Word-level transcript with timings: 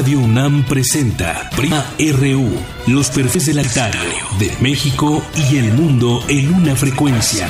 Radio 0.00 0.20
UNAM 0.20 0.64
presenta 0.64 1.50
Prima 1.54 1.84
RU, 1.98 2.48
los 2.86 3.10
perfiles 3.10 3.44
del 3.44 3.58
altar 3.58 3.92
de 4.38 4.50
México 4.62 5.22
y 5.36 5.58
el 5.58 5.74
mundo 5.74 6.24
en 6.26 6.54
una 6.54 6.74
frecuencia. 6.74 7.46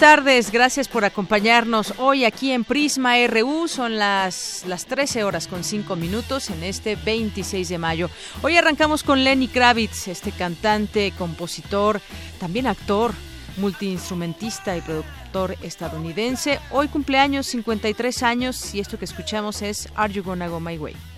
Tardes, 0.00 0.50
gracias 0.50 0.88
por 0.88 1.04
acompañarnos 1.04 1.92
hoy 1.98 2.24
aquí 2.24 2.52
en 2.52 2.64
Prisma 2.64 3.16
RU. 3.26 3.68
Son 3.68 3.98
las, 3.98 4.64
las 4.66 4.86
13 4.86 5.24
horas 5.24 5.46
con 5.46 5.62
5 5.62 5.94
minutos 5.94 6.48
en 6.48 6.62
este 6.62 6.96
26 6.96 7.68
de 7.68 7.76
mayo. 7.76 8.08
Hoy 8.40 8.56
arrancamos 8.56 9.02
con 9.02 9.22
Lenny 9.22 9.46
Kravitz, 9.46 10.08
este 10.08 10.32
cantante, 10.32 11.12
compositor, 11.18 12.00
también 12.38 12.66
actor, 12.66 13.12
multiinstrumentista 13.58 14.74
y 14.74 14.80
productor 14.80 15.58
estadounidense. 15.60 16.60
Hoy 16.70 16.88
cumpleaños 16.88 17.46
53 17.48 18.22
años 18.22 18.74
y 18.74 18.80
esto 18.80 18.98
que 18.98 19.04
escuchamos 19.04 19.60
es 19.60 19.86
Are 19.96 20.10
You 20.10 20.22
Gonna 20.22 20.48
Go 20.48 20.60
My 20.60 20.78
Way? 20.78 21.09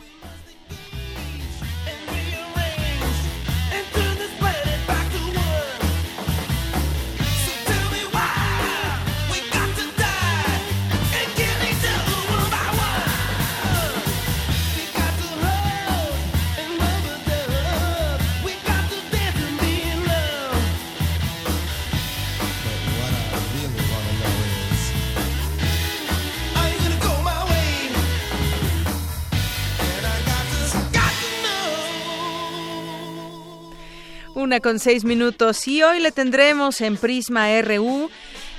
Con 34.61 34.79
seis 34.79 35.05
minutos 35.05 35.67
y 35.67 35.83
hoy 35.83 35.99
le 35.99 36.13
tendremos 36.13 36.83
en 36.83 36.99
Prisma 36.99 37.49
RU 37.63 38.11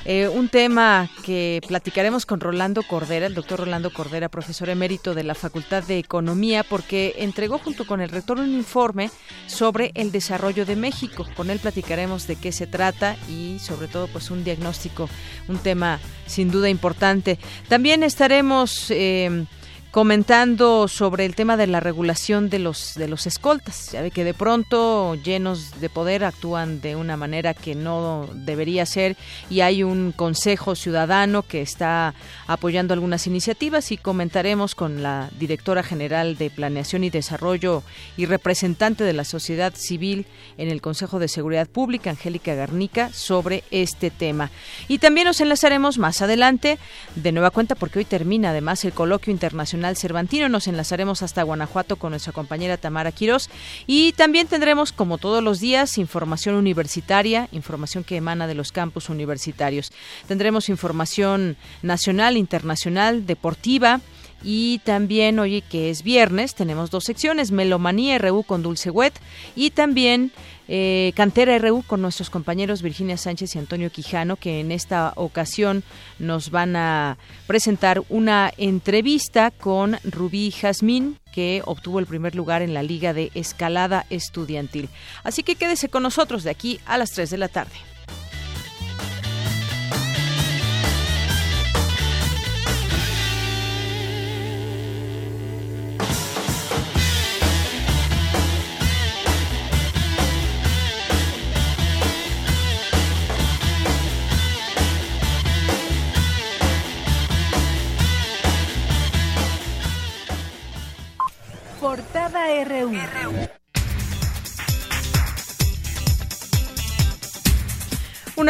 eh, 0.05 0.27
un 0.27 0.49
tema 0.49 1.07
que 1.23 1.61
platicaremos 1.67 2.25
con 2.25 2.39
Rolando 2.39 2.81
Cordera, 2.81 3.27
el 3.27 3.35
doctor 3.35 3.59
Rolando 3.59 3.93
Cordera, 3.93 4.27
profesor 4.27 4.69
emérito 4.69 5.13
de 5.13 5.23
la 5.23 5.35
Facultad 5.35 5.83
de 5.83 5.99
Economía, 5.99 6.63
porque 6.63 7.13
entregó 7.19 7.59
junto 7.59 7.85
con 7.85 8.01
el 8.01 8.09
rector 8.09 8.39
un 8.39 8.51
informe 8.53 9.11
sobre 9.45 9.91
el 9.93 10.11
desarrollo 10.11 10.65
de 10.65 10.75
México. 10.75 11.27
Con 11.35 11.51
él 11.51 11.59
platicaremos 11.59 12.25
de 12.25 12.37
qué 12.37 12.51
se 12.51 12.65
trata 12.65 13.15
y 13.29 13.59
sobre 13.59 13.87
todo 13.87 14.07
pues 14.07 14.31
un 14.31 14.43
diagnóstico, 14.43 15.07
un 15.47 15.59
tema 15.59 15.99
sin 16.25 16.49
duda 16.49 16.69
importante. 16.69 17.37
También 17.67 18.01
estaremos... 18.01 18.89
Eh, 18.89 19.45
comentando 19.93 20.87
sobre 20.87 21.23
el 21.23 21.35
tema 21.35 21.55
de 21.55 21.67
la 21.67 21.79
regulación 21.79 22.49
de 22.49 22.57
los 22.57 22.95
de 22.95 23.07
los 23.07 23.27
escoltas. 23.27 23.91
Ya 23.91 24.01
ve 24.01 24.09
que 24.09 24.23
de 24.23 24.33
pronto 24.33 25.13
llenos 25.13 25.79
de 25.79 25.87
poder 25.87 26.23
actúan 26.23 26.81
de 26.81 26.95
una 26.95 27.15
manera 27.15 27.53
que 27.53 27.75
no 27.75 28.27
debería 28.33 28.87
ser 28.87 29.15
y 29.51 29.61
hay 29.61 29.83
un 29.83 30.11
consejo 30.11 30.73
ciudadano 30.73 31.43
que 31.43 31.61
está 31.61 32.15
apoyando 32.47 32.95
algunas 32.95 33.27
iniciativas 33.27 33.91
y 33.91 33.97
comentaremos 33.97 34.73
con 34.73 35.03
la 35.03 35.29
directora 35.37 35.83
general 35.83 36.37
de 36.37 36.49
Planeación 36.49 37.03
y 37.03 37.11
Desarrollo 37.11 37.83
y 38.17 38.25
representante 38.25 39.03
de 39.03 39.13
la 39.13 39.25
sociedad 39.25 39.75
civil 39.75 40.25
en 40.57 40.69
el 40.69 40.81
Consejo 40.81 41.19
de 41.19 41.27
Seguridad 41.27 41.69
Pública, 41.69 42.09
Angélica 42.09 42.55
Garnica, 42.55 43.13
sobre 43.13 43.63
este 43.69 44.09
tema. 44.09 44.49
Y 44.87 44.97
también 44.97 45.27
nos 45.27 45.39
enlazaremos 45.39 45.99
más 45.99 46.23
adelante 46.23 46.79
de 47.15 47.31
nueva 47.31 47.51
cuenta 47.51 47.75
porque 47.75 47.99
hoy 47.99 48.05
termina 48.05 48.49
además 48.49 48.83
el 48.85 48.93
coloquio 48.93 49.31
internacional 49.31 49.82
Cervantino. 49.95 50.49
Nos 50.49 50.67
enlazaremos 50.67 51.21
hasta 51.21 51.43
Guanajuato 51.43 51.97
con 51.97 52.11
nuestra 52.11 52.33
compañera 52.33 52.77
Tamara 52.77 53.11
Quirós 53.11 53.49
y 53.85 54.13
también 54.13 54.47
tendremos, 54.47 54.91
como 54.91 55.17
todos 55.17 55.43
los 55.43 55.59
días, 55.59 55.97
información 55.97 56.55
universitaria, 56.55 57.49
información 57.51 58.03
que 58.03 58.17
emana 58.17 58.47
de 58.47 58.55
los 58.55 58.71
campus 58.71 59.09
universitarios. 59.09 59.91
Tendremos 60.27 60.69
información 60.69 61.57
nacional, 61.81 62.37
internacional, 62.37 63.25
deportiva. 63.25 64.01
Y 64.43 64.79
también, 64.79 65.39
oye, 65.39 65.61
que 65.61 65.89
es 65.89 66.03
viernes, 66.03 66.55
tenemos 66.55 66.91
dos 66.91 67.05
secciones, 67.05 67.51
Melomanía 67.51 68.17
RU 68.17 68.43
con 68.43 68.61
Dulce 68.61 68.89
Wet 68.89 69.13
y 69.55 69.69
también 69.69 70.31
eh, 70.67 71.11
Cantera 71.15 71.57
RU 71.57 71.83
con 71.83 72.01
nuestros 72.01 72.29
compañeros 72.29 72.81
Virginia 72.81 73.17
Sánchez 73.17 73.55
y 73.55 73.59
Antonio 73.59 73.89
Quijano, 73.89 74.35
que 74.35 74.59
en 74.59 74.71
esta 74.71 75.13
ocasión 75.15 75.83
nos 76.19 76.51
van 76.51 76.75
a 76.75 77.17
presentar 77.47 78.01
una 78.09 78.51
entrevista 78.57 79.51
con 79.51 79.97
Rubí 80.03 80.51
Jazmín, 80.51 81.19
que 81.33 81.61
obtuvo 81.65 81.99
el 81.99 82.05
primer 82.05 82.35
lugar 82.35 82.61
en 82.61 82.73
la 82.73 82.83
Liga 82.83 83.13
de 83.13 83.31
Escalada 83.33 84.05
Estudiantil. 84.09 84.89
Así 85.23 85.43
que 85.43 85.55
quédese 85.55 85.89
con 85.89 86.03
nosotros 86.03 86.43
de 86.43 86.51
aquí 86.51 86.79
a 86.85 86.97
las 86.97 87.11
3 87.11 87.29
de 87.29 87.37
la 87.37 87.47
tarde. 87.47 87.92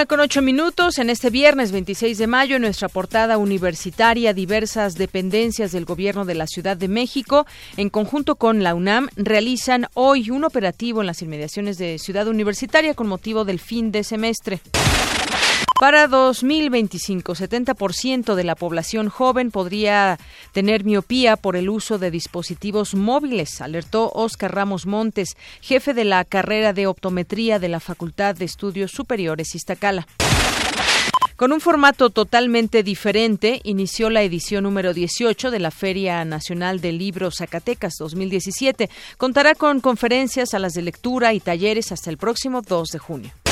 Con 0.08 0.20
ocho 0.20 0.42
minutos 0.42 0.98
en 0.98 1.10
este 1.10 1.30
viernes 1.30 1.72
26 1.72 2.18
de 2.18 2.28
mayo 2.28 2.58
en 2.58 2.64
nuestra 2.64 2.90
portada 2.90 3.38
universitaria 3.38 4.34
diversas 4.34 4.96
dependencias 4.96 5.72
del 5.72 5.86
gobierno 5.86 6.26
de 6.26 6.36
la 6.36 6.46
Ciudad 6.46 6.76
de 6.76 6.90
México 6.90 7.46
en 7.78 7.90
conjunto 7.90 8.36
con 8.36 8.64
la 8.64 8.76
UNAM 8.76 9.08
realizan 9.16 9.88
hoy 9.94 10.30
un 10.30 10.44
operativo 10.44 11.00
en 11.02 11.08
las 11.08 11.22
inmediaciones 11.22 11.78
de 11.78 12.00
Ciudad 12.00 12.28
Universitaria 12.28 12.96
con 12.96 13.08
motivo 13.08 13.46
del 13.46 13.60
fin 13.60 13.92
de 13.92 14.04
semestre. 14.04 14.60
Para 15.84 16.08
2025, 16.08 17.36
70% 17.36 18.36
de 18.36 18.46
la 18.46 18.56
población 18.56 19.10
joven 19.10 19.52
podría 19.52 20.18
tener 20.54 20.86
miopía 20.86 21.36
por 21.36 21.58
el 21.58 21.68
uso 21.68 21.98
de 21.98 22.10
dispositivos 22.10 22.96
móviles, 22.96 23.60
alertó 23.60 24.10
Oscar 24.16 24.56
Ramos 24.56 24.86
Montes, 24.86 25.36
jefe 25.60 25.94
de 25.94 26.06
la 26.06 26.24
carrera 26.24 26.72
de 26.72 26.88
optometría 26.88 27.60
de 27.60 27.68
la 27.68 27.82
Facultad 27.82 28.34
de 28.34 28.46
Estudios 28.46 28.92
Superiores 28.92 29.56
Iztacala. 29.56 30.08
Con 31.36 31.52
un 31.52 31.60
formato 31.60 32.12
totalmente 32.12 32.82
diferente, 32.82 33.60
inició 33.66 34.10
la 34.10 34.24
edición 34.24 34.64
número 34.64 34.94
18 34.94 35.52
de 35.52 35.60
la 35.60 35.70
Feria 35.70 36.24
Nacional 36.24 36.80
del 36.80 36.98
Libro 36.98 37.30
Zacatecas 37.30 37.96
2017. 38.00 38.90
Contará 39.18 39.54
con 39.54 39.82
conferencias, 39.82 40.52
salas 40.52 40.72
de 40.72 40.82
lectura 40.82 41.34
y 41.34 41.42
talleres 41.42 41.92
hasta 41.92 42.10
el 42.10 42.18
próximo 42.18 42.62
2 42.62 42.88
de 42.88 43.00
junio. 43.00 43.43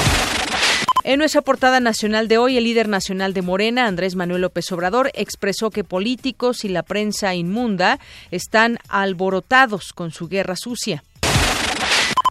En 1.04 1.18
nuestra 1.18 1.42
portada 1.42 1.80
nacional 1.80 2.28
de 2.28 2.38
hoy, 2.38 2.58
el 2.58 2.64
líder 2.64 2.88
nacional 2.88 3.34
de 3.34 3.42
Morena, 3.42 3.88
Andrés 3.88 4.16
Manuel 4.16 4.42
López 4.42 4.72
Obrador, 4.72 5.10
expresó 5.16 5.72
que 5.72 5.84
políticos 5.84 6.64
y 6.64 6.70
la 6.70 6.84
prensa 6.84 7.34
inmunda 7.34 8.00
están 8.30 8.78
alborotados 8.88 9.94
con 9.94 10.12
su 10.12 10.28
guerra 10.28 10.56
sucia. 10.56 11.04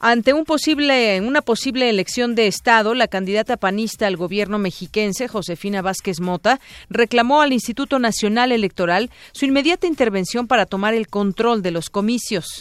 Ante 0.01 0.33
un 0.33 0.45
posible, 0.45 1.21
una 1.21 1.43
posible 1.43 1.91
elección 1.91 2.37
de 2.37 2.47
Estado, 2.47 2.95
la 2.95 3.09
candidata 3.09 3.57
panista 3.57 4.07
al 4.07 4.17
gobierno 4.17 4.59
mexiquense, 4.59 5.27
Josefina 5.27 5.83
Vázquez 5.83 6.21
Mota, 6.21 6.61
reclamó 6.89 7.43
al 7.43 7.53
Instituto 7.53 7.99
Nacional 7.99 8.53
Electoral 8.53 9.11
su 9.33 9.47
inmediata 9.47 9.89
intervención 9.89 10.47
para 10.47 10.65
tomar 10.65 10.95
el 10.95 11.09
control 11.09 11.61
de 11.61 11.73
los 11.73 11.91
comicios. 11.91 12.61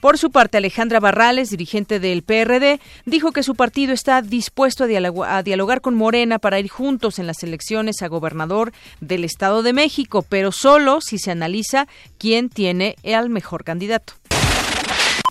Por 0.00 0.16
su 0.16 0.30
parte, 0.30 0.56
Alejandra 0.56 0.98
Barrales, 0.98 1.50
dirigente 1.50 2.00
del 2.00 2.22
PRD, 2.22 2.80
dijo 3.04 3.32
que 3.32 3.42
su 3.42 3.54
partido 3.54 3.92
está 3.92 4.22
dispuesto 4.22 4.84
a, 4.84 5.42
dialogar 5.42 5.82
con 5.82 5.94
Morena 5.94 6.38
para 6.38 6.58
ir 6.58 6.68
juntos 6.68 7.18
en 7.18 7.26
las 7.26 7.42
elecciones 7.42 8.00
a 8.00 8.08
gobernador 8.08 8.72
del 9.00 9.24
Estado 9.24 9.62
de 9.62 9.74
México, 9.74 10.24
pero 10.26 10.52
solo 10.52 11.02
si 11.02 11.18
se 11.18 11.30
analiza 11.30 11.86
quién 12.18 12.48
tiene 12.48 12.96
al 13.14 13.28
mejor 13.28 13.62
candidato. 13.62 14.19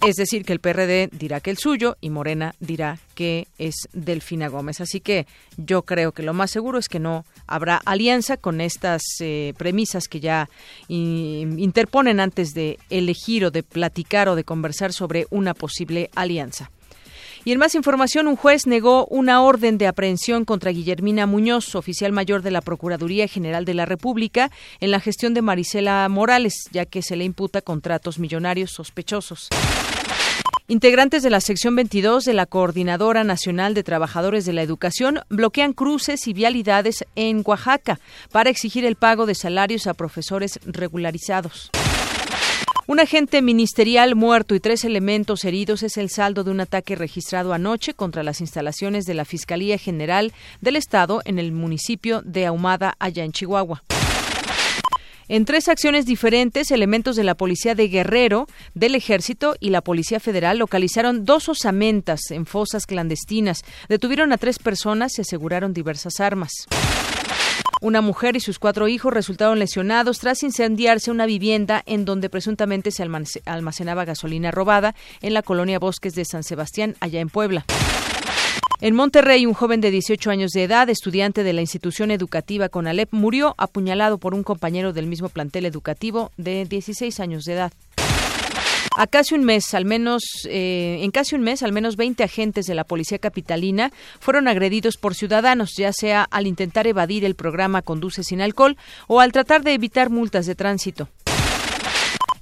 Es 0.05 0.15
decir, 0.15 0.45
que 0.45 0.53
el 0.53 0.59
PRD 0.59 1.09
dirá 1.11 1.41
que 1.41 1.51
el 1.51 1.57
suyo 1.57 1.97
y 1.99 2.09
Morena 2.09 2.55
dirá 2.61 2.99
que 3.15 3.47
es 3.57 3.75
Delfina 3.91 4.47
Gómez. 4.47 4.79
Así 4.79 5.01
que 5.01 5.27
yo 5.57 5.81
creo 5.81 6.13
que 6.13 6.23
lo 6.23 6.33
más 6.33 6.51
seguro 6.51 6.79
es 6.79 6.87
que 6.87 6.99
no 6.99 7.25
habrá 7.47 7.81
alianza 7.83 8.37
con 8.37 8.61
estas 8.61 9.01
eh, 9.19 9.53
premisas 9.57 10.07
que 10.07 10.21
ya 10.21 10.49
interponen 10.87 12.21
antes 12.21 12.53
de 12.53 12.79
elegir 12.89 13.43
o 13.43 13.51
de 13.51 13.61
platicar 13.61 14.29
o 14.29 14.35
de 14.35 14.45
conversar 14.45 14.93
sobre 14.93 15.27
una 15.31 15.53
posible 15.53 16.09
alianza. 16.15 16.71
Y 17.45 17.51
en 17.51 17.59
más 17.59 17.75
información, 17.75 18.27
un 18.27 18.35
juez 18.35 18.67
negó 18.67 19.05
una 19.07 19.41
orden 19.41 19.77
de 19.77 19.87
aprehensión 19.87 20.45
contra 20.45 20.71
Guillermina 20.71 21.25
Muñoz, 21.25 21.75
oficial 21.75 22.11
mayor 22.11 22.41
de 22.41 22.51
la 22.51 22.61
Procuraduría 22.61 23.27
General 23.27 23.65
de 23.65 23.73
la 23.73 23.85
República, 23.85 24.51
en 24.79 24.91
la 24.91 24.99
gestión 24.99 25.33
de 25.33 25.41
Marisela 25.41 26.07
Morales, 26.09 26.69
ya 26.71 26.85
que 26.85 27.01
se 27.01 27.15
le 27.15 27.23
imputa 27.23 27.61
contratos 27.61 28.19
millonarios 28.19 28.71
sospechosos. 28.71 29.49
Integrantes 30.67 31.23
de 31.23 31.31
la 31.31 31.41
sección 31.41 31.75
22 31.75 32.25
de 32.25 32.33
la 32.33 32.45
Coordinadora 32.45 33.23
Nacional 33.23 33.73
de 33.73 33.81
Trabajadores 33.81 34.45
de 34.45 34.53
la 34.53 34.61
Educación 34.61 35.21
bloquean 35.27 35.73
cruces 35.73 36.27
y 36.27 36.33
vialidades 36.33 37.05
en 37.15 37.41
Oaxaca 37.43 37.99
para 38.31 38.51
exigir 38.51 38.85
el 38.85 38.95
pago 38.95 39.25
de 39.25 39.33
salarios 39.33 39.87
a 39.87 39.95
profesores 39.95 40.59
regularizados. 40.65 41.71
Un 42.89 42.99
agente 42.99 43.43
ministerial 43.43 44.15
muerto 44.15 44.55
y 44.55 44.59
tres 44.59 44.83
elementos 44.83 45.45
heridos 45.45 45.83
es 45.83 45.95
el 45.97 46.09
saldo 46.09 46.43
de 46.43 46.49
un 46.49 46.59
ataque 46.59 46.95
registrado 46.95 47.53
anoche 47.53 47.93
contra 47.93 48.23
las 48.23 48.41
instalaciones 48.41 49.05
de 49.05 49.13
la 49.13 49.25
Fiscalía 49.25 49.77
General 49.77 50.33
del 50.59 50.75
Estado 50.75 51.21
en 51.25 51.37
el 51.37 51.51
municipio 51.51 52.23
de 52.23 52.47
Ahumada, 52.47 52.95
allá 52.97 53.23
en 53.23 53.31
Chihuahua. 53.31 53.83
En 55.27 55.45
tres 55.45 55.67
acciones 55.67 56.07
diferentes, 56.07 56.71
elementos 56.71 57.15
de 57.15 57.23
la 57.23 57.35
Policía 57.35 57.75
de 57.75 57.89
Guerrero, 57.89 58.47
del 58.73 58.95
Ejército 58.95 59.55
y 59.59 59.69
la 59.69 59.81
Policía 59.81 60.19
Federal 60.19 60.57
localizaron 60.57 61.25
dos 61.25 61.47
osamentas 61.47 62.31
en 62.31 62.47
fosas 62.47 62.87
clandestinas, 62.87 63.61
detuvieron 63.87 64.33
a 64.33 64.39
tres 64.39 64.57
personas 64.57 65.15
y 65.19 65.21
aseguraron 65.21 65.75
diversas 65.75 66.19
armas. 66.19 66.49
Una 67.81 68.01
mujer 68.01 68.35
y 68.35 68.41
sus 68.41 68.59
cuatro 68.59 68.89
hijos 68.89 69.13
resultaron 69.13 69.57
lesionados 69.57 70.19
tras 70.19 70.43
incendiarse 70.43 71.11
una 71.11 71.25
vivienda 71.25 71.81
en 71.85 72.03
donde 72.03 72.29
presuntamente 72.29 72.91
se 72.91 73.07
almacenaba 73.45 74.03
gasolina 74.03 74.51
robada 74.51 74.95
en 75.21 75.33
la 75.33 75.43
colonia 75.43 75.79
Bosques 75.79 76.13
de 76.13 76.25
San 76.25 76.43
Sebastián, 76.43 76.95
allá 76.99 77.21
en 77.21 77.29
Puebla. 77.29 77.65
En 78.81 78.95
Monterrey, 78.95 79.45
un 79.45 79.53
joven 79.53 79.81
de 79.81 79.91
18 79.91 80.29
años 80.29 80.51
de 80.51 80.63
edad, 80.63 80.89
estudiante 80.89 81.43
de 81.43 81.53
la 81.53 81.61
institución 81.61 82.11
educativa 82.11 82.69
Conalep, 82.69 83.09
murió 83.11 83.55
apuñalado 83.57 84.17
por 84.17 84.33
un 84.33 84.43
compañero 84.43 84.93
del 84.93 85.05
mismo 85.05 85.27
plantel 85.27 85.65
educativo 85.65 86.31
de 86.37 86.65
16 86.65 87.19
años 87.19 87.43
de 87.43 87.53
edad. 87.53 87.73
A 88.97 89.07
casi 89.07 89.35
un 89.35 89.43
mes, 89.43 89.73
al 89.73 89.85
menos, 89.85 90.23
eh, 90.49 90.99
en 91.01 91.11
casi 91.11 91.35
un 91.35 91.41
mes, 91.41 91.63
al 91.63 91.71
menos 91.71 91.95
20 91.95 92.23
agentes 92.23 92.65
de 92.65 92.75
la 92.75 92.83
policía 92.83 93.19
capitalina 93.19 93.91
fueron 94.19 94.47
agredidos 94.47 94.97
por 94.97 95.15
ciudadanos, 95.15 95.71
ya 95.77 95.93
sea 95.93 96.23
al 96.23 96.47
intentar 96.47 96.87
evadir 96.87 97.23
el 97.23 97.35
programa 97.35 97.81
Conduce 97.81 98.23
sin 98.23 98.41
alcohol 98.41 98.77
o 99.07 99.21
al 99.21 99.31
tratar 99.31 99.63
de 99.63 99.73
evitar 99.73 100.09
multas 100.09 100.45
de 100.45 100.55
tránsito. 100.55 101.07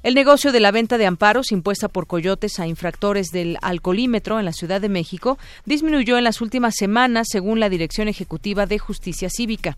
El 0.03 0.13
negocio 0.13 0.51
de 0.51 0.59
la 0.59 0.71
venta 0.71 0.97
de 0.97 1.05
amparos 1.05 1.51
impuesta 1.51 1.89
por 1.89 2.07
coyotes 2.07 2.59
a 2.59 2.67
infractores 2.67 3.27
del 3.31 3.57
alcoholímetro 3.61 4.39
en 4.39 4.45
la 4.45 4.53
Ciudad 4.53 4.79
de 4.79 4.89
México 4.89 5.37
disminuyó 5.65 6.17
en 6.17 6.23
las 6.23 6.39
últimas 6.39 6.75
semanas, 6.77 7.27
según 7.29 7.59
la 7.59 7.67
Dirección 7.67 8.07
Ejecutiva 8.07 8.65
de 8.67 8.79
Justicia 8.79 9.29
Cívica. 9.29 9.77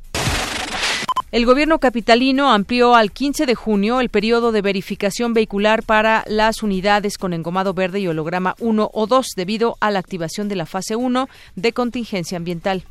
El 1.31 1.45
gobierno 1.45 1.77
capitalino 1.77 2.51
amplió 2.51 2.95
al 2.95 3.11
15 3.11 3.45
de 3.45 3.53
junio 3.53 4.01
el 4.01 4.09
periodo 4.09 4.51
de 4.51 4.63
verificación 4.63 5.35
vehicular 5.35 5.83
para 5.83 6.23
las 6.25 6.63
unidades 6.63 7.19
con 7.19 7.33
engomado 7.33 7.75
verde 7.75 7.99
y 7.99 8.07
holograma 8.07 8.55
1 8.59 8.89
o 8.91 9.05
2 9.05 9.27
debido 9.35 9.77
a 9.79 9.91
la 9.91 9.99
activación 9.99 10.49
de 10.49 10.55
la 10.55 10.65
fase 10.65 10.95
1 10.95 11.29
de 11.55 11.71
contingencia 11.71 12.35
ambiental. 12.35 12.83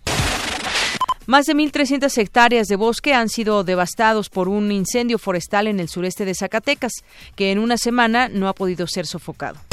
Más 1.26 1.46
de 1.46 1.55
1.300 1.55 2.17
hectáreas 2.17 2.69
de 2.69 2.76
bosque 2.76 3.12
han 3.12 3.29
sido 3.29 3.64
devastados 3.64 4.31
por 4.31 4.49
un 4.49 4.70
incendio 4.70 5.19
forestal 5.19 5.67
en 5.67 5.81
el 5.81 5.88
sureste 5.88 6.25
de 6.25 6.35
Zacatecas, 6.35 6.93
que 7.35 7.50
en 7.50 7.58
una 7.58 7.76
semana 7.76 8.29
no 8.29 8.49
ha 8.49 8.55
podido 8.55 8.87
ser 8.87 9.05
sofocado. 9.05 9.68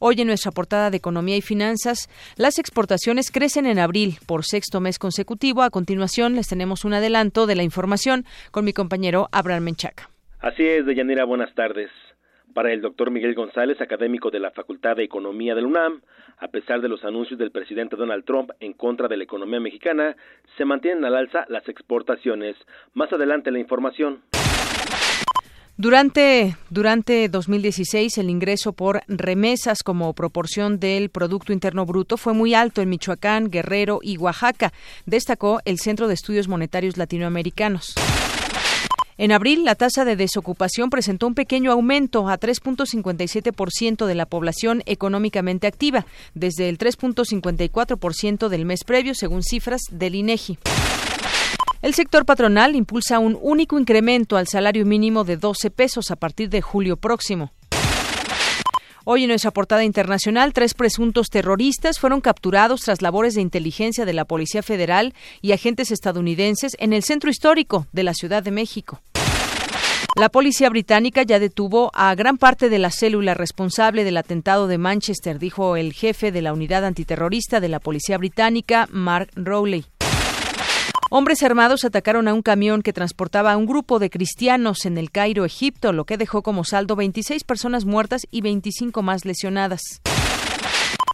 Hoy 0.00 0.14
en 0.20 0.28
nuestra 0.28 0.52
portada 0.52 0.90
de 0.90 0.96
Economía 0.98 1.36
y 1.36 1.40
Finanzas, 1.40 2.08
las 2.36 2.60
exportaciones 2.60 3.32
crecen 3.32 3.66
en 3.66 3.80
abril 3.80 4.18
por 4.28 4.44
sexto 4.44 4.80
mes 4.80 4.96
consecutivo. 4.96 5.62
A 5.62 5.70
continuación 5.70 6.36
les 6.36 6.46
tenemos 6.46 6.84
un 6.84 6.94
adelanto 6.94 7.48
de 7.48 7.56
la 7.56 7.64
información 7.64 8.24
con 8.52 8.64
mi 8.64 8.72
compañero 8.72 9.28
Abraham 9.32 9.64
Menchaca. 9.64 10.08
Así 10.38 10.62
es, 10.62 10.86
Deyanira, 10.86 11.24
buenas 11.24 11.52
tardes. 11.56 11.90
Para 12.54 12.72
el 12.72 12.80
doctor 12.80 13.10
Miguel 13.10 13.34
González, 13.34 13.80
académico 13.80 14.30
de 14.30 14.38
la 14.38 14.52
Facultad 14.52 14.94
de 14.94 15.02
Economía 15.02 15.56
del 15.56 15.66
UNAM, 15.66 16.00
a 16.38 16.46
pesar 16.46 16.80
de 16.80 16.88
los 16.88 17.04
anuncios 17.04 17.36
del 17.36 17.50
presidente 17.50 17.96
Donald 17.96 18.24
Trump 18.24 18.50
en 18.60 18.74
contra 18.74 19.08
de 19.08 19.16
la 19.16 19.24
economía 19.24 19.58
mexicana, 19.58 20.14
se 20.56 20.64
mantienen 20.64 21.04
al 21.04 21.16
alza 21.16 21.44
las 21.48 21.68
exportaciones. 21.68 22.54
Más 22.94 23.12
adelante 23.12 23.50
la 23.50 23.58
información. 23.58 24.22
Durante, 25.80 26.56
durante 26.70 27.28
2016, 27.28 28.18
el 28.18 28.30
ingreso 28.30 28.72
por 28.72 29.02
remesas 29.06 29.84
como 29.84 30.12
proporción 30.12 30.80
del 30.80 31.08
Producto 31.08 31.52
Interno 31.52 31.86
Bruto 31.86 32.16
fue 32.16 32.34
muy 32.34 32.52
alto 32.52 32.82
en 32.82 32.88
Michoacán, 32.88 33.48
Guerrero 33.48 34.00
y 34.02 34.16
Oaxaca, 34.16 34.72
destacó 35.06 35.60
el 35.64 35.78
Centro 35.78 36.08
de 36.08 36.14
Estudios 36.14 36.48
Monetarios 36.48 36.96
Latinoamericanos. 36.96 37.94
En 39.18 39.30
abril, 39.30 39.64
la 39.64 39.76
tasa 39.76 40.04
de 40.04 40.16
desocupación 40.16 40.90
presentó 40.90 41.28
un 41.28 41.36
pequeño 41.36 41.70
aumento 41.70 42.28
a 42.28 42.40
3.57% 42.40 44.06
de 44.06 44.14
la 44.16 44.26
población 44.26 44.82
económicamente 44.84 45.68
activa, 45.68 46.06
desde 46.34 46.68
el 46.68 46.78
3.54% 46.78 48.48
del 48.48 48.64
mes 48.64 48.82
previo, 48.82 49.14
según 49.14 49.44
cifras 49.44 49.82
del 49.92 50.16
INEGI. 50.16 50.58
El 51.88 51.94
sector 51.94 52.26
patronal 52.26 52.76
impulsa 52.76 53.18
un 53.18 53.38
único 53.40 53.78
incremento 53.78 54.36
al 54.36 54.46
salario 54.46 54.84
mínimo 54.84 55.24
de 55.24 55.38
12 55.38 55.70
pesos 55.70 56.10
a 56.10 56.16
partir 56.16 56.50
de 56.50 56.60
julio 56.60 56.98
próximo. 56.98 57.50
Hoy 59.06 59.22
en 59.22 59.28
nuestra 59.28 59.52
portada 59.52 59.84
internacional, 59.84 60.52
tres 60.52 60.74
presuntos 60.74 61.30
terroristas 61.30 61.98
fueron 61.98 62.20
capturados 62.20 62.82
tras 62.82 63.00
labores 63.00 63.36
de 63.36 63.40
inteligencia 63.40 64.04
de 64.04 64.12
la 64.12 64.26
Policía 64.26 64.62
Federal 64.62 65.14
y 65.40 65.52
agentes 65.52 65.90
estadounidenses 65.90 66.76
en 66.78 66.92
el 66.92 67.04
centro 67.04 67.30
histórico 67.30 67.86
de 67.92 68.02
la 68.02 68.12
Ciudad 68.12 68.42
de 68.42 68.50
México. 68.50 69.00
La 70.14 70.28
policía 70.28 70.68
británica 70.68 71.22
ya 71.22 71.38
detuvo 71.38 71.90
a 71.94 72.14
gran 72.14 72.36
parte 72.36 72.68
de 72.68 72.80
la 72.80 72.90
célula 72.90 73.32
responsable 73.32 74.04
del 74.04 74.18
atentado 74.18 74.66
de 74.66 74.76
Manchester, 74.76 75.38
dijo 75.38 75.74
el 75.74 75.94
jefe 75.94 76.32
de 76.32 76.42
la 76.42 76.52
unidad 76.52 76.84
antiterrorista 76.84 77.60
de 77.60 77.68
la 77.70 77.80
policía 77.80 78.18
británica, 78.18 78.88
Mark 78.92 79.30
Rowley. 79.36 79.86
Hombres 81.10 81.42
armados 81.42 81.86
atacaron 81.86 82.28
a 82.28 82.34
un 82.34 82.42
camión 82.42 82.82
que 82.82 82.92
transportaba 82.92 83.52
a 83.52 83.56
un 83.56 83.64
grupo 83.64 83.98
de 83.98 84.10
cristianos 84.10 84.84
en 84.84 84.98
el 84.98 85.10
Cairo, 85.10 85.46
Egipto, 85.46 85.94
lo 85.94 86.04
que 86.04 86.18
dejó 86.18 86.42
como 86.42 86.64
saldo 86.64 86.96
26 86.96 87.44
personas 87.44 87.86
muertas 87.86 88.26
y 88.30 88.42
25 88.42 89.00
más 89.00 89.24
lesionadas. 89.24 89.80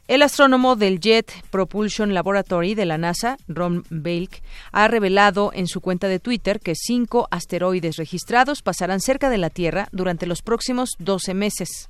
El 0.08 0.22
astrónomo 0.22 0.74
del 0.74 0.98
Jet 0.98 1.32
Propulsion 1.50 2.12
Laboratory 2.12 2.74
de 2.74 2.86
la 2.86 2.98
NASA, 2.98 3.36
Ron 3.46 3.84
Belk, 3.88 4.42
ha 4.72 4.88
revelado 4.88 5.52
en 5.54 5.68
su 5.68 5.80
cuenta 5.80 6.08
de 6.08 6.18
Twitter 6.18 6.58
que 6.58 6.74
cinco 6.74 7.28
asteroides 7.30 7.96
registrados 7.96 8.62
pasarán 8.62 9.00
cerca 9.00 9.30
de 9.30 9.38
la 9.38 9.48
Tierra 9.48 9.88
durante 9.92 10.26
los 10.26 10.42
próximos 10.42 10.90
12 10.98 11.34
meses. 11.34 11.88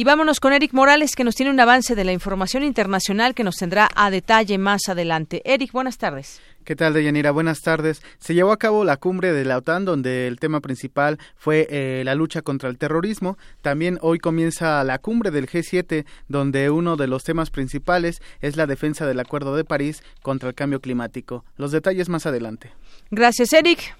Y 0.00 0.04
vámonos 0.04 0.40
con 0.40 0.54
Eric 0.54 0.72
Morales, 0.72 1.14
que 1.14 1.24
nos 1.24 1.34
tiene 1.34 1.52
un 1.52 1.60
avance 1.60 1.94
de 1.94 2.04
la 2.04 2.12
información 2.14 2.64
internacional 2.64 3.34
que 3.34 3.44
nos 3.44 3.56
tendrá 3.56 3.86
a 3.94 4.10
detalle 4.10 4.56
más 4.56 4.88
adelante. 4.88 5.42
Eric, 5.44 5.72
buenas 5.72 5.98
tardes. 5.98 6.40
¿Qué 6.64 6.74
tal, 6.74 6.94
Deyanira? 6.94 7.32
Buenas 7.32 7.60
tardes. 7.60 8.00
Se 8.18 8.32
llevó 8.32 8.52
a 8.52 8.56
cabo 8.56 8.82
la 8.82 8.96
cumbre 8.96 9.34
de 9.34 9.44
la 9.44 9.58
OTAN, 9.58 9.84
donde 9.84 10.26
el 10.26 10.40
tema 10.40 10.60
principal 10.60 11.18
fue 11.36 11.66
eh, 11.68 12.00
la 12.06 12.14
lucha 12.14 12.40
contra 12.40 12.70
el 12.70 12.78
terrorismo. 12.78 13.36
También 13.60 13.98
hoy 14.00 14.18
comienza 14.18 14.82
la 14.84 14.96
cumbre 14.96 15.30
del 15.30 15.46
G7, 15.46 16.06
donde 16.28 16.70
uno 16.70 16.96
de 16.96 17.06
los 17.06 17.22
temas 17.22 17.50
principales 17.50 18.22
es 18.40 18.56
la 18.56 18.66
defensa 18.66 19.04
del 19.06 19.20
Acuerdo 19.20 19.54
de 19.54 19.64
París 19.64 20.02
contra 20.22 20.48
el 20.48 20.54
cambio 20.54 20.80
climático. 20.80 21.44
Los 21.58 21.72
detalles 21.72 22.08
más 22.08 22.24
adelante. 22.24 22.72
Gracias, 23.10 23.52
Eric. 23.52 23.94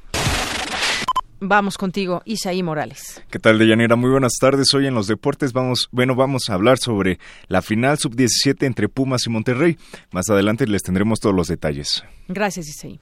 Vamos 1.41 1.79
contigo, 1.79 2.21
Isaí 2.27 2.63
Morales. 2.63 3.23
¿Qué 3.31 3.39
tal, 3.39 3.59
Deyanira? 3.59 3.97
Muy 3.97 4.11
buenas 4.11 4.35
tardes. 4.39 4.75
Hoy 4.75 4.87
en 4.87 4.95
los 4.95 5.07
deportes 5.07 5.55
vamos, 5.55 5.89
bueno, 5.91 6.15
vamos 6.15 6.51
a 6.51 6.55
hablar 6.55 6.79
sobre 6.79 7.19
la 7.49 7.63
final 7.63 7.99
sub-17 7.99 8.67
entre 8.67 8.89
Pumas 8.89 9.27
y 9.27 9.31
Monterrey. 9.31 9.79
Más 10.13 10.29
adelante 10.29 10.67
les 10.67 10.83
tendremos 10.83 11.19
todos 11.19 11.35
los 11.35 11.49
detalles. 11.49 12.05
Gracias, 12.29 12.69
Isaí. 12.69 13.01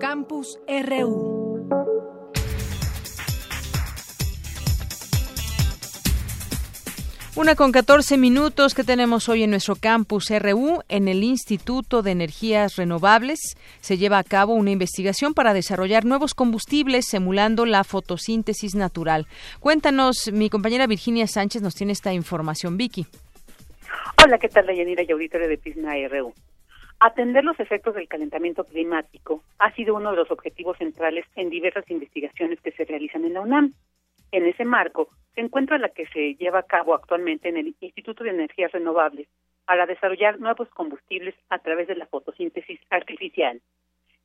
Campus 0.00 0.58
RU. 0.66 1.49
Una 7.40 7.54
con 7.54 7.72
14 7.72 8.18
minutos 8.18 8.74
que 8.74 8.84
tenemos 8.84 9.30
hoy 9.30 9.44
en 9.44 9.50
nuestro 9.52 9.74
campus 9.74 10.28
RU, 10.28 10.82
en 10.90 11.08
el 11.08 11.24
Instituto 11.24 12.02
de 12.02 12.10
Energías 12.10 12.76
Renovables, 12.76 13.56
se 13.80 13.96
lleva 13.96 14.18
a 14.18 14.24
cabo 14.24 14.52
una 14.52 14.72
investigación 14.72 15.32
para 15.32 15.54
desarrollar 15.54 16.04
nuevos 16.04 16.34
combustibles 16.34 17.14
emulando 17.14 17.64
la 17.64 17.82
fotosíntesis 17.82 18.74
natural. 18.74 19.26
Cuéntanos, 19.58 20.30
mi 20.30 20.50
compañera 20.50 20.86
Virginia 20.86 21.26
Sánchez 21.26 21.62
nos 21.62 21.74
tiene 21.74 21.94
esta 21.94 22.12
información. 22.12 22.76
Vicky. 22.76 23.06
Hola, 24.22 24.36
¿qué 24.36 24.50
tal, 24.50 24.66
Dayanira 24.66 25.02
y 25.02 25.10
auditorio 25.10 25.48
de 25.48 25.56
Pisma 25.56 25.94
RU? 26.10 26.34
Atender 26.98 27.42
los 27.42 27.58
efectos 27.58 27.94
del 27.94 28.06
calentamiento 28.06 28.64
climático 28.64 29.42
ha 29.58 29.72
sido 29.72 29.94
uno 29.94 30.10
de 30.10 30.16
los 30.18 30.30
objetivos 30.30 30.76
centrales 30.76 31.24
en 31.36 31.48
diversas 31.48 31.90
investigaciones 31.90 32.60
que 32.60 32.72
se 32.72 32.84
realizan 32.84 33.24
en 33.24 33.32
la 33.32 33.40
UNAM. 33.40 33.72
En 34.30 34.46
ese 34.46 34.66
marco, 34.66 35.08
se 35.40 35.46
encuentra 35.46 35.78
la 35.78 35.88
que 35.88 36.04
se 36.08 36.34
lleva 36.34 36.58
a 36.58 36.64
cabo 36.64 36.94
actualmente 36.94 37.48
en 37.48 37.56
el 37.56 37.74
Instituto 37.80 38.24
de 38.24 38.28
Energías 38.28 38.72
Renovables 38.72 39.26
para 39.64 39.86
desarrollar 39.86 40.38
nuevos 40.38 40.68
combustibles 40.68 41.34
a 41.48 41.58
través 41.60 41.88
de 41.88 41.94
la 41.94 42.04
fotosíntesis 42.04 42.78
artificial. 42.90 43.62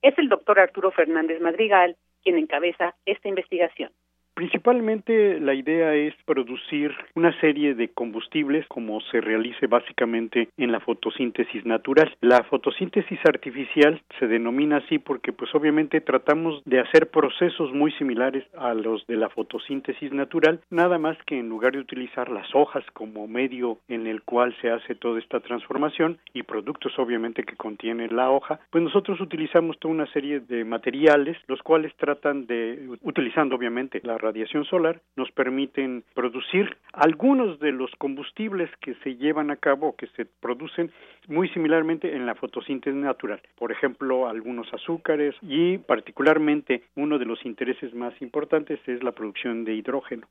Es 0.02 0.18
el 0.18 0.28
doctor 0.28 0.60
Arturo 0.60 0.92
Fernández 0.92 1.40
Madrigal 1.40 1.96
quien 2.22 2.38
encabeza 2.38 2.96
esta 3.06 3.30
investigación. 3.30 3.94
Principalmente 4.36 5.40
la 5.40 5.54
idea 5.54 5.96
es 5.96 6.14
producir 6.26 6.94
una 7.16 7.32
serie 7.40 7.74
de 7.74 7.88
combustibles 7.88 8.68
como 8.68 9.00
se 9.10 9.22
realice 9.22 9.66
básicamente 9.68 10.50
en 10.58 10.74
la 10.74 10.82
fotosíntesis 10.82 11.66
natural. 11.66 12.14
La 12.20 12.44
fotosíntesis 12.44 13.18
artificial 13.26 14.02
se 14.20 14.28
denomina 14.28 14.78
así 14.78 15.00
porque 15.00 15.32
pues 15.32 15.56
obviamente 15.56 16.02
tratamos 16.02 16.62
de 16.66 16.82
hacer 16.82 17.10
procesos 17.12 17.72
muy 17.72 17.94
similares 17.94 18.44
a 18.58 18.74
los 18.74 19.08
de 19.08 19.16
la 19.16 19.30
fotosíntesis 19.30 20.12
natural, 20.12 20.60
nada 20.70 21.00
más 21.00 21.18
que 21.26 21.40
en 21.40 21.48
lugar 21.48 21.72
de 21.72 21.80
utilizar 21.80 22.30
las 22.30 22.54
hojas 22.54 22.84
como 22.92 23.28
medio 23.28 23.78
en 23.88 24.06
el 24.06 24.22
cual 24.24 24.54
se 24.62 24.70
hace 24.70 24.96
toda 24.96 25.20
esta 25.20 25.40
transformación 25.40 26.18
y 26.34 26.44
productos 26.44 26.92
obviamente 27.00 27.44
que 27.44 27.56
contiene 27.56 28.10
la 28.10 28.30
hoja, 28.32 28.60
pues 28.70 28.84
nosotros 28.84 29.22
utilizamos 29.22 29.80
toda 29.80 29.94
una 29.94 30.12
serie 30.12 30.42
de 30.42 30.66
materiales 30.66 31.38
los 31.48 31.62
cuales 31.62 31.96
tratan 31.96 32.48
de 32.48 32.98
utilizando 33.02 33.56
obviamente 33.56 34.02
la 34.04 34.18
radiación 34.26 34.66
solar 34.66 35.02
nos 35.16 35.32
permiten 35.32 36.04
producir 36.14 36.78
algunos 36.94 37.60
de 37.60 37.72
los 37.72 37.92
combustibles 37.98 38.70
que 38.82 38.96
se 39.04 39.16
llevan 39.16 39.52
a 39.52 39.56
cabo 39.56 39.96
que 39.96 40.08
se 40.16 40.26
producen 40.26 40.92
muy 41.28 41.48
similarmente 41.50 42.16
en 42.16 42.26
la 42.26 42.36
fotosíntesis 42.36 43.00
natural. 43.00 43.42
Por 43.58 43.72
ejemplo, 43.72 44.28
algunos 44.28 44.74
azúcares 44.74 45.36
y 45.42 45.78
particularmente 45.78 46.84
uno 46.96 47.20
de 47.20 47.26
los 47.26 47.46
intereses 47.46 47.94
más 47.94 48.14
importantes 48.22 48.80
es 48.88 49.04
la 49.04 49.12
producción 49.12 49.64
de 49.64 49.76
hidrógeno. 49.76 50.28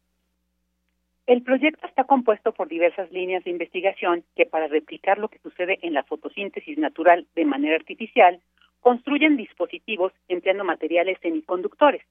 El 1.26 1.42
proyecto 1.42 1.86
está 1.86 2.04
compuesto 2.04 2.52
por 2.52 2.68
diversas 2.68 3.10
líneas 3.10 3.44
de 3.44 3.50
investigación 3.50 4.24
que 4.36 4.44
para 4.44 4.66
replicar 4.66 5.18
lo 5.18 5.28
que 5.28 5.38
sucede 5.38 5.78
en 5.82 5.94
la 5.94 6.02
fotosíntesis 6.02 6.76
natural 6.76 7.26
de 7.34 7.46
manera 7.46 7.76
artificial, 7.76 8.40
construyen 8.80 9.38
dispositivos 9.38 10.12
empleando 10.28 10.64
materiales 10.64 11.16
semiconductores, 11.22 12.02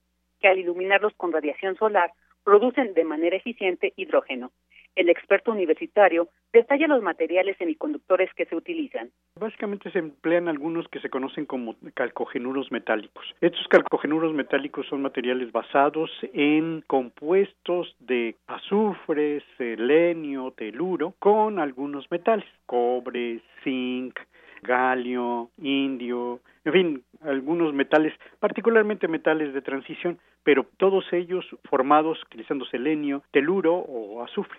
que 0.44 0.48
al 0.48 0.58
iluminarlos 0.58 1.14
con 1.16 1.32
radiación 1.32 1.74
solar 1.76 2.12
producen 2.44 2.92
de 2.92 3.04
manera 3.04 3.34
eficiente 3.34 3.94
hidrógeno. 3.96 4.52
El 4.94 5.08
experto 5.08 5.50
universitario 5.52 6.28
detalla 6.52 6.86
los 6.86 7.02
materiales 7.02 7.56
semiconductores 7.56 8.28
que 8.34 8.44
se 8.44 8.54
utilizan. 8.54 9.10
Básicamente 9.40 9.90
se 9.90 10.00
emplean 10.00 10.48
algunos 10.48 10.86
que 10.88 11.00
se 11.00 11.08
conocen 11.08 11.46
como 11.46 11.76
calcogenuros 11.94 12.70
metálicos. 12.70 13.24
Estos 13.40 13.66
calcogenuros 13.68 14.34
metálicos 14.34 14.86
son 14.86 15.00
materiales 15.00 15.50
basados 15.50 16.10
en 16.34 16.82
compuestos 16.86 17.96
de 18.00 18.36
azufre, 18.46 19.42
selenio, 19.56 20.50
teluro, 20.50 21.14
con 21.20 21.58
algunos 21.58 22.10
metales, 22.10 22.44
cobre, 22.66 23.40
zinc, 23.64 24.20
galio, 24.64 25.50
indio, 25.58 26.40
en 26.64 26.72
fin, 26.72 27.04
algunos 27.22 27.72
metales, 27.72 28.12
particularmente 28.40 29.06
metales 29.06 29.54
de 29.54 29.62
transición, 29.62 30.18
pero 30.42 30.66
todos 30.78 31.04
ellos 31.12 31.44
formados 31.68 32.20
utilizando 32.24 32.64
selenio, 32.64 33.22
teluro 33.30 33.74
o 33.74 34.22
azufre. 34.24 34.58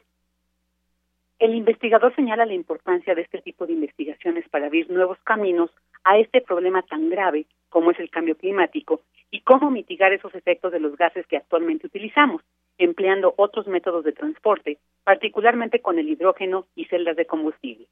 El 1.38 1.54
investigador 1.54 2.16
señala 2.16 2.46
la 2.46 2.54
importancia 2.54 3.14
de 3.14 3.24
este 3.24 3.42
tipo 3.42 3.66
de 3.66 3.74
investigaciones 3.74 4.48
para 4.50 4.68
abrir 4.68 4.90
nuevos 4.90 5.18
caminos 5.24 5.70
a 6.06 6.18
este 6.18 6.40
problema 6.40 6.82
tan 6.84 7.10
grave 7.10 7.46
como 7.70 7.92
es 7.92 8.00
el 8.00 8.10
cambio 8.10 8.38
climático 8.38 9.02
y 9.32 9.42
cómo 9.42 9.70
mitigar 9.70 10.14
esos 10.14 10.34
efectos 10.34 10.72
de 10.72 10.80
los 10.80 10.96
gases 10.96 11.28
que 11.28 11.36
actualmente 11.36 11.88
utilizamos, 11.88 12.42
empleando 12.78 13.34
otros 13.36 13.68
métodos 13.68 14.06
de 14.06 14.14
transporte, 14.14 14.78
particularmente 15.04 15.82
con 15.82 16.00
el 16.00 16.08
hidrógeno 16.08 16.68
y 16.76 16.86
celdas 16.86 17.18
de 17.18 17.26
combustible. 17.26 17.88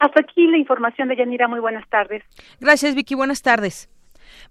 Hasta 0.00 0.20
aquí 0.20 0.46
la 0.46 0.56
información 0.56 1.08
de 1.08 1.16
Yanira. 1.16 1.46
Muy 1.46 1.60
buenas 1.60 1.88
tardes. 1.88 2.24
Gracias, 2.58 2.94
Vicky. 2.94 3.14
Buenas 3.14 3.42
tardes. 3.42 3.88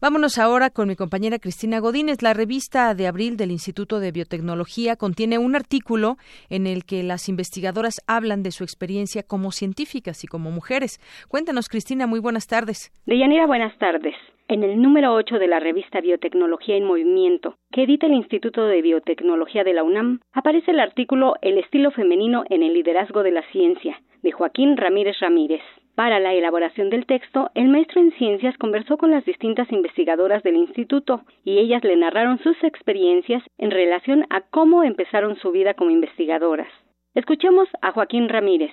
Vámonos 0.02 0.38
ahora 0.38 0.70
con 0.70 0.88
mi 0.88 0.96
compañera 0.96 1.40
Cristina 1.40 1.80
Godínez. 1.80 2.22
La 2.22 2.34
revista 2.34 2.94
de 2.94 3.08
abril 3.08 3.36
del 3.36 3.52
Instituto 3.52 4.00
de 4.00 4.12
Biotecnología 4.12 4.96
contiene 4.96 5.38
un 5.38 5.56
artículo 5.56 6.18
en 6.50 6.68
el 6.68 6.86
que 6.86 7.04
las 7.04 7.30
investigadoras 7.30 8.02
hablan 8.08 8.44
de 8.44 8.52
su 8.52 8.64
experiencia 8.64 9.24
como 9.24 9.52
científicas 9.52 10.24
y 10.24 10.28
como 10.28 10.52
mujeres. 10.52 11.00
Cuéntanos, 11.28 11.68
Cristina, 11.68 12.08
muy 12.08 12.20
buenas 12.20 12.48
tardes. 12.48 12.92
Deyanira, 13.06 13.48
buenas 13.48 13.78
tardes. 13.78 14.16
En 14.48 14.64
el 14.64 14.82
número 14.82 15.14
8 15.14 15.38
de 15.38 15.48
la 15.48 15.60
revista 15.60 16.02
Biotecnología 16.02 16.76
en 16.76 16.86
Movimiento, 16.86 17.58
que 17.72 17.84
edita 17.84 18.08
el 18.08 18.14
Instituto 18.14 18.66
de 18.66 18.82
Biotecnología 18.82 19.64
de 19.64 19.74
la 19.74 19.84
UNAM, 19.84 20.22
aparece 20.34 20.72
el 20.72 20.80
artículo 20.80 21.36
El 21.42 21.60
estilo 21.60 21.92
femenino 21.92 22.44
en 22.50 22.64
el 22.64 22.74
liderazgo 22.74 23.22
de 23.22 23.32
la 23.32 23.44
ciencia, 23.52 24.02
de 24.22 24.32
Joaquín 24.32 24.78
Ramírez 24.78 25.20
Ramírez. 25.20 25.62
Para 25.96 26.20
la 26.20 26.34
elaboración 26.34 26.90
del 26.90 27.06
texto, 27.06 27.52
el 27.56 27.68
maestro 27.68 28.00
en 28.00 28.12
ciencias 28.12 28.58
conversó 28.58 28.98
con 28.98 29.12
las 29.12 29.26
distintas 29.26 29.72
investigadoras 29.72 30.44
del 30.44 30.56
instituto 30.56 31.22
y 31.44 31.60
ellas 31.60 31.84
le 31.84 31.96
narraron 31.96 32.40
sus 32.40 32.64
experiencias 32.64 33.44
en 33.58 33.72
relación 33.72 34.26
a 34.30 34.42
cómo 34.42 34.84
empezaron 34.84 35.36
su 35.38 35.52
vida 35.52 35.74
como 35.74 35.92
investigadoras. 35.92 36.70
Escuchemos 37.16 37.68
a 37.82 37.92
Joaquín 37.92 38.30
Ramírez 38.30 38.72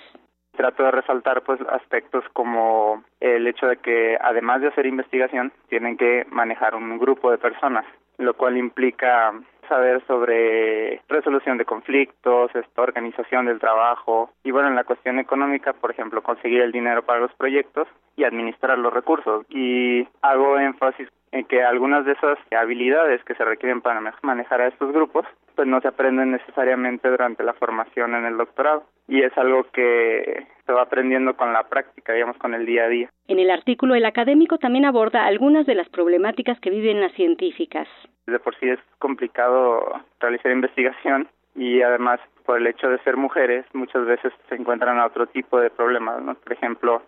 trato 0.57 0.85
de 0.85 0.91
resaltar 0.91 1.43
pues 1.43 1.61
aspectos 1.69 2.25
como 2.33 3.05
el 3.21 3.47
hecho 3.47 3.67
de 3.67 3.77
que 3.77 4.17
además 4.19 4.63
de 4.63 4.69
hacer 4.69 4.87
investigación 4.87 5.53
tienen 5.69 5.99
que 5.99 6.25
manejar 6.31 6.75
un 6.75 6.97
grupo 6.97 7.31
de 7.31 7.37
personas 7.37 7.85
lo 8.19 8.35
cual 8.35 8.57
implica 8.57 9.33
saber 9.69 10.03
sobre 10.07 11.01
resolución 11.09 11.59
de 11.59 11.65
conflictos, 11.65 12.55
esta 12.55 12.83
organización 12.83 13.47
del 13.47 13.61
trabajo 13.61 14.31
y 14.45 14.51
bueno, 14.51 14.69
en 14.69 14.77
la 14.77 14.85
cuestión 14.85 15.19
económica, 15.19 15.73
por 15.73 15.91
ejemplo, 15.91 16.23
conseguir 16.23 16.63
el 16.63 16.73
dinero 16.73 17.03
para 17.03 17.21
los 17.21 17.33
proyectos 17.35 17.89
y 18.17 18.25
administrar 18.25 18.79
los 18.79 18.93
recursos. 18.93 19.45
Y 19.51 20.07
hago 20.23 20.59
énfasis 20.59 21.09
en 21.33 21.45
que 21.45 21.63
algunas 21.63 22.05
de 22.05 22.13
esas 22.13 22.39
habilidades 22.53 23.23
que 23.25 23.35
se 23.35 23.45
requieren 23.45 23.81
para 23.81 24.01
manejar 24.23 24.61
a 24.61 24.69
estos 24.69 24.93
grupos 24.93 25.27
pues 25.55 25.67
no 25.67 25.81
se 25.81 25.89
aprenden 25.89 26.33
necesariamente 26.33 27.09
durante 27.09 27.43
la 27.43 27.55
formación 27.55 28.15
en 28.15 28.27
el 28.27 28.37
doctorado 28.37 28.85
y 29.09 29.23
es 29.23 29.37
algo 29.39 29.65
que 29.73 30.47
se 30.67 30.73
va 30.73 30.83
aprendiendo 30.83 31.35
con 31.35 31.53
la 31.53 31.65
práctica, 31.65 32.13
digamos, 32.13 32.37
con 32.37 32.55
el 32.55 32.67
día 32.67 32.85
a 32.85 32.89
día. 32.89 33.11
En 33.27 33.39
el 33.39 33.51
artículo, 33.51 33.95
el 33.95 34.05
académico 34.05 34.59
también 34.59 34.85
aborda 34.85 35.25
algunas 35.25 35.67
de 35.67 35.75
las 35.75 35.89
problemáticas 35.89 36.61
que 36.61 36.71
viven 36.71 37.01
las 37.01 37.13
científicas. 37.13 37.89
De 38.27 38.39
por 38.39 38.55
sí 38.57 38.69
es 38.69 38.79
complicado 38.99 39.83
realizar 40.21 40.53
investigación 40.53 41.29
y 41.55 41.81
además 41.81 42.21
por 42.45 42.59
el 42.59 42.67
hecho 42.67 42.89
de 42.89 42.99
ser 42.99 43.17
mujeres 43.17 43.65
muchas 43.73 44.05
veces 44.05 44.33
se 44.49 44.57
encuentran 44.57 44.99
a 44.99 45.07
otro 45.07 45.27
tipo 45.27 45.59
de 45.59 45.71
problemas, 45.71 46.23
¿no? 46.23 46.35
Por 46.35 46.53
ejemplo, 46.53 47.03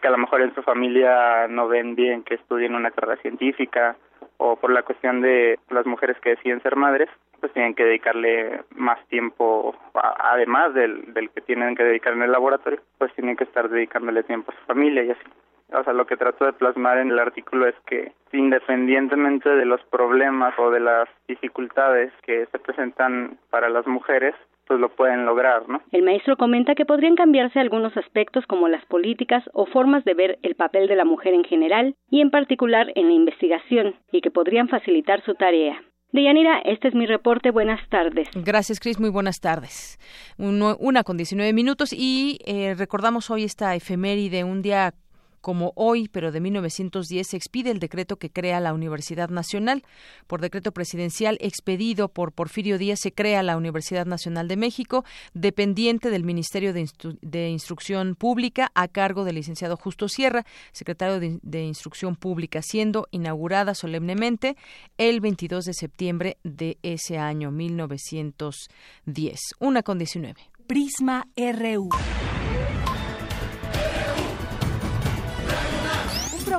que 0.00 0.08
a 0.08 0.10
lo 0.10 0.18
mejor 0.18 0.42
en 0.42 0.54
su 0.54 0.62
familia 0.62 1.46
no 1.48 1.68
ven 1.68 1.94
bien 1.94 2.22
que 2.22 2.34
estudien 2.34 2.74
una 2.74 2.90
carrera 2.90 3.20
científica 3.22 3.96
o 4.38 4.56
por 4.56 4.72
la 4.72 4.82
cuestión 4.82 5.20
de 5.20 5.58
las 5.68 5.86
mujeres 5.86 6.18
que 6.20 6.30
deciden 6.30 6.62
ser 6.62 6.76
madres, 6.76 7.08
pues 7.40 7.52
tienen 7.52 7.74
que 7.74 7.84
dedicarle 7.84 8.62
más 8.74 8.98
tiempo, 9.08 9.74
además 9.94 10.74
del, 10.74 11.12
del 11.14 11.30
que 11.30 11.40
tienen 11.42 11.74
que 11.74 11.84
dedicar 11.84 12.12
en 12.12 12.22
el 12.22 12.32
laboratorio, 12.32 12.80
pues 12.98 13.12
tienen 13.14 13.36
que 13.36 13.44
estar 13.44 13.68
dedicándole 13.68 14.22
tiempo 14.22 14.52
a 14.52 14.58
su 14.58 14.66
familia 14.66 15.04
y 15.04 15.10
así. 15.10 15.22
O 15.72 15.84
sea, 15.84 15.92
lo 15.92 16.06
que 16.06 16.16
trato 16.16 16.44
de 16.44 16.52
plasmar 16.52 16.98
en 16.98 17.10
el 17.10 17.18
artículo 17.18 17.66
es 17.66 17.74
que 17.86 18.12
independientemente 18.32 19.48
de 19.48 19.64
los 19.64 19.80
problemas 19.84 20.58
o 20.58 20.70
de 20.70 20.80
las 20.80 21.08
dificultades 21.28 22.12
que 22.22 22.46
se 22.46 22.58
presentan 22.58 23.38
para 23.50 23.68
las 23.68 23.86
mujeres, 23.86 24.34
pues 24.66 24.78
lo 24.78 24.88
pueden 24.94 25.26
lograr, 25.26 25.68
¿no? 25.68 25.82
El 25.90 26.02
maestro 26.04 26.36
comenta 26.36 26.74
que 26.74 26.84
podrían 26.84 27.16
cambiarse 27.16 27.58
algunos 27.58 27.96
aspectos 27.96 28.46
como 28.46 28.68
las 28.68 28.84
políticas 28.86 29.42
o 29.52 29.66
formas 29.66 30.04
de 30.04 30.14
ver 30.14 30.38
el 30.42 30.54
papel 30.54 30.86
de 30.86 30.96
la 30.96 31.04
mujer 31.04 31.34
en 31.34 31.44
general 31.44 31.96
y 32.08 32.20
en 32.20 32.30
particular 32.30 32.92
en 32.94 33.08
la 33.08 33.14
investigación 33.14 33.96
y 34.12 34.20
que 34.20 34.30
podrían 34.30 34.68
facilitar 34.68 35.22
su 35.24 35.34
tarea. 35.34 35.82
Deyanira, 36.12 36.60
este 36.64 36.88
es 36.88 36.94
mi 36.94 37.06
reporte. 37.06 37.50
Buenas 37.50 37.80
tardes. 37.88 38.28
Gracias, 38.34 38.80
Cris. 38.80 38.98
Muy 38.98 39.10
buenas 39.10 39.40
tardes. 39.40 39.98
una 40.38 41.04
con 41.04 41.16
19 41.16 41.52
minutos 41.52 41.92
y 41.92 42.38
eh, 42.46 42.74
recordamos 42.76 43.30
hoy 43.30 43.44
esta 43.44 43.76
efeméride, 43.76 44.42
un 44.42 44.62
día 44.62 44.92
como 45.40 45.72
hoy, 45.76 46.08
pero 46.08 46.32
de 46.32 46.40
1910, 46.40 47.26
se 47.26 47.36
expide 47.36 47.70
el 47.70 47.78
decreto 47.78 48.16
que 48.16 48.30
crea 48.30 48.60
la 48.60 48.74
Universidad 48.74 49.30
Nacional. 49.30 49.82
Por 50.26 50.40
decreto 50.40 50.72
presidencial 50.72 51.38
expedido 51.40 52.08
por 52.08 52.32
Porfirio 52.32 52.78
Díaz 52.78 53.00
se 53.00 53.12
crea 53.12 53.42
la 53.42 53.56
Universidad 53.56 54.06
Nacional 54.06 54.48
de 54.48 54.56
México, 54.56 55.04
dependiente 55.34 56.10
del 56.10 56.24
Ministerio 56.24 56.72
de, 56.72 57.48
Instrucción 57.50 58.14
Pública, 58.14 58.70
a 58.74 58.88
cargo 58.88 59.24
del 59.24 59.36
licenciado 59.36 59.76
Justo 59.76 60.08
Sierra, 60.08 60.44
secretario 60.72 61.20
de, 61.20 61.38
de 61.42 61.64
Instrucción 61.64 62.16
Pública, 62.16 62.62
siendo 62.62 63.06
inaugurada 63.10 63.74
solemnemente 63.74 64.56
el 64.98 65.20
22 65.20 65.64
de 65.64 65.74
septiembre 65.74 66.38
de 66.42 66.78
ese 66.82 67.18
año, 67.18 67.50
1910. 67.50 69.40
Una 69.58 69.82
con 69.82 69.98
19. 69.98 70.40
Prisma 70.66 71.26
RU. 71.36 71.88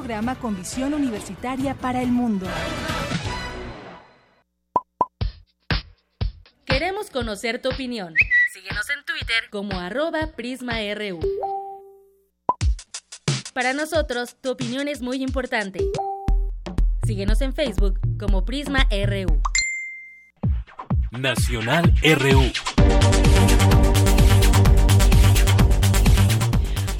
Programa 0.01 0.33
con 0.33 0.57
visión 0.57 0.95
universitaria 0.95 1.75
para 1.75 2.01
el 2.01 2.11
mundo. 2.11 2.47
Queremos 6.65 7.11
conocer 7.11 7.61
tu 7.61 7.69
opinión. 7.69 8.15
Síguenos 8.51 8.89
en 8.89 9.05
Twitter 9.05 9.43
como 9.51 9.79
arroba 9.79 10.31
PrismaRU. 10.35 11.19
Para 13.53 13.73
nosotros, 13.73 14.37
tu 14.41 14.49
opinión 14.49 14.87
es 14.87 15.03
muy 15.03 15.21
importante. 15.21 15.85
Síguenos 17.05 17.39
en 17.41 17.53
Facebook 17.53 17.99
como 18.19 18.43
Prisma 18.43 18.87
RU. 18.89 19.39
Nacional 21.11 21.93
RU. 22.01 22.51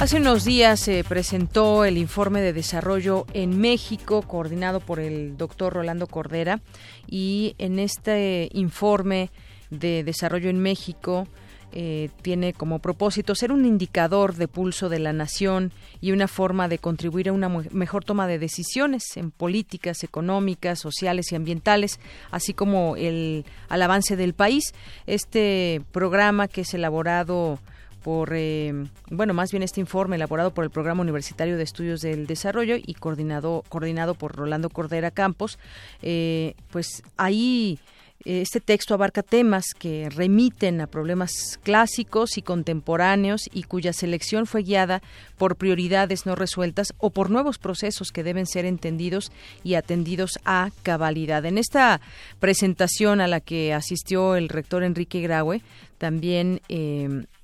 Hace 0.01 0.17
unos 0.17 0.45
días 0.45 0.79
se 0.79 1.03
presentó 1.03 1.85
el 1.85 1.99
informe 1.99 2.41
de 2.41 2.53
desarrollo 2.53 3.27
en 3.35 3.61
México, 3.61 4.23
coordinado 4.23 4.79
por 4.79 4.99
el 4.99 5.37
doctor 5.37 5.73
Rolando 5.73 6.07
Cordera, 6.07 6.59
y 7.05 7.53
en 7.59 7.77
este 7.77 8.49
informe 8.53 9.29
de 9.69 10.03
desarrollo 10.03 10.49
en 10.49 10.57
México 10.57 11.27
eh, 11.71 12.09
tiene 12.23 12.53
como 12.53 12.79
propósito 12.79 13.35
ser 13.35 13.51
un 13.51 13.63
indicador 13.63 14.33
de 14.37 14.47
pulso 14.47 14.89
de 14.89 14.97
la 14.97 15.13
nación 15.13 15.71
y 16.01 16.13
una 16.13 16.27
forma 16.27 16.67
de 16.67 16.79
contribuir 16.79 17.29
a 17.29 17.33
una 17.33 17.49
mejor 17.69 18.03
toma 18.03 18.25
de 18.25 18.39
decisiones 18.39 19.03
en 19.17 19.29
políticas 19.29 20.03
económicas, 20.03 20.79
sociales 20.79 21.31
y 21.31 21.35
ambientales, 21.35 21.99
así 22.31 22.55
como 22.55 22.95
el, 22.95 23.45
al 23.69 23.83
avance 23.83 24.15
del 24.15 24.33
país. 24.33 24.73
Este 25.05 25.83
programa 25.91 26.47
que 26.47 26.61
es 26.61 26.73
elaborado 26.73 27.59
por, 28.03 28.31
eh, 28.33 28.73
bueno, 29.09 29.33
más 29.33 29.51
bien 29.51 29.63
este 29.63 29.79
informe 29.79 30.15
elaborado 30.15 30.53
por 30.53 30.63
el 30.63 30.69
Programa 30.69 31.01
Universitario 31.01 31.57
de 31.57 31.63
Estudios 31.63 32.01
del 32.01 32.27
Desarrollo 32.27 32.75
y 32.77 32.93
coordinado, 32.95 33.63
coordinado 33.69 34.15
por 34.15 34.35
Rolando 34.35 34.69
Cordera 34.69 35.11
Campos, 35.11 35.59
eh, 36.01 36.55
pues 36.71 37.03
ahí 37.17 37.79
eh, 38.25 38.41
este 38.41 38.59
texto 38.59 38.93
abarca 38.93 39.23
temas 39.23 39.73
que 39.77 40.09
remiten 40.09 40.81
a 40.81 40.87
problemas 40.87 41.59
clásicos 41.63 42.37
y 42.37 42.41
contemporáneos 42.41 43.49
y 43.51 43.63
cuya 43.63 43.93
selección 43.93 44.45
fue 44.45 44.63
guiada 44.63 45.01
por 45.37 45.55
prioridades 45.55 46.25
no 46.25 46.35
resueltas 46.35 46.93
o 46.99 47.09
por 47.09 47.29
nuevos 47.29 47.57
procesos 47.57 48.11
que 48.11 48.23
deben 48.23 48.45
ser 48.45 48.65
entendidos 48.65 49.31
y 49.63 49.73
atendidos 49.75 50.39
a 50.45 50.69
cabalidad. 50.83 51.45
En 51.45 51.57
esta 51.57 52.01
presentación 52.39 53.21
a 53.21 53.27
la 53.27 53.39
que 53.39 53.73
asistió 53.73 54.35
el 54.35 54.49
rector 54.49 54.83
Enrique 54.83 55.21
Graue, 55.21 55.61
también 55.97 56.61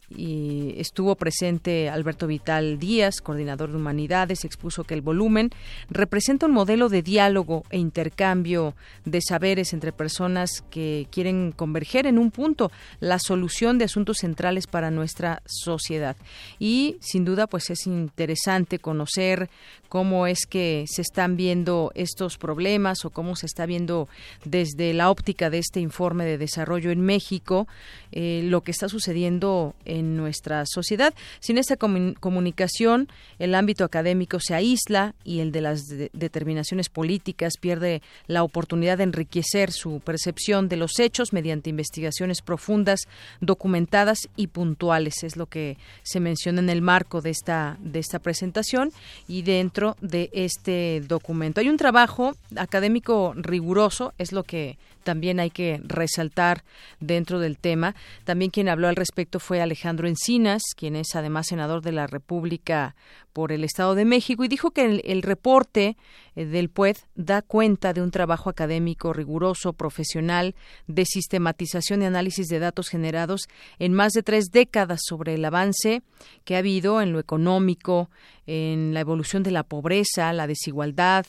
y 0.09 0.73
estuvo 0.77 1.15
presente 1.15 1.89
Alberto 1.89 2.27
Vital 2.27 2.79
Díaz, 2.79 3.21
coordinador 3.21 3.71
de 3.71 3.77
humanidades, 3.77 4.45
expuso 4.45 4.83
que 4.83 4.93
el 4.93 5.01
volumen 5.01 5.49
representa 5.89 6.45
un 6.45 6.53
modelo 6.53 6.89
de 6.89 7.01
diálogo 7.01 7.63
e 7.69 7.77
intercambio 7.77 8.75
de 9.05 9.21
saberes 9.21 9.73
entre 9.73 9.91
personas 9.91 10.63
que 10.69 11.07
quieren 11.11 11.51
converger 11.51 12.07
en 12.07 12.17
un 12.17 12.31
punto, 12.31 12.71
la 12.99 13.19
solución 13.19 13.77
de 13.77 13.85
asuntos 13.85 14.19
centrales 14.19 14.67
para 14.67 14.91
nuestra 14.91 15.41
sociedad. 15.45 16.15
Y 16.59 16.97
sin 17.01 17.25
duda, 17.25 17.47
pues 17.47 17.69
es 17.69 17.85
interesante 17.87 18.79
conocer 18.79 19.49
cómo 19.89 20.27
es 20.27 20.45
que 20.45 20.85
se 20.87 21.01
están 21.01 21.37
viendo 21.37 21.91
estos 21.95 22.37
problemas 22.37 23.05
o 23.05 23.09
cómo 23.09 23.35
se 23.35 23.45
está 23.45 23.65
viendo 23.65 24.07
desde 24.45 24.93
la 24.93 25.09
óptica 25.09 25.49
de 25.49 25.59
este 25.59 25.79
informe 25.79 26.25
de 26.25 26.37
desarrollo 26.37 26.91
en 26.91 27.01
México 27.01 27.67
eh, 28.11 28.41
lo 28.43 28.61
que 28.61 28.71
está 28.71 28.89
sucediendo 28.89 29.75
en 29.85 30.15
nuestra 30.17 30.63
sociedad. 30.65 31.13
Sin 31.39 31.57
esta 31.57 31.75
comunicación, 31.77 33.09
el 33.37 33.53
ámbito 33.53 33.83
académico 33.83 34.39
se 34.39 34.55
aísla 34.55 35.13
y 35.23 35.39
el 35.39 35.51
de 35.51 35.61
las 35.61 35.87
determinaciones 36.13 36.89
políticas 36.89 37.53
pierde 37.59 38.01
la 38.27 38.43
oportunidad 38.43 38.97
de 38.97 39.03
enriquecer 39.03 39.71
su 39.71 39.99
percepción 39.99 40.69
de 40.69 40.77
los 40.77 40.99
hechos 40.99 41.33
mediante 41.33 41.69
investigaciones 41.69 42.41
profundas, 42.41 43.01
documentadas 43.41 44.29
y 44.35 44.47
puntuales. 44.47 45.23
Es 45.23 45.35
lo 45.35 45.45
que 45.45 45.77
se 46.03 46.19
menciona 46.19 46.59
en 46.61 46.69
el 46.69 46.81
marco 46.81 47.21
de 47.21 47.29
esta, 47.29 47.77
de 47.81 47.99
esta 47.99 48.19
presentación 48.19 48.91
y 49.27 49.41
dentro 49.41 49.76
de 50.01 50.29
este 50.33 51.01
documento. 51.07 51.61
Hay 51.61 51.69
un 51.69 51.77
trabajo 51.77 52.33
académico 52.55 53.33
riguroso, 53.35 54.13
es 54.17 54.31
lo 54.31 54.43
que 54.43 54.77
también 55.03 55.39
hay 55.39 55.51
que 55.51 55.79
resaltar 55.85 56.65
dentro 56.99 57.39
del 57.39 57.57
tema. 57.57 57.95
También 58.25 58.51
quien 58.51 58.67
habló 58.67 58.89
al 58.89 58.97
respecto 58.97 59.39
fue 59.39 59.61
Alejandro 59.61 60.05
Encinas, 60.05 60.61
quien 60.75 60.97
es 60.97 61.15
además 61.15 61.47
senador 61.47 61.81
de 61.81 61.93
la 61.93 62.07
República 62.07 62.93
por 63.31 63.53
el 63.53 63.63
Estado 63.63 63.95
de 63.95 64.03
México, 64.03 64.43
y 64.43 64.49
dijo 64.49 64.71
que 64.71 65.01
el, 65.05 65.21
reporte 65.21 65.95
eh, 66.35 66.45
del 66.45 66.69
PUED 66.69 66.97
da 67.15 67.41
cuenta 67.41 67.93
de 67.93 68.01
un 68.01 68.11
trabajo 68.11 68.49
académico 68.49 69.13
riguroso, 69.13 69.73
profesional, 69.73 70.55
de 70.87 71.05
sistematización 71.05 72.01
y 72.01 72.05
análisis 72.05 72.47
de 72.47 72.59
datos 72.59 72.89
generados 72.89 73.47
en 73.79 73.93
más 73.93 74.11
de 74.13 74.23
tres 74.23 74.45
décadas 74.51 75.01
sobre 75.05 75.35
el 75.35 75.45
avance 75.45 76.01
que 76.43 76.55
ha 76.55 76.59
habido 76.59 76.99
en 76.99 77.13
lo 77.13 77.19
económico, 77.19 78.09
en 78.47 78.93
la 78.93 79.01
evolución 79.01 79.43
de 79.43 79.51
la 79.51 79.63
pobreza, 79.63 80.33
la 80.33 80.47
desigualdad, 80.47 81.25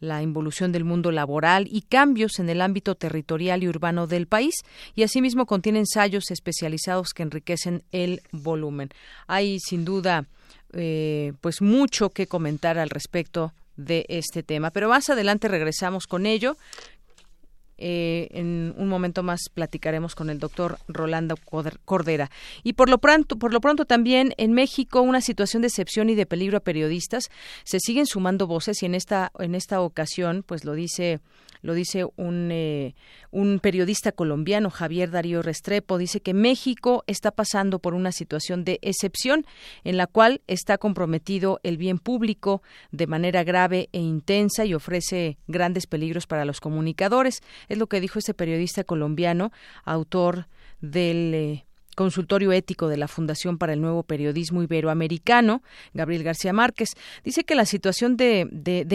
la 0.00 0.22
involución 0.22 0.72
del 0.72 0.84
mundo 0.84 1.12
laboral 1.12 1.68
y 1.70 1.82
cambios 1.82 2.40
en 2.40 2.48
el 2.48 2.60
ámbito 2.60 2.96
territorial 2.96 3.62
y 3.62 3.68
urbano 3.68 4.06
del 4.08 4.26
país 4.26 4.54
y 4.96 5.04
asimismo 5.04 5.46
contiene 5.46 5.78
ensayos 5.78 6.30
especializados 6.30 7.10
que 7.14 7.22
enriquecen 7.22 7.84
el 7.92 8.20
volumen. 8.32 8.90
Hay 9.28 9.60
sin 9.60 9.84
duda 9.84 10.26
eh, 10.72 11.34
pues 11.40 11.62
mucho 11.62 12.10
que 12.10 12.26
comentar 12.26 12.78
al 12.78 12.90
respecto 12.90 13.52
de 13.76 14.04
este 14.08 14.42
tema, 14.42 14.70
pero 14.70 14.88
más 14.88 15.08
adelante 15.08 15.48
regresamos 15.48 16.06
con 16.06 16.26
ello. 16.26 16.56
Eh, 17.84 18.28
en 18.30 18.72
un 18.76 18.88
momento 18.88 19.24
más 19.24 19.48
platicaremos 19.52 20.14
con 20.14 20.30
el 20.30 20.38
doctor 20.38 20.78
Rolando 20.86 21.34
Cordera. 21.84 22.30
Y 22.62 22.74
por 22.74 22.88
lo 22.88 22.98
pronto, 22.98 23.40
por 23.40 23.52
lo 23.52 23.60
pronto 23.60 23.86
también 23.86 24.34
en 24.36 24.52
México 24.52 25.00
una 25.00 25.20
situación 25.20 25.62
de 25.62 25.68
excepción 25.68 26.08
y 26.08 26.14
de 26.14 26.24
peligro 26.24 26.58
a 26.58 26.60
periodistas. 26.60 27.28
Se 27.64 27.80
siguen 27.80 28.06
sumando 28.06 28.46
voces 28.46 28.84
y 28.84 28.86
en 28.86 28.94
esta 28.94 29.32
en 29.40 29.56
esta 29.56 29.80
ocasión, 29.80 30.44
pues 30.46 30.64
lo 30.64 30.74
dice 30.74 31.18
lo 31.62 31.74
dice 31.74 32.04
un, 32.16 32.50
eh, 32.52 32.94
un 33.30 33.60
periodista 33.60 34.12
colombiano, 34.12 34.70
Javier 34.70 35.10
Darío 35.10 35.42
Restrepo, 35.42 35.96
dice 35.96 36.20
que 36.20 36.34
México 36.34 37.04
está 37.06 37.30
pasando 37.30 37.78
por 37.78 37.94
una 37.94 38.12
situación 38.12 38.64
de 38.64 38.78
excepción 38.82 39.46
en 39.84 39.96
la 39.96 40.06
cual 40.06 40.42
está 40.46 40.76
comprometido 40.78 41.60
el 41.62 41.78
bien 41.78 41.98
público 41.98 42.62
de 42.90 43.06
manera 43.06 43.44
grave 43.44 43.88
e 43.92 44.00
intensa 44.00 44.64
y 44.64 44.74
ofrece 44.74 45.38
grandes 45.46 45.86
peligros 45.86 46.26
para 46.26 46.44
los 46.44 46.60
comunicadores. 46.60 47.40
Es 47.68 47.78
lo 47.78 47.86
que 47.86 48.00
dijo 48.00 48.18
este 48.18 48.34
periodista 48.34 48.84
colombiano, 48.84 49.52
autor 49.84 50.48
del... 50.80 51.34
Eh, 51.34 51.64
consultorio 51.94 52.52
ético 52.52 52.88
de 52.88 52.96
la 52.96 53.08
Fundación 53.08 53.58
para 53.58 53.72
el 53.72 53.80
Nuevo 53.80 54.02
Periodismo 54.02 54.62
Iberoamericano, 54.62 55.62
Gabriel 55.94 56.22
García 56.22 56.52
Márquez. 56.52 56.90
Dice 57.24 57.44
que 57.44 57.54
la 57.54 57.66
situación 57.66 58.16
de, 58.16 58.48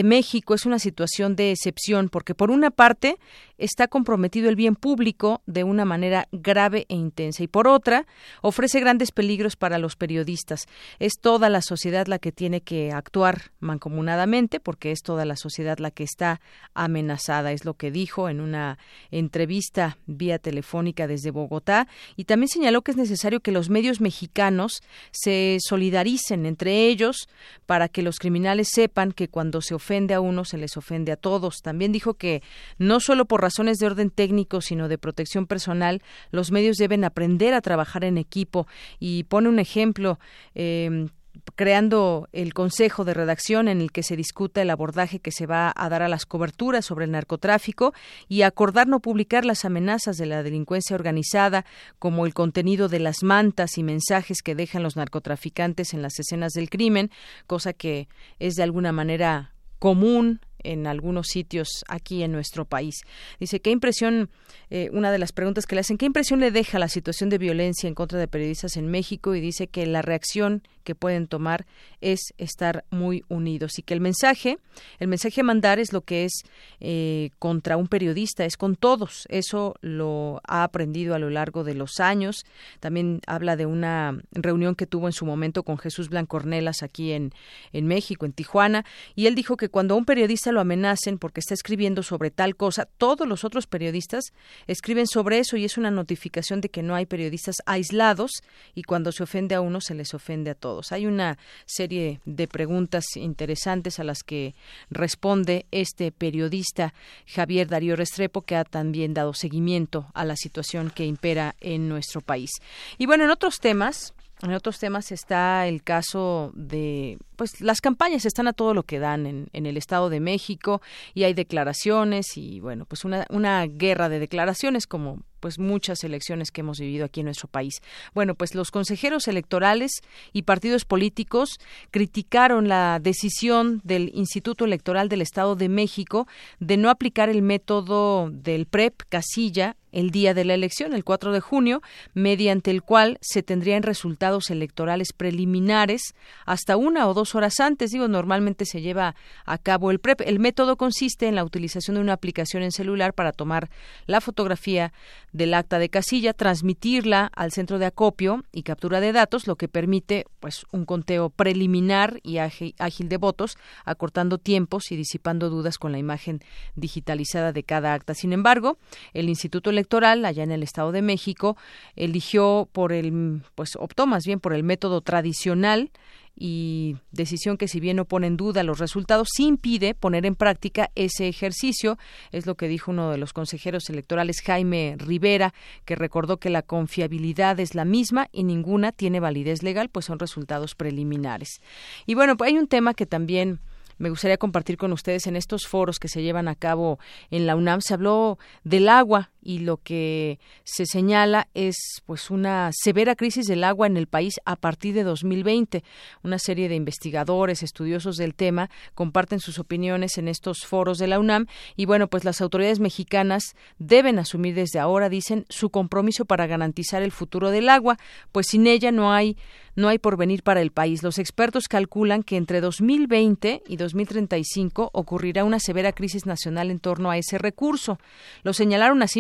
México 0.04 0.54
es 0.54 0.66
una 0.66 0.80
situación 0.80 1.36
de 1.36 1.52
excepción 1.52 2.10
porque, 2.10 2.34
por 2.34 2.52
una 2.52 2.72
parte, 2.72 3.18
está 3.58 3.88
comprometido 3.88 4.50
el 4.50 4.56
bien 4.56 4.76
público 4.76 5.42
de 5.46 5.64
una 5.64 5.86
manera 5.86 6.28
grave 6.32 6.86
e 6.90 6.96
intensa 6.96 7.44
y, 7.44 7.48
por 7.48 7.68
otra, 7.68 8.06
ofrece 8.42 8.80
grandes 8.80 9.12
peligros 9.12 9.56
para 9.56 9.80
los 9.80 9.96
periodistas. 9.96 10.68
Es 11.00 11.14
toda 11.20 11.50
la 11.50 11.62
sociedad 11.62 12.08
la 12.08 12.20
que 12.20 12.32
tiene 12.32 12.62
que 12.62 12.92
actuar 12.92 13.52
mancomunadamente 13.60 14.60
porque 14.60 14.92
es 14.92 15.02
toda 15.02 15.26
la 15.26 15.36
sociedad 15.36 15.80
la 15.80 15.92
que 15.92 16.04
está 16.04 16.42
amenazada. 16.74 17.52
Es 17.52 17.66
lo 17.66 17.74
que 17.74 17.92
dijo 17.92 18.30
en 18.30 18.42
una 18.42 18.78
entrevista 19.12 19.98
vía 20.06 20.40
telefónica 20.40 21.08
desde 21.08 21.32
Bogotá 21.32 21.88
y 22.16 22.26
también 22.26 22.50
señaló 22.50 22.82
que 22.88 22.92
es 22.92 22.98
necesario 22.98 23.42
que 23.42 23.52
los 23.52 23.70
medios 23.70 24.00
mexicanos 24.00 24.82
se 25.12 25.58
solidaricen 25.60 26.46
entre 26.46 26.88
ellos 26.88 27.28
para 27.66 27.90
que 27.90 28.02
los 28.02 28.18
criminales 28.18 28.70
sepan 28.72 29.12
que 29.12 29.28
cuando 29.28 29.62
se 29.62 29.76
ofende 29.76 30.14
a 30.14 30.22
uno 30.22 30.46
se 30.46 30.58
les 30.58 30.78
ofende 30.78 31.12
a 31.12 31.18
todos. 31.18 31.58
También 31.62 31.92
dijo 31.92 32.14
que 32.14 32.42
no 32.78 33.02
solo 33.02 33.26
por 33.26 33.42
razones 33.42 33.80
de 33.80 33.88
orden 33.88 34.10
técnico, 34.10 34.62
sino 34.62 34.88
de 34.88 34.98
protección 34.98 35.48
personal, 35.48 36.02
los 36.32 36.54
medios 36.54 36.78
deben 36.78 37.04
aprender 37.04 37.54
a 37.54 37.60
trabajar 37.60 38.06
en 38.06 38.18
equipo 38.18 38.68
y 39.00 39.26
pone 39.26 39.50
un 39.50 39.60
ejemplo 39.60 40.18
eh, 40.56 41.10
creando 41.56 42.28
el 42.32 42.54
Consejo 42.54 43.06
de 43.06 43.14
Redacción 43.14 43.68
en 43.68 43.82
el 43.82 43.92
que 43.92 44.04
se 44.04 44.16
discuta 44.16 44.62
el 44.62 44.70
abordaje 44.70 45.20
que 45.20 45.32
se 45.32 45.46
va 45.46 45.74
a 45.76 45.90
dar 45.90 46.02
a 46.02 46.08
las 46.08 46.26
coberturas 46.26 46.86
sobre 46.86 47.06
el 47.06 47.12
narcotráfico 47.12 47.94
y 48.28 48.42
acordar 48.42 48.88
no 48.88 49.00
publicar 49.00 49.46
las 49.46 49.66
amenazas 49.66 50.18
de 50.18 50.26
la 50.26 50.44
delincuencia 50.44 50.96
organizada 50.96 51.66
como 52.00 52.26
el 52.26 52.34
contenido 52.34 52.88
de 52.90 53.00
las 53.00 53.24
mantas 53.24 53.78
y 53.78 53.84
mensajes 53.84 54.42
que 54.42 54.56
dejan 54.56 54.84
los 54.84 54.96
narcotraficantes 54.96 55.94
en 55.94 56.02
las 56.02 56.20
escenas 56.20 56.54
del 56.54 56.70
crimen, 56.70 57.12
cosa 57.46 57.74
que 57.74 58.08
es 58.40 58.56
de 58.56 58.64
alguna 58.64 58.92
manera 58.92 59.54
común 59.80 60.42
en 60.64 60.88
algunos 60.88 61.28
sitios 61.28 61.84
aquí 61.88 62.24
en 62.24 62.32
nuestro 62.32 62.66
país. 62.66 62.96
Dice, 63.40 63.60
¿qué 63.60 63.72
impresión, 63.72 64.30
eh, 64.70 64.90
una 64.94 65.12
de 65.12 65.20
las 65.20 65.32
preguntas 65.32 65.66
que 65.66 65.76
le 65.76 65.82
hacen, 65.82 65.98
qué 65.98 66.06
impresión 66.06 66.40
le 66.40 66.52
deja 66.52 66.80
la 66.80 66.88
situación 66.88 67.30
de 67.30 67.38
violencia 67.38 67.88
en 67.88 67.96
contra 67.96 68.20
de 68.20 68.28
periodistas 68.28 68.78
en 68.78 68.88
México? 68.88 69.36
Y 69.36 69.42
dice 69.42 69.68
que 69.68 69.86
la 69.86 70.02
reacción 70.02 70.64
que 70.88 70.96
pueden 70.96 71.28
tomar 71.28 71.66
es 72.00 72.34
estar 72.38 72.86
muy 72.92 73.26
unidos 73.28 73.78
y 73.78 73.82
que 73.82 73.94
el 73.94 74.00
mensaje, 74.00 74.58
el 75.00 75.10
mensaje 75.10 75.42
a 75.42 75.44
mandar 75.44 75.80
es 75.80 75.92
lo 75.92 76.00
que 76.00 76.24
es 76.24 76.44
eh, 76.80 77.32
contra 77.40 77.76
un 77.76 77.90
periodista, 77.90 78.46
es 78.46 78.56
con 78.56 78.78
todos. 78.78 79.26
Eso 79.28 79.76
lo 79.82 80.40
ha 80.48 80.64
aprendido 80.64 81.14
a 81.14 81.20
lo 81.20 81.30
largo 81.30 81.66
de 81.66 81.74
los 81.74 82.00
años. 82.00 82.46
También 82.80 83.20
habla 83.28 83.58
de 83.58 83.66
una 83.66 84.18
reunión 84.32 84.76
que 84.76 84.88
tuvo 84.88 85.08
en 85.08 85.14
su 85.14 85.26
momento 85.26 85.64
con 85.64 85.78
Jesús 85.78 86.08
Blancornelas 86.08 86.84
aquí 86.84 87.12
en, 87.12 87.34
en 87.74 87.86
México, 87.86 88.26
en 88.26 88.32
Tijuana, 88.32 88.86
y 89.14 89.26
él 89.28 89.36
dijo 89.36 89.58
que 89.58 89.68
cuando 89.68 89.98
un 89.98 90.06
periodista 90.06 90.47
lo 90.52 90.62
amenacen 90.62 91.18
porque 91.18 91.40
está 91.40 91.54
escribiendo 91.54 92.04
sobre 92.04 92.32
tal 92.32 92.56
cosa, 92.56 92.88
todos 92.98 93.28
los 93.28 93.44
otros 93.44 93.68
periodistas 93.68 94.34
escriben 94.68 95.08
sobre 95.08 95.40
eso 95.40 95.58
y 95.58 95.66
es 95.66 95.78
una 95.78 95.92
notificación 95.92 96.62
de 96.62 96.70
que 96.70 96.84
no 96.84 96.96
hay 96.96 97.06
periodistas 97.06 97.56
aislados 97.66 98.32
y 98.76 98.84
cuando 98.84 99.12
se 99.12 99.24
ofende 99.24 99.56
a 99.56 99.62
uno 99.62 99.82
se 99.82 99.96
les 99.96 100.14
ofende 100.14 100.52
a 100.52 100.56
todos. 100.56 100.92
Hay 100.92 101.06
una 101.06 101.38
serie 101.66 102.20
de 102.26 102.48
preguntas 102.48 103.06
interesantes 103.16 104.00
a 104.00 104.04
las 104.04 104.24
que 104.24 104.56
responde 104.90 105.66
este 105.72 106.12
periodista 106.12 106.94
Javier 107.26 107.68
Darío 107.68 107.96
Restrepo 107.96 108.42
que 108.42 108.56
ha 108.56 108.64
también 108.64 109.14
dado 109.14 109.34
seguimiento 109.34 110.08
a 110.14 110.26
la 110.26 110.36
situación 110.36 110.90
que 110.90 111.06
impera 111.06 111.56
en 111.60 111.90
nuestro 111.90 112.22
país. 112.22 112.52
Y 112.98 113.06
bueno, 113.06 113.24
en 113.24 113.30
otros 113.30 113.60
temas, 113.60 114.14
en 114.44 114.54
otros 114.54 114.78
temas 114.80 115.12
está 115.12 115.68
el 115.68 115.84
caso 115.84 116.52
de, 116.56 117.18
pues 117.36 117.60
las 117.60 117.82
campañas 117.82 118.26
están 118.26 118.48
a 118.48 118.54
todo 118.54 118.74
lo 118.74 118.84
que 118.84 119.00
dan 119.00 119.26
en, 119.26 119.48
en, 119.54 119.66
el 119.66 119.78
Estado 119.78 120.10
de 120.10 120.20
México 120.20 120.82
y 121.16 121.24
hay 121.24 121.34
declaraciones 121.34 122.38
y 122.38 122.60
bueno, 122.60 122.86
pues 122.86 123.04
una, 123.04 123.26
una 123.30 123.66
guerra 123.66 124.10
de 124.10 124.20
declaraciones 124.20 124.86
como 124.86 125.24
pues 125.40 125.60
muchas 125.60 126.04
elecciones 126.04 126.52
que 126.52 126.62
hemos 126.62 126.80
vivido 126.80 127.06
aquí 127.06 127.22
en 127.22 127.26
nuestro 127.26 127.48
país. 127.48 127.82
Bueno, 128.14 128.36
pues 128.36 128.56
los 128.56 128.72
consejeros 128.72 129.28
electorales 129.28 129.92
y 130.34 130.44
partidos 130.44 130.86
políticos 130.86 131.58
criticaron 131.92 132.68
la 132.68 133.00
decisión 133.02 133.82
del 133.84 134.12
Instituto 134.14 134.66
Electoral 134.66 135.10
del 135.10 135.22
Estado 135.22 135.56
de 135.56 135.70
México 135.70 136.28
de 136.60 136.78
no 136.78 136.90
aplicar 136.90 137.30
el 137.30 137.42
método 137.42 138.30
del 138.32 138.66
PREP 138.66 139.02
casilla 139.10 139.76
el 139.92 140.12
día 140.12 140.34
de 140.34 140.46
la 140.46 140.54
elección, 140.54 140.94
el 140.94 141.04
4 141.04 141.32
de 141.32 141.40
junio, 141.40 141.82
mediante 142.14 142.72
el 142.72 142.82
cual 142.82 143.18
se 143.22 143.44
tendrían 143.44 143.84
resultados 143.84 144.50
electorales 144.50 145.14
preliminares 145.14 146.14
hasta 146.46 146.78
una 146.78 147.08
o 147.08 147.14
dos 147.14 147.36
horas 147.36 147.60
antes. 147.60 147.92
Digo, 147.92 148.08
normalmente 148.08 148.66
se 148.66 148.82
lleva 148.82 149.16
a 149.46 149.58
cabo 149.58 149.92
el 149.92 150.00
PREP. 150.00 150.22
El 150.22 150.40
método 150.40 150.76
consiste 150.76 151.28
en 151.28 151.36
la 151.36 151.44
utilización 151.44 151.96
de 151.96 152.02
una 152.02 152.14
aplicación 152.14 152.64
en 152.64 152.72
celular 152.72 153.14
para 153.14 153.32
tomar 153.32 153.70
la 154.06 154.22
fotografía 154.22 154.94
del 155.32 155.54
acta 155.54 155.80
de 155.80 155.90
casilla, 155.90 156.34
transmitirla 156.34 157.32
al 157.36 157.52
centro 157.52 157.80
de 157.80 157.86
acopio 157.86 158.44
y 158.52 158.64
captura 158.64 159.00
de 159.00 159.12
datos, 159.12 159.48
lo 159.48 159.56
que 159.56 159.68
permite 159.68 160.26
pues 160.40 160.66
un 160.72 160.86
conteo 160.86 161.30
preliminar 161.30 162.20
y 162.24 162.38
ágil, 162.38 162.74
de 163.10 163.18
votos, 163.18 163.58
acortando 163.86 164.38
tiempos 164.38 164.92
y 164.92 164.96
disipando 164.96 165.50
dudas 165.50 165.78
con 165.78 165.92
la 165.92 165.98
imagen 165.98 166.42
digitalizada 166.76 167.52
de 167.52 167.64
cada 167.64 167.94
acta. 167.94 168.14
Sin 168.14 168.34
embargo, 168.34 168.78
el 169.14 169.30
Instituto 169.30 169.72
Electoral 169.78 170.26
allá 170.26 170.44
en 170.44 170.52
el 170.52 170.64
Estado 170.64 170.92
de 170.92 171.02
México 171.02 171.56
eligió 171.96 172.68
por 172.72 172.94
el 172.94 173.42
pues 173.56 173.76
optó 173.76 174.08
más 174.08 174.24
bien 174.26 174.40
por 174.40 174.54
el 174.54 174.64
método 174.64 175.02
tradicional 175.02 175.92
y 176.36 176.98
decisión 177.12 177.58
que 177.58 177.68
si 177.68 177.80
bien 177.80 177.98
no 177.98 178.06
pone 178.06 178.28
en 178.28 178.38
duda 178.38 178.64
los 178.64 178.80
resultados, 178.80 179.28
sí 179.34 179.46
impide 179.48 179.96
poner 179.96 180.26
en 180.26 180.36
práctica 180.36 180.92
ese 180.96 181.28
ejercicio, 181.28 181.98
es 182.32 182.46
lo 182.46 182.56
que 182.56 182.68
dijo 182.68 182.92
uno 182.92 183.12
de 183.12 183.18
los 183.18 183.34
consejeros 183.34 183.90
electorales, 183.90 184.42
Jaime 184.42 184.96
Rivera, 185.00 185.54
que 185.86 185.96
recordó 185.96 186.38
que 186.38 186.50
la 186.50 186.62
confiabilidad 186.62 187.60
es 187.60 187.74
la 187.74 187.86
misma 187.86 188.30
y 188.32 188.44
ninguna 188.44 188.92
tiene 188.92 189.20
validez 189.20 189.64
legal, 189.64 189.90
pues 189.90 190.06
son 190.06 190.20
resultados 190.20 190.76
preliminares. 190.76 191.62
Y 192.06 192.14
bueno, 192.14 192.38
pues 192.38 192.52
hay 192.52 192.58
un 192.58 192.68
tema 192.68 192.94
que 192.94 193.08
también 193.08 193.60
me 193.98 194.10
gustaría 194.10 194.38
compartir 194.38 194.78
con 194.78 194.94
ustedes 194.94 195.26
en 195.26 195.36
estos 195.36 195.66
foros 195.66 195.98
que 195.98 196.08
se 196.08 196.22
llevan 196.22 196.48
a 196.48 196.56
cabo 196.56 197.00
en 197.32 197.48
la 197.48 197.56
UNAM. 197.56 197.82
Se 197.82 197.96
habló 197.96 198.38
del 198.64 198.90
agua 198.90 199.32
y 199.48 199.60
lo 199.60 199.78
que 199.78 200.40
se 200.66 200.86
señala 200.86 201.48
es 201.54 201.78
pues 202.06 202.30
una 202.30 202.72
severa 202.74 203.16
crisis 203.16 203.48
del 203.48 203.64
agua 203.64 203.88
en 203.88 203.96
el 203.96 204.06
país 204.06 204.42
a 204.44 204.58
partir 204.58 204.94
de 204.94 205.04
2020. 205.04 205.86
Una 206.22 206.38
serie 206.38 206.68
de 206.68 206.76
investigadores, 206.76 207.64
estudiosos 207.64 208.18
del 208.18 208.36
tema 208.36 208.70
comparten 208.94 209.40
sus 209.40 209.58
opiniones 209.58 210.18
en 210.18 210.28
estos 210.28 210.66
foros 210.66 210.98
de 210.98 211.08
la 211.08 211.18
UNAM 211.18 211.46
y 211.78 211.86
bueno, 211.86 212.10
pues 212.10 212.26
las 212.26 212.42
autoridades 212.42 212.82
mexicanas 212.82 213.56
deben 213.80 214.20
asumir 214.20 214.54
desde 214.54 214.80
ahora, 214.80 215.08
dicen, 215.08 215.46
su 215.48 215.70
compromiso 215.70 216.26
para 216.26 216.46
garantizar 216.46 217.02
el 217.02 217.14
futuro 217.14 217.50
del 217.50 217.70
agua, 217.70 217.98
pues 218.34 218.48
sin 218.48 218.68
ella 218.68 218.92
no 218.92 219.14
hay 219.14 219.38
no 219.78 219.88
hay 219.90 220.00
porvenir 220.00 220.42
para 220.42 220.62
el 220.62 220.72
país. 220.72 221.04
Los 221.04 221.20
expertos 221.20 221.68
calculan 221.68 222.24
que 222.24 222.36
entre 222.36 222.62
2020 222.62 223.62
y 223.68 223.78
2035 223.78 224.90
ocurrirá 224.92 225.44
una 225.44 225.60
severa 225.60 225.92
crisis 225.92 226.26
nacional 226.26 226.72
en 226.72 226.80
torno 226.80 227.12
a 227.12 227.18
ese 227.18 227.38
recurso. 227.38 228.00
Lo 228.42 228.54
señalaron 228.54 229.04
así 229.04 229.20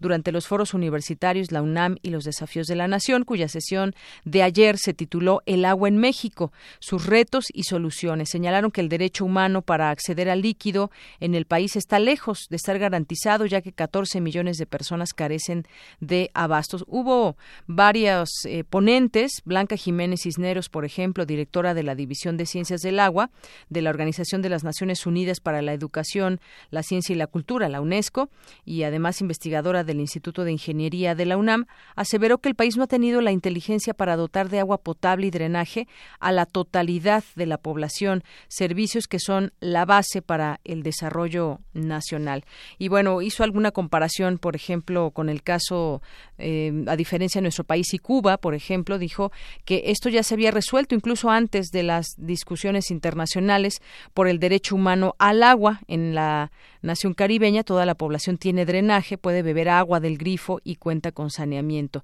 durante 0.00 0.32
los 0.32 0.46
foros 0.46 0.74
universitarios, 0.74 1.52
la 1.52 1.62
UNAM 1.62 1.96
y 2.02 2.10
los 2.10 2.24
desafíos 2.24 2.66
de 2.66 2.76
la 2.76 2.88
nación, 2.88 3.24
cuya 3.24 3.48
sesión 3.48 3.94
de 4.24 4.42
ayer 4.42 4.78
se 4.78 4.94
tituló 4.94 5.42
El 5.46 5.64
agua 5.64 5.88
en 5.88 5.98
México, 5.98 6.52
sus 6.78 7.06
retos 7.06 7.46
y 7.52 7.64
soluciones. 7.64 8.30
Señalaron 8.30 8.70
que 8.70 8.80
el 8.80 8.88
derecho 8.88 9.24
humano 9.24 9.62
para 9.62 9.90
acceder 9.90 10.28
al 10.28 10.42
líquido 10.42 10.90
en 11.20 11.34
el 11.34 11.46
país 11.46 11.76
está 11.76 11.98
lejos 11.98 12.46
de 12.50 12.56
estar 12.56 12.78
garantizado, 12.78 13.46
ya 13.46 13.60
que 13.60 13.72
14 13.72 14.20
millones 14.20 14.56
de 14.58 14.66
personas 14.66 15.12
carecen 15.12 15.66
de 16.00 16.30
abastos. 16.34 16.84
Hubo 16.86 17.36
varios 17.66 18.30
eh, 18.44 18.64
ponentes, 18.64 19.42
Blanca 19.44 19.76
Jiménez 19.76 20.22
Cisneros, 20.22 20.68
por 20.68 20.84
ejemplo, 20.84 21.26
directora 21.26 21.74
de 21.74 21.82
la 21.82 21.94
División 21.94 22.36
de 22.36 22.46
Ciencias 22.46 22.80
del 22.80 23.00
Agua 23.00 23.30
de 23.68 23.82
la 23.82 23.90
Organización 23.90 24.42
de 24.42 24.48
las 24.48 24.64
Naciones 24.64 25.06
Unidas 25.06 25.40
para 25.40 25.62
la 25.62 25.72
Educación, 25.72 26.40
la 26.70 26.82
Ciencia 26.82 27.12
y 27.12 27.16
la 27.16 27.26
Cultura, 27.26 27.68
la 27.68 27.80
UNESCO, 27.80 28.30
y 28.64 28.84
además 28.84 29.01
además 29.02 29.20
investigadora 29.20 29.82
del 29.82 29.98
Instituto 29.98 30.44
de 30.44 30.52
Ingeniería 30.52 31.16
de 31.16 31.26
la 31.26 31.36
UNAM, 31.36 31.66
aseveró 31.96 32.38
que 32.38 32.48
el 32.48 32.54
país 32.54 32.76
no 32.76 32.84
ha 32.84 32.86
tenido 32.86 33.20
la 33.20 33.32
inteligencia 33.32 33.94
para 33.94 34.14
dotar 34.14 34.48
de 34.48 34.60
agua 34.60 34.78
potable 34.78 35.26
y 35.26 35.30
drenaje 35.30 35.88
a 36.20 36.30
la 36.30 36.46
totalidad 36.46 37.24
de 37.34 37.46
la 37.46 37.58
población, 37.58 38.22
servicios 38.46 39.08
que 39.08 39.18
son 39.18 39.52
la 39.58 39.84
base 39.86 40.22
para 40.22 40.60
el 40.62 40.84
desarrollo 40.84 41.58
nacional. 41.74 42.44
Y 42.78 42.86
bueno, 42.88 43.22
hizo 43.22 43.42
alguna 43.42 43.72
comparación, 43.72 44.38
por 44.38 44.54
ejemplo, 44.54 45.10
con 45.10 45.28
el 45.28 45.42
caso, 45.42 46.00
eh, 46.38 46.84
a 46.86 46.94
diferencia 46.94 47.40
de 47.40 47.42
nuestro 47.42 47.64
país 47.64 47.92
y 47.94 47.98
Cuba, 47.98 48.36
por 48.36 48.54
ejemplo, 48.54 48.98
dijo 48.98 49.32
que 49.64 49.82
esto 49.86 50.10
ya 50.10 50.22
se 50.22 50.34
había 50.34 50.52
resuelto 50.52 50.94
incluso 50.94 51.28
antes 51.28 51.70
de 51.72 51.82
las 51.82 52.06
discusiones 52.18 52.92
internacionales 52.92 53.82
por 54.14 54.28
el 54.28 54.38
derecho 54.38 54.76
humano 54.76 55.16
al 55.18 55.42
agua 55.42 55.80
en 55.88 56.14
la 56.14 56.52
nación 56.82 57.14
caribeña. 57.14 57.64
Toda 57.64 57.84
la 57.84 57.96
población 57.96 58.38
tiene 58.38 58.64
drenaje 58.64 58.81
puede 59.20 59.42
beber 59.42 59.68
agua 59.68 60.00
del 60.00 60.18
grifo 60.18 60.60
y 60.64 60.76
cuenta 60.76 61.12
con 61.12 61.30
saneamiento. 61.30 62.02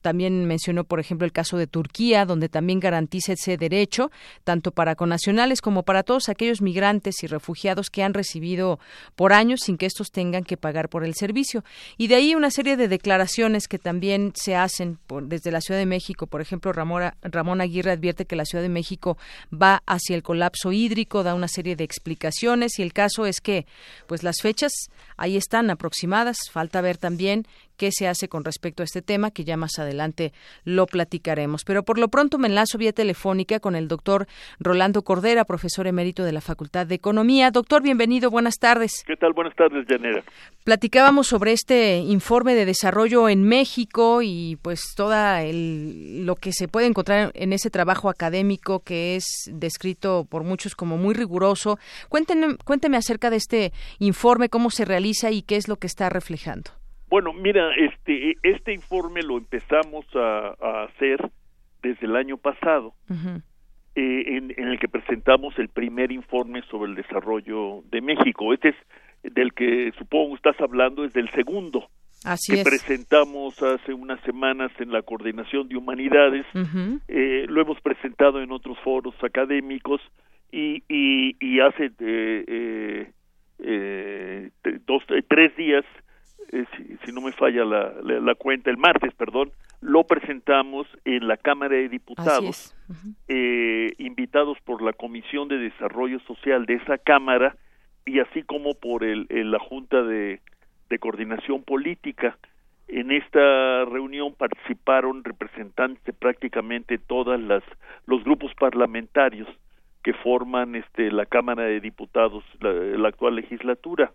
también 0.00 0.46
mencionó, 0.46 0.84
por 0.84 1.00
ejemplo, 1.00 1.24
el 1.24 1.32
caso 1.32 1.56
de 1.56 1.66
Turquía, 1.66 2.24
donde 2.24 2.48
también 2.48 2.80
garantiza 2.80 3.32
ese 3.32 3.56
derecho, 3.56 4.10
tanto 4.44 4.72
para 4.72 4.94
connacionales 4.94 5.60
como 5.60 5.82
para 5.82 6.02
todos 6.02 6.28
aquellos 6.28 6.60
migrantes 6.62 7.22
y 7.22 7.26
refugiados 7.26 7.90
que 7.90 8.02
han 8.02 8.14
recibido 8.14 8.78
por 9.16 9.32
años 9.32 9.60
sin 9.60 9.76
que 9.76 9.86
estos 9.86 10.10
tengan 10.10 10.44
que 10.44 10.56
pagar 10.56 10.88
por 10.88 11.04
el 11.04 11.14
servicio. 11.14 11.64
Y 11.96 12.06
de 12.08 12.14
ahí 12.16 12.34
una 12.34 12.50
serie 12.50 12.76
de 12.76 12.88
declaraciones 12.88 13.68
que 13.68 13.78
también 13.78 14.32
se 14.34 14.56
hacen 14.56 14.98
desde 15.24 15.50
la 15.50 15.60
Ciudad 15.60 15.80
de 15.80 15.86
México. 15.86 16.26
Por 16.26 16.40
ejemplo, 16.40 16.72
Ramón 16.72 17.60
Aguirre 17.60 17.92
advierte 17.92 18.26
que 18.26 18.36
la 18.36 18.44
Ciudad 18.44 18.62
de 18.62 18.68
México 18.68 19.18
va 19.52 19.82
hacia 19.86 20.16
el 20.16 20.22
colapso 20.22 20.72
hídrico, 20.72 21.22
da 21.22 21.34
una 21.34 21.48
serie 21.48 21.76
de 21.76 21.84
explicaciones 21.84 22.78
y 22.78 22.82
el 22.82 22.92
caso 22.92 23.26
es 23.26 23.40
que 23.40 23.66
pues 24.06 24.22
las 24.22 24.36
fechas 24.40 24.72
ahí 25.16 25.36
están 25.36 25.70
aproximadas, 25.82 26.38
falta 26.52 26.80
ver 26.80 26.96
también 26.96 27.44
qué 27.82 27.90
se 27.90 28.06
hace 28.06 28.28
con 28.28 28.44
respecto 28.44 28.84
a 28.84 28.84
este 28.84 29.02
tema, 29.02 29.32
que 29.32 29.42
ya 29.42 29.56
más 29.56 29.80
adelante 29.80 30.32
lo 30.62 30.86
platicaremos. 30.86 31.64
Pero 31.64 31.82
por 31.82 31.98
lo 31.98 32.06
pronto 32.06 32.38
me 32.38 32.46
enlazo 32.46 32.78
vía 32.78 32.92
telefónica 32.92 33.58
con 33.58 33.74
el 33.74 33.88
doctor 33.88 34.28
Rolando 34.60 35.02
Cordera, 35.02 35.44
profesor 35.44 35.88
emérito 35.88 36.22
de 36.22 36.30
la 36.30 36.40
Facultad 36.40 36.86
de 36.86 36.94
Economía. 36.94 37.50
Doctor, 37.50 37.82
bienvenido, 37.82 38.30
buenas 38.30 38.60
tardes. 38.60 39.02
¿Qué 39.04 39.16
tal? 39.16 39.32
Buenas 39.32 39.56
tardes, 39.56 39.84
Janera. 39.88 40.22
Platicábamos 40.62 41.26
sobre 41.26 41.50
este 41.50 41.96
informe 41.96 42.54
de 42.54 42.66
desarrollo 42.66 43.28
en 43.28 43.42
México 43.42 44.22
y 44.22 44.60
pues 44.62 44.94
toda 44.94 45.42
el, 45.42 46.24
lo 46.24 46.36
que 46.36 46.52
se 46.52 46.68
puede 46.68 46.86
encontrar 46.86 47.32
en 47.34 47.52
ese 47.52 47.68
trabajo 47.68 48.10
académico 48.10 48.78
que 48.84 49.16
es 49.16 49.24
descrito 49.50 50.24
por 50.30 50.44
muchos 50.44 50.76
como 50.76 50.98
muy 50.98 51.14
riguroso. 51.14 51.80
Cuéntenme, 52.08 52.58
cuénteme 52.64 52.96
acerca 52.96 53.28
de 53.28 53.38
este 53.38 53.72
informe, 53.98 54.48
cómo 54.48 54.70
se 54.70 54.84
realiza 54.84 55.32
y 55.32 55.42
qué 55.42 55.56
es 55.56 55.66
lo 55.66 55.78
que 55.78 55.88
está 55.88 56.08
reflejando. 56.10 56.70
Bueno, 57.12 57.34
mira, 57.34 57.74
este, 57.76 58.38
este 58.42 58.72
informe 58.72 59.20
lo 59.20 59.36
empezamos 59.36 60.06
a, 60.14 60.84
hacer 60.84 61.20
desde 61.82 62.06
el 62.06 62.16
año 62.16 62.38
pasado, 62.38 62.94
eh, 63.94 64.38
en, 64.38 64.50
el 64.56 64.78
que 64.78 64.88
presentamos 64.88 65.58
el 65.58 65.68
primer 65.68 66.10
informe 66.10 66.62
sobre 66.70 66.90
el 66.90 66.96
desarrollo 66.96 67.82
de 67.90 68.00
México. 68.00 68.54
Este 68.54 68.70
es 68.70 69.34
del 69.34 69.52
que 69.52 69.92
supongo 69.98 70.36
estás 70.36 70.58
hablando, 70.58 71.04
es 71.04 71.12
del 71.12 71.28
segundo. 71.32 71.90
Así 72.24 72.54
que 72.54 72.62
presentamos 72.62 73.62
hace 73.62 73.92
unas 73.92 74.18
semanas 74.22 74.72
en 74.78 74.90
la 74.90 75.02
Coordinación 75.02 75.68
de 75.68 75.76
Humanidades, 75.76 76.46
eh, 77.08 77.44
lo 77.46 77.60
hemos 77.60 77.78
presentado 77.82 78.40
en 78.40 78.50
otros 78.52 78.78
foros 78.78 79.14
académicos 79.22 80.00
y, 80.50 80.82
y, 80.88 81.60
hace 81.60 81.92
eh, 81.98 83.12
eh, 83.58 84.50
dos, 84.86 85.02
tres 85.28 85.54
días 85.58 85.84
eh, 86.50 86.64
si, 87.04 87.12
no 87.12 87.20
me 87.20 87.32
falla 87.32 87.64
la, 87.64 87.92
la, 88.02 88.34
cuenta, 88.34 88.70
el 88.70 88.76
martes, 88.76 89.14
perdón, 89.14 89.52
lo 89.80 90.04
presentamos 90.04 90.86
en 91.04 91.26
la 91.26 91.36
Cámara 91.36 91.76
de 91.76 91.88
Diputados, 91.88 92.74
eh, 93.28 93.94
invitados 93.98 94.58
por 94.64 94.82
la 94.82 94.92
Comisión 94.92 95.48
de 95.48 95.58
Desarrollo 95.58 96.20
Social 96.20 96.66
de 96.66 96.74
esa 96.74 96.98
Cámara 96.98 97.56
y 98.04 98.18
así 98.18 98.42
como 98.42 98.74
por 98.74 99.04
el, 99.04 99.26
la 99.30 99.58
Junta 99.58 100.02
de, 100.02 100.40
de 100.90 100.98
Coordinación 100.98 101.62
Política. 101.62 102.36
En 102.88 103.10
esta 103.10 103.86
reunión 103.86 104.34
participaron 104.34 105.24
representantes 105.24 106.04
de 106.04 106.12
prácticamente 106.12 106.98
todas 106.98 107.40
las 107.40 107.62
los 108.06 108.22
grupos 108.24 108.52
parlamentarios 108.54 109.48
que 110.02 110.12
forman 110.12 110.74
este 110.74 111.10
la 111.10 111.24
Cámara 111.24 111.62
de 111.62 111.80
Diputados 111.80 112.44
la 112.60 113.08
actual 113.08 113.36
legislatura 113.36 114.12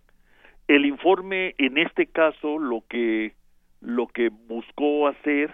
el 0.68 0.86
informe 0.86 1.56
en 1.58 1.78
este 1.78 2.08
caso 2.08 2.60
lo 2.60 2.84
que 2.88 3.34
lo 3.80 4.08
que 4.08 4.30
buscó 4.30 5.08
hacer 5.08 5.52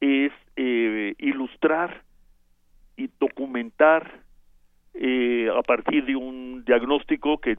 es 0.00 0.32
eh, 0.56 1.14
ilustrar 1.18 2.02
y 2.96 3.08
documentar 3.18 4.20
eh, 4.94 5.48
a 5.56 5.62
partir 5.62 6.04
de 6.04 6.16
un 6.16 6.64
diagnóstico 6.66 7.38
que 7.38 7.56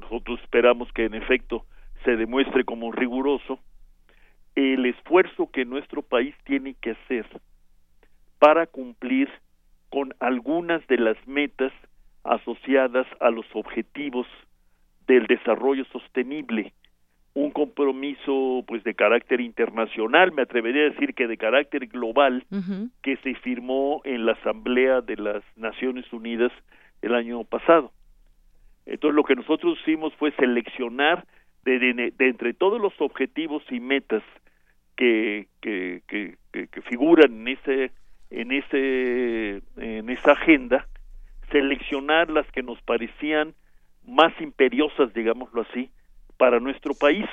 nosotros 0.00 0.40
esperamos 0.42 0.92
que 0.92 1.06
en 1.06 1.14
efecto 1.14 1.64
se 2.04 2.16
demuestre 2.16 2.64
como 2.64 2.92
riguroso 2.92 3.58
el 4.54 4.86
esfuerzo 4.86 5.50
que 5.50 5.64
nuestro 5.64 6.02
país 6.02 6.34
tiene 6.44 6.74
que 6.74 6.92
hacer 6.92 7.26
para 8.38 8.66
cumplir 8.66 9.28
con 9.90 10.14
algunas 10.20 10.86
de 10.86 10.98
las 10.98 11.16
metas 11.26 11.72
asociadas 12.24 13.06
a 13.20 13.30
los 13.30 13.46
objetivos 13.54 14.26
del 15.06 15.26
desarrollo 15.26 15.84
sostenible, 15.86 16.72
un 17.34 17.50
compromiso 17.50 18.64
pues 18.66 18.82
de 18.82 18.94
carácter 18.94 19.40
internacional, 19.40 20.32
me 20.32 20.42
atrevería 20.42 20.82
a 20.82 20.90
decir 20.90 21.14
que 21.14 21.26
de 21.26 21.36
carácter 21.36 21.86
global, 21.86 22.44
que 23.02 23.16
se 23.18 23.34
firmó 23.34 24.00
en 24.04 24.24
la 24.24 24.32
Asamblea 24.32 25.02
de 25.02 25.16
las 25.16 25.42
Naciones 25.54 26.10
Unidas 26.12 26.50
el 27.02 27.14
año 27.14 27.44
pasado. 27.44 27.92
Entonces 28.86 29.14
lo 29.14 29.24
que 29.24 29.34
nosotros 29.34 29.78
hicimos 29.82 30.14
fue 30.14 30.30
seleccionar 30.32 31.26
de, 31.64 32.12
entre 32.20 32.54
todos 32.54 32.80
los 32.80 32.98
objetivos 33.00 33.62
y 33.70 33.80
metas 33.80 34.22
que, 34.96 35.46
que, 35.60 36.02
que, 36.08 36.36
que, 36.52 36.82
figuran 36.82 37.32
en 37.32 37.48
ese 37.48 37.90
en 38.30 38.50
ese 38.50 39.62
en 39.76 40.08
esa 40.08 40.32
agenda, 40.32 40.86
seleccionar 41.50 42.30
las 42.30 42.50
que 42.52 42.62
nos 42.62 42.80
parecían 42.82 43.54
más 44.06 44.32
imperiosas, 44.40 45.12
digámoslo 45.12 45.62
así, 45.62 45.90
para 46.36 46.60
nuestro 46.60 46.94
país, 46.94 47.26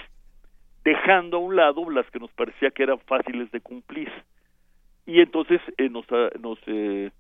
dejando 0.83 1.38
a 1.38 1.39
un 1.39 1.55
lado 1.55 1.89
las 1.89 2.09
que 2.12 2.19
nos 2.19 2.31
parecía 2.33 2.71
que 2.71 2.83
eran 2.83 2.99
fáciles 2.99 3.51
de 3.51 3.62
cumplir. 3.62 4.12
Y 5.05 5.19
entonces 5.19 5.62
eh, 5.77 5.89
nos, 5.89 6.05
ah, 6.12 6.29
nos 6.39 6.57
eh, 6.67 7.12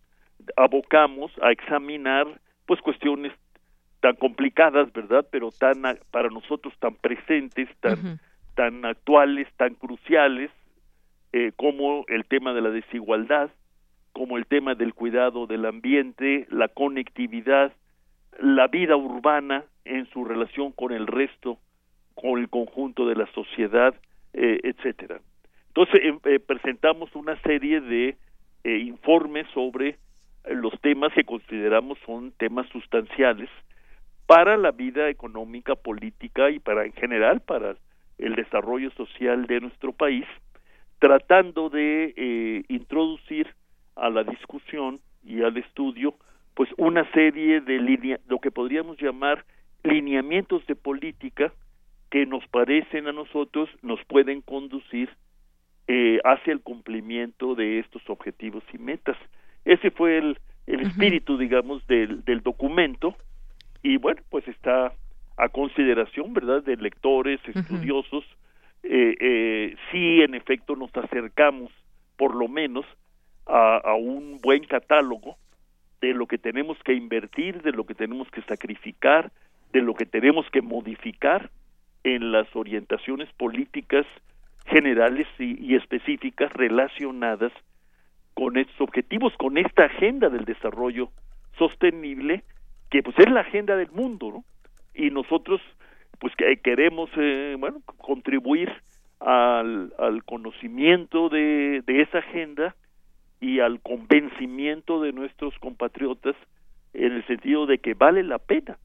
abocamos 0.57 1.31
a 1.41 1.51
examinar 1.51 2.27
pues 2.65 2.81
cuestiones 2.81 3.33
tan 3.99 4.15
complicadas, 4.15 4.91
¿verdad? 4.93 5.25
Pero 5.31 5.51
tan 5.51 5.81
para 6.11 6.29
nosotros 6.29 6.73
tan 6.79 6.95
presentes, 6.95 7.69
tan 7.79 8.19
tan 8.55 8.85
actuales, 8.85 9.47
tan 9.57 9.75
cruciales 9.75 10.51
eh, 11.31 11.51
como 11.55 12.05
el 12.07 12.25
tema 12.25 12.53
de 12.53 12.61
la 12.61 12.69
desigualdad, 12.69 13.49
como 14.11 14.37
el 14.37 14.45
tema 14.45 14.75
del 14.75 14.93
cuidado 14.93 15.47
del 15.47 15.65
ambiente, 15.65 16.45
la 16.51 16.67
conectividad, 16.67 17.73
la 18.39 18.67
vida 18.67 18.95
urbana 18.95 19.65
en 19.85 20.05
su 20.11 20.23
relación 20.25 20.71
con 20.71 20.91
el 20.91 21.07
resto, 21.07 21.57
con 22.15 22.39
el 22.39 22.49
conjunto 22.49 23.07
de 23.07 23.15
la 23.15 23.27
sociedad, 23.33 23.93
eh, 24.33 24.59
etcétera. 24.63 25.19
Entonces 25.67 26.01
em, 26.03 26.19
eh, 26.25 26.39
presentamos 26.39 27.13
una 27.15 27.39
serie 27.41 27.81
de 27.81 28.15
eh, 28.63 28.77
informes 28.77 29.47
sobre 29.53 29.97
los 30.49 30.79
temas 30.81 31.13
que 31.13 31.23
consideramos 31.23 31.97
son 32.05 32.31
temas 32.33 32.67
sustanciales 32.69 33.49
para 34.25 34.57
la 34.57 34.71
vida 34.71 35.09
económica, 35.09 35.75
política 35.75 36.49
y 36.49 36.59
para 36.59 36.85
en 36.85 36.93
general 36.93 37.41
para 37.41 37.75
el 38.17 38.35
desarrollo 38.35 38.91
social 38.91 39.47
de 39.47 39.61
nuestro 39.61 39.93
país, 39.93 40.25
tratando 40.99 41.69
de 41.69 42.63
introducir 42.67 43.47
a 43.95 44.09
la 44.09 44.23
discusión 44.23 44.99
y 45.23 45.41
al 45.43 45.57
estudio 45.57 46.15
pues 46.53 46.69
una 46.77 47.09
serie 47.11 47.61
de 47.61 47.79
línea, 47.79 48.19
lo 48.27 48.39
que 48.39 48.51
podríamos 48.51 49.01
llamar 49.01 49.45
lineamientos 49.83 50.65
de 50.67 50.75
política 50.75 51.51
que 52.09 52.25
nos 52.25 52.45
parecen 52.47 53.07
a 53.07 53.11
nosotros 53.11 53.69
nos 53.81 54.03
pueden 54.05 54.41
conducir 54.41 55.09
eh, 55.87 56.19
hacia 56.23 56.53
el 56.53 56.61
cumplimiento 56.61 57.55
de 57.55 57.79
estos 57.79 58.07
objetivos 58.09 58.63
y 58.71 58.77
metas. 58.77 59.17
Ese 59.65 59.91
fue 59.91 60.17
el, 60.17 60.37
el 60.67 60.81
espíritu, 60.81 61.37
digamos, 61.37 61.85
del, 61.87 62.23
del 62.23 62.41
documento 62.41 63.15
y 63.81 63.97
bueno, 63.97 64.21
pues 64.29 64.47
está 64.47 64.93
a 65.37 65.49
consideración, 65.49 66.33
¿verdad?, 66.33 66.63
de 66.63 66.77
lectores, 66.77 67.39
estudiosos. 67.47 68.23
eh, 68.83 69.15
eh, 69.19 69.75
sí, 69.91 70.21
en 70.21 70.35
efecto, 70.35 70.75
nos 70.75 70.95
acercamos, 70.95 71.71
por 72.15 72.35
lo 72.35 72.47
menos, 72.47 72.85
a, 73.45 73.77
a 73.77 73.95
un 73.95 74.39
buen 74.39 74.63
catálogo 74.65 75.35
de 76.03 76.13
lo 76.13 76.27
que 76.27 76.37
tenemos 76.37 76.77
que 76.83 76.93
invertir, 76.93 77.61
de 77.61 77.71
lo 77.71 77.85
que 77.85 77.95
tenemos 77.95 78.29
que 78.29 78.41
sacrificar, 78.41 79.31
de 79.71 79.81
lo 79.81 79.93
que 79.93 80.05
tenemos 80.05 80.45
que 80.49 80.61
modificar 80.61 81.49
en 82.03 82.33
las 82.33 82.53
orientaciones 82.57 83.31
políticas 83.37 84.05
generales 84.65 85.27
y, 85.39 85.75
específicas 85.75 86.51
relacionadas 86.51 87.53
con 88.33 88.57
estos 88.57 88.81
objetivos, 88.81 89.31
con 89.37 89.57
esta 89.57 89.85
agenda 89.85 90.27
del 90.27 90.43
desarrollo 90.43 91.09
sostenible, 91.57 92.43
que 92.89 93.01
pues 93.01 93.17
es 93.19 93.31
la 93.31 93.39
agenda 93.39 93.77
del 93.77 93.91
mundo, 93.91 94.29
¿no? 94.29 94.43
Y 94.93 95.09
nosotros 95.09 95.61
pues 96.19 96.35
que 96.35 96.57
queremos 96.57 97.09
eh, 97.15 97.55
bueno 97.57 97.79
contribuir 97.85 98.73
al, 99.21 99.93
conocimiento 100.25 101.29
de 101.29 101.81
esa 101.87 102.17
agenda 102.17 102.75
y 103.43 103.59
al 103.59 103.81
convencimiento 103.81 105.01
de 105.01 105.11
nuestros 105.11 105.53
compatriotas 105.59 106.35
en 106.93 107.11
el 107.11 107.27
sentido 107.27 107.65
de 107.65 107.79
que 107.79 107.93
vale 107.93 108.23
la 108.23 108.37
pena 108.37 108.77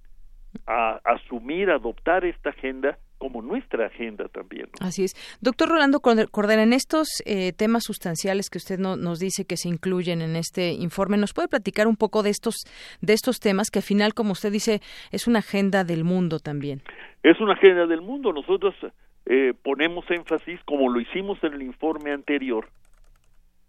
a 0.67 1.01
asumir, 1.05 1.71
adoptar 1.71 2.25
esta 2.25 2.51
agenda 2.51 2.99
como 3.19 3.41
nuestra 3.41 3.87
agenda 3.87 4.27
también. 4.27 4.67
Así 4.81 5.05
es. 5.05 5.15
Doctor 5.41 5.69
Rolando 5.69 6.01
Cordera, 6.01 6.65
en 6.65 6.73
estos 6.73 7.07
eh, 7.25 7.53
temas 7.53 7.85
sustanciales 7.85 8.51
que 8.51 8.59
usted 8.59 8.81
nos 8.81 9.21
dice 9.21 9.45
que 9.45 9.57
se 9.57 9.69
incluyen 9.69 10.23
en 10.23 10.35
este 10.35 10.73
informe, 10.73 11.19
¿nos 11.19 11.35
puede 11.35 11.47
platicar 11.47 11.87
un 11.87 11.97
poco 11.97 12.25
de 12.25 12.31
estos, 12.31 12.57
de 13.01 13.13
estos 13.13 13.39
temas 13.39 13.71
que 13.71 13.79
al 13.79 13.85
final, 13.85 14.13
como 14.13 14.33
usted 14.33 14.51
dice, 14.51 14.81
es 15.13 15.29
una 15.29 15.39
agenda 15.39 15.85
del 15.85 16.03
mundo 16.03 16.41
también? 16.41 16.83
Es 17.23 17.41
una 17.41 17.53
agenda 17.53 17.87
del 17.87 18.01
mundo. 18.01 18.33
Nosotros 18.33 18.75
eh, 19.27 19.53
ponemos 19.63 20.05
énfasis, 20.11 20.59
como 20.65 20.89
lo 20.89 21.01
hicimos 21.01 21.39
en 21.45 21.53
el 21.53 21.63
informe 21.63 22.11
anterior, 22.11 22.67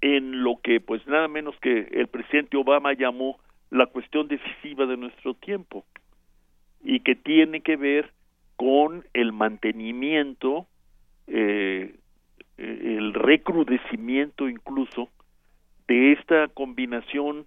en 0.02 0.44
lo 0.44 0.60
que 0.62 0.80
pues 0.80 1.06
nada 1.08 1.28
menos 1.28 1.56
que 1.62 1.90
el 1.92 2.08
presidente 2.08 2.58
Obama 2.58 2.94
llamó 2.94 3.40
la 3.70 3.86
cuestión 3.86 4.28
decisiva 4.28 4.86
de 4.86 4.98
nuestro 4.98 5.34
tiempo 5.34 5.86
y 6.84 7.02
que 7.02 7.16
tiene 7.16 7.62
que 7.62 7.76
ver 7.76 8.12
con 8.56 9.06
el 9.14 9.32
mantenimiento, 9.32 10.68
eh, 11.28 11.96
el 12.58 13.14
recrudecimiento 13.14 14.50
incluso 14.50 15.10
de 15.88 16.14
esta 16.14 16.48
combinación, 16.50 17.46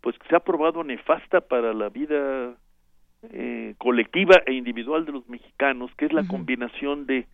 pues 0.00 0.18
que 0.18 0.28
se 0.28 0.36
ha 0.36 0.40
probado 0.40 0.84
nefasta 0.84 1.40
para 1.40 1.72
la 1.72 1.88
vida 1.88 2.56
eh, 3.32 3.74
colectiva 3.78 4.42
e 4.46 4.52
individual 4.52 5.04
de 5.04 5.12
los 5.12 5.28
mexicanos, 5.28 5.90
que 5.96 6.06
es 6.06 6.12
la 6.12 6.26
combinación 6.26 7.06
de 7.06 7.26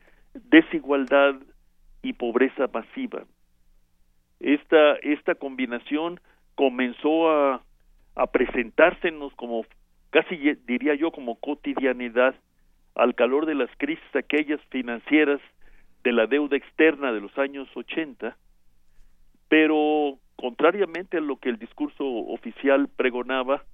desigualdad 0.51 1.37
y 2.03 2.13
pobreza 2.13 2.69
masiva. 2.73 3.25
Esta, 4.41 4.97
esta 4.97 5.35
combinación 5.35 6.21
comenzó 6.55 7.31
a, 7.31 7.63
a 8.15 8.27
presentársenos 8.29 9.35
como, 9.35 9.65
casi 10.11 10.37
diría 10.67 10.95
yo, 10.95 11.11
como 11.11 11.37
cotidianidad 11.37 12.35
al 12.95 13.15
calor 13.15 13.47
de 13.47 13.55
las 13.55 13.71
crisis 13.77 14.05
aquellas 14.15 14.61
financieras 14.71 15.41
de 16.03 16.13
la 16.13 16.27
deuda 16.27 16.57
externa 16.57 17.13
de 17.13 17.21
los 17.21 17.37
años 17.39 17.69
80, 17.75 18.37
pero 19.49 20.19
contrariamente 20.37 21.19
a 21.19 21.21
lo 21.21 21.37
que 21.37 21.49
el 21.49 21.59
discurso 21.59 22.05
oficial 22.05 22.89
pregonaba, 22.97 23.65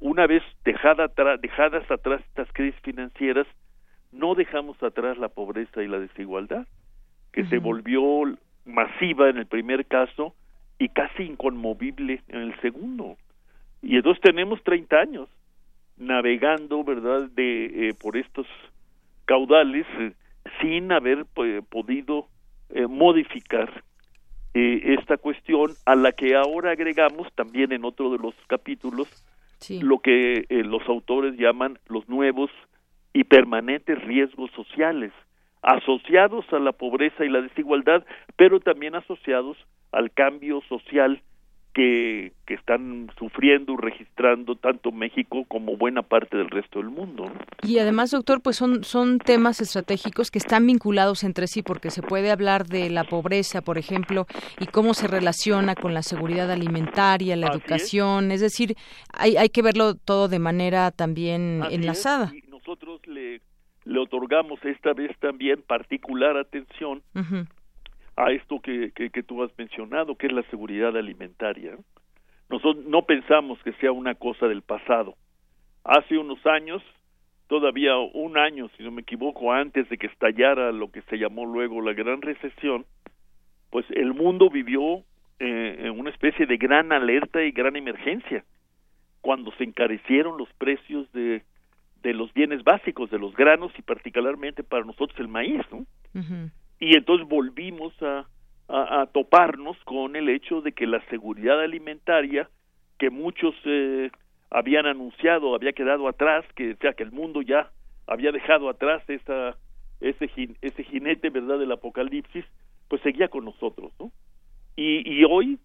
una 0.00 0.26
vez 0.26 0.42
dejada 0.64 1.10
dejadas 1.40 1.88
atrás 1.90 2.22
estas 2.28 2.52
crisis 2.52 2.80
financieras, 2.82 3.46
no 4.12 4.34
dejamos 4.34 4.80
atrás 4.82 5.18
la 5.18 5.28
pobreza 5.28 5.82
y 5.82 5.88
la 5.88 5.98
desigualdad, 5.98 6.66
que 7.32 7.44
se 7.46 7.58
volvió 7.58 8.24
masiva 8.64 9.28
en 9.28 9.38
el 9.38 9.46
primer 9.46 9.86
caso 9.86 10.34
y 10.78 10.88
casi 10.88 11.24
inconmovible 11.24 12.22
en 12.28 12.40
el 12.40 12.60
segundo. 12.60 13.16
Y 13.82 13.96
entonces 13.96 14.22
tenemos 14.22 14.62
30 14.62 14.96
años 14.96 15.28
navegando, 15.96 16.82
¿verdad?, 16.82 17.28
de, 17.30 17.88
eh, 17.88 17.94
por 17.94 18.16
estos 18.16 18.46
caudales 19.26 19.86
eh, 19.98 20.12
sin 20.60 20.92
haber 20.92 21.24
podido 21.26 22.26
eh, 22.70 22.86
modificar 22.86 23.82
esta 24.56 25.16
cuestión 25.16 25.72
a 25.84 25.96
la 25.96 26.12
que 26.12 26.36
ahora 26.36 26.70
agregamos 26.70 27.26
también 27.34 27.72
en 27.72 27.84
otro 27.84 28.12
de 28.12 28.18
los 28.18 28.34
capítulos 28.46 29.08
lo 29.68 29.98
que 29.98 30.46
los 30.48 30.88
autores 30.88 31.36
llaman 31.36 31.80
los 31.88 32.08
nuevos 32.08 32.52
y 33.12 33.24
permanentes 33.24 34.00
riesgos 34.04 34.52
sociales 34.52 35.10
asociados 35.64 36.44
a 36.52 36.58
la 36.58 36.72
pobreza 36.72 37.24
y 37.24 37.30
la 37.30 37.40
desigualdad, 37.40 38.04
pero 38.36 38.60
también 38.60 38.94
asociados 38.94 39.56
al 39.92 40.10
cambio 40.10 40.60
social 40.68 41.22
que, 41.72 42.32
que 42.46 42.54
están 42.54 43.10
sufriendo, 43.18 43.76
registrando 43.76 44.54
tanto 44.54 44.92
México 44.92 45.44
como 45.48 45.76
buena 45.76 46.02
parte 46.02 46.36
del 46.36 46.48
resto 46.48 46.78
del 46.78 46.90
mundo. 46.90 47.24
Y 47.62 47.78
además, 47.78 48.12
doctor, 48.12 48.40
pues 48.42 48.56
son, 48.56 48.84
son 48.84 49.18
temas 49.18 49.60
estratégicos 49.60 50.30
que 50.30 50.38
están 50.38 50.66
vinculados 50.66 51.24
entre 51.24 51.48
sí, 51.48 51.62
porque 51.62 51.90
se 51.90 52.00
puede 52.00 52.30
hablar 52.30 52.66
de 52.66 52.90
la 52.90 53.04
pobreza, 53.04 53.60
por 53.60 53.76
ejemplo, 53.76 54.26
y 54.60 54.66
cómo 54.66 54.94
se 54.94 55.08
relaciona 55.08 55.74
con 55.74 55.94
la 55.94 56.02
seguridad 56.02 56.50
alimentaria, 56.50 57.36
la 57.36 57.48
educación, 57.48 58.30
es. 58.30 58.40
decir, 58.40 58.76
hay, 59.12 59.36
hay 59.36 59.48
que 59.48 59.62
verlo 59.62 59.94
todo 59.94 60.28
de 60.28 60.38
manera 60.38 60.92
también 60.92 61.62
enlazada. 61.70 62.30
Y 62.32 62.48
nosotros 62.50 63.00
le, 63.08 63.40
le 63.84 63.98
otorgamos 63.98 64.64
esta 64.64 64.92
vez 64.92 65.16
también 65.18 65.62
particular 65.62 66.36
atención 66.36 67.02
a 68.16 68.32
esto 68.32 68.60
que, 68.60 68.92
que, 68.92 69.22
tú 69.22 69.42
has 69.42 69.56
mencionado, 69.58 70.16
que 70.16 70.26
es 70.26 70.32
la 70.32 70.42
seguridad 70.44 70.96
alimentaria. 70.96 71.76
Nosotros 72.48 72.84
no 72.86 73.02
pensamos 73.02 73.58
que 73.62 73.72
sea 73.74 73.92
una 73.92 74.14
cosa 74.14 74.46
del 74.46 74.62
pasado. 74.62 75.16
Hace 75.82 76.16
unos 76.16 76.44
años, 76.46 76.82
todavía 77.48 77.96
un 77.96 78.38
año, 78.38 78.70
si 78.76 78.82
no 78.82 78.90
me 78.90 79.02
equivoco, 79.02 79.52
antes 79.52 79.88
de 79.88 79.98
que 79.98 80.06
estallara 80.06 80.72
lo 80.72 80.90
que 80.90 81.02
se 81.02 81.18
llamó 81.18 81.44
luego 81.44 81.80
la 81.80 81.92
gran 81.92 82.22
recesión, 82.22 82.86
pues 83.70 83.84
el 83.90 84.14
mundo 84.14 84.48
vivió 84.48 85.02
eh, 85.40 85.76
en 85.80 85.98
una 85.98 86.10
especie 86.10 86.46
de 86.46 86.56
gran 86.56 86.92
alerta 86.92 87.42
y 87.42 87.50
gran 87.50 87.76
emergencia, 87.76 88.44
cuando 89.20 89.50
se 89.52 89.64
encarecieron 89.64 90.38
los 90.38 90.48
precios 90.54 91.10
de, 91.12 91.42
de 92.04 92.12
los 92.12 92.32
bienes 92.34 92.62
básicos, 92.62 93.10
de 93.10 93.18
los 93.18 93.34
granos 93.34 93.72
y 93.78 93.82
particularmente 93.82 94.62
para 94.62 94.84
nosotros 94.84 95.18
el 95.18 95.26
maíz, 95.26 95.62
¿no? 95.72 95.86
y 96.78 96.96
entonces 96.96 97.26
volvimos 97.26 97.92
a, 98.02 98.28
a, 98.68 99.06
toparnos 99.06 99.76
con 99.84 100.14
el 100.14 100.28
hecho 100.28 100.60
de 100.60 100.72
que 100.72 100.86
la 100.86 101.04
seguridad 101.06 101.60
alimentaria 101.60 102.48
que 102.98 103.10
muchos 103.10 103.54
eh, 103.64 104.10
habían 104.50 104.86
anunciado 104.86 105.54
había 105.54 105.72
quedado 105.72 106.06
atrás, 106.06 106.44
que 106.54 106.76
sea 106.76 106.92
que 106.92 107.02
el 107.02 107.10
mundo 107.10 107.42
ya 107.42 107.70
había 108.06 108.32
dejado 108.32 108.68
atrás 108.68 109.02
esa, 109.08 109.56
ese, 110.00 110.30
ese 110.60 110.84
jinete 110.84 111.30
verdad 111.30 111.58
del 111.58 111.72
apocalipsis, 111.72 112.44
pues 112.88 113.00
seguía 113.02 113.28
con 113.28 113.46
nosotros, 113.46 113.92
¿no? 113.98 114.12
Y, 114.76 115.10
y 115.10 115.24
hoy, 115.24 115.58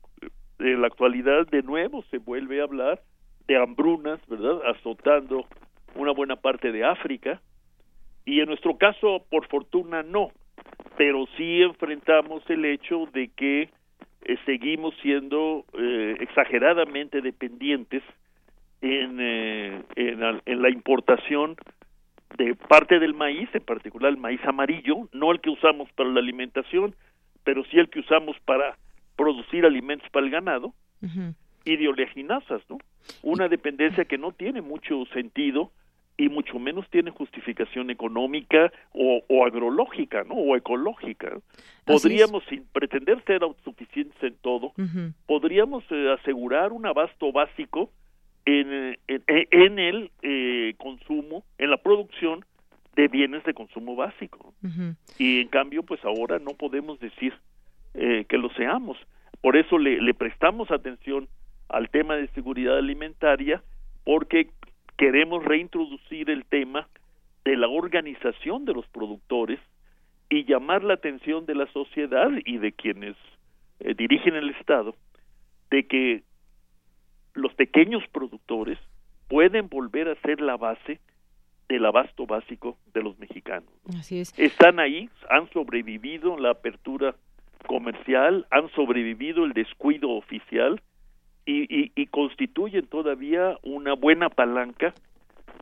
en 0.60 0.82
la 0.82 0.88
actualidad, 0.88 1.48
de 1.48 1.64
nuevo 1.64 2.04
se 2.10 2.18
vuelve 2.18 2.62
a 2.62 2.64
hablar 2.64 3.02
de 3.48 3.58
hambrunas, 3.58 4.20
¿verdad? 4.28 4.62
Azotando 4.68 5.46
una 5.96 6.12
buena 6.12 6.36
parte 6.36 6.72
de 6.72 6.84
África, 6.84 7.42
y 8.26 8.42
en 8.42 8.48
nuestro 8.48 8.78
caso, 8.78 9.26
por 9.30 9.48
fortuna, 9.48 10.04
no 10.04 10.32
pero 11.00 11.26
sí 11.38 11.62
enfrentamos 11.62 12.44
el 12.50 12.66
hecho 12.66 13.08
de 13.14 13.30
que 13.30 13.70
eh, 14.26 14.38
seguimos 14.46 14.94
siendo 15.02 15.66
eh, 15.74 16.18
exageradamente 16.20 17.22
dependientes 17.22 18.04
en, 18.82 19.18
eh, 19.22 19.82
en, 19.96 20.42
en, 20.46 20.62
la 20.62 20.70
importación 20.70 21.56
de 22.38 22.54
parte 22.54 23.00
del 23.00 23.14
maíz, 23.14 23.50
en 23.54 23.64
particular 23.64 24.12
el 24.12 24.18
maíz 24.18 24.42
amarillo, 24.44 25.08
no 25.14 25.32
el 25.32 25.40
que 25.40 25.50
usamos 25.50 25.90
para 25.94 26.10
la 26.10 26.20
alimentación, 26.20 26.94
pero 27.46 27.64
sí 27.72 27.80
el 27.80 27.90
que 27.90 28.02
usamos 28.02 28.38
para 28.46 28.78
producir 29.16 29.66
alimentos 29.66 30.10
para 30.10 30.26
el 30.26 30.32
ganado, 30.32 30.74
y 31.64 31.78
de 31.78 31.88
oleaginasas, 31.88 32.62
¿no? 32.70 32.78
Una 33.24 33.48
dependencia 33.48 34.06
que 34.06 34.18
no 34.18 34.32
tiene 34.32 34.62
mucho 34.62 35.06
sentido 35.14 35.72
y 36.20 36.28
mucho 36.28 36.60
menos 36.60 36.88
tiene 36.90 37.12
justificación 37.12 37.90
económica 37.90 38.72
o, 38.92 39.24
o 39.30 39.46
agrológica, 39.46 40.26
¿no? 40.26 40.36
O 40.36 40.58
ecológica. 40.58 41.40
Podríamos, 41.86 42.44
sin 42.50 42.66
pretender 42.66 43.24
ser 43.24 43.42
autosuficientes 43.42 44.22
en 44.22 44.36
todo, 44.42 44.74
podríamos 45.26 45.84
eh, 45.90 46.16
asegurar 46.20 46.74
un 46.74 46.86
abasto 46.86 47.32
básico 47.32 47.90
en, 48.46 48.98
en, 49.08 49.80
el 49.80 50.12
eh, 50.22 50.74
consumo, 50.78 51.46
en 51.58 51.72
la 51.72 51.78
producción 51.78 52.44
de 52.96 53.08
bienes 53.08 53.44
de 53.46 53.54
consumo 53.54 53.96
básico. 53.96 54.54
Y 55.18 55.40
en 55.40 55.48
cambio, 55.48 55.84
pues 55.84 56.04
ahora 56.04 56.38
no 56.38 56.52
podemos 56.52 57.00
decir 57.00 57.34
eh, 57.94 58.26
que 58.28 58.38
lo 58.38 58.50
seamos. 58.56 58.98
Por 59.42 59.56
eso 59.56 59.78
le, 59.78 60.02
le 60.02 60.14
prestamos 60.14 60.70
atención 60.70 61.30
al 61.70 61.90
tema 61.90 62.16
de 62.16 62.28
seguridad 62.30 62.78
alimentaria, 62.78 63.64
porque 64.04 64.50
queremos 64.98 65.46
reintroducir 65.46 66.30
el 66.30 66.46
tema 66.46 66.88
de 67.46 67.56
la 67.56 67.68
organización 67.68 68.66
de 68.66 68.74
los 68.74 68.88
productores 68.88 69.60
y 70.30 70.46
llamar 70.46 70.84
la 70.84 70.96
atención 70.96 71.46
de 71.46 71.56
la 71.56 71.68
sociedad 71.68 72.30
y 72.46 72.58
de 72.58 72.72
quienes 72.72 73.16
eh, 73.80 73.94
dirigen 73.96 74.36
el 74.36 74.50
Estado 74.50 74.96
de 75.72 75.88
que 75.88 76.24
los 77.34 77.54
pequeños 77.54 78.04
productores 78.12 78.78
pueden 79.28 79.70
volver 79.70 80.10
a 80.10 80.16
ser 80.22 80.42
la 80.42 80.58
base 80.58 81.00
del 81.70 81.86
abasto 81.86 82.26
básico 82.26 82.78
de 82.94 83.04
los 83.04 83.18
mexicanos. 83.20 83.70
Así 83.98 84.20
es. 84.20 84.38
Están 84.38 84.80
ahí, 84.80 85.10
han 85.30 85.50
sobrevivido 85.52 86.38
la 86.38 86.52
apertura 86.52 87.16
comercial, 87.68 88.48
han 88.50 88.70
sobrevivido 88.72 89.46
el 89.46 89.54
descuido 89.54 90.10
oficial 90.10 90.82
y, 91.50 92.06
constituyen 92.08 92.86
todavía 92.88 93.58
una 93.64 93.94
buena 93.94 94.30
palanca 94.30 94.94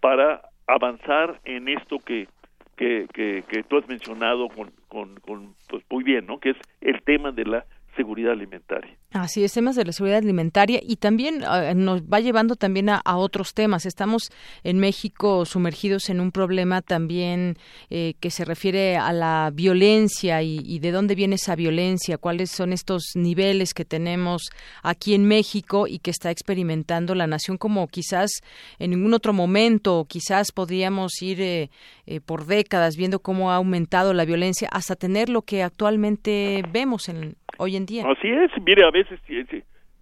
para 0.01 0.41
avanzar 0.67 1.39
en 1.45 1.69
esto 1.69 1.99
que, 1.99 2.27
que, 2.75 3.07
que, 3.13 3.63
tú 3.67 3.77
has 3.77 3.87
mencionado 3.87 4.49
con, 4.49 4.71
con, 4.87 5.15
con 5.21 5.55
pues 5.69 5.83
muy 5.89 6.03
bien, 6.03 6.25
¿no? 6.25 6.39
Que 6.39 6.51
es 6.51 6.57
el 6.81 7.01
tema 7.03 7.31
de 7.31 7.45
la 7.45 7.65
seguridad 7.95 8.33
alimentaria. 8.33 8.95
Así 9.13 9.41
es, 9.45 9.53
temas 9.53 9.77
de 9.77 9.85
la 9.85 9.93
seguridad 9.93 10.17
alimentaria 10.17 10.81
y 10.83 10.97
también 10.97 11.41
ah, 11.45 11.73
nos 11.73 12.01
va 12.01 12.19
llevando 12.19 12.57
también 12.57 12.89
a, 12.89 13.01
otros 13.15 13.53
temas. 13.53 13.85
Estamos 13.85 14.29
en 14.65 14.79
México 14.79 15.45
sumergidos 15.45 16.09
en 16.09 16.19
un 16.19 16.33
problema 16.33 16.81
también 16.81 17.55
eh, 17.89 18.15
que 18.19 18.31
se 18.31 18.43
refiere 18.43 18.97
a 18.97 19.13
la 19.13 19.49
violencia 19.53 20.41
y, 20.43 20.79
de 20.79 20.91
dónde 20.91 21.15
viene 21.15 21.35
esa 21.35 21.55
violencia, 21.55 22.17
cuáles 22.17 22.51
son 22.51 22.73
estos 22.73 23.15
niveles 23.15 23.73
que 23.73 23.85
tenemos 23.85 24.49
aquí 24.83 25.13
en 25.13 25.25
México 25.25 25.87
y 25.87 25.99
que 25.99 26.11
está 26.11 26.29
experimentando 26.29 27.15
la 27.15 27.27
nación 27.27 27.57
como 27.57 27.87
quizás 27.87 28.29
en 28.77 28.91
ningún 28.91 29.13
otro 29.13 29.31
momento, 29.31 30.05
quizás 30.09 30.51
podríamos 30.51 31.21
ir 31.21 31.41
eh, 31.41 31.69
eh, 32.07 32.19
por 32.19 32.45
décadas 32.45 32.97
viendo 32.97 33.19
cómo 33.19 33.51
ha 33.51 33.55
aumentado 33.55 34.13
la 34.13 34.25
violencia 34.25 34.67
hasta 34.69 34.97
tener 34.97 35.29
lo 35.29 35.43
que 35.43 35.63
actualmente 35.63 36.61
vemos 36.73 37.07
en 37.07 37.37
hoy 37.57 37.75
en 37.75 37.85
día. 37.85 38.03
Así 38.07 38.27
es, 38.27 38.51
mire, 38.63 38.85
a 38.85 38.91
veces 38.91 39.06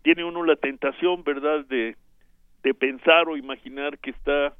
tiene 0.01 0.23
uno 0.23 0.43
la 0.43 0.55
tentación, 0.55 1.23
¿verdad?, 1.23 1.65
de, 1.65 1.95
de 2.63 2.73
pensar 2.73 3.27
o 3.27 3.37
imaginar 3.37 3.97
que 3.99 4.11
está 4.11 4.53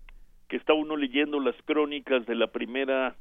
que 0.48 0.58
está 0.58 0.74
uno 0.74 0.96
leyendo 0.96 1.40
las 1.40 1.56
crónicas 1.66 2.24
de 2.28 2.36
la 2.36 2.46
primera 2.46 3.16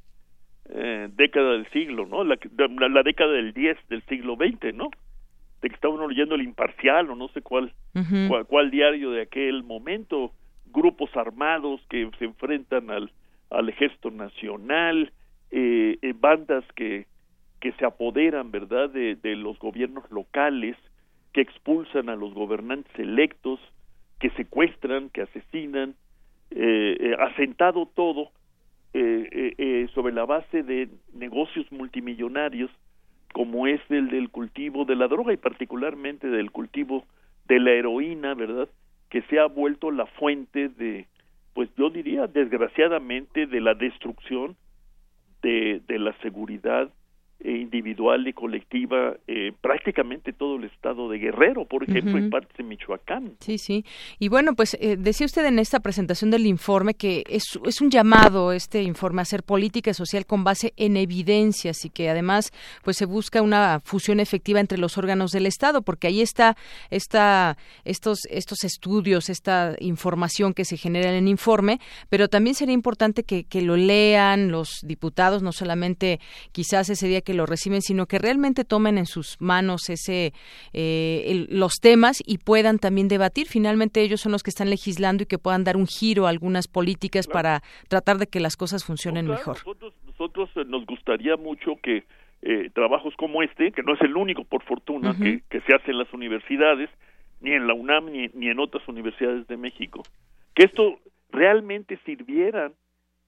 eh, 0.68 1.08
década 1.12 1.52
del 1.52 1.66
siglo, 1.70 2.04
¿no? 2.04 2.22
La, 2.22 2.36
la, 2.90 3.02
década 3.02 3.32
del 3.32 3.54
10 3.54 3.78
del 3.88 4.02
siglo 4.02 4.36
XX, 4.36 4.74
¿no? 4.74 4.90
De 5.62 5.70
que 5.70 5.74
está 5.74 5.88
uno 5.88 6.06
leyendo 6.06 6.34
el 6.34 6.42
imparcial 6.42 7.08
o 7.08 7.16
no 7.16 7.28
sé 7.28 7.40
cuál, 7.40 7.72
cuál, 8.48 8.70
diario 8.70 9.10
de 9.10 9.22
aquel 9.22 9.62
momento, 9.62 10.32
grupos 10.66 11.16
armados 11.16 11.80
que 11.88 12.10
se 12.18 12.26
enfrentan 12.26 12.90
al, 12.90 13.10
al 13.48 13.70
ejército 13.70 14.10
nacional, 14.10 15.10
eh, 15.50 15.96
eh 16.02 16.12
bandas 16.14 16.64
que 16.74 17.06
que 17.64 17.72
se 17.72 17.86
apoderan, 17.86 18.50
¿verdad?, 18.50 18.90
de, 18.90 19.36
los 19.36 19.58
gobiernos 19.58 20.04
locales, 20.10 20.76
que 21.34 21.42
expulsan 21.42 22.08
a 22.08 22.16
los 22.16 22.32
gobernantes 22.32 22.98
electos, 22.98 23.60
que 24.18 24.30
secuestran, 24.30 25.10
que 25.10 25.20
asesinan, 25.22 25.94
eh, 26.50 26.96
eh, 26.98 27.16
asentado 27.18 27.86
todo 27.94 28.30
eh, 28.94 29.88
sobre 29.92 30.14
la 30.14 30.24
base 30.24 30.62
de 30.62 30.88
negocios 31.12 31.70
multimillonarios 31.72 32.70
como 33.34 33.66
es 33.66 33.80
el 33.88 34.10
del 34.10 34.30
cultivo 34.30 34.84
de 34.84 34.94
la 34.94 35.08
droga 35.08 35.32
y 35.32 35.36
particularmente 35.36 36.28
del 36.28 36.52
cultivo 36.52 37.04
de 37.48 37.58
la 37.58 37.72
heroína, 37.72 38.34
¿verdad? 38.34 38.68
Que 39.10 39.22
se 39.22 39.40
ha 39.40 39.46
vuelto 39.46 39.90
la 39.90 40.06
fuente 40.06 40.68
de, 40.68 41.08
pues 41.52 41.68
yo 41.76 41.90
diría, 41.90 42.28
desgraciadamente, 42.28 43.46
de 43.46 43.60
la 43.60 43.74
destrucción 43.74 44.54
de, 45.42 45.82
la 45.88 46.12
seguridad 46.22 46.88
eh, 46.88 46.90
individual 47.44 48.26
y 48.26 48.32
colectiva 48.32 49.16
eh, 49.28 49.52
prácticamente 49.60 50.32
todo 50.32 50.56
el 50.56 50.64
estado 50.64 51.08
de 51.08 51.18
Guerrero, 51.18 51.66
por 51.66 51.84
ejemplo, 51.84 52.16
en 52.16 52.30
partes 52.30 52.56
de 52.56 52.64
Michoacán. 52.64 53.34
Sí, 53.40 53.58
sí. 53.58 53.84
Y 54.18 54.28
bueno, 54.28 54.54
pues 54.54 54.76
eh, 54.80 54.96
decía 54.96 55.26
usted 55.26 55.44
en 55.44 55.58
esta 55.58 55.80
presentación 55.80 56.30
del 56.30 56.46
informe 56.46 56.94
que 56.94 57.22
es, 57.28 57.58
es 57.66 57.80
un 57.80 57.90
llamado 57.90 58.52
este 58.52 58.82
informe 58.82 59.20
a 59.20 59.22
hacer 59.22 59.42
política 59.42 59.92
social 59.92 60.24
con 60.26 60.42
base 60.42 60.72
en 60.76 60.96
evidencias 60.96 61.84
y 61.84 61.90
que 61.90 62.08
además 62.08 62.50
pues 62.82 62.96
se 62.96 63.04
busca 63.04 63.42
una 63.42 63.80
fusión 63.80 64.20
efectiva 64.20 64.60
entre 64.60 64.78
los 64.78 64.96
órganos 64.96 65.30
del 65.30 65.46
Estado, 65.46 65.82
porque 65.82 66.06
ahí 66.06 66.22
está 66.22 66.56
esta, 66.90 67.58
estos, 67.84 68.20
estos 68.30 68.64
estudios, 68.64 69.28
esta 69.28 69.76
información 69.80 70.54
que 70.54 70.64
se 70.64 70.76
genera 70.76 71.10
en 71.10 71.16
el 71.16 71.28
informe, 71.28 71.78
pero 72.08 72.28
también 72.28 72.54
sería 72.54 72.74
importante 72.74 73.24
que, 73.24 73.44
que 73.44 73.60
lo 73.60 73.76
lean 73.76 74.50
los 74.50 74.80
diputados, 74.82 75.42
no 75.42 75.52
solamente 75.52 76.20
quizás 76.52 76.88
ese 76.88 77.06
día 77.08 77.20
que 77.20 77.33
lo 77.34 77.46
reciben, 77.46 77.82
sino 77.82 78.06
que 78.06 78.18
realmente 78.18 78.64
tomen 78.64 78.98
en 78.98 79.06
sus 79.06 79.40
manos 79.40 79.88
ese 79.88 80.32
eh, 80.72 81.46
los 81.48 81.74
temas 81.80 82.22
y 82.24 82.38
puedan 82.38 82.78
también 82.78 83.08
debatir. 83.08 83.46
Finalmente 83.46 84.02
ellos 84.02 84.20
son 84.20 84.32
los 84.32 84.42
que 84.42 84.50
están 84.50 84.70
legislando 84.70 85.22
y 85.22 85.26
que 85.26 85.38
puedan 85.38 85.64
dar 85.64 85.76
un 85.76 85.86
giro 85.86 86.26
a 86.26 86.30
algunas 86.30 86.68
políticas 86.68 87.26
para 87.26 87.62
tratar 87.88 88.18
de 88.18 88.26
que 88.26 88.40
las 88.40 88.56
cosas 88.56 88.84
funcionen 88.84 89.26
mejor. 89.26 89.56
Nosotros, 89.58 89.94
nosotros 90.06 90.50
eh, 90.56 90.64
nos 90.66 90.86
gustaría 90.86 91.36
mucho 91.36 91.76
que 91.82 92.04
eh, 92.42 92.70
trabajos 92.74 93.14
como 93.16 93.42
este, 93.42 93.72
que 93.72 93.82
no 93.82 93.94
es 93.94 94.00
el 94.02 94.16
único 94.16 94.44
por 94.44 94.62
fortuna 94.64 95.14
que, 95.16 95.42
que, 95.48 95.60
se 95.62 95.74
hace 95.74 95.92
en 95.92 95.98
las 95.98 96.12
universidades, 96.12 96.90
ni 97.40 97.52
en 97.52 97.66
la 97.66 97.72
UNAM 97.72 98.12
ni, 98.12 98.28
ni 98.34 98.48
en 98.48 98.58
otras 98.58 98.86
universidades 98.86 99.46
de 99.46 99.56
México, 99.56 100.02
que 100.54 100.64
esto 100.64 100.98
realmente 101.30 101.98
sirvieran 102.04 102.74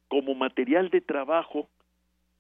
como 0.09 0.35
material 0.35 0.91
de 0.91 1.01
trabajo 1.01 1.69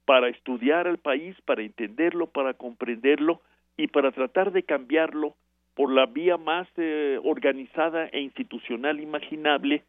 para 0.07 0.29
estudiar 0.29 0.87
al 0.87 0.99
país, 0.99 1.37
para 1.45 1.63
entenderlo, 1.63 2.29
para 2.29 2.55
comprenderlo 2.55 3.43
y 3.77 3.89
para 3.89 4.13
tratar 4.13 4.53
de 4.53 4.63
cambiarlo 4.63 5.35
por 5.75 5.93
la 5.93 6.07
vía 6.07 6.39
más 6.39 6.67
eh, 6.79 7.21
organizada 7.23 8.07
e 8.07 8.21
institucional 8.21 9.01
imaginable, 9.01 9.83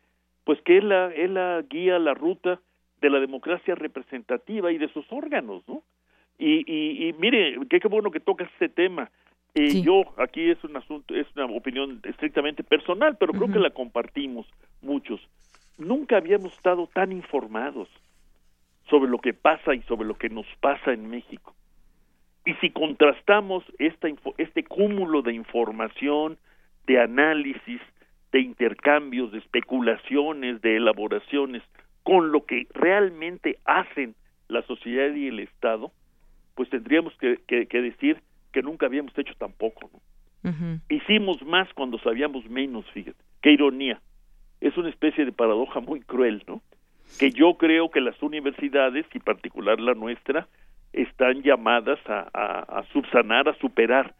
pues 0.43 0.61
que 0.63 0.79
es 0.79 0.83
la, 0.83 1.13
es 1.13 1.29
la 1.29 1.63
guía, 1.69 1.97
la 1.99 2.13
ruta 2.13 2.59
de 2.99 3.09
la 3.09 3.19
democracia 3.19 3.75
representativa 3.75 4.71
y 4.71 4.77
de 4.77 4.89
sus 4.89 5.05
órganos, 5.11 5.63
¿no? 5.67 5.83
Y, 6.39 6.63
y, 6.71 7.07
y 7.07 7.13
mire, 7.13 7.57
qué, 7.69 7.79
qué 7.79 7.87
bueno 7.87 8.11
que 8.11 8.19
toca 8.19 8.43
este 8.43 8.69
tema. 8.69 9.09
Eh, 9.55 9.81
Yo, 9.81 10.03
aquí 10.17 10.51
es 10.51 10.61
un 10.63 10.75
asunto, 10.77 11.15
es 11.15 11.27
una 11.35 11.45
opinión 11.45 11.99
estrictamente 12.03 12.63
personal, 12.63 13.17
pero 13.17 13.33
creo 13.33 13.51
que 13.51 13.59
la 13.59 13.69
compartimos 13.69 14.45
muchos. 14.81 15.19
Nunca 15.77 16.17
habíamos 16.17 16.53
estado 16.53 16.87
tan 16.93 17.11
informados 17.11 17.87
sobre 18.89 19.09
lo 19.09 19.19
que 19.19 19.33
pasa 19.33 19.73
y 19.73 19.81
sobre 19.83 20.07
lo 20.07 20.17
que 20.17 20.29
nos 20.29 20.45
pasa 20.59 20.93
en 20.93 21.09
México. 21.09 21.55
Y 22.45 22.53
si 22.55 22.69
contrastamos 22.69 23.63
esta, 23.77 24.07
este 24.37 24.63
cúmulo 24.63 25.21
de 25.21 25.33
información, 25.33 26.37
de 26.85 27.01
análisis, 27.01 27.81
de 28.31 28.39
intercambios, 28.39 29.31
de 29.31 29.39
especulaciones, 29.39 30.61
de 30.61 30.77
elaboraciones, 30.77 31.63
con 32.03 32.31
lo 32.31 32.45
que 32.45 32.67
realmente 32.73 33.59
hacen 33.65 34.15
la 34.47 34.61
sociedad 34.61 35.13
y 35.13 35.27
el 35.27 35.39
Estado, 35.39 35.91
pues 36.55 36.69
tendríamos 36.69 37.13
que, 37.17 37.37
decir 37.47 38.21
que 38.53 38.61
nunca 38.61 38.85
habíamos 38.85 39.17
hecho 39.17 39.33
tampoco. 39.37 39.89
¿no? 39.91 40.79
Hicimos 40.89 41.41
más 41.43 41.67
cuando 41.73 41.99
sabíamos 41.99 42.49
menos, 42.49 42.85
fíjate. 42.91 43.17
Qué 43.41 43.51
ironía. 43.51 44.01
Es 44.61 44.77
una 44.77 44.89
especie 44.89 45.25
de 45.25 45.33
paradoja 45.33 45.81
muy 45.81 45.99
cruel, 45.99 46.43
¿no? 46.47 46.61
Que 47.19 47.31
yo 47.31 47.55
creo 47.55 47.89
que 47.89 48.01
las 48.01 48.21
universidades, 48.21 49.05
y 49.13 49.19
particular 49.19 49.79
la 49.79 49.93
nuestra, 49.93 50.47
están 50.93 51.41
llamadas 51.43 51.99
a, 52.07 52.27
a, 52.33 52.83
subsanar, 52.93 53.49
a 53.49 53.57
superar 53.59 54.15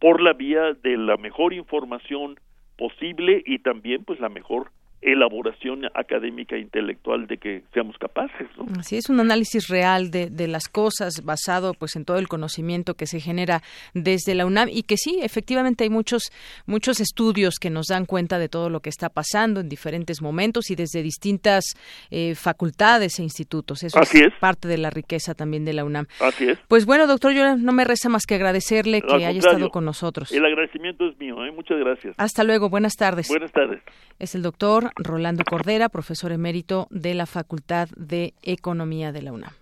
por 0.00 0.20
la 0.20 0.32
vía 0.32 0.74
de 0.74 0.96
la 0.96 1.16
mejor 1.16 1.52
información 1.52 2.38
posible 2.76 3.42
y 3.44 3.58
también 3.60 4.04
pues 4.04 4.20
la 4.20 4.28
mejor 4.28 4.70
elaboración 5.00 5.84
académica 5.94 6.56
e 6.56 6.60
intelectual 6.60 7.26
de 7.26 7.38
que 7.38 7.62
seamos 7.72 7.96
capaces. 7.98 8.48
¿no? 8.56 8.66
Así 8.78 8.96
es, 8.96 9.08
un 9.08 9.20
análisis 9.20 9.68
real 9.68 10.10
de, 10.10 10.28
de, 10.28 10.48
las 10.48 10.68
cosas 10.68 11.24
basado 11.24 11.74
pues 11.74 11.94
en 11.96 12.04
todo 12.04 12.18
el 12.18 12.26
conocimiento 12.26 12.94
que 12.94 13.06
se 13.06 13.20
genera 13.20 13.62
desde 13.94 14.34
la 14.34 14.46
UNAM 14.46 14.68
y 14.70 14.82
que 14.82 14.96
sí, 14.96 15.20
efectivamente 15.22 15.84
hay 15.84 15.90
muchos, 15.90 16.32
muchos 16.66 17.00
estudios 17.00 17.56
que 17.60 17.70
nos 17.70 17.86
dan 17.86 18.06
cuenta 18.06 18.38
de 18.38 18.48
todo 18.48 18.70
lo 18.70 18.80
que 18.80 18.88
está 18.88 19.08
pasando 19.08 19.60
en 19.60 19.68
diferentes 19.68 20.20
momentos 20.20 20.70
y 20.70 20.74
desde 20.74 21.02
distintas 21.02 21.64
eh, 22.10 22.34
facultades 22.34 23.18
e 23.18 23.22
institutos. 23.22 23.82
Eso 23.82 23.98
Así 23.98 24.18
es, 24.18 24.32
parte 24.40 24.68
de 24.68 24.78
la 24.78 24.90
riqueza 24.90 25.34
también 25.34 25.64
de 25.64 25.74
la 25.74 25.84
UNAM. 25.84 26.06
Así 26.20 26.48
es. 26.48 26.58
Pues 26.68 26.86
bueno, 26.86 27.06
doctor, 27.06 27.32
yo 27.32 27.56
no 27.56 27.72
me 27.72 27.84
resta 27.84 28.08
más 28.08 28.26
que 28.26 28.34
agradecerle 28.34 29.02
que 29.02 29.14
haya 29.14 29.30
estado 29.30 29.70
con 29.70 29.84
nosotros. 29.84 30.32
El 30.32 30.44
agradecimiento 30.44 31.06
es 31.08 31.18
mío, 31.18 31.44
¿eh? 31.44 31.52
muchas 31.52 31.78
gracias. 31.78 32.14
Hasta 32.18 32.44
luego, 32.44 32.68
buenas 32.68 32.94
tardes. 32.96 33.28
Buenas 33.28 33.52
tardes. 33.52 33.82
Es 34.18 34.34
el 34.34 34.42
doctor 34.42 34.87
Rolando 34.96 35.44
Cordera, 35.44 35.88
profesor 35.88 36.32
emérito 36.32 36.86
de 36.90 37.14
la 37.14 37.26
Facultad 37.26 37.88
de 37.96 38.34
Economía 38.42 39.12
de 39.12 39.22
la 39.22 39.32
UNAM. 39.32 39.52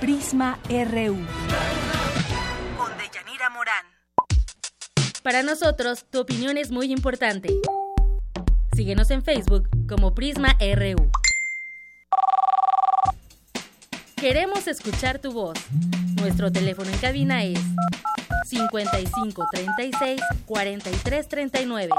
Prisma 0.00 0.58
RU. 0.68 1.16
Con 2.76 2.90
Deyanira 2.98 3.50
Morán. 3.50 3.84
Para 5.22 5.42
nosotros, 5.42 6.06
tu 6.10 6.20
opinión 6.20 6.56
es 6.56 6.70
muy 6.70 6.92
importante. 6.92 7.50
Síguenos 8.74 9.10
en 9.10 9.22
Facebook 9.22 9.68
como 9.88 10.14
Prisma 10.14 10.56
RU. 10.60 11.10
Queremos 14.16 14.66
escuchar 14.66 15.18
tu 15.18 15.32
voz. 15.32 15.58
Nuestro 16.16 16.50
teléfono 16.50 16.90
en 16.90 16.98
cabina 16.98 17.44
es 17.44 17.60
55 18.48 19.46
36 19.52 20.20
43 20.46 21.28
39. 21.28 21.94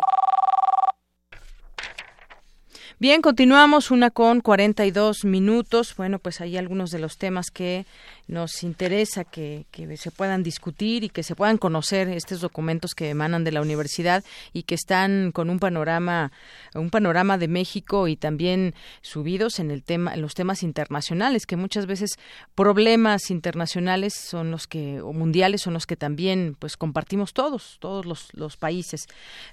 Bien, 3.01 3.21
continuamos 3.21 3.91
una 3.91 4.09
con 4.09 4.41
42 4.41 5.23
minutos. 5.23 5.95
Bueno, 5.95 6.19
pues 6.19 6.41
hay 6.41 6.57
algunos 6.57 6.91
de 6.91 6.99
los 6.99 7.17
temas 7.17 7.49
que 7.49 7.85
nos 8.30 8.63
interesa 8.63 9.23
que, 9.23 9.65
que, 9.71 9.97
se 9.97 10.11
puedan 10.11 10.43
discutir 10.43 11.03
y 11.03 11.09
que 11.09 11.23
se 11.23 11.36
puedan 11.36 11.57
conocer 11.57 12.07
estos 12.09 12.41
documentos 12.41 12.93
que 12.93 13.09
emanan 13.09 13.43
de 13.43 13.51
la 13.51 13.59
universidad 13.59 14.23
y 14.53 14.63
que 14.63 14.75
están 14.75 15.32
con 15.32 15.49
un 15.49 15.57
panorama 15.57 16.32
un 16.75 16.91
panorama 16.91 17.39
de 17.39 17.47
México 17.47 18.07
y 18.07 18.15
también 18.15 18.75
subidos 19.01 19.59
en 19.59 19.71
el 19.71 19.82
tema 19.82 20.13
en 20.13 20.21
los 20.21 20.36
temas 20.36 20.61
internacionales 20.61 21.47
que 21.47 21.55
muchas 21.55 21.88
veces 21.88 22.19
problemas 22.53 23.32
internacionales 23.32 24.13
son 24.13 24.51
los 24.51 24.67
que 24.67 25.01
o 25.01 25.11
mundiales 25.11 25.63
son 25.63 25.73
los 25.73 25.88
que 25.88 25.95
también 25.95 26.55
pues 26.59 26.77
compartimos 26.77 27.34
todos 27.34 27.77
todos 27.80 28.05
los, 28.05 28.30
los 28.34 28.57
países. 28.57 29.07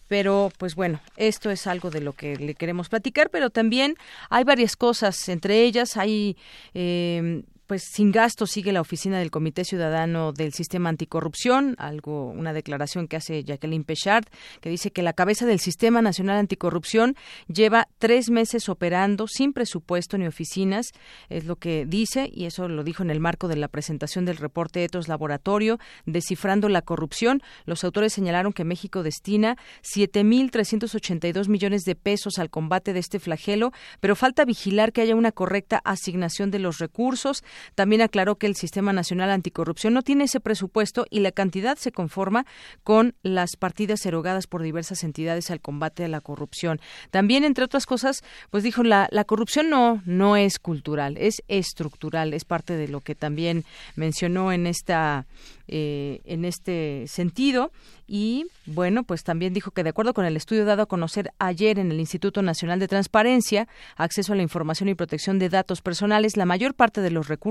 Pero 0.06 0.52
pues 0.58 0.74
bueno 0.74 1.00
esto 1.16 1.50
es 1.50 1.66
algo 1.66 1.88
de 1.90 2.02
lo 2.02 2.12
que 2.12 2.36
le 2.36 2.54
queremos 2.54 2.90
platicar 2.90 3.30
pero 3.30 3.48
también 3.48 3.96
hay 4.28 4.44
varias 4.44 4.76
cosas 4.76 5.30
entre 5.30 5.62
ellas 5.62 5.96
hay 5.96 6.36
eh, 6.74 7.42
pues 7.66 7.82
sin 7.92 8.12
gasto 8.12 8.46
sigue 8.46 8.72
la 8.72 8.80
oficina 8.80 9.18
del 9.18 9.30
Comité 9.30 9.64
Ciudadano 9.64 10.32
del 10.32 10.52
Sistema 10.52 10.88
Anticorrupción, 10.88 11.74
algo 11.78 12.28
una 12.28 12.52
declaración 12.52 13.08
que 13.08 13.16
hace 13.16 13.42
Jacqueline 13.42 13.84
Pechard 13.84 14.26
que 14.60 14.70
dice 14.70 14.90
que 14.90 15.02
la 15.02 15.12
cabeza 15.12 15.46
del 15.46 15.60
Sistema 15.60 16.02
Nacional 16.02 16.38
Anticorrupción 16.38 17.16
lleva 17.48 17.88
tres 17.98 18.30
meses 18.30 18.68
operando 18.68 19.26
sin 19.26 19.52
presupuesto 19.52 20.18
ni 20.18 20.26
oficinas, 20.26 20.92
es 21.28 21.44
lo 21.44 21.56
que 21.56 21.86
dice 21.86 22.30
y 22.32 22.46
eso 22.46 22.68
lo 22.68 22.84
dijo 22.84 23.02
en 23.02 23.10
el 23.10 23.20
marco 23.20 23.48
de 23.48 23.56
la 23.56 23.68
presentación 23.68 24.24
del 24.24 24.36
reporte 24.36 24.84
Etos 24.84 25.08
Laboratorio 25.08 25.78
descifrando 26.04 26.68
la 26.68 26.82
corrupción. 26.82 27.42
Los 27.64 27.84
autores 27.84 28.12
señalaron 28.12 28.52
que 28.52 28.64
México 28.64 29.02
destina 29.02 29.56
7.382 29.82 31.48
millones 31.48 31.82
de 31.82 31.94
pesos 31.94 32.38
al 32.38 32.50
combate 32.50 32.92
de 32.92 33.00
este 33.00 33.18
flagelo, 33.18 33.72
pero 34.00 34.16
falta 34.16 34.44
vigilar 34.44 34.92
que 34.92 35.00
haya 35.00 35.16
una 35.16 35.32
correcta 35.32 35.80
asignación 35.84 36.50
de 36.50 36.58
los 36.58 36.78
recursos 36.78 37.42
también 37.74 38.02
aclaró 38.02 38.36
que 38.36 38.46
el 38.46 38.56
Sistema 38.56 38.92
Nacional 38.92 39.30
Anticorrupción 39.30 39.94
no 39.94 40.02
tiene 40.02 40.24
ese 40.24 40.40
presupuesto 40.40 41.06
y 41.10 41.20
la 41.20 41.32
cantidad 41.32 41.76
se 41.76 41.92
conforma 41.92 42.46
con 42.82 43.14
las 43.22 43.56
partidas 43.56 44.04
erogadas 44.06 44.46
por 44.46 44.62
diversas 44.62 45.04
entidades 45.04 45.50
al 45.50 45.60
combate 45.60 46.04
a 46.04 46.08
la 46.08 46.20
corrupción. 46.20 46.80
También, 47.10 47.44
entre 47.44 47.64
otras 47.64 47.86
cosas, 47.86 48.22
pues 48.50 48.62
dijo 48.62 48.82
la, 48.82 49.08
la 49.10 49.24
corrupción 49.24 49.70
no, 49.70 50.02
no 50.04 50.36
es 50.36 50.58
cultural, 50.58 51.16
es 51.18 51.42
estructural, 51.48 52.34
es 52.34 52.44
parte 52.44 52.76
de 52.76 52.88
lo 52.88 53.00
que 53.00 53.14
también 53.14 53.64
mencionó 53.96 54.52
en 54.52 54.66
esta 54.66 55.26
eh, 55.68 56.20
en 56.24 56.44
este 56.44 57.06
sentido 57.08 57.72
y 58.06 58.46
bueno 58.66 59.02
pues 59.02 59.24
también 59.24 59.52
dijo 59.52 59.72
que 59.72 59.82
de 59.82 59.90
acuerdo 59.90 60.14
con 60.14 60.24
el 60.24 60.36
estudio 60.36 60.64
dado 60.64 60.82
a 60.82 60.86
conocer 60.86 61.32
ayer 61.40 61.80
en 61.80 61.90
el 61.90 61.98
Instituto 61.98 62.40
Nacional 62.40 62.78
de 62.78 62.86
Transparencia 62.86 63.66
acceso 63.96 64.32
a 64.32 64.36
la 64.36 64.42
información 64.42 64.88
y 64.88 64.94
protección 64.94 65.40
de 65.40 65.48
datos 65.48 65.82
personales 65.82 66.36
la 66.36 66.44
mayor 66.44 66.74
parte 66.74 67.00
de 67.00 67.10
los 67.10 67.26
recursos 67.26 67.45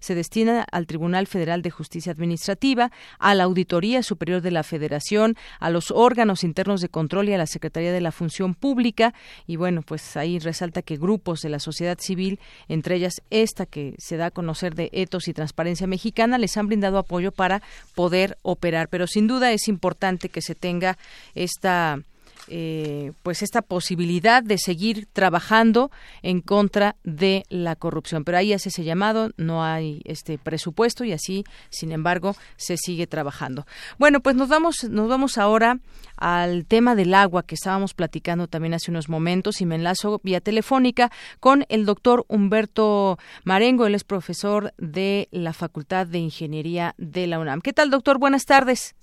se 0.00 0.14
destina 0.14 0.66
al 0.70 0.86
Tribunal 0.86 1.26
Federal 1.26 1.62
de 1.62 1.70
Justicia 1.70 2.12
Administrativa 2.12 2.90
a 3.18 3.34
la 3.34 3.44
Auditoría 3.44 4.02
Superior 4.02 4.42
de 4.42 4.50
la 4.50 4.62
Federación 4.62 5.36
a 5.60 5.70
los 5.70 5.90
órganos 5.90 6.44
internos 6.44 6.80
de 6.80 6.88
control 6.88 7.28
y 7.28 7.34
a 7.34 7.38
la 7.38 7.46
Secretaría 7.46 7.92
de 7.92 8.00
la 8.00 8.12
Función 8.12 8.54
Pública 8.54 9.14
y 9.46 9.56
bueno 9.56 9.82
pues 9.82 10.16
ahí 10.16 10.38
resalta 10.38 10.82
que 10.82 10.96
grupos 10.96 11.40
de 11.40 11.48
la 11.48 11.58
sociedad 11.58 11.98
civil 11.98 12.38
entre 12.68 12.96
ellas 12.96 13.22
esta 13.30 13.66
que 13.66 13.94
se 13.98 14.16
da 14.16 14.26
a 14.26 14.30
conocer 14.30 14.74
de 14.74 14.90
Etos 14.92 15.28
y 15.28 15.32
Transparencia 15.34 15.86
Mexicana 15.86 16.38
les 16.38 16.56
han 16.56 16.66
brindado 16.66 16.98
apoyo 16.98 17.32
para 17.32 17.62
poder 17.94 18.38
operar. 18.42 18.88
Pero 18.88 19.06
sin 19.06 19.26
duda 19.26 19.52
es 19.52 19.68
importante 19.68 20.28
que 20.28 20.42
se 20.42 20.54
tenga 20.54 20.98
esta 21.34 22.00
eh, 22.48 23.12
pues 23.22 23.42
esta 23.42 23.62
posibilidad 23.62 24.42
de 24.42 24.58
seguir 24.58 25.06
trabajando 25.12 25.90
en 26.22 26.40
contra 26.40 26.96
de 27.04 27.44
la 27.48 27.76
corrupción. 27.76 28.24
Pero 28.24 28.38
ahí 28.38 28.52
hace 28.52 28.68
ese 28.68 28.84
llamado, 28.84 29.30
no 29.36 29.64
hay 29.64 30.02
este 30.04 30.38
presupuesto 30.38 31.04
y 31.04 31.12
así, 31.12 31.44
sin 31.70 31.92
embargo, 31.92 32.34
se 32.56 32.76
sigue 32.76 33.06
trabajando. 33.06 33.64
Bueno, 33.98 34.20
pues 34.20 34.36
nos 34.36 34.48
vamos, 34.48 34.84
nos 34.90 35.08
vamos 35.08 35.38
ahora 35.38 35.78
al 36.16 36.66
tema 36.66 36.94
del 36.94 37.14
agua 37.14 37.42
que 37.42 37.54
estábamos 37.54 37.94
platicando 37.94 38.46
también 38.46 38.74
hace 38.74 38.90
unos 38.90 39.08
momentos 39.08 39.60
y 39.60 39.66
me 39.66 39.74
enlazo 39.74 40.20
vía 40.22 40.40
telefónica 40.40 41.10
con 41.40 41.64
el 41.68 41.86
doctor 41.86 42.24
Humberto 42.28 43.18
Marengo, 43.44 43.86
él 43.86 43.94
es 43.94 44.04
profesor 44.04 44.72
de 44.78 45.28
la 45.30 45.52
Facultad 45.52 46.06
de 46.06 46.18
Ingeniería 46.18 46.94
de 46.98 47.26
la 47.26 47.38
UNAM. 47.38 47.60
¿Qué 47.60 47.72
tal, 47.72 47.90
doctor? 47.90 48.18
Buenas 48.18 48.44
tardes. 48.44 48.94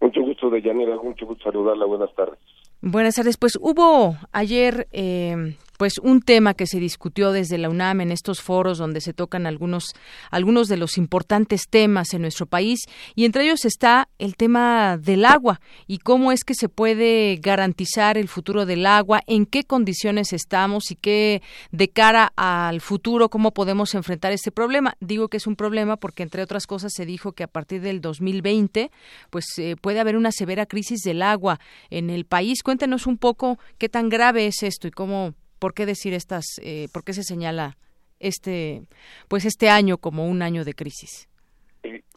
Mucho 0.00 0.20
gusto, 0.22 0.50
de 0.50 0.60
Deyanira. 0.60 0.96
Mucho 0.96 1.26
gusto 1.26 1.44
saludarla. 1.44 1.84
Buenas 1.86 2.14
tardes. 2.14 2.38
Buenas 2.84 3.14
tardes. 3.14 3.36
Pues 3.36 3.56
hubo 3.60 4.18
ayer 4.32 4.88
eh, 4.90 5.56
pues 5.82 5.98
un 5.98 6.22
tema 6.22 6.54
que 6.54 6.68
se 6.68 6.78
discutió 6.78 7.32
desde 7.32 7.58
la 7.58 7.68
UNAM 7.68 8.02
en 8.02 8.12
estos 8.12 8.40
foros 8.40 8.78
donde 8.78 9.00
se 9.00 9.12
tocan 9.12 9.48
algunos 9.48 9.94
algunos 10.30 10.68
de 10.68 10.76
los 10.76 10.96
importantes 10.96 11.66
temas 11.68 12.14
en 12.14 12.22
nuestro 12.22 12.46
país 12.46 12.78
y 13.16 13.24
entre 13.24 13.42
ellos 13.42 13.64
está 13.64 14.08
el 14.20 14.36
tema 14.36 14.96
del 14.96 15.24
agua 15.24 15.60
y 15.88 15.98
cómo 15.98 16.30
es 16.30 16.44
que 16.44 16.54
se 16.54 16.68
puede 16.68 17.34
garantizar 17.42 18.16
el 18.16 18.28
futuro 18.28 18.64
del 18.64 18.86
agua, 18.86 19.22
en 19.26 19.44
qué 19.44 19.64
condiciones 19.64 20.32
estamos 20.32 20.92
y 20.92 20.94
qué 20.94 21.42
de 21.72 21.88
cara 21.88 22.32
al 22.36 22.80
futuro 22.80 23.28
cómo 23.28 23.50
podemos 23.50 23.96
enfrentar 23.96 24.30
este 24.30 24.52
problema. 24.52 24.94
Digo 25.00 25.26
que 25.26 25.38
es 25.38 25.48
un 25.48 25.56
problema 25.56 25.96
porque 25.96 26.22
entre 26.22 26.44
otras 26.44 26.68
cosas 26.68 26.92
se 26.94 27.06
dijo 27.06 27.32
que 27.32 27.42
a 27.42 27.48
partir 27.48 27.80
del 27.80 28.00
2020 28.00 28.92
pues 29.30 29.46
eh, 29.58 29.74
puede 29.80 29.98
haber 29.98 30.16
una 30.16 30.30
severa 30.30 30.64
crisis 30.64 31.00
del 31.00 31.22
agua 31.22 31.58
en 31.90 32.08
el 32.08 32.24
país. 32.24 32.62
Cuéntenos 32.62 33.08
un 33.08 33.18
poco 33.18 33.58
qué 33.78 33.88
tan 33.88 34.08
grave 34.08 34.46
es 34.46 34.62
esto 34.62 34.86
y 34.86 34.92
cómo 34.92 35.34
¿Por 35.62 35.74
qué 35.74 35.86
decir 35.86 36.12
estas, 36.12 36.58
eh, 36.64 36.88
por 36.92 37.04
qué 37.04 37.12
se 37.12 37.22
señala 37.22 37.76
este, 38.18 38.82
pues 39.28 39.44
este 39.44 39.68
año 39.68 39.96
como 39.96 40.26
un 40.26 40.42
año 40.42 40.64
de 40.64 40.74
crisis? 40.74 41.28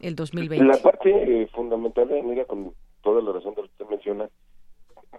El 0.00 0.16
2020. 0.16 0.64
La 0.64 0.82
parte 0.82 1.10
eh, 1.12 1.46
fundamental, 1.54 2.08
mira, 2.24 2.44
con 2.44 2.72
toda 3.04 3.22
la 3.22 3.30
razón 3.30 3.54
que 3.54 3.60
usted 3.60 3.86
menciona, 3.88 4.28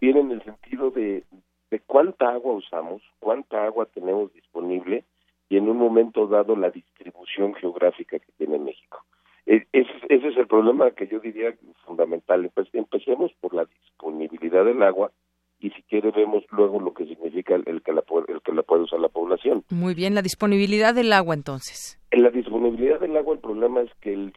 viene 0.01 0.19
en 0.19 0.31
el 0.31 0.43
sentido 0.43 0.91
de, 0.91 1.23
de 1.71 1.79
cuánta 1.79 2.29
agua 2.31 2.55
usamos, 2.55 3.01
cuánta 3.19 3.63
agua 3.63 3.85
tenemos 3.93 4.33
disponible 4.33 5.05
y 5.47 5.55
en 5.55 5.69
un 5.69 5.77
momento 5.77 6.27
dado 6.27 6.57
la 6.57 6.69
distribución 6.69 7.55
geográfica 7.55 8.19
que 8.19 8.31
tiene 8.37 8.59
México. 8.59 9.05
E, 9.45 9.67
ese, 9.71 9.91
ese 10.09 10.27
es 10.27 10.35
el 10.35 10.47
problema 10.47 10.91
que 10.91 11.07
yo 11.07 11.21
diría 11.21 11.55
fundamental. 11.85 12.51
Empecemos 12.73 13.31
por 13.39 13.53
la 13.53 13.63
disponibilidad 13.63 14.65
del 14.65 14.83
agua 14.83 15.13
y 15.59 15.71
si 15.71 15.81
quiere 15.83 16.11
vemos 16.11 16.43
luego 16.51 16.79
lo 16.79 16.93
que 16.93 17.05
significa 17.05 17.55
el, 17.55 17.81
que 17.81 17.91
la 17.91 18.03
el 18.27 18.41
que 18.41 18.53
la 18.53 18.61
puede 18.63 18.83
usar 18.83 18.99
la 18.99 19.09
población. 19.09 19.63
Muy 19.69 19.95
bien, 19.95 20.13
la 20.15 20.21
disponibilidad 20.21 20.93
del 20.93 21.11
agua 21.13 21.33
entonces. 21.33 21.99
En 22.11 22.23
la 22.23 22.29
disponibilidad 22.29 22.99
del 22.99 23.17
agua 23.17 23.33
el 23.33 23.39
problema 23.39 23.81
es 23.81 23.89
que 24.01 24.13
el 24.13 24.33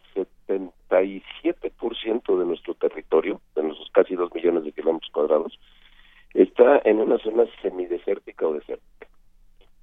77% 0.48 2.38
de 2.38 2.46
nuestro 2.46 2.74
territorio, 2.74 3.40
de 3.54 3.62
nuestros 3.62 3.90
casi 3.90 4.14
dos 4.14 4.34
millones 4.34 4.64
de 4.64 4.72
kilómetros 4.72 5.10
cuadrados, 5.12 5.58
está 6.34 6.80
en 6.84 7.00
una 7.00 7.18
zona 7.18 7.44
semidesértica 7.62 8.46
o 8.46 8.54
desértica. 8.54 9.08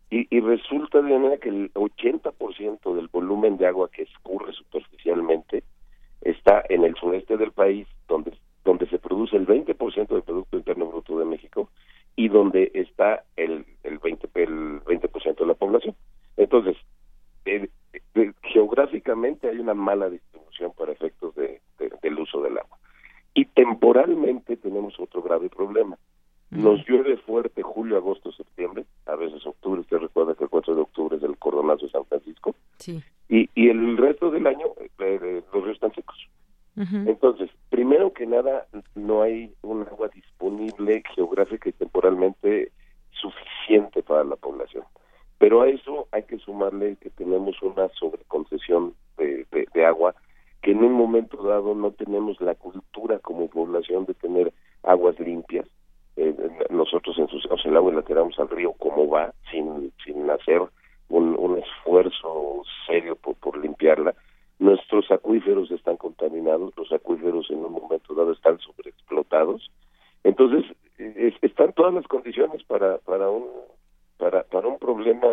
Y, 0.10 0.28
y 0.36 0.40
resulta 0.40 1.02
de 1.02 1.12
manera 1.14 1.38
que 1.38 1.50
el 1.50 1.74
80% 1.74 2.96
del 2.96 3.10
volumen 3.10 3.58
de 3.58 3.68
agua 3.68 3.90
que 3.92 4.04
escurre 4.04 4.54
superficialmente 4.54 5.64
está 6.22 6.64
en 6.70 6.86
el 6.86 6.96
sureste 6.96 7.36
del 7.38 7.52
país, 7.52 7.88
donde 8.08 8.32
donde 8.68 8.86
se 8.88 9.00
produce 9.00 9.38
el 9.38 9.48
20% 9.48 10.08
del 10.10 10.24
Producto 10.24 10.58
Interno 10.58 10.88
Bruto 10.88 11.18
de 11.18 11.24
México 11.24 11.70
y 12.18 12.28
donde 12.28 12.70
está 12.74 13.24
el, 13.38 13.66
el 13.84 13.98
20%, 14.02 14.28
el 14.34 14.82
20 14.86 15.10
de 15.40 15.46
la 15.46 15.54
población. 15.54 15.96
Entonces, 16.36 16.76
eh, 17.46 17.70
eh, 17.94 18.34
geográficamente 18.44 19.48
hay 19.48 19.60
una 19.60 19.74
mala 19.74 20.10
distribución 20.10 20.74
para 20.78 20.92
efectos 20.92 21.34
de, 21.36 21.62
del 22.02 22.20
uso 22.20 22.42
del 22.42 22.58
agua. 22.58 22.78
Y 23.34 23.46
temporalmente 23.46 24.58
tenemos 24.58 25.00
otro 25.00 25.22
grave 25.22 25.48
problema. 25.48 25.98
Nos 26.50 26.86
llueve 26.88 27.16
fuerte 27.18 27.62
julio, 27.62 27.96
agosto, 27.96 28.34
septiembre, 28.34 28.86
a 29.06 29.16
veces 29.16 29.46
octubre, 29.46 29.82
usted 29.82 29.98
recuerda 29.98 30.36
que 30.36 30.44
el 30.44 30.50
4 30.50 30.76
de 30.76 30.82
octubre 30.82 31.18
es 31.18 31.24
el 31.24 31.38
cordonazo 31.38 31.86
de 31.86 31.92
San 31.92 32.06
Francisco, 32.06 32.56
sí. 32.80 33.04
y, 33.28 33.50
y 33.54 33.70
el 33.70 33.98
resto 33.98 34.32
del 34.32 34.48
año 34.48 34.68
eh, 35.00 35.44
los 35.54 35.64
ríos 35.64 35.76
están 35.76 35.94
secos. 35.94 36.18
Entonces, 36.78 37.50
primero 37.70 38.14
que 38.14 38.28
nada, 38.28 38.68
no 38.94 39.24
hay 39.24 39.52
un 39.64 39.82
agua 39.82 40.10
disponible 40.14 41.02
geográfica 41.16 41.70
y 41.70 41.74
temporalmente 41.74 42.72
suficiente 43.10 44.04
para 44.04 44.24
la 44.24 44.36
población. 44.36 44.84
Pero 45.40 45.62
a 45.62 45.70
eso 45.70 46.08
hay 46.12 46.24
que 46.24 46.38
sumarle 46.38 46.98
que 46.98 47.10
tenemos 47.10 47.60
una 47.64 47.90
sobreconcesión 47.90 48.94
de, 49.18 49.48
de, 49.74 49.86
agua, 49.86 50.14
que 50.62 50.72
en 50.72 50.84
un 50.84 50.94
momento 50.94 51.42
dado 51.42 51.74
no 51.74 51.92
tenemos 51.92 52.40
la 52.42 52.54
cultura 52.54 53.18
como 53.20 53.48
población 53.48 54.06
de 54.06 54.14
tener 54.14 54.54
aguas 54.84 55.20
limpias. 55.20 55.66
Eh, 56.16 56.36
nosotros 56.70 57.18
ensuciamos 57.18 57.66
el 57.66 57.76
agua 57.76 57.92
y 57.92 57.96
la 57.96 58.02
tiramos 58.04 58.38
al 58.40 58.50
río 58.50 58.74
como 58.74 59.08
va, 59.08 59.34
sin, 59.50 59.92
sin 60.06 60.30
hacer 60.30 60.62
un, 61.10 61.58
esfuerzo 61.58 62.62
serio 62.86 63.16
por 63.16 63.58
limpiarla 63.58 64.14
nuestros 64.60 65.10
acuíferos 65.12 65.70
están 65.72 65.98
contaminados, 65.98 66.74
los 66.76 66.92
acuíferos 66.92 67.50
en 67.52 67.58
un 67.58 67.74
momento 67.74 68.14
dado 68.14 68.32
están 68.32 68.58
sobreexplotados. 68.60 69.70
Entonces, 70.24 70.66
están 71.42 71.74
todas 71.74 71.94
las 71.94 72.08
condiciones 72.08 72.64
para, 72.64 72.98
para, 73.00 73.30
un, 73.30 73.46
para, 74.18 74.44
para 74.44 74.68
un 74.68 74.80
problema 74.80 75.28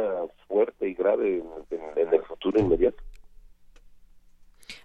fuerte 0.46 0.88
y 0.88 0.94
grave 0.94 1.42
en, 1.70 2.14
el 2.14 2.22
futuro 2.22 2.60
inmediato. 2.60 3.02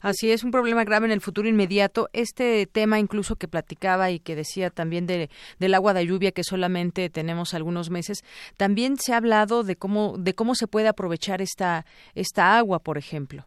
Así 0.02 0.32
es, 0.32 0.46
un 0.46 0.52
problema 0.52 0.86
grave 0.86 1.08
en 1.08 1.12
el 1.12 1.20
futuro 1.20 1.50
inmediato. 1.50 2.08
Este 2.14 2.66
tema 2.66 3.00
incluso 3.00 3.36
que 3.36 3.50
platicaba 3.50 4.12
y 4.12 4.20
que 4.20 4.36
decía 4.36 4.70
también 4.70 5.06
de, 5.06 5.30
del 5.60 5.74
agua 5.74 5.94
de 5.94 6.06
lluvia 6.06 6.32
que 6.32 6.44
solamente 6.44 7.10
tenemos 7.10 7.54
algunos 7.54 7.90
meses, 7.90 8.24
también 8.56 8.98
se 8.98 9.14
ha 9.14 9.18
hablado 9.18 9.64
de 9.64 9.76
cómo, 9.76 10.18
de 10.18 10.34
cómo 10.34 10.56
se 10.56 10.68
puede 10.68 10.88
aprovechar 10.88 11.42
esta, 11.42 11.86
esta 12.16 12.58
agua, 12.58 12.80
por 12.80 12.98
ejemplo. 12.98 13.46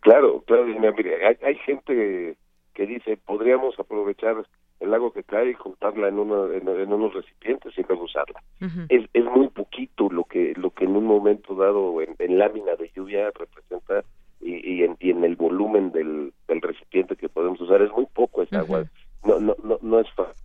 Claro, 0.00 0.42
claro, 0.46 0.64
hay, 0.64 1.36
hay 1.42 1.54
gente 1.56 2.36
que 2.74 2.86
dice, 2.86 3.16
podríamos 3.16 3.78
aprovechar 3.78 4.46
el 4.80 4.94
agua 4.94 5.12
que 5.12 5.24
cae 5.24 5.50
y 5.50 5.54
juntarla 5.54 6.08
en, 6.08 6.18
uno, 6.18 6.52
en, 6.52 6.92
unos 6.92 7.12
recipientes 7.12 7.76
y 7.76 7.82
luego 7.82 8.04
usarla. 8.04 8.40
es, 8.88 9.08
es 9.12 9.24
muy 9.24 9.48
poquito 9.48 10.08
lo 10.10 10.24
que 10.24 10.54
lo 10.56 10.70
que 10.70 10.84
en 10.84 10.94
un 10.94 11.04
momento 11.04 11.54
dado 11.54 12.00
en, 12.00 12.38
lámina 12.38 12.76
de 12.76 12.90
lluvia 12.94 13.30
representa 13.34 14.04
y, 14.40 14.54
y, 14.74 14.84
en, 14.84 14.96
y 15.00 15.10
en 15.10 15.24
el 15.24 15.34
volumen 15.34 15.90
del, 15.90 16.32
del 16.46 16.60
recipiente 16.62 17.16
que 17.16 17.28
podemos 17.28 17.60
usar 17.60 17.82
es 17.82 17.90
muy 17.90 18.06
poco 18.06 18.42
esa 18.42 18.60
agua. 18.60 18.84
No, 19.24 19.40
no, 19.40 19.56
no, 19.64 19.78
no 19.82 19.98
es 19.98 20.08
fácil 20.12 20.44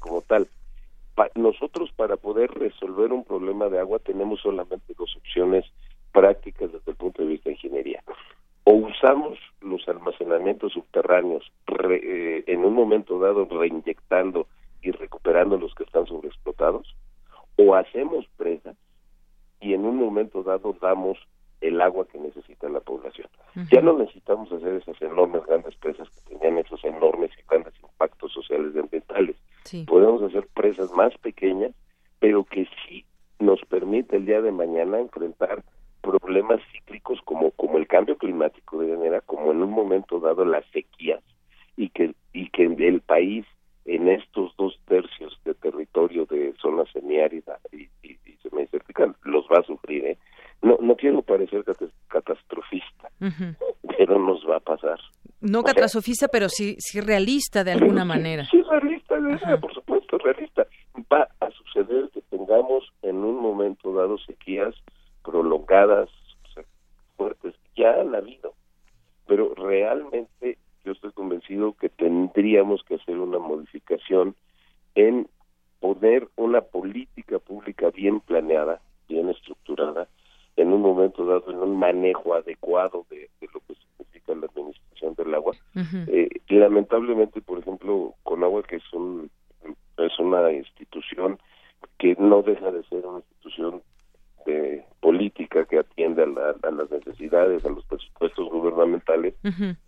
como 0.00 0.22
tal. 0.22 0.48
nosotros 1.34 1.92
para 1.94 2.16
poder 2.16 2.50
resolver 2.52 3.12
un 3.12 3.24
problema 3.24 3.68
de 3.68 3.78
agua 3.78 3.98
tenemos 3.98 4.40
solamente 4.40 4.94
dos 4.96 5.14
opciones 5.16 5.66
prácticas 6.12 6.72
desde 6.72 6.90
el 6.90 6.96
punto 6.96 7.22
de 7.22 7.28
vista 7.28 7.50
de 7.50 7.56
ingeniería 7.56 8.02
o 8.64 8.72
usamos 8.72 9.38
los 9.60 9.86
almacenamientos 9.88 10.72
subterráneos 10.72 11.50
eh, 11.90 12.44
en 12.46 12.64
un 12.64 12.74
momento 12.74 13.18
dado 13.18 13.44
reinyectando 13.44 14.46
y 14.82 14.90
recuperando 14.90 15.56
los 15.56 15.74
que 15.74 15.84
están 15.84 16.06
sobreexplotados, 16.06 16.94
o 17.56 17.74
hacemos 17.74 18.26
presas 18.36 18.76
y 19.60 19.74
en 19.74 19.84
un 19.84 19.96
momento 19.96 20.42
dado 20.42 20.76
damos 20.80 21.18
el 21.60 21.80
agua 21.80 22.06
que 22.06 22.18
necesita 22.18 22.68
la 22.68 22.80
población. 22.80 23.28
Ya 23.72 23.80
no 23.80 23.96
necesitamos 23.96 24.52
hacer 24.52 24.74
esas 24.74 25.00
enormes 25.00 25.46
grandes 25.46 25.74
presas 25.76 26.08
que 26.10 26.36
tenían 26.36 26.58
esos 26.58 26.84
enormes 26.84 27.30
y 27.38 27.42
grandes 27.48 27.72
impactos 27.82 28.32
sociales 28.32 28.72
y 28.74 28.78
ambientales. 28.80 29.36
Podemos 29.86 30.22
hacer 30.22 30.46
presas 30.54 30.90
más 30.92 31.16
pequeñas, 31.18 31.72
pero 32.18 32.44
que 32.44 32.68
sí 32.86 33.06
nos 33.38 33.60
permite 33.62 34.16
el 34.16 34.26
día 34.26 34.42
de 34.42 34.52
mañana 34.52 34.98
enfrentar 34.98 35.64
problemas 36.04 36.60
cíclicos 36.72 37.20
como 37.24 37.50
como 37.52 37.78
el 37.78 37.86
cambio 37.86 38.16
climático 38.16 38.80
de 38.80 38.96
manera 38.96 39.20
como 39.22 39.52
en 39.52 39.62
un 39.62 39.70
momento 39.70 40.20
dado 40.20 40.44
las 40.44 40.64
sequías 40.72 41.22
y 41.76 41.88
que 41.90 42.14
y 42.32 42.50
que 42.50 42.64
el 42.64 43.00
país 43.00 43.46
en 43.86 44.08
estos 44.08 44.54
dos 44.56 44.78
tercios 44.86 45.38
de 45.44 45.54
territorio 45.54 46.24
de 46.26 46.54
zona 46.60 46.84
semiárida 46.92 47.58
y, 47.72 47.88
y, 48.02 48.18
y 48.24 48.38
los 49.24 49.44
va 49.46 49.58
a 49.58 49.62
sufrir 49.62 50.04
¿eh? 50.04 50.18
no 50.62 50.78
no 50.80 50.96
quiero 50.96 51.22
parecer 51.22 51.64
catastrofista 52.08 53.10
pero 53.98 54.18
nos 54.18 54.44
va 54.48 54.56
a 54.56 54.60
pasar. 54.60 54.98
No 55.40 55.62
catastrofista 55.62 56.28
pero 56.28 56.48
sí 56.48 56.76
sí 56.78 57.00
realista 57.00 57.64
de 57.64 57.72
alguna 57.72 58.04
manera. 58.04 58.44
sí, 58.50 58.62
realista 58.62 59.16
por 59.60 59.72
supuesto 59.74 60.18
realista. 60.18 60.66
Va 61.12 61.28
a 61.40 61.50
suceder 61.50 62.10
que 62.12 62.20
tengamos 62.22 62.84
en 63.02 63.16
un 63.16 63.40
momento 63.40 63.92
dado 63.92 64.18
sequías 64.18 64.74
prolongadas, 65.24 66.10
fuertes, 67.16 67.54
ya 67.76 68.00
han 68.00 68.14
habido, 68.14 68.54
pero 69.26 69.54
realmente 69.54 70.58
yo 70.84 70.92
estoy 70.92 71.12
convencido 71.12 71.74
que 71.74 71.88
tendríamos 71.88 72.82
que 72.84 72.96
hacer 72.96 73.18
una 73.18 73.38
modificación 73.38 74.34
en 74.94 75.28
poner 75.80 76.28
una 76.36 76.60
política 76.60 77.38
pública 77.38 77.90
bien 77.90 78.20
planeada, 78.20 78.80
bien 79.08 79.28
estructurada, 79.28 80.08
en 80.56 80.72
un 80.72 80.82
momento 80.82 81.24
dado, 81.26 81.50
en 81.50 81.58
un 81.58 81.78
manejo 81.78 82.34
adecuado 82.34 83.06
de, 83.10 83.28
lo 83.52 83.60
que 83.60 83.74
significa 83.74 84.34
la 84.34 84.46
administración 84.46 85.14
del 85.14 85.34
agua. 85.34 85.54
Eh, 86.08 86.28
lamentablemente, 86.48 87.40
por 87.40 87.58
ejemplo, 87.58 88.14
con 88.22 88.44
agua 88.44 88.62
que 88.62 88.76
es, 88.76 88.92
un, 88.92 89.30
es 89.98 90.18
una 90.18 90.52
institución 90.52 91.38
que 91.98 92.14
no 92.18 92.42
deja 92.42 92.70
de 92.70 92.82
ser 92.84 93.04
una 93.06 93.18
institución 93.18 93.82
de 94.46 94.84
política 95.00 95.64
que 95.64 95.78
atiende 95.78 96.22
a, 96.22 96.70
las 96.70 96.90
necesidades, 96.90 97.64
a 97.64 97.68
los 97.70 97.84
presupuestos 97.84 98.48
gubernamentales, 98.50 99.34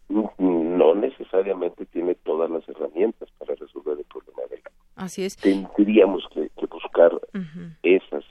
no 0.09 0.95
necesariamente 0.95 1.87
tiene 1.87 2.15
todas 2.17 2.51
las 2.51 2.69
herramientas 2.69 3.29
para 3.39 3.55
resolver 3.55 3.99
el 3.99 4.05
problema 4.05 4.43
del 4.51 4.61
agua. 4.61 4.87
Así 4.97 5.25
es. 5.25 5.37
Tendríamos 5.37 6.27
que, 6.33 6.51
buscar 6.67 7.13
esas, 7.83 8.25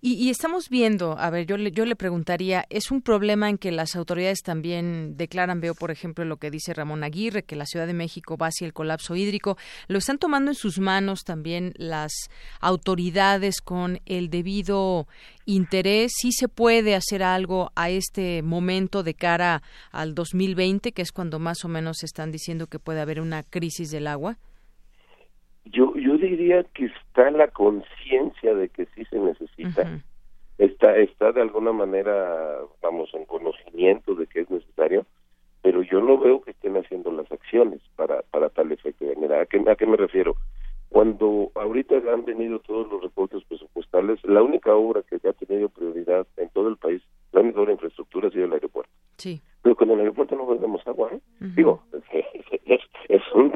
y, 0.00 0.28
estamos 0.30 0.68
viendo, 0.68 1.18
a 1.18 1.30
ver, 1.30 1.46
yo 1.46 1.56
le, 1.56 1.72
yo 1.72 1.84
le 1.84 1.96
preguntaría, 1.96 2.66
¿es 2.68 2.90
un 2.90 3.00
problema 3.00 3.48
en 3.48 3.58
que 3.58 3.72
las 3.72 3.96
autoridades 3.96 4.42
también 4.42 5.16
declaran, 5.16 5.60
veo 5.60 5.74
por 5.74 5.90
ejemplo 5.90 6.24
lo 6.24 6.36
que 6.36 6.50
dice 6.50 6.74
Ramón 6.74 7.04
Aguirre, 7.04 7.42
que 7.42 7.56
la 7.56 7.66
Ciudad 7.66 7.86
de 7.86 7.94
México 7.94 8.36
va 8.36 8.48
hacia 8.48 8.66
el 8.66 8.72
colapso 8.72 9.16
hídrico, 9.16 9.56
lo 9.88 9.98
están 9.98 10.18
tomando 10.18 10.50
en 10.50 10.54
sus 10.54 10.78
manos 10.78 11.24
también 11.24 11.72
las 11.76 12.12
autoridades 12.60 13.60
con 13.60 14.00
el 14.06 14.28
debido 14.28 15.06
interés? 15.46 16.12
¿Sí 16.16 16.32
se 16.32 16.48
puede 16.48 16.94
hacer 16.94 17.22
algo 17.22 17.70
a 17.74 17.90
este 17.90 18.42
momento 18.42 19.02
de 19.02 19.14
cara 19.14 19.62
al 19.90 20.14
2020, 20.14 20.92
que 20.92 21.02
es 21.02 21.12
cuando 21.12 21.38
más 21.38 21.64
o 21.64 21.68
menos 21.68 22.02
están 22.02 22.30
diciendo 22.30 22.66
que 22.66 22.78
puede 22.78 23.00
haber 23.00 23.20
una 23.20 23.42
crisis 23.42 23.90
del 23.90 24.06
agua? 24.06 24.38
yo 25.72 25.92
diría 26.28 26.64
que 26.74 26.86
está 26.86 27.30
la 27.30 27.48
conciencia 27.48 28.54
de 28.54 28.68
que 28.68 28.86
sí 28.94 29.04
se 29.06 29.18
necesita. 29.18 30.00
Está 30.58 30.96
está 30.96 31.32
de 31.32 31.40
alguna 31.40 31.72
manera 31.72 32.58
vamos 32.82 33.10
en 33.14 33.24
conocimiento 33.26 34.14
de 34.14 34.26
que 34.26 34.40
es 34.40 34.50
necesario 34.50 35.06
pero 35.62 35.82
yo 35.82 36.00
no 36.00 36.18
veo 36.18 36.40
que 36.40 36.52
estén 36.52 36.76
haciendo 36.76 37.12
las 37.12 37.30
acciones 37.30 37.80
para 37.96 38.22
para 38.30 38.48
tal 38.50 38.72
efecto. 38.72 39.04
¿a 39.04 39.46
qué, 39.46 39.64
a 39.70 39.76
qué 39.76 39.86
me 39.86 39.96
refiero 39.96 40.36
cuando 40.88 41.52
ahorita 41.54 41.96
han 42.12 42.24
venido 42.24 42.58
todos 42.60 42.90
los 42.90 43.02
reportes 43.02 43.44
presupuestales 43.44 44.18
la 44.24 44.42
única 44.42 44.74
obra 44.74 45.02
que 45.02 45.16
ha 45.28 45.32
tenido 45.32 45.68
prioridad 45.68 46.26
en 46.36 46.48
todo 46.50 46.68
el 46.68 46.76
país 46.76 47.02
la 47.32 47.40
única 47.40 47.60
obra 47.60 47.68
de 47.68 47.74
infraestructura 47.74 48.28
ha 48.28 48.30
sido 48.30 48.46
el 48.46 48.52
aeropuerto. 48.52 48.92
Sí. 49.18 49.40
Pero 49.62 49.76
con 49.76 49.90
el 49.90 50.00
aeropuerto 50.00 50.34
no 50.34 50.46
vendemos 50.46 50.84
agua 50.86 51.10
¿eh? 51.12 51.20
digo 51.40 51.82
es, 52.66 52.80
es 53.08 53.22
un 53.34 53.52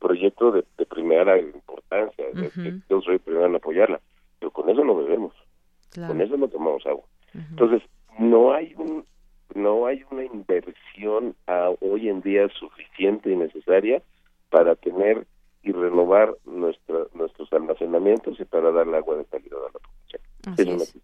proyecto 0.00 0.50
de, 0.50 0.64
primera 0.86 1.38
importancia, 1.38 2.24
yo 2.88 3.00
soy 3.00 3.18
primero 3.18 3.46
en 3.46 3.54
apoyarla, 3.54 4.00
pero 4.38 4.50
con 4.50 4.68
eso 4.68 4.84
no 4.84 4.96
bebemos, 4.96 5.34
con 5.94 6.20
eso 6.20 6.36
no 6.36 6.48
tomamos 6.48 6.84
agua. 6.86 7.04
Entonces, 7.32 7.82
no 8.18 8.52
hay 8.52 8.74
un 8.76 9.04
no 9.54 9.86
hay 9.86 10.04
una 10.10 10.24
inversión 10.24 11.34
hoy 11.80 12.08
en 12.08 12.20
día 12.20 12.48
suficiente 12.50 13.30
y 13.30 13.36
necesaria 13.36 14.02
para 14.48 14.76
tener 14.76 15.26
y 15.62 15.72
renovar 15.72 16.34
nuestra, 16.46 17.06
nuestros 17.14 17.52
almacenamientos 17.52 18.38
y 18.40 18.44
para 18.44 18.70
dar 18.70 18.92
agua 18.94 19.16
de 19.16 19.24
calidad 19.26 19.58
a 19.58 19.72
la 19.72 20.66
población. 20.66 21.02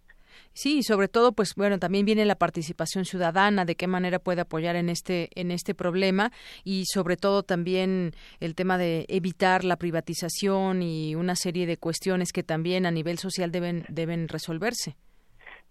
Sí, 0.56 0.82
sobre 0.82 1.06
todo, 1.08 1.32
pues 1.32 1.54
bueno, 1.54 1.78
también 1.78 2.06
viene 2.06 2.24
la 2.24 2.34
participación 2.34 3.04
ciudadana, 3.04 3.66
de 3.66 3.74
qué 3.74 3.86
manera 3.86 4.18
puede 4.18 4.40
apoyar 4.40 4.74
en 4.74 4.88
este 4.88 5.28
en 5.34 5.50
este 5.50 5.74
problema 5.74 6.30
y 6.64 6.84
sobre 6.86 7.18
todo 7.18 7.42
también 7.42 8.12
el 8.40 8.54
tema 8.54 8.78
de 8.78 9.04
evitar 9.08 9.64
la 9.64 9.76
privatización 9.76 10.80
y 10.80 11.14
una 11.14 11.34
serie 11.34 11.66
de 11.66 11.76
cuestiones 11.76 12.32
que 12.32 12.42
también 12.42 12.86
a 12.86 12.90
nivel 12.90 13.18
social 13.18 13.52
deben 13.52 13.84
deben 13.90 14.28
resolverse. 14.28 14.96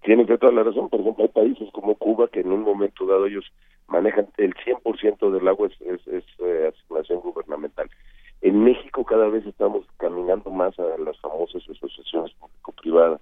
Tiene 0.04 0.28
que 0.28 0.38
toda 0.38 0.52
la 0.52 0.62
razón. 0.62 0.88
Por 0.90 1.00
ejemplo, 1.02 1.24
hay 1.24 1.32
países 1.32 1.68
como 1.74 1.96
Cuba 1.96 2.28
que 2.28 2.42
en 2.42 2.52
un 2.52 2.62
momento 2.62 3.08
dado 3.08 3.26
ellos 3.26 3.46
manejan 3.88 4.28
el 4.38 4.54
100% 4.54 5.32
del 5.32 5.48
agua 5.48 5.68
es, 5.80 6.08
es, 6.08 6.24
eh, 6.46 6.72
asignación 6.72 7.22
gubernamental. 7.22 7.90
En 8.42 8.64
México 8.64 9.04
cada 9.04 9.30
vez 9.30 9.48
estamos 9.48 9.84
caminando 9.98 10.52
más 10.52 10.78
a 10.78 10.96
las 11.00 11.20
famosas 11.22 11.64
asociaciones 11.68 12.34
público-privadas 12.36 13.22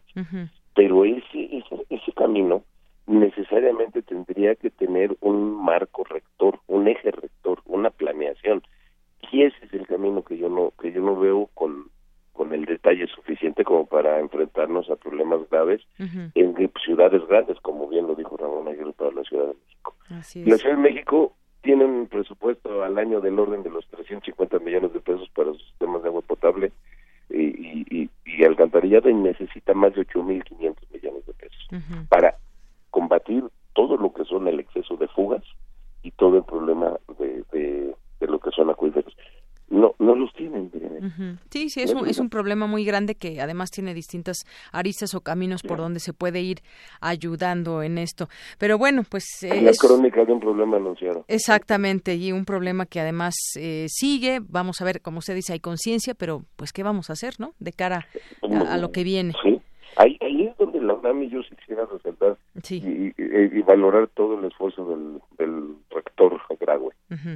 pero 0.75 1.05
ese, 1.05 1.57
ese, 1.57 1.85
ese 1.89 2.11
camino 2.13 2.63
necesariamente 3.07 4.01
tendría 4.01 4.55
que 4.55 4.69
tener 4.69 5.15
un 5.21 5.63
marco 5.63 6.03
rector, 6.05 6.59
un 6.67 6.87
eje 6.87 7.11
rector, 7.11 7.61
una 7.65 7.89
planeación. 7.89 8.63
Y 9.31 9.43
ese 9.43 9.65
es 9.65 9.73
el 9.73 9.87
camino 9.87 10.23
que 10.23 10.37
yo 10.37 10.49
no 10.49 10.73
que 10.79 10.91
yo 10.91 11.01
no 11.01 11.15
veo 11.15 11.49
con 11.53 11.89
con 12.33 12.51
el 12.51 12.65
detalle 12.65 13.07
suficiente 13.07 13.63
como 13.63 13.85
para 13.85 14.19
enfrentarnos 14.19 14.89
a 14.89 14.95
problemas 14.95 15.47
graves 15.49 15.81
en 15.99 16.71
ciudades 16.83 17.21
grandes, 17.27 17.59
como 17.61 17.87
bien 17.87 18.07
lo 18.07 18.15
dijo 18.15 18.35
Ramón 18.35 18.67
Aguirre 18.67 18.91
para 18.93 19.11
la 19.11 19.23
Ciudad 19.23 19.45
de 19.45 19.53
México. 19.53 19.95
La 20.09 20.57
Ciudad 20.57 20.75
de 20.75 20.81
México 20.81 21.33
tiene 21.61 21.85
un 21.85 22.07
presupuesto 22.07 22.83
al 22.83 22.97
año 22.97 23.21
del 23.21 23.39
orden 23.39 23.63
de 23.63 23.69
los 23.69 23.87
350 23.87 24.59
millones 24.59 24.93
de 24.93 24.99
pesos 24.99 25.29
para 25.29 25.51
sus 25.51 25.63
sistemas 25.69 26.01
de 26.01 26.09
agua 26.09 26.21
potable 26.21 26.71
y 28.43 28.45
alcantarillado 28.45 29.09
necesita 29.09 29.73
más 29.73 29.93
de 29.95 30.01
8.500 30.01 30.75
millones 30.91 31.25
de 31.25 31.33
pesos 31.33 31.67
para 32.09 32.35
combatir 32.89 33.45
todo 33.71 33.95
lo 33.95 34.13
que 34.13 34.25
son 34.25 34.49
el 34.49 34.59
exceso 34.59 34.97
de 34.97 35.07
fugas 35.07 35.43
y 36.01 36.11
todo 36.11 36.37
el 36.37 36.43
problema 36.43 36.97
de, 37.17 37.45
de, 37.53 38.27
lo 38.27 38.39
que 38.39 38.51
son 38.51 38.69
acuíferos. 38.69 39.15
No, 39.73 39.95
no 39.97 40.13
los 40.13 40.31
tienen, 40.33 40.71
Sí, 41.49 41.69
sí, 41.69 41.81
es 41.81 41.93
un, 41.93 42.07
es 42.07 42.19
un 42.19 42.29
problema 42.29 42.67
muy 42.67 42.85
grande 42.85 43.15
que 43.15 43.41
además 43.41 43.71
tiene 43.71 43.95
distintas 43.95 44.37
aristas 44.71 45.15
o 45.15 45.21
caminos 45.21 45.63
por 45.63 45.79
donde 45.79 45.99
se 45.99 46.13
puede 46.13 46.41
ir 46.41 46.59
ayudando 47.01 47.81
en 47.81 47.97
esto. 47.97 48.27
Pero 48.59 48.77
bueno, 48.77 49.01
pues... 49.09 49.25
la 49.41 49.71
crónica 49.71 50.25
de 50.25 50.31
un 50.31 50.39
problema 50.39 50.77
anunciado. 50.77 51.25
Exactamente, 51.27 52.13
y 52.15 52.31
un 52.31 52.45
problema 52.45 52.85
que 52.85 52.99
además 52.99 53.33
eh, 53.59 53.87
sigue. 53.89 54.41
Vamos 54.47 54.79
a 54.79 54.85
ver, 54.85 55.01
como 55.01 55.19
usted 55.19 55.33
dice, 55.33 55.53
hay 55.53 55.59
conciencia, 55.59 56.13
pero 56.13 56.43
pues 56.55 56.71
¿qué 56.71 56.83
vamos 56.83 57.09
a 57.09 57.13
hacer, 57.13 57.39
no? 57.39 57.53
De 57.57 57.73
cara 57.73 58.07
a, 58.43 58.77
lo 58.77 58.91
que 58.91 59.03
viene. 59.03 59.33
Sí, 59.41 59.59
ahí, 59.97 60.17
ahí 60.21 60.43
es 60.43 60.57
donde 60.57 60.79
la 60.81 60.93
UNAM 60.93 61.23
y 61.23 61.29
yo 61.29 61.41
quisiera 61.41 61.87
resaltar 61.87 62.37
y, 62.69 63.61
valorar 63.63 64.07
todo 64.09 64.37
el 64.37 64.45
esfuerzo 64.45 64.85
del, 64.85 65.19
del 65.39 65.75
rector 65.89 66.39
Graue. 66.59 66.91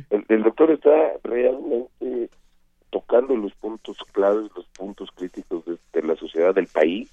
El, 0.09 0.43
doctor 0.43 0.71
está 0.71 1.13
realmente 1.23 2.30
tocando 2.89 3.36
los 3.36 3.53
puntos 3.55 3.97
claves, 4.11 4.49
los 4.55 4.65
puntos 4.78 5.09
críticos 5.15 5.63
de, 5.65 6.01
la 6.01 6.15
sociedad 6.15 6.55
del 6.55 6.67
país 6.67 7.11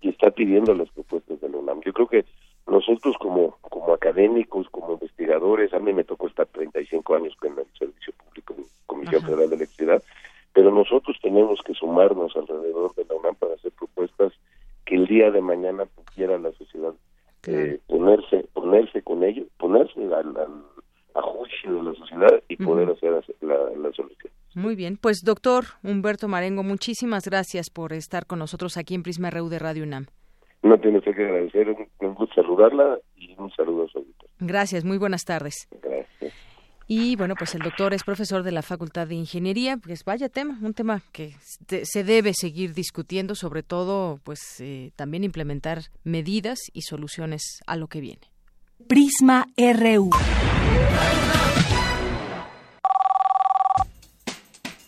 y 0.00 0.08
está 0.08 0.30
pidiendo 0.30 0.74
las 0.74 0.88
propuestas 0.90 1.40
de 1.40 1.48
la 1.48 1.58
UNAM. 1.58 1.80
Yo 1.84 1.92
creo 1.92 2.06
que 2.06 2.24
nosotros 2.66 3.16
como, 3.18 3.56
como 3.60 3.92
académicos, 3.92 4.68
como 4.70 4.92
investigadores, 4.94 5.72
a 5.74 5.78
mí 5.78 5.92
me 5.92 6.04
tocó 6.04 6.28
estar 6.28 6.46
35 6.46 7.16
años 7.16 7.36
en 7.42 7.58
el 7.58 7.66
Servicio 7.78 8.12
Público, 8.24 8.54
Comisión 8.86 9.22
Federal 9.22 9.50
de 9.50 9.56
Electricidad, 9.56 10.02
pero 10.52 10.70
nosotros 10.70 11.16
tenemos 11.22 11.60
que 11.62 11.74
sumarnos 11.74 12.34
alrededor 12.36 12.94
de 12.94 13.04
la 13.04 13.14
UNAM 13.16 13.34
para 13.34 13.54
hacer 13.54 13.72
propuestas 13.72 14.32
que 14.84 14.94
el 14.94 15.06
día 15.06 15.30
de 15.30 15.40
mañana 15.40 15.84
pudiera 15.86 16.38
la 16.38 16.52
sociedad 16.52 16.94
eh, 17.46 17.78
ponerse 17.86 18.46
ponerse 18.52 19.00
con 19.02 19.24
ello, 19.24 19.44
ponerse 19.56 19.98
al, 20.14 20.34
a 21.14 21.22
juicio 21.22 21.74
de 21.74 21.82
la 21.82 21.94
sociedad 21.94 22.42
y 22.48 22.56
poder 22.56 22.90
hacer 22.90 23.24
la, 23.40 23.56
la 23.76 23.92
solución. 23.92 24.32
Muy 24.54 24.74
bien, 24.74 24.96
pues 25.00 25.22
doctor 25.24 25.64
Humberto 25.82 26.28
Marengo, 26.28 26.62
muchísimas 26.62 27.24
gracias 27.24 27.70
por 27.70 27.92
estar 27.92 28.26
con 28.26 28.38
nosotros 28.38 28.76
aquí 28.76 28.94
en 28.94 29.02
Prisma 29.02 29.30
RU 29.30 29.48
de 29.48 29.58
Radio 29.58 29.84
UNAM. 29.84 30.06
No 30.62 30.78
tiene 30.78 30.98
usted 30.98 31.14
que 31.14 31.24
agradecer, 31.24 31.68
un 32.00 32.14
gusto 32.14 32.34
saludarla 32.34 32.98
y 33.16 33.34
un 33.38 33.50
saludo 33.52 33.84
a 33.84 33.88
su 33.88 33.98
auditorio. 33.98 34.30
Gracias, 34.40 34.84
muy 34.84 34.98
buenas 34.98 35.24
tardes. 35.24 35.68
Gracias. 35.82 36.34
Y 36.92 37.14
bueno, 37.14 37.36
pues 37.38 37.54
el 37.54 37.62
doctor 37.62 37.94
es 37.94 38.02
profesor 38.02 38.42
de 38.42 38.50
la 38.50 38.62
Facultad 38.62 39.06
de 39.06 39.14
Ingeniería, 39.14 39.76
pues 39.76 40.04
vaya 40.04 40.28
tema, 40.28 40.58
un 40.60 40.74
tema 40.74 41.00
que 41.12 41.34
se 41.38 42.02
debe 42.02 42.32
seguir 42.34 42.74
discutiendo, 42.74 43.36
sobre 43.36 43.62
todo 43.62 44.18
pues 44.24 44.40
eh, 44.60 44.90
también 44.96 45.22
implementar 45.22 45.82
medidas 46.02 46.58
y 46.72 46.82
soluciones 46.82 47.60
a 47.68 47.76
lo 47.76 47.86
que 47.86 48.00
viene. 48.00 48.29
Prisma 48.90 49.46
RU. 49.56 50.10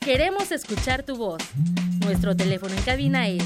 Queremos 0.00 0.50
escuchar 0.50 1.04
tu 1.04 1.14
voz. 1.14 1.40
Nuestro 2.00 2.36
teléfono 2.36 2.74
en 2.74 2.82
cabina 2.82 3.28
es 3.28 3.44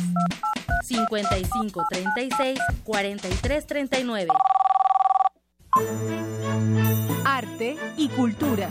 55 0.85 1.85
36 1.91 2.59
43 2.85 3.67
39. 3.67 4.33
Arte 7.27 7.77
y 7.99 8.09
cultura. 8.09 8.71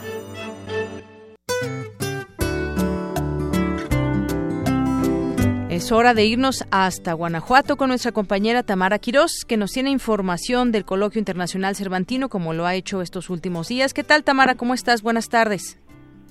Es 5.75 5.91
hora 5.91 6.13
de 6.13 6.23
irnos 6.23 6.63
hasta 6.71 7.11
Guanajuato 7.11 7.75
con 7.75 7.89
nuestra 7.89 8.13
compañera 8.13 8.63
Tamara 8.63 8.97
Quirós, 8.97 9.43
que 9.45 9.57
nos 9.57 9.73
tiene 9.73 9.89
información 9.89 10.71
del 10.71 10.85
Coloquio 10.85 11.19
Internacional 11.19 11.75
Cervantino, 11.75 12.29
como 12.29 12.53
lo 12.53 12.65
ha 12.65 12.75
hecho 12.75 13.01
estos 13.01 13.29
últimos 13.29 13.67
días. 13.67 13.93
¿Qué 13.93 14.05
tal, 14.05 14.23
Tamara? 14.23 14.55
¿Cómo 14.55 14.73
estás? 14.73 15.01
Buenas 15.01 15.27
tardes. 15.27 15.77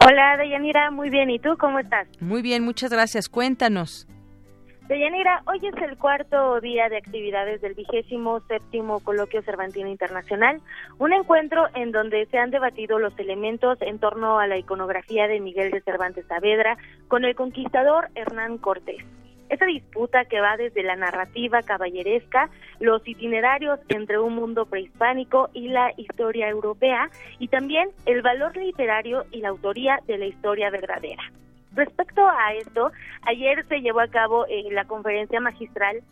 Hola, 0.03 0.39
Deyanira, 0.39 0.91
muy 0.91 1.11
bien. 1.11 1.29
¿Y 1.29 1.41
tú 1.41 1.59
cómo 1.59 1.79
estás? 1.79 2.09
Muy 2.23 2.41
bien, 2.41 2.65
muchas 2.65 2.91
gracias. 2.91 3.29
Cuéntanos. 3.29 4.09
Deyanira, 4.89 5.43
hoy 5.47 5.61
es 5.63 5.75
el 5.91 5.99
cuarto 5.99 6.59
día 6.63 6.89
de 6.89 6.97
actividades 6.97 7.61
del 7.61 7.75
vigésimo 7.75 8.41
séptimo 8.49 9.01
Coloquio 9.01 9.43
Cervantino 9.43 9.91
Internacional, 9.91 10.63
un 10.97 11.13
encuentro 11.13 11.67
en 11.75 11.93
donde 11.93 12.25
se 12.31 12.39
han 12.39 12.51
debatido 12.51 12.99
los 12.99 13.13
elementos 13.19 13.77
en 13.83 13.99
torno 13.99 14.39
a 14.39 14.47
la 14.47 14.57
iconografía 14.57 15.29
de 15.29 15.41
Miguel 15.41 15.71
de 15.71 15.83
Cervantes 15.83 16.27
Saavedra 16.29 16.79
con 17.09 17.27
el 17.27 17.35
conquistador 17.35 18.09
Hernán 18.15 18.57
Cortés. 18.57 19.05
Esa 19.49 19.67
disputa 19.67 20.25
que 20.25 20.41
va 20.41 20.57
desde 20.57 20.83
la 20.83 20.97
narrativa 20.97 21.63
caballeresca, 21.63 22.49
los 22.81 23.07
itinerarios 23.07 23.79
entre 23.89 24.19
un 24.19 24.35
mundo 24.35 24.67
prehispánico 24.67 25.51
y 25.53 25.69
la 25.69 25.93
historia 25.97 26.49
europea, 26.49 27.11
y 27.39 27.49
también 27.49 27.91
el 28.07 28.23
valor 28.23 28.57
literario 28.57 29.25
y 29.31 29.41
la 29.41 29.51
autoría 29.51 30.01
de 30.07 30.19
la 30.19 30.27
historia 30.27 30.71
verdadera. 30.71 31.23
Respecto 31.75 32.27
a 32.27 32.55
esto, 32.55 32.93
ayer 33.23 33.67
se 33.69 33.81
llevó 33.81 34.01
a 34.01 34.09
cabo 34.09 34.47
la 34.71 34.85
conferencia 34.85 35.41
magistral 35.41 36.03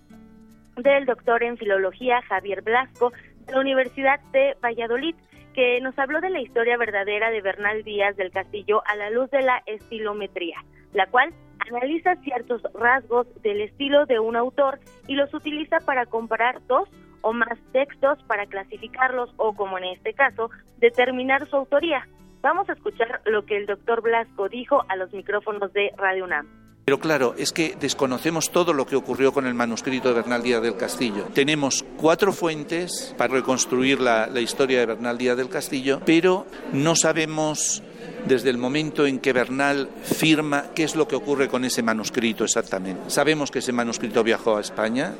del 0.77 1.07
doctor 1.07 1.43
en 1.43 1.57
filología 1.57 2.23
Javier 2.23 2.63
Blasco 2.63 3.13
de 3.47 3.53
la 3.53 3.61
Universidad 3.61 4.21
de 4.33 4.57
Valladolid, 4.63 5.15
que 5.55 5.81
nos 5.81 5.99
habló 5.99 6.21
de 6.21 6.31
la 6.31 6.41
historia 6.41 6.77
verdadera 6.77 7.31
de 7.31 7.43
Bernal 7.43 7.85
Díaz 7.85 8.17
del 8.17 8.31
Castillo 8.31 8.83
a 8.87 8.97
la 8.97 9.11
luz 9.11 9.31
de 9.31 9.43
la 9.43 9.63
estilometría, 9.67 10.65
la 10.95 11.07
cual 11.07 11.33
analiza 11.71 12.17
ciertos 12.17 12.63
rasgos 12.75 13.27
del 13.43 13.61
estilo 13.61 14.07
de 14.07 14.19
un 14.19 14.37
autor 14.37 14.81
y 15.07 15.15
los 15.15 15.33
utiliza 15.35 15.79
para 15.81 16.07
comparar 16.07 16.61
dos 16.67 16.89
o 17.23 17.33
más 17.33 17.59
textos 17.73 18.23
para 18.25 18.47
clasificarlos 18.47 19.33
o, 19.37 19.55
como 19.55 19.79
en 19.79 19.85
este 19.85 20.13
caso, 20.13 20.51
determinar 20.79 21.47
su 21.47 21.57
autoría. 21.57 22.07
Vamos 22.43 22.69
a 22.69 22.73
escuchar 22.73 23.23
lo 23.27 23.45
que 23.47 23.57
el 23.57 23.67
doctor 23.67 24.03
Blasco 24.03 24.49
dijo 24.49 24.85
a 24.89 24.97
los 24.97 25.13
micrófonos 25.13 25.73
de 25.73 25.93
Radio 25.97 26.25
UNAM. 26.25 26.62
Pero 26.85 26.99
claro, 26.99 27.35
es 27.39 27.53
que 27.53 27.77
desconocemos 27.79 28.51
todo 28.51 28.73
lo 28.73 28.87
que 28.87 28.97
ocurrió 28.97 29.33
con 29.33 29.47
el 29.47 29.55
manuscrito 29.55 30.09
de 30.09 30.15
Bernal 30.15 30.43
Díaz 30.43 30.63
del 30.63 30.77
Castillo. 30.77 31.29
Tenemos 31.33 31.85
cuatro 31.97 32.33
fuentes 32.33 33.15
para 33.17 33.35
reconstruir 33.35 34.01
la, 34.01 34.29
historia 34.41 34.81
de 34.81 34.87
Bernal 34.87 35.17
Díaz 35.17 35.37
del 35.37 35.49
Castillo, 35.49 36.01
pero 36.05 36.45
no 36.73 36.97
sabemos 36.97 37.85
desde 38.27 38.51
el 38.51 38.59
momento 38.59 39.07
en 39.07 39.21
que 39.21 39.33
Bernal 39.33 39.91
firma 40.03 40.67
qué 40.75 40.83
es 40.83 40.97
lo 40.97 41.07
que 41.07 41.15
ocurre 41.15 41.49
con 41.49 41.65
ese 41.65 41.83
manuscrito 41.85 42.45
exactamente. 42.45 43.11
Sabemos 43.11 43.53
que 43.53 43.61
ese 43.61 43.73
manuscrito 43.73 44.25
viajó 44.25 44.57
a 44.57 44.61
España 44.61 45.15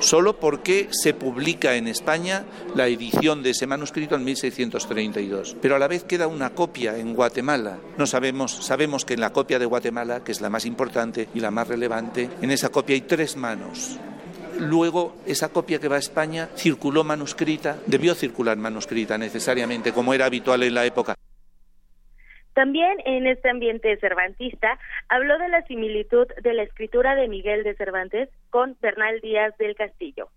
solo 0.00 0.38
porque 0.38 0.88
se 0.90 1.14
publica 1.14 1.74
en 1.74 1.88
España 1.88 2.44
la 2.74 2.86
edición 2.86 3.42
de 3.42 3.50
ese 3.50 3.66
manuscrito 3.66 4.14
en 4.14 4.24
1632, 4.24 5.56
pero 5.60 5.76
a 5.76 5.78
la 5.78 5.88
vez 5.88 6.04
queda 6.04 6.26
una 6.26 6.50
copia 6.50 6.98
en 6.98 7.14
Guatemala. 7.14 7.78
No 7.96 8.06
sabemos, 8.06 8.52
sabemos 8.52 9.04
que 9.04 9.14
en 9.14 9.20
la 9.20 9.32
copia 9.32 9.58
de 9.58 9.66
Guatemala, 9.66 10.22
que 10.24 10.32
es 10.32 10.40
la 10.40 10.50
más 10.50 10.66
importante 10.66 11.28
y 11.34 11.40
la 11.40 11.50
más 11.50 11.68
relevante, 11.68 12.28
en 12.40 12.50
esa 12.50 12.68
copia 12.68 12.94
hay 12.94 13.02
tres 13.02 13.36
manos. 13.36 13.98
Luego, 14.58 15.16
esa 15.26 15.50
copia 15.50 15.78
que 15.78 15.88
va 15.88 15.96
a 15.96 16.00
España 16.00 16.48
circuló 16.56 17.04
manuscrita, 17.04 17.78
debió 17.86 18.14
circular 18.14 18.56
manuscrita 18.56 19.18
necesariamente, 19.18 19.92
como 19.92 20.14
era 20.14 20.26
habitual 20.26 20.62
en 20.62 20.74
la 20.74 20.86
época. 20.86 21.14
También 22.56 22.96
en 23.04 23.26
este 23.26 23.50
ambiente 23.50 23.98
cervantista 23.98 24.78
habló 25.10 25.36
de 25.36 25.50
la 25.50 25.60
similitud 25.66 26.26
de 26.42 26.54
la 26.54 26.62
escritura 26.62 27.14
de 27.14 27.28
Miguel 27.28 27.64
de 27.64 27.74
Cervantes 27.74 28.30
con 28.48 28.74
Bernal 28.80 29.20
Díaz 29.20 29.54
del 29.58 29.76
Castillo. 29.76 30.30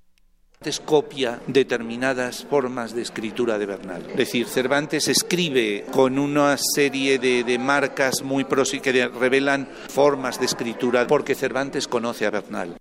Cervantes 0.61 0.81
copia 0.81 1.39
determinadas 1.47 2.43
formas 2.43 2.93
de 2.93 3.03
escritura 3.03 3.57
de 3.57 3.65
Bernal. 3.65 4.05
Es 4.09 4.17
decir, 4.17 4.47
Cervantes 4.47 5.07
escribe 5.07 5.85
con 5.93 6.19
una 6.19 6.57
serie 6.57 7.19
de, 7.19 7.57
marcas 7.57 8.21
muy 8.21 8.43
pros 8.43 8.73
que 8.83 9.07
revelan 9.07 9.67
formas 9.87 10.41
de 10.41 10.47
escritura 10.47 11.07
porque 11.07 11.35
Cervantes 11.35 11.87
conoce 11.87 12.25
a 12.25 12.31
Bernal. 12.31 12.75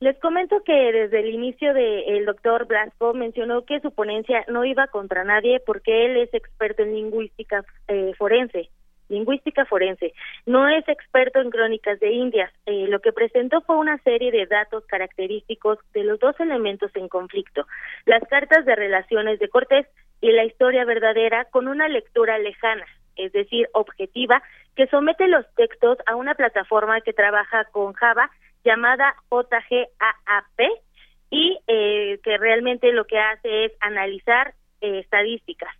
Les 0.00 0.18
comento 0.18 0.62
que 0.64 0.92
desde 0.92 1.20
el 1.20 1.28
inicio 1.28 1.74
del 1.74 2.24
doctor 2.24 2.66
Blasco 2.66 3.12
mencionó 3.12 3.66
que 3.66 3.80
su 3.80 3.92
ponencia 3.92 4.46
no 4.48 4.64
iba 4.64 4.86
contra 4.86 5.24
nadie 5.24 5.60
porque 5.60 6.06
él 6.06 6.16
es 6.16 6.32
experto 6.32 6.82
en 6.82 6.94
lingüística 6.94 7.62
eh, 7.86 8.14
forense, 8.16 8.70
lingüística 9.10 9.66
forense. 9.66 10.14
No 10.46 10.66
es 10.68 10.88
experto 10.88 11.42
en 11.42 11.50
crónicas 11.50 12.00
de 12.00 12.12
Indias. 12.12 12.50
Eh, 12.64 12.86
lo 12.88 13.00
que 13.00 13.12
presentó 13.12 13.60
fue 13.60 13.76
una 13.76 13.98
serie 13.98 14.32
de 14.32 14.46
datos 14.46 14.86
característicos 14.86 15.78
de 15.92 16.04
los 16.04 16.18
dos 16.18 16.34
elementos 16.40 16.90
en 16.96 17.06
conflicto, 17.08 17.66
las 18.06 18.26
cartas 18.26 18.64
de 18.64 18.74
relaciones 18.74 19.38
de 19.38 19.50
Cortés 19.50 19.86
y 20.22 20.32
la 20.32 20.44
historia 20.44 20.86
verdadera 20.86 21.44
con 21.50 21.68
una 21.68 21.88
lectura 21.88 22.38
lejana, 22.38 22.86
es 23.16 23.32
decir, 23.32 23.68
objetiva, 23.74 24.42
que 24.76 24.86
somete 24.86 25.28
los 25.28 25.44
textos 25.56 25.98
a 26.06 26.16
una 26.16 26.34
plataforma 26.34 27.02
que 27.02 27.12
trabaja 27.12 27.64
con 27.64 27.92
Java 27.92 28.30
llamada 28.64 29.14
JGAAP 29.30 30.60
y 31.30 31.58
eh, 31.66 32.18
que 32.22 32.38
realmente 32.38 32.92
lo 32.92 33.06
que 33.06 33.18
hace 33.18 33.66
es 33.66 33.72
analizar 33.80 34.54
eh, 34.80 34.98
estadísticas. 34.98 35.74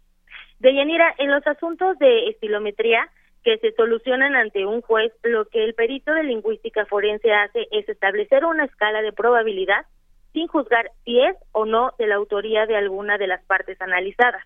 Deyanira, 0.59 1.15
en 1.19 1.31
los 1.31 1.47
asuntos 1.47 1.99
de 1.99 2.29
estilometría 2.29 3.09
que 3.43 3.59
se 3.59 3.73
solucionan 3.73 4.35
ante 4.35 4.67
un 4.67 4.83
juez, 4.83 5.13
lo 5.23 5.47
que 5.47 5.65
el 5.65 5.75
perito 5.75 6.13
de 6.13 6.25
lingüística 6.25 6.85
forense 6.87 7.33
hace 7.33 7.67
es 7.71 7.89
establecer 7.89 8.45
una 8.45 8.67
escala 8.67 9.01
de 9.03 9.13
probabilidad 9.13 9.87
sin 10.33 10.47
juzgar 10.47 10.91
si 11.05 11.21
es 11.21 11.37
o 11.53 11.65
no 11.65 11.93
de 11.99 12.07
la 12.07 12.17
autoría 12.17 12.67
de 12.67 12.77
alguna 12.77 13.19
de 13.19 13.27
las 13.27 13.43
partes 13.45 13.81
analizadas. 13.81 14.45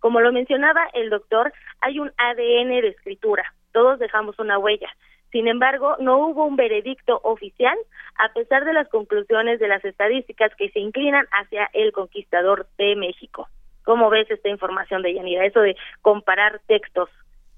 Como 0.00 0.20
lo 0.20 0.32
mencionaba 0.32 0.88
el 0.94 1.10
doctor, 1.10 1.52
hay 1.80 2.00
un 2.00 2.12
ADN 2.16 2.80
de 2.80 2.88
escritura, 2.88 3.54
todos 3.72 3.98
dejamos 3.98 4.38
una 4.38 4.58
huella. 4.58 4.90
Sin 5.32 5.48
embargo, 5.48 5.96
no 5.98 6.18
hubo 6.18 6.44
un 6.44 6.56
veredicto 6.56 7.18
oficial 7.24 7.76
a 8.18 8.32
pesar 8.34 8.66
de 8.66 8.74
las 8.74 8.88
conclusiones 8.88 9.58
de 9.58 9.68
las 9.68 9.82
estadísticas 9.84 10.54
que 10.56 10.68
se 10.70 10.78
inclinan 10.78 11.26
hacia 11.32 11.70
el 11.72 11.92
conquistador 11.92 12.66
de 12.76 12.94
México. 12.96 13.48
¿Cómo 13.84 14.10
ves 14.10 14.30
esta 14.30 14.50
información 14.50 15.02
de? 15.02 15.12
Eso 15.44 15.60
de 15.60 15.74
comparar 16.02 16.60
textos 16.66 17.08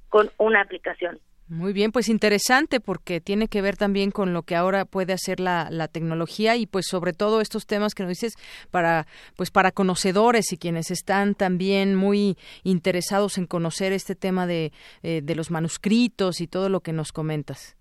con 0.09 0.31
una 0.39 0.61
aplicación. 0.61 1.19
Muy 1.47 1.75
bien, 1.75 1.93
pues 1.93 2.09
interesante 2.09 2.81
porque 2.81 3.21
tiene 3.21 3.49
que 3.49 3.61
ver 3.61 3.77
también 3.77 4.11
con 4.11 4.33
lo 4.33 4.45
que 4.45 4.57
ahora 4.57 4.87
puede 4.87 5.13
hacer 5.13 5.41
la, 5.41 5.69
la, 5.71 5.89
tecnología 5.89 6.57
y 6.57 6.67
pues 6.67 6.87
sobre 6.89 7.13
todo 7.13 7.43
estos 7.43 7.67
temas 7.67 7.95
que 7.95 8.03
nos 8.03 8.09
dices 8.09 8.33
para 8.71 9.05
pues 9.37 9.51
para 9.51 9.71
conocedores 9.71 10.51
y 10.55 10.57
quienes 10.57 10.91
están 10.91 11.35
también 11.35 11.97
muy 11.97 12.39
interesados 12.63 13.37
en 13.37 13.47
conocer 13.47 13.93
este 13.93 14.15
tema 14.15 14.47
de, 14.47 14.73
eh, 15.03 15.21
de 15.23 15.35
los 15.35 15.51
manuscritos 15.51 16.41
y 16.41 16.47
todo 16.47 16.71
lo 16.71 16.81
que 16.81 16.95
nos 16.95 17.13
comentas. 17.13 17.77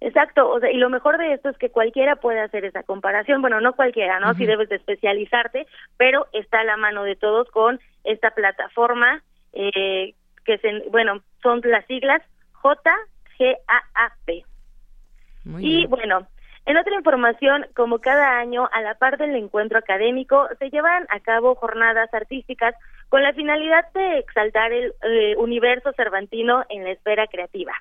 Exacto, 0.00 0.48
o 0.48 0.58
sea, 0.58 0.72
y 0.72 0.78
lo 0.78 0.88
mejor 0.88 1.18
de 1.18 1.34
esto 1.34 1.50
es 1.50 1.58
que 1.58 1.68
cualquiera 1.68 2.16
puede 2.16 2.40
hacer 2.40 2.64
esa 2.64 2.82
comparación, 2.82 3.40
bueno, 3.42 3.60
no 3.60 3.74
cualquiera, 3.74 4.18
¿no? 4.20 4.34
Si 4.34 4.46
debes 4.46 4.68
de 4.68 4.76
especializarte, 4.76 5.66
pero 5.96 6.26
está 6.32 6.60
a 6.60 6.64
la 6.64 6.76
mano 6.76 7.04
de 7.04 7.14
todos 7.14 7.48
con 7.50 7.78
esta 8.04 8.30
plataforma 8.30 9.22
eh, 9.52 10.14
que 10.44 10.58
se, 10.58 10.88
bueno, 10.90 11.22
son 11.42 11.60
las 11.64 11.86
siglas 11.86 12.20
JGAAP. 12.62 14.46
Y 15.58 15.86
bueno, 15.86 16.26
en 16.64 16.76
otra 16.76 16.94
información, 16.94 17.66
como 17.74 17.98
cada 17.98 18.38
año, 18.38 18.68
a 18.72 18.80
la 18.82 18.94
par 18.94 19.18
del 19.18 19.34
encuentro 19.34 19.78
académico, 19.78 20.48
se 20.60 20.70
llevan 20.70 21.06
a 21.10 21.18
cabo 21.18 21.56
jornadas 21.56 22.12
artísticas 22.14 22.76
con 23.08 23.22
la 23.22 23.32
finalidad 23.32 23.84
de 23.92 24.18
exaltar 24.18 24.72
el 24.72 24.94
eh, 25.02 25.34
universo 25.36 25.92
cervantino 25.96 26.64
en 26.68 26.84
la 26.84 26.92
esfera 26.92 27.26
creativa. 27.26 27.72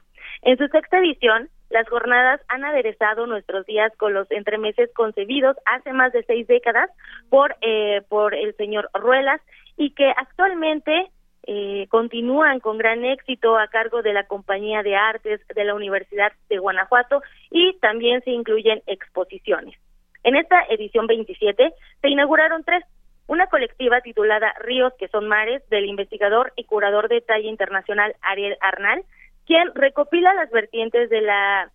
En 0.41 0.57
su 0.57 0.67
sexta 0.67 0.97
edición, 0.97 1.49
las 1.69 1.87
jornadas 1.87 2.41
han 2.47 2.65
aderezado 2.65 3.27
nuestros 3.27 3.65
días 3.67 3.93
con 3.97 4.13
los 4.13 4.29
entremeses 4.31 4.89
concebidos 4.93 5.55
hace 5.65 5.93
más 5.93 6.11
de 6.11 6.23
seis 6.23 6.47
décadas 6.47 6.89
por, 7.29 7.55
eh, 7.61 8.01
por 8.09 8.33
el 8.33 8.55
señor 8.55 8.89
Ruelas 8.93 9.41
y 9.77 9.91
que 9.91 10.09
actualmente 10.09 11.11
eh, 11.47 11.87
continúan 11.89 12.59
con 12.59 12.77
gran 12.77 13.03
éxito 13.03 13.57
a 13.57 13.67
cargo 13.67 14.01
de 14.01 14.13
la 14.13 14.27
Compañía 14.27 14.83
de 14.83 14.95
Artes 14.95 15.41
de 15.47 15.63
la 15.63 15.73
Universidad 15.73 16.31
de 16.49 16.59
Guanajuato 16.59 17.21
y 17.49 17.77
también 17.79 18.21
se 18.23 18.31
incluyen 18.31 18.83
exposiciones. 18.85 19.75
En 20.23 20.35
esta 20.35 20.63
edición 20.69 21.07
27 21.07 21.73
se 22.01 22.09
inauguraron 22.09 22.63
tres, 22.63 22.83
una 23.25 23.47
colectiva 23.47 24.01
titulada 24.01 24.53
Ríos 24.59 24.93
que 24.99 25.07
son 25.07 25.27
mares 25.27 25.67
del 25.69 25.85
investigador 25.85 26.53
y 26.55 26.65
curador 26.65 27.09
de 27.09 27.21
talla 27.21 27.49
internacional 27.49 28.15
Ariel 28.21 28.57
Arnal, 28.61 29.03
quien 29.47 29.73
recopila 29.73 30.33
las 30.35 30.51
vertientes 30.51 31.09
de 31.09 31.21
la 31.21 31.71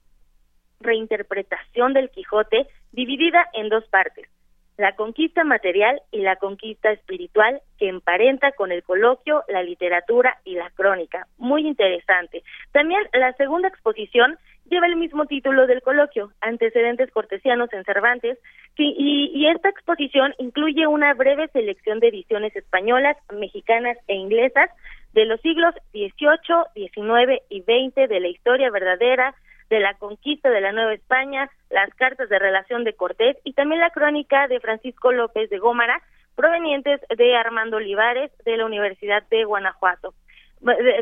reinterpretación 0.79 1.93
del 1.93 2.11
Quijote 2.11 2.69
dividida 2.93 3.49
en 3.55 3.69
dos 3.69 3.85
partes 3.89 4.29
la 4.77 4.95
conquista 4.95 5.45
material 5.45 6.03
y 6.11 6.21
la 6.21 6.37
conquista 6.37 6.91
espiritual 6.91 7.63
que 7.79 7.89
emparenta 7.89 8.53
con 8.53 8.73
el 8.73 8.83
coloquio, 8.83 9.45
la 9.49 9.63
literatura 9.63 10.39
y 10.45 10.55
la 10.55 10.71
crónica. 10.71 11.27
Muy 11.39 11.67
interesante. 11.67 12.43
También 12.73 13.03
la 13.13 13.33
segunda 13.35 13.69
exposición 13.69 14.39
lleva 14.69 14.87
el 14.87 14.97
mismo 14.97 15.27
título 15.27 15.67
del 15.67 15.83
coloquio, 15.83 16.33
Antecedentes 16.41 17.11
Cortesianos 17.11 17.73
en 17.73 17.85
Cervantes, 17.85 18.39
y, 18.77 19.31
y 19.33 19.49
esta 19.49 19.71
exposición 19.71 20.35
incluye 20.39 20.87
una 20.87 21.15
breve 21.15 21.49
selección 21.49 22.01
de 22.01 22.09
ediciones 22.09 22.55
españolas, 22.55 23.17
mexicanas 23.33 23.97
e 24.09 24.15
inglesas 24.15 24.71
de 25.13 25.25
los 25.25 25.41
siglos 25.41 25.75
XVIII, 25.93 26.91
XIX 26.91 27.43
y 27.49 27.63
XX 27.63 28.09
de 28.09 28.21
la 28.21 28.29
historia 28.29 28.71
verdadera, 28.71 29.35
de 29.71 29.81
la 29.81 29.95
conquista 29.95 30.51
de 30.51 30.61
la 30.61 30.73
Nueva 30.73 30.95
España, 30.95 31.51
las 31.71 31.93
cartas 31.95 32.29
de 32.29 32.39
relación 32.39 32.85
de 32.85 32.95
Cortés 32.95 33.37
y 33.45 33.53
también 33.53 33.81
la 33.81 33.91
crónica 33.91 34.47
de 34.49 34.61
Francisco 34.61 35.13
López 35.13 35.51
de 35.51 35.59
Gómara, 35.59 36.01
provenientes 36.35 37.01
de 37.17 37.37
Armando 37.37 37.79
Olivares 37.79 38.31
de 38.45 38.57
la 38.57 38.67
Universidad 38.67 39.23
de 39.29 39.45
Guanajuato. 39.45 40.15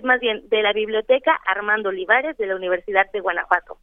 Más 0.02 0.20
bien, 0.20 0.48
de 0.48 0.62
la 0.62 0.72
Biblioteca 0.72 1.38
Armando 1.46 1.90
Olivares 1.90 2.36
de 2.36 2.46
la 2.46 2.56
Universidad 2.56 3.10
de 3.12 3.20
Guanajuato. 3.20 3.78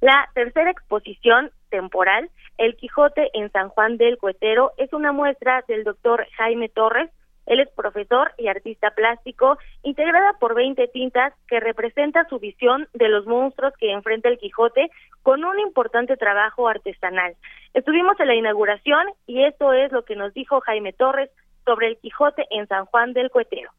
La 0.00 0.28
tercera 0.34 0.70
exposición 0.70 1.50
temporal, 1.70 2.28
El 2.58 2.76
Quijote 2.76 3.30
en 3.32 3.50
San 3.52 3.68
Juan 3.70 3.96
del 3.96 4.18
Cuetero, 4.18 4.72
es 4.76 4.92
una 4.92 5.12
muestra 5.12 5.64
del 5.66 5.84
doctor 5.84 6.26
Jaime 6.36 6.68
Torres, 6.68 7.10
él 7.46 7.60
es 7.60 7.68
profesor 7.70 8.32
y 8.38 8.48
artista 8.48 8.90
plástico, 8.90 9.58
integrada 9.82 10.34
por 10.38 10.54
20 10.54 10.88
tintas 10.88 11.32
que 11.48 11.60
representa 11.60 12.26
su 12.28 12.38
visión 12.38 12.88
de 12.94 13.08
los 13.08 13.26
monstruos 13.26 13.74
que 13.78 13.92
enfrenta 13.92 14.28
el 14.28 14.38
Quijote 14.38 14.90
con 15.22 15.44
un 15.44 15.58
importante 15.60 16.16
trabajo 16.16 16.68
artesanal. 16.68 17.34
Estuvimos 17.74 18.18
en 18.20 18.28
la 18.28 18.34
inauguración 18.34 19.06
y 19.26 19.44
esto 19.44 19.72
es 19.72 19.92
lo 19.92 20.04
que 20.04 20.16
nos 20.16 20.32
dijo 20.34 20.60
Jaime 20.60 20.92
Torres 20.92 21.30
sobre 21.64 21.88
el 21.88 21.96
Quijote 21.98 22.44
en 22.50 22.66
San 22.66 22.86
Juan 22.86 23.12
del 23.12 23.30
Cuetero. 23.30 23.70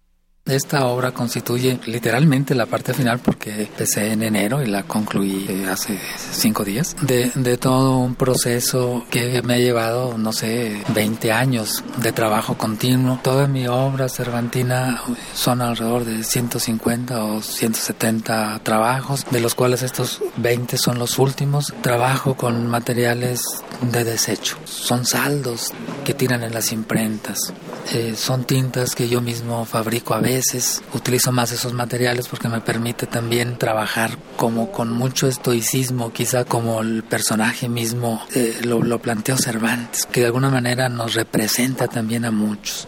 Esta 0.47 0.85
obra 0.85 1.11
constituye 1.11 1.79
literalmente 1.87 2.53
la 2.53 2.67
parte 2.67 2.93
final 2.93 3.17
porque 3.17 3.63
empecé 3.63 4.11
en 4.11 4.21
enero 4.21 4.61
y 4.61 4.67
la 4.67 4.83
concluí 4.83 5.47
eh, 5.49 5.65
hace 5.67 5.97
cinco 6.33 6.63
días 6.63 6.95
de, 7.01 7.31
de, 7.33 7.57
todo 7.57 7.97
un 7.97 8.13
proceso 8.13 9.03
que 9.09 9.41
me 9.41 9.55
ha 9.55 9.57
llevado, 9.57 10.19
no 10.19 10.31
sé, 10.31 10.83
20 10.93 11.31
años 11.31 11.83
de 11.97 12.11
trabajo 12.11 12.59
continuo. 12.59 13.19
Toda 13.23 13.47
mi 13.47 13.65
obra 13.65 14.07
cervantina 14.07 15.01
son 15.33 15.63
alrededor 15.63 16.05
de 16.05 16.23
150 16.23 17.23
o 17.23 17.41
170 17.41 18.59
trabajos, 18.59 19.25
de 19.31 19.39
los 19.39 19.55
cuales 19.55 19.81
estos 19.81 20.21
20 20.37 20.77
son 20.77 20.99
los 20.99 21.17
últimos. 21.17 21.73
Trabajo 21.81 22.35
con 22.35 22.67
materiales 22.67 23.41
de 23.81 24.03
desecho. 24.03 24.57
Son 24.65 25.07
saldos 25.07 25.71
que 26.03 26.13
tiran 26.13 26.43
en 26.43 26.53
las 26.53 26.71
imprentas. 26.71 27.51
Eh, 27.93 28.15
son 28.15 28.45
tintas 28.45 28.95
que 28.95 29.07
yo 29.07 29.21
mismo 29.21 29.63
fabrico 29.65 30.15
a 30.15 30.19
veces. 30.19 30.83
Utilizo 30.93 31.31
más 31.31 31.51
esos 31.51 31.73
materiales 31.73 32.27
porque 32.27 32.47
me 32.47 32.59
permite 32.59 33.05
también 33.05 33.57
trabajar 33.59 34.11
como 34.37 34.71
con 34.71 34.91
mucho 34.91 35.27
estoicismo, 35.27 36.11
quizá 36.11 36.45
como 36.45 36.81
el 36.81 37.03
personaje 37.03 37.69
mismo 37.69 38.21
eh, 38.35 38.53
lo, 38.65 38.97
planteó 38.99 39.37
Cervantes, 39.37 40.07
que 40.07 40.21
de 40.21 40.27
alguna 40.27 40.49
manera 40.49 40.89
nos 40.89 41.13
representa 41.13 41.87
también 41.87 42.25
a 42.25 42.31
muchos. 42.31 42.87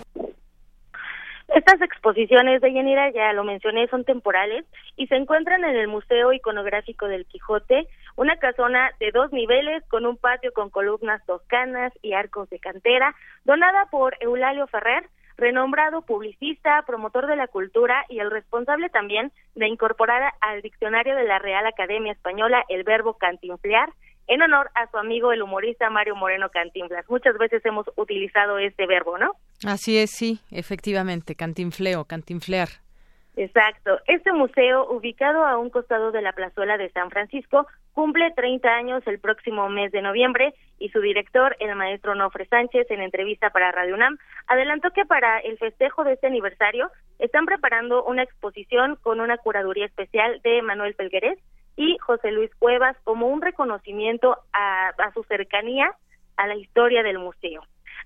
Estas 1.56 1.82
exposiciones 1.82 2.62
de 2.62 2.74
Yanira, 2.74 3.12
ya 3.12 3.34
lo 3.34 3.44
mencioné, 3.44 3.88
son 3.88 4.04
temporales 4.04 4.66
y 4.96 5.08
se 5.08 5.16
encuentran 5.16 5.64
en 5.64 5.76
el 5.76 5.88
Museo 5.88 6.34
Iconográfico 6.34 7.08
del 7.08 7.26
Quijote, 7.26 7.88
una 8.18 8.36
casona 8.38 8.92
de 9.00 9.12
dos 9.12 9.32
niveles 9.32 9.84
con 9.88 10.06
un 10.06 10.18
patio 10.18 10.52
con 10.52 10.70
columnas 10.70 11.26
toscanas 11.26 11.94
y 12.02 12.14
arcos 12.14 12.50
de 12.50 12.60
cantera, 12.60 13.16
donada 13.46 13.86
por 13.86 14.18
Eulalio 14.20 14.68
Ferrer, 14.68 15.08
renombrado 15.38 16.02
publicista, 16.02 16.84
promotor 16.86 17.28
de 17.28 17.36
la 17.36 17.48
cultura 17.48 18.04
y 18.10 18.20
el 18.20 18.32
responsable 18.32 18.90
también 18.90 19.32
de 19.56 19.68
incorporar 19.68 20.34
al 20.42 20.62
diccionario 20.64 21.16
de 21.16 21.26
la 21.26 21.38
Real 21.38 21.66
Academia 21.68 22.12
Española 22.12 22.66
el 22.70 22.84
verbo 22.84 23.14
cantinflear 23.14 23.90
en 24.26 24.42
honor 24.42 24.72
a 24.74 24.90
su 24.90 24.98
amigo 24.98 25.32
el 25.32 25.44
humorista 25.44 25.90
Mario 25.92 26.16
Moreno 26.16 26.50
Cantinflas. 26.50 27.06
Muchas 27.10 27.38
veces 27.38 27.64
hemos 27.66 27.86
utilizado 27.96 28.58
este 28.58 28.88
verbo, 28.88 29.18
¿no? 29.18 29.34
Así 29.66 30.00
es, 30.00 30.12
sí, 30.12 30.40
efectivamente, 30.52 31.36
cantinfleo, 31.36 32.06
cantinflear. 32.06 32.68
Exacto. 33.38 34.00
Este 34.08 34.34
museo, 34.34 34.90
ubicado 34.90 35.46
a 35.46 35.60
un 35.60 35.70
costado 35.70 36.12
de 36.12 36.24
la 36.24 36.34
plazuela 36.34 36.76
de 36.80 36.90
San 36.90 37.12
Francisco, 37.12 37.68
cumple 37.94 38.32
30 38.32 38.68
años 38.68 39.04
el 39.06 39.20
próximo 39.20 39.70
mes 39.70 39.92
de 39.92 40.02
noviembre 40.02 40.56
y 40.80 40.90
su 40.90 41.00
director, 41.02 41.56
el 41.60 41.76
maestro 41.76 42.16
Nofre 42.16 42.48
Sánchez, 42.48 42.90
en 42.90 43.00
entrevista 43.00 43.52
para 43.52 43.72
Radio 43.72 43.94
UNAM, 43.94 44.18
adelantó 44.48 44.90
que 44.90 45.06
para 45.06 45.38
el 45.38 45.60
festejo 45.60 46.04
de 46.04 46.14
este 46.14 46.26
aniversario 46.26 46.90
están 47.20 47.46
preparando 47.46 48.04
una 48.06 48.24
exposición 48.24 48.96
con 49.04 49.20
una 49.20 49.38
curaduría 49.38 49.86
especial 49.86 50.42
de 50.44 50.64
Manuel 50.64 50.96
Pelguerés 50.96 51.38
y 51.76 52.00
José 52.00 52.32
Luis 52.32 52.50
Cuevas 52.56 52.98
como 53.04 53.28
un 53.28 53.44
reconocimiento 53.44 54.36
a, 54.52 54.94
su 55.14 55.24
cercanía 55.26 55.92
a 56.38 56.48
la 56.48 56.56
historia 56.56 57.04
del 57.04 57.20
museo. 57.20 57.62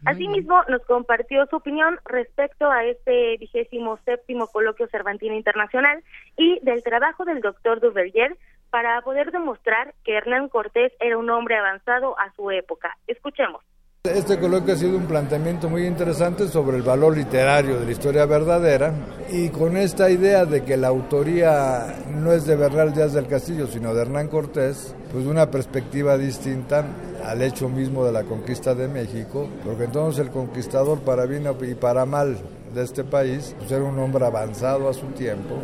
Asimismo, 0.05 0.63
nos 0.67 0.81
compartió 0.85 1.45
su 1.47 1.57
opinión 1.57 1.99
respecto 2.05 2.69
a 2.71 2.83
este 2.85 3.37
vigésimo 3.37 3.99
séptimo 4.03 4.47
coloquio 4.47 4.87
Cervantino 4.87 5.35
Internacional 5.35 6.03
y 6.37 6.59
del 6.61 6.81
trabajo 6.81 7.23
del 7.23 7.41
doctor 7.41 7.79
Duverger 7.79 8.35
para 8.71 9.01
poder 9.01 9.31
demostrar 9.31 9.93
que 10.03 10.15
Hernán 10.15 10.49
Cortés 10.49 10.91
era 10.99 11.17
un 11.17 11.29
hombre 11.29 11.57
avanzado 11.57 12.17
a 12.17 12.33
su 12.33 12.49
época. 12.49 12.97
Escuchemos. 13.05 13.61
Este 14.03 14.39
coloquio 14.39 14.73
ha 14.73 14.77
sido 14.77 14.97
un 14.97 15.05
planteamiento 15.05 15.69
muy 15.69 15.85
interesante 15.85 16.47
sobre 16.47 16.77
el 16.77 16.81
valor 16.81 17.15
literario 17.15 17.79
de 17.79 17.85
la 17.85 17.91
historia 17.91 18.25
verdadera 18.25 18.91
y 19.29 19.49
con 19.49 19.77
esta 19.77 20.09
idea 20.09 20.45
de 20.45 20.63
que 20.63 20.75
la 20.75 20.87
autoría 20.87 21.97
no 22.09 22.31
es 22.31 22.47
de 22.47 22.55
Bernal 22.55 22.95
Díaz 22.95 23.13
del 23.13 23.27
Castillo, 23.27 23.67
sino 23.67 23.93
de 23.93 24.01
Hernán 24.01 24.27
Cortés, 24.27 24.95
pues 25.11 25.27
una 25.27 25.51
perspectiva 25.51 26.17
distinta 26.17 26.83
al 27.25 27.41
hecho 27.41 27.69
mismo 27.69 28.05
de 28.05 28.11
la 28.11 28.23
conquista 28.23 28.75
de 28.75 28.87
México, 28.87 29.47
porque 29.63 29.85
entonces 29.85 30.25
el 30.25 30.31
conquistador 30.31 30.99
para 30.99 31.25
bien 31.25 31.45
y 31.61 31.75
para 31.75 32.05
mal 32.05 32.37
de 32.73 32.83
este 32.83 33.03
país 33.03 33.55
pues 33.57 33.71
era 33.71 33.83
un 33.83 33.99
hombre 33.99 34.25
avanzado 34.25 34.89
a 34.89 34.93
su 34.93 35.07
tiempo, 35.07 35.55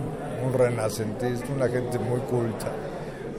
un 0.46 0.54
renacentista, 0.54 1.48
una 1.54 1.68
gente 1.68 2.00
muy 2.00 2.20
culta 2.22 2.72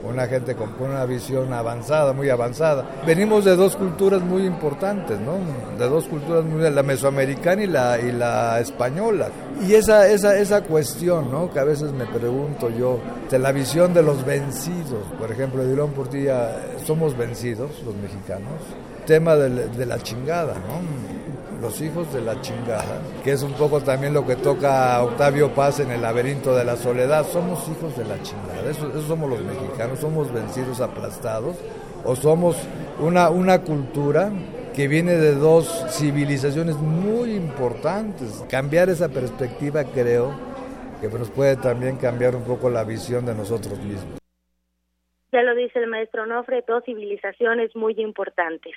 una 0.03 0.27
gente 0.27 0.55
con 0.55 0.69
una 0.79 1.05
visión 1.05 1.51
avanzada, 1.53 2.13
muy 2.13 2.29
avanzada. 2.29 2.85
Venimos 3.05 3.45
de 3.45 3.55
dos 3.55 3.75
culturas 3.75 4.21
muy 4.21 4.45
importantes, 4.45 5.19
¿no? 5.19 5.33
De 5.77 5.87
dos 5.87 6.05
culturas 6.05 6.43
muy, 6.45 6.69
la 6.69 6.83
mesoamericana 6.83 7.63
y 7.63 7.67
la, 7.67 7.99
y 7.99 8.11
la 8.11 8.59
española. 8.59 9.29
Y 9.67 9.73
esa, 9.73 10.07
esa, 10.07 10.37
esa 10.37 10.61
cuestión, 10.61 11.29
¿no? 11.31 11.51
Que 11.51 11.59
a 11.59 11.63
veces 11.63 11.91
me 11.91 12.05
pregunto 12.05 12.69
yo, 12.69 12.99
de 13.29 13.39
la 13.39 13.51
visión 13.51 13.93
de 13.93 14.01
los 14.01 14.25
vencidos, 14.25 15.03
por 15.19 15.31
ejemplo, 15.31 15.65
Dirón 15.65 15.91
Portilla, 15.91 16.55
somos 16.89 17.15
vencidos 17.15 17.69
los 17.85 17.95
mexicanos. 17.97 18.49
Tema 19.05 19.35
de, 19.35 19.85
la 19.85 19.99
chingada, 19.99 20.55
¿no? 20.55 21.61
los 21.61 21.79
hijos 21.81 22.11
de 22.11 22.19
la 22.19 22.41
chingada, 22.41 22.99
que 23.23 23.31
es 23.31 23.43
un 23.43 23.51
poco 23.51 23.79
también 23.81 24.11
lo 24.11 24.25
que 24.25 24.35
toca 24.35 24.99
Octavio 25.03 25.53
Paz 25.53 25.81
en 25.81 25.91
el 25.91 26.01
laberinto 26.01 26.55
de 26.55 26.65
la 26.65 26.75
soledad. 26.77 27.27
Somos 27.31 27.59
hijos 27.69 27.95
de 27.95 28.05
la 28.05 28.19
chingada, 28.23 28.71
eso, 28.71 29.07
somos 29.07 29.29
los 29.29 29.39
mexicanos, 29.41 29.99
somos 29.99 30.33
vencidos, 30.33 30.81
aplastados, 30.81 31.57
o 32.03 32.15
somos 32.15 32.55
una, 32.99 33.29
una 33.29 33.61
cultura 33.61 34.31
que 34.73 34.87
viene 34.87 35.13
de 35.13 35.35
dos 35.35 35.85
civilizaciones 35.91 36.75
muy 36.77 37.35
importantes. 37.35 38.43
Cambiar 38.49 38.89
esa 38.89 39.09
perspectiva 39.09 39.83
creo 39.83 40.31
que 40.99 41.07
nos 41.07 41.29
puede 41.29 41.55
también 41.55 41.97
cambiar 41.97 42.35
un 42.35 42.45
poco 42.45 42.67
la 42.67 42.83
visión 42.83 43.27
de 43.27 43.35
nosotros 43.35 43.77
mismos. 43.77 44.18
Ya 45.31 45.43
lo 45.43 45.53
dice 45.53 45.77
el 45.79 45.87
maestro 45.87 46.25
Nofre, 46.25 46.63
dos 46.67 46.83
civilizaciones 46.83 47.75
muy 47.75 47.93
importantes. 47.97 48.73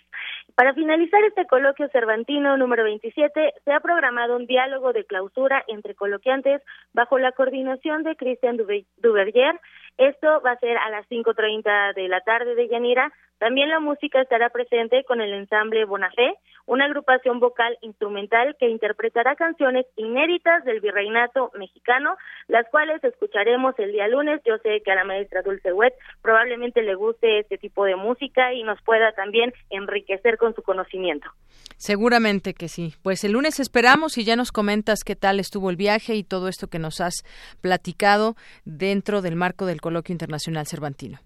Para 0.54 0.74
finalizar 0.74 1.24
este 1.24 1.46
coloquio 1.46 1.88
cervantino 1.88 2.56
número 2.58 2.84
27, 2.84 3.54
se 3.64 3.72
ha 3.72 3.80
programado 3.80 4.36
un 4.36 4.46
diálogo 4.46 4.92
de 4.92 5.04
clausura 5.04 5.64
entre 5.68 5.94
coloquiantes 5.94 6.60
bajo 6.92 7.18
la 7.18 7.32
coordinación 7.32 8.02
de 8.02 8.16
Christian 8.16 8.58
Duverger. 8.58 9.58
Esto 9.96 10.42
va 10.42 10.52
a 10.52 10.58
ser 10.58 10.76
a 10.76 10.90
las 10.90 11.08
5.30 11.08 11.94
de 11.94 12.08
la 12.08 12.20
tarde 12.20 12.54
de 12.54 12.68
Yanira. 12.68 13.12
También 13.38 13.70
la 13.70 13.80
música 13.80 14.20
estará 14.20 14.50
presente 14.50 15.04
con 15.04 15.20
el 15.20 15.32
ensamble 15.32 15.84
Bonafé, 15.84 16.34
una 16.66 16.86
agrupación 16.86 17.40
vocal 17.40 17.76
instrumental 17.82 18.56
que 18.58 18.68
interpretará 18.68 19.36
canciones 19.36 19.86
inéditas 19.96 20.64
del 20.64 20.80
virreinato 20.80 21.50
mexicano, 21.58 22.16
las 22.48 22.68
cuales 22.70 23.02
escucharemos 23.04 23.78
el 23.78 23.92
día 23.92 24.08
lunes. 24.08 24.40
Yo 24.44 24.58
sé 24.58 24.82
que 24.84 24.92
a 24.92 24.96
la 24.96 25.04
maestra 25.04 25.42
Dulce 25.42 25.72
Wet 25.72 25.94
probablemente 26.22 26.82
le 26.82 26.94
guste 26.94 27.40
este 27.40 27.58
tipo 27.58 27.84
de 27.84 27.96
música 27.96 28.52
y 28.52 28.62
nos 28.62 28.80
pueda 28.82 29.12
también 29.12 29.52
enriquecer 29.70 30.38
con 30.38 30.54
su 30.54 30.62
conocimiento. 30.62 31.28
Seguramente 31.76 32.54
que 32.54 32.68
sí. 32.68 32.94
Pues 33.02 33.24
el 33.24 33.32
lunes 33.32 33.60
esperamos 33.60 34.18
y 34.18 34.24
ya 34.24 34.36
nos 34.36 34.52
comentas 34.52 35.04
qué 35.04 35.16
tal 35.16 35.40
estuvo 35.40 35.70
el 35.70 35.76
viaje 35.76 36.14
y 36.14 36.24
todo 36.24 36.48
esto 36.48 36.68
que 36.68 36.78
nos 36.78 37.00
has 37.00 37.24
platicado 37.60 38.34
dentro 38.64 39.22
del 39.22 39.36
marco 39.36 39.66
del 39.66 39.80
Coloquio 39.80 40.12
Internacional 40.12 40.66
Cervantino. 40.66 41.18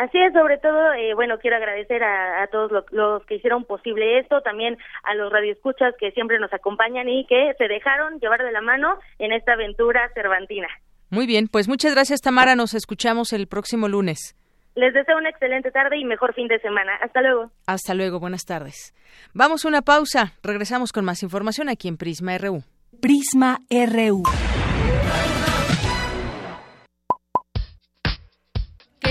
Así 0.00 0.16
es, 0.16 0.32
sobre 0.32 0.56
todo, 0.56 0.94
eh, 0.94 1.12
bueno, 1.12 1.38
quiero 1.38 1.56
agradecer 1.56 2.02
a, 2.02 2.46
todos 2.46 2.72
los, 2.90 3.22
que 3.26 3.34
hicieron 3.34 3.66
posible 3.66 4.18
esto, 4.18 4.40
también 4.40 4.78
a 5.02 5.14
los 5.14 5.30
radioescuchas 5.30 5.94
que 6.00 6.10
siempre 6.12 6.38
nos 6.38 6.50
acompañan 6.54 7.06
y 7.06 7.26
que 7.26 7.52
se 7.58 7.68
dejaron 7.68 8.18
llevar 8.18 8.42
de 8.42 8.50
la 8.50 8.62
mano 8.62 8.98
en 9.18 9.32
esta 9.32 9.52
aventura 9.52 10.10
cervantina. 10.14 10.68
Muy 11.10 11.26
bien, 11.26 11.48
pues 11.48 11.68
muchas 11.68 11.94
gracias 11.94 12.22
Tamara, 12.22 12.56
nos 12.56 12.72
escuchamos 12.72 13.34
el 13.34 13.46
próximo 13.46 13.88
lunes. 13.88 14.34
Les 14.74 14.94
deseo 14.94 15.18
una 15.18 15.28
excelente 15.28 15.70
tarde 15.70 15.98
y 15.98 16.06
mejor 16.06 16.32
fin 16.32 16.48
de 16.48 16.58
semana. 16.60 16.92
Hasta 17.02 17.20
luego. 17.20 17.50
Hasta 17.66 17.92
luego, 17.92 18.20
buenas 18.20 18.46
tardes. 18.46 18.94
Vamos 19.34 19.66
a 19.66 19.68
una 19.68 19.82
pausa, 19.82 20.32
regresamos 20.42 20.92
con 20.92 21.04
más 21.04 21.22
información 21.22 21.68
aquí 21.68 21.88
en 21.88 21.98
Prisma 21.98 22.38
RU. 22.38 22.62
Prisma 23.02 23.58
RU. 23.68 24.22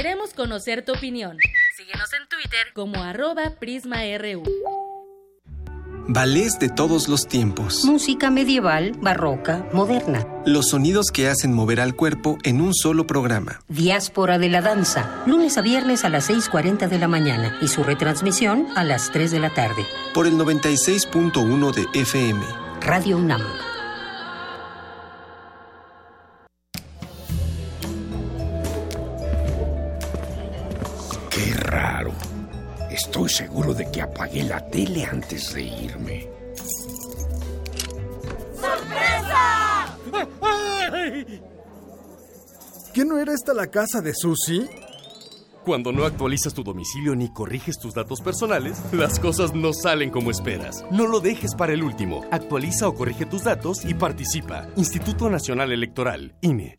Queremos 0.02 0.34
conocer 0.34 0.86
tu 0.86 0.94
opinión. 0.94 1.38
Síguenos 1.76 2.08
en 2.14 2.26
Twitter 2.30 2.68
como 2.74 3.04
arroba 3.04 3.56
PrismaRU. 3.60 4.44
Ballets 6.08 6.58
de 6.58 6.70
todos 6.70 7.10
los 7.10 7.28
tiempos. 7.28 7.84
Música 7.84 8.32
medieval, 8.32 8.94
barroca, 9.02 9.68
moderna. 9.74 10.26
Los 10.46 10.70
sonidos 10.70 11.12
que 11.12 11.28
hacen 11.28 11.54
mover 11.54 11.82
al 11.82 11.98
cuerpo 11.98 12.38
en 12.44 12.62
un 12.62 12.74
solo 12.74 13.08
programa. 13.08 13.60
Diáspora 13.68 14.40
de 14.40 14.48
la 14.48 14.62
danza. 14.62 15.22
Lunes 15.26 15.58
a 15.58 15.62
viernes 15.62 16.06
a 16.06 16.10
las 16.10 16.30
6.40 16.30 16.88
de 16.88 16.98
la 16.98 17.10
mañana 17.10 17.58
y 17.62 17.68
su 17.68 17.84
retransmisión 17.84 18.68
a 18.78 18.86
las 18.86 19.12
3 19.12 19.32
de 19.32 19.40
la 19.42 19.54
tarde. 19.54 19.86
Por 20.14 20.28
el 20.28 20.36
96.1 20.36 21.74
de 21.74 22.00
FM. 22.00 22.46
Radio 22.80 23.18
UNAM. 23.18 23.42
Raro. 31.70 32.12
Estoy 32.90 33.30
seguro 33.30 33.74
de 33.74 33.90
que 33.92 34.02
apagué 34.02 34.44
la 34.44 34.66
tele 34.70 35.06
antes 35.06 35.54
de 35.54 35.62
irme. 35.62 36.28
¡Sorpresa! 38.56 39.98
¿Qué 42.94 43.06
no 43.06 43.20
era 43.20 43.34
esta 43.34 43.54
la 43.54 43.68
casa 43.68 44.02
de 44.02 44.14
Susie? 44.14 44.68
Cuando 45.64 45.92
no 45.92 46.06
actualizas 46.06 46.54
tu 46.54 46.64
domicilio 46.64 47.16
ni 47.16 47.32
corriges 47.32 47.78
tus 47.78 47.94
datos 47.94 48.22
personales, 48.22 48.82
las 48.92 49.20
cosas 49.20 49.54
no 49.54 49.72
salen 49.74 50.10
como 50.10 50.32
esperas. 50.32 50.84
No 50.90 51.06
lo 51.06 51.20
dejes 51.20 51.54
para 51.54 51.74
el 51.74 51.84
último. 51.84 52.26
Actualiza 52.32 52.88
o 52.88 52.96
corrige 52.96 53.26
tus 53.26 53.44
datos 53.44 53.86
y 53.86 53.94
participa. 53.94 54.68
Instituto 54.76 55.30
Nacional 55.30 55.72
Electoral, 55.72 56.36
INE. 56.42 56.79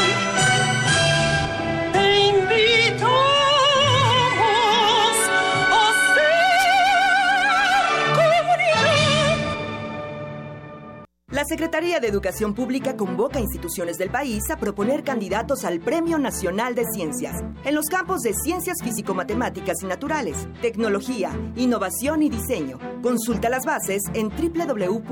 Secretaría 11.51 11.99
de 11.99 12.07
Educación 12.07 12.53
Pública 12.53 12.95
convoca 12.95 13.37
a 13.37 13.41
instituciones 13.41 13.97
del 13.97 14.09
país 14.09 14.49
a 14.49 14.55
proponer 14.55 15.03
candidatos 15.03 15.65
al 15.65 15.81
Premio 15.81 16.17
Nacional 16.17 16.75
de 16.75 16.85
Ciencias 16.93 17.43
en 17.65 17.75
los 17.75 17.87
campos 17.87 18.21
de 18.21 18.33
ciencias 18.33 18.77
físico-matemáticas 18.81 19.83
y 19.83 19.85
naturales, 19.85 20.47
tecnología, 20.61 21.37
innovación 21.57 22.23
y 22.23 22.29
diseño. 22.29 22.79
Consulta 23.01 23.49
las 23.49 23.65
bases 23.65 24.01
en 24.13 24.29
www.gov.mx 24.29 25.09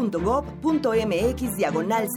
diagonal 1.58 2.08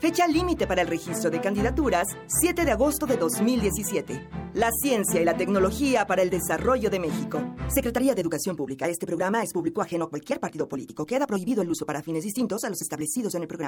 Fecha 0.00 0.26
límite 0.26 0.66
para 0.66 0.82
el 0.82 0.88
registro 0.88 1.30
de 1.30 1.40
candidaturas 1.40 2.08
7 2.26 2.64
de 2.64 2.72
agosto 2.72 3.06
de 3.06 3.16
2017. 3.16 4.28
La 4.54 4.70
ciencia 4.72 5.20
y 5.20 5.24
la 5.24 5.36
tecnología 5.36 6.06
para 6.06 6.22
el 6.22 6.30
desarrollo 6.30 6.90
de 6.90 6.98
México. 6.98 7.40
Secretaría 7.68 8.14
de 8.14 8.22
Educación 8.22 8.56
Pública. 8.56 8.88
Este 8.88 9.06
programa 9.06 9.42
es 9.42 9.52
público 9.52 9.82
ajeno 9.82 10.06
a 10.06 10.10
cualquier 10.10 10.40
partido 10.40 10.66
político. 10.66 11.04
Queda 11.06 11.26
prohibido 11.26 11.62
el 11.62 11.70
uso 11.70 11.84
para 11.84 12.02
fines 12.02 12.24
distintos 12.24 12.64
a 12.64 12.70
los 12.70 12.80
establecidos 12.80 13.34
en 13.34 13.42
el 13.42 13.48
programa. 13.48 13.67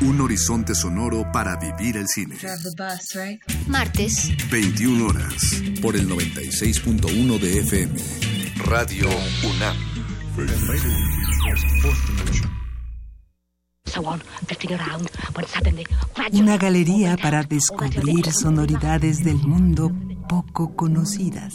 un 0.00 0.20
horizonte 0.20 0.74
sonoro 0.74 1.30
para 1.32 1.56
vivir 1.56 1.96
el 1.96 2.06
cine. 2.08 2.36
Martes. 3.66 4.32
21 4.50 5.06
horas. 5.06 5.62
Por 5.80 5.96
el 5.96 6.08
96.1 6.08 7.38
de 7.38 7.60
FM. 7.60 8.00
Radio 8.64 9.08
UNAM. 9.44 9.76
Una 16.32 16.56
galería 16.56 17.16
para 17.16 17.44
descubrir 17.44 18.32
sonoridades 18.32 19.22
del 19.22 19.36
mundo 19.36 19.92
poco 20.28 20.74
conocidas. 20.74 21.54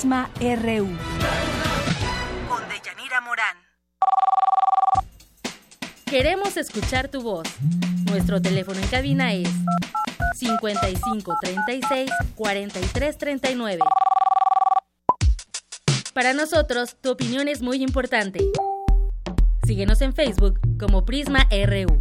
Prisma 0.00 0.30
RU. 0.40 0.88
Con 2.48 2.62
Deyanira 2.70 3.20
Morán. 3.20 3.56
Queremos 6.06 6.56
escuchar 6.56 7.08
tu 7.08 7.20
voz. 7.20 7.46
Nuestro 8.10 8.40
teléfono 8.40 8.80
en 8.80 8.88
cabina 8.88 9.34
es 9.34 9.50
55 10.36 11.36
36 11.42 12.10
43 12.34 13.18
39. 13.18 13.82
Para 16.14 16.32
nosotros, 16.32 16.96
tu 17.02 17.10
opinión 17.10 17.46
es 17.46 17.60
muy 17.60 17.82
importante. 17.82 18.42
Síguenos 19.66 20.00
en 20.00 20.14
Facebook 20.14 20.58
como 20.78 21.04
Prisma 21.04 21.46
RU. 21.50 22.00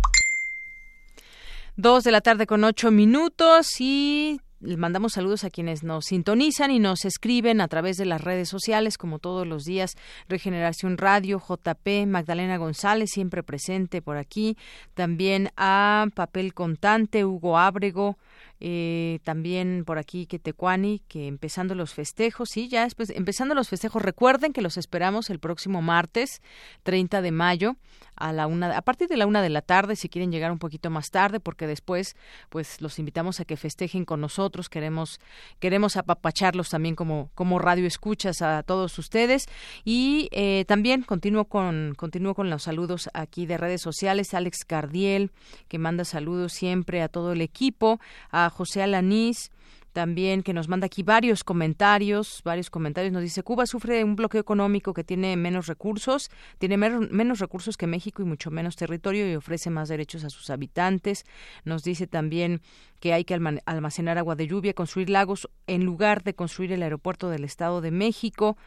Dos 1.75 2.05
de 2.05 2.11
la 2.11 2.21
tarde 2.21 2.47
con 2.47 2.63
ocho 2.63 2.91
minutos 2.91 3.81
y 3.81 4.39
mandamos 4.61 5.13
saludos 5.13 5.43
a 5.43 5.49
quienes 5.49 5.83
nos 5.83 6.05
sintonizan 6.05 6.71
y 6.71 6.79
nos 6.79 7.05
escriben 7.05 7.61
a 7.61 7.67
través 7.67 7.97
de 7.97 8.05
las 8.05 8.21
redes 8.21 8.49
sociales, 8.49 8.97
como 8.97 9.19
todos 9.19 9.47
los 9.47 9.63
días. 9.63 9.95
Regeneración 10.27 10.97
Radio, 10.97 11.39
JP, 11.39 12.07
Magdalena 12.07 12.57
González, 12.57 13.09
siempre 13.11 13.43
presente 13.43 14.01
por 14.01 14.17
aquí. 14.17 14.57
También 14.93 15.51
a 15.55 16.07
Papel 16.13 16.53
Contante, 16.53 17.25
Hugo 17.25 17.57
Ábrego, 17.57 18.17
eh, 18.61 19.19
también 19.23 19.83
por 19.85 19.97
aquí 19.97 20.25
Quetecuani, 20.25 21.01
que 21.07 21.27
empezando 21.27 21.75
los 21.75 21.93
festejos, 21.93 22.49
sí, 22.51 22.67
ya 22.67 22.87
empezando 23.15 23.55
los 23.55 23.69
festejos, 23.69 24.01
recuerden 24.01 24.51
que 24.51 24.61
los 24.61 24.77
esperamos 24.77 25.29
el 25.29 25.39
próximo 25.39 25.81
martes, 25.81 26.41
30 26.83 27.21
de 27.21 27.31
mayo, 27.31 27.75
a 28.19 28.33
la 28.33 28.47
una, 28.47 28.77
a 28.77 28.81
partir 28.81 29.07
de 29.07 29.17
la 29.17 29.25
una 29.25 29.41
de 29.41 29.49
la 29.49 29.61
tarde, 29.61 29.95
si 29.95 30.09
quieren 30.09 30.31
llegar 30.31 30.51
un 30.51 30.59
poquito 30.59 30.89
más 30.89 31.09
tarde, 31.09 31.39
porque 31.39 31.65
después, 31.65 32.15
pues 32.49 32.81
los 32.81 32.99
invitamos 32.99 33.39
a 33.39 33.45
que 33.45 33.57
festejen 33.57 34.05
con 34.05 34.21
nosotros, 34.21 34.69
queremos, 34.69 35.19
queremos 35.59 35.97
apapacharlos 35.97 36.69
también 36.69 36.95
como, 36.95 37.31
como 37.33 37.59
radio 37.59 37.87
escuchas 37.87 38.41
a 38.41 38.63
todos 38.63 38.99
ustedes. 38.99 39.45
Y 39.85 40.29
eh, 40.31 40.65
también 40.67 41.03
continúo 41.03 41.45
con, 41.45 41.95
continúo 41.95 42.35
con 42.35 42.49
los 42.49 42.63
saludos 42.63 43.09
aquí 43.13 43.45
de 43.45 43.57
redes 43.57 43.81
sociales, 43.81 44.33
Alex 44.33 44.65
Cardiel, 44.65 45.31
que 45.67 45.79
manda 45.79 46.05
saludos 46.05 46.53
siempre 46.53 47.01
a 47.01 47.07
todo 47.07 47.31
el 47.31 47.41
equipo, 47.41 47.99
a 48.31 48.49
José 48.49 48.83
Alanís, 48.83 49.51
también 49.91 50.43
que 50.43 50.53
nos 50.53 50.67
manda 50.67 50.85
aquí 50.85 51.03
varios 51.03 51.43
comentarios, 51.43 52.41
varios 52.43 52.69
comentarios. 52.69 53.11
Nos 53.13 53.23
dice, 53.23 53.43
Cuba 53.43 53.65
sufre 53.65 54.03
un 54.03 54.15
bloqueo 54.15 54.41
económico 54.41 54.93
que 54.93 55.03
tiene 55.03 55.35
menos 55.35 55.67
recursos, 55.67 56.29
tiene 56.57 56.77
menos 56.77 57.39
recursos 57.39 57.77
que 57.77 57.87
México 57.87 58.21
y 58.21 58.25
mucho 58.25 58.51
menos 58.51 58.75
territorio 58.75 59.29
y 59.29 59.35
ofrece 59.35 59.69
más 59.69 59.89
derechos 59.89 60.23
a 60.23 60.29
sus 60.29 60.49
habitantes. 60.49 61.25
Nos 61.63 61.83
dice 61.83 62.07
también 62.07 62.61
que 62.99 63.13
hay 63.13 63.23
que 63.23 63.33
almacenar 63.65 64.17
agua 64.17 64.35
de 64.35 64.47
lluvia, 64.47 64.73
construir 64.73 65.09
lagos 65.09 65.49
en 65.67 65.85
lugar 65.85 66.23
de 66.23 66.33
construir 66.33 66.71
el 66.73 66.83
aeropuerto 66.83 67.29
del 67.29 67.43
Estado 67.43 67.81
de 67.81 67.91
México 67.91 68.57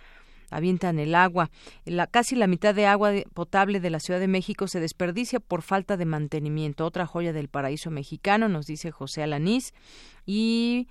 avientan 0.53 0.99
el 0.99 1.15
agua. 1.15 1.51
La, 1.85 2.07
casi 2.07 2.37
la 2.37 2.47
mitad 2.47 2.75
de 2.75 2.87
agua 2.87 3.13
potable 3.35 3.81
de 3.81 3.91
la 3.91 4.01
Ciudad 4.01 4.21
de 4.21 4.29
México 4.29 4.69
se 4.69 4.81
desperdicia 4.81 5.41
por 5.41 5.63
falta 5.63 5.97
de 5.97 6.05
mantenimiento. 6.05 6.87
Otra 6.87 7.07
joya 7.07 7.33
del 7.33 7.49
paraíso 7.49 7.91
mexicano, 7.91 8.49
nos 8.49 8.67
dice 8.67 8.91
José 8.91 9.23
Alanís. 9.23 9.75
Y 10.27 10.89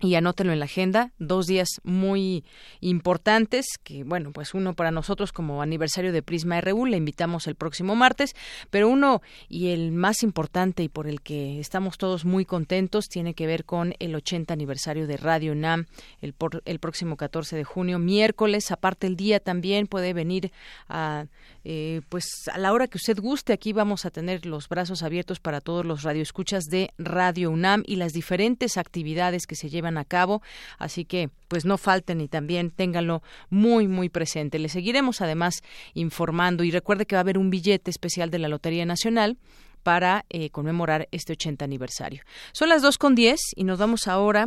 y 0.00 0.14
anótenlo 0.14 0.52
en 0.52 0.58
la 0.58 0.66
agenda, 0.66 1.12
dos 1.18 1.46
días 1.46 1.68
muy 1.82 2.44
importantes, 2.80 3.66
que 3.82 4.04
bueno, 4.04 4.30
pues 4.32 4.52
uno 4.52 4.74
para 4.74 4.90
nosotros 4.90 5.32
como 5.32 5.62
aniversario 5.62 6.12
de 6.12 6.22
Prisma 6.22 6.60
RU, 6.60 6.84
le 6.86 6.98
invitamos 6.98 7.46
el 7.46 7.54
próximo 7.54 7.94
martes, 7.94 8.34
pero 8.70 8.88
uno 8.88 9.22
y 9.48 9.68
el 9.68 9.92
más 9.92 10.22
importante 10.22 10.82
y 10.82 10.88
por 10.88 11.06
el 11.06 11.22
que 11.22 11.60
estamos 11.60 11.96
todos 11.96 12.24
muy 12.26 12.44
contentos 12.44 13.08
tiene 13.08 13.32
que 13.32 13.46
ver 13.46 13.64
con 13.64 13.94
el 13.98 14.14
80 14.14 14.52
aniversario 14.52 15.06
de 15.06 15.16
Radio 15.16 15.54
NAM, 15.54 15.86
el, 16.20 16.34
el 16.66 16.78
próximo 16.78 17.16
14 17.16 17.56
de 17.56 17.64
junio, 17.64 17.98
miércoles, 17.98 18.70
aparte 18.70 19.06
el 19.06 19.16
día 19.16 19.40
también 19.40 19.86
puede 19.86 20.12
venir 20.12 20.52
a, 20.88 21.26
eh, 21.68 22.00
pues 22.08 22.48
a 22.52 22.58
la 22.58 22.72
hora 22.72 22.86
que 22.86 22.96
usted 22.96 23.18
guste, 23.18 23.52
aquí 23.52 23.72
vamos 23.72 24.06
a 24.06 24.12
tener 24.12 24.46
los 24.46 24.68
brazos 24.68 25.02
abiertos 25.02 25.40
para 25.40 25.60
todos 25.60 25.84
los 25.84 26.04
radioescuchas 26.04 26.66
de 26.66 26.92
Radio 26.96 27.50
UNAM 27.50 27.82
y 27.84 27.96
las 27.96 28.12
diferentes 28.12 28.76
actividades 28.76 29.48
que 29.48 29.56
se 29.56 29.68
llevan 29.68 29.98
a 29.98 30.04
cabo, 30.04 30.42
así 30.78 31.04
que 31.04 31.28
pues 31.48 31.64
no 31.64 31.76
falten 31.76 32.20
y 32.20 32.28
también 32.28 32.70
ténganlo 32.70 33.20
muy 33.50 33.88
muy 33.88 34.08
presente. 34.08 34.60
Le 34.60 34.68
seguiremos 34.68 35.20
además 35.20 35.64
informando 35.94 36.62
y 36.62 36.70
recuerde 36.70 37.04
que 37.04 37.16
va 37.16 37.20
a 37.20 37.22
haber 37.22 37.36
un 37.36 37.50
billete 37.50 37.90
especial 37.90 38.30
de 38.30 38.38
la 38.38 38.46
Lotería 38.46 38.86
Nacional 38.86 39.36
para 39.82 40.24
eh, 40.30 40.50
conmemorar 40.50 41.08
este 41.10 41.32
80 41.32 41.64
aniversario. 41.64 42.22
Son 42.52 42.68
las 42.68 42.80
dos 42.80 42.96
con 42.96 43.16
diez 43.16 43.40
y 43.56 43.64
nos 43.64 43.80
vamos 43.80 44.06
ahora 44.06 44.46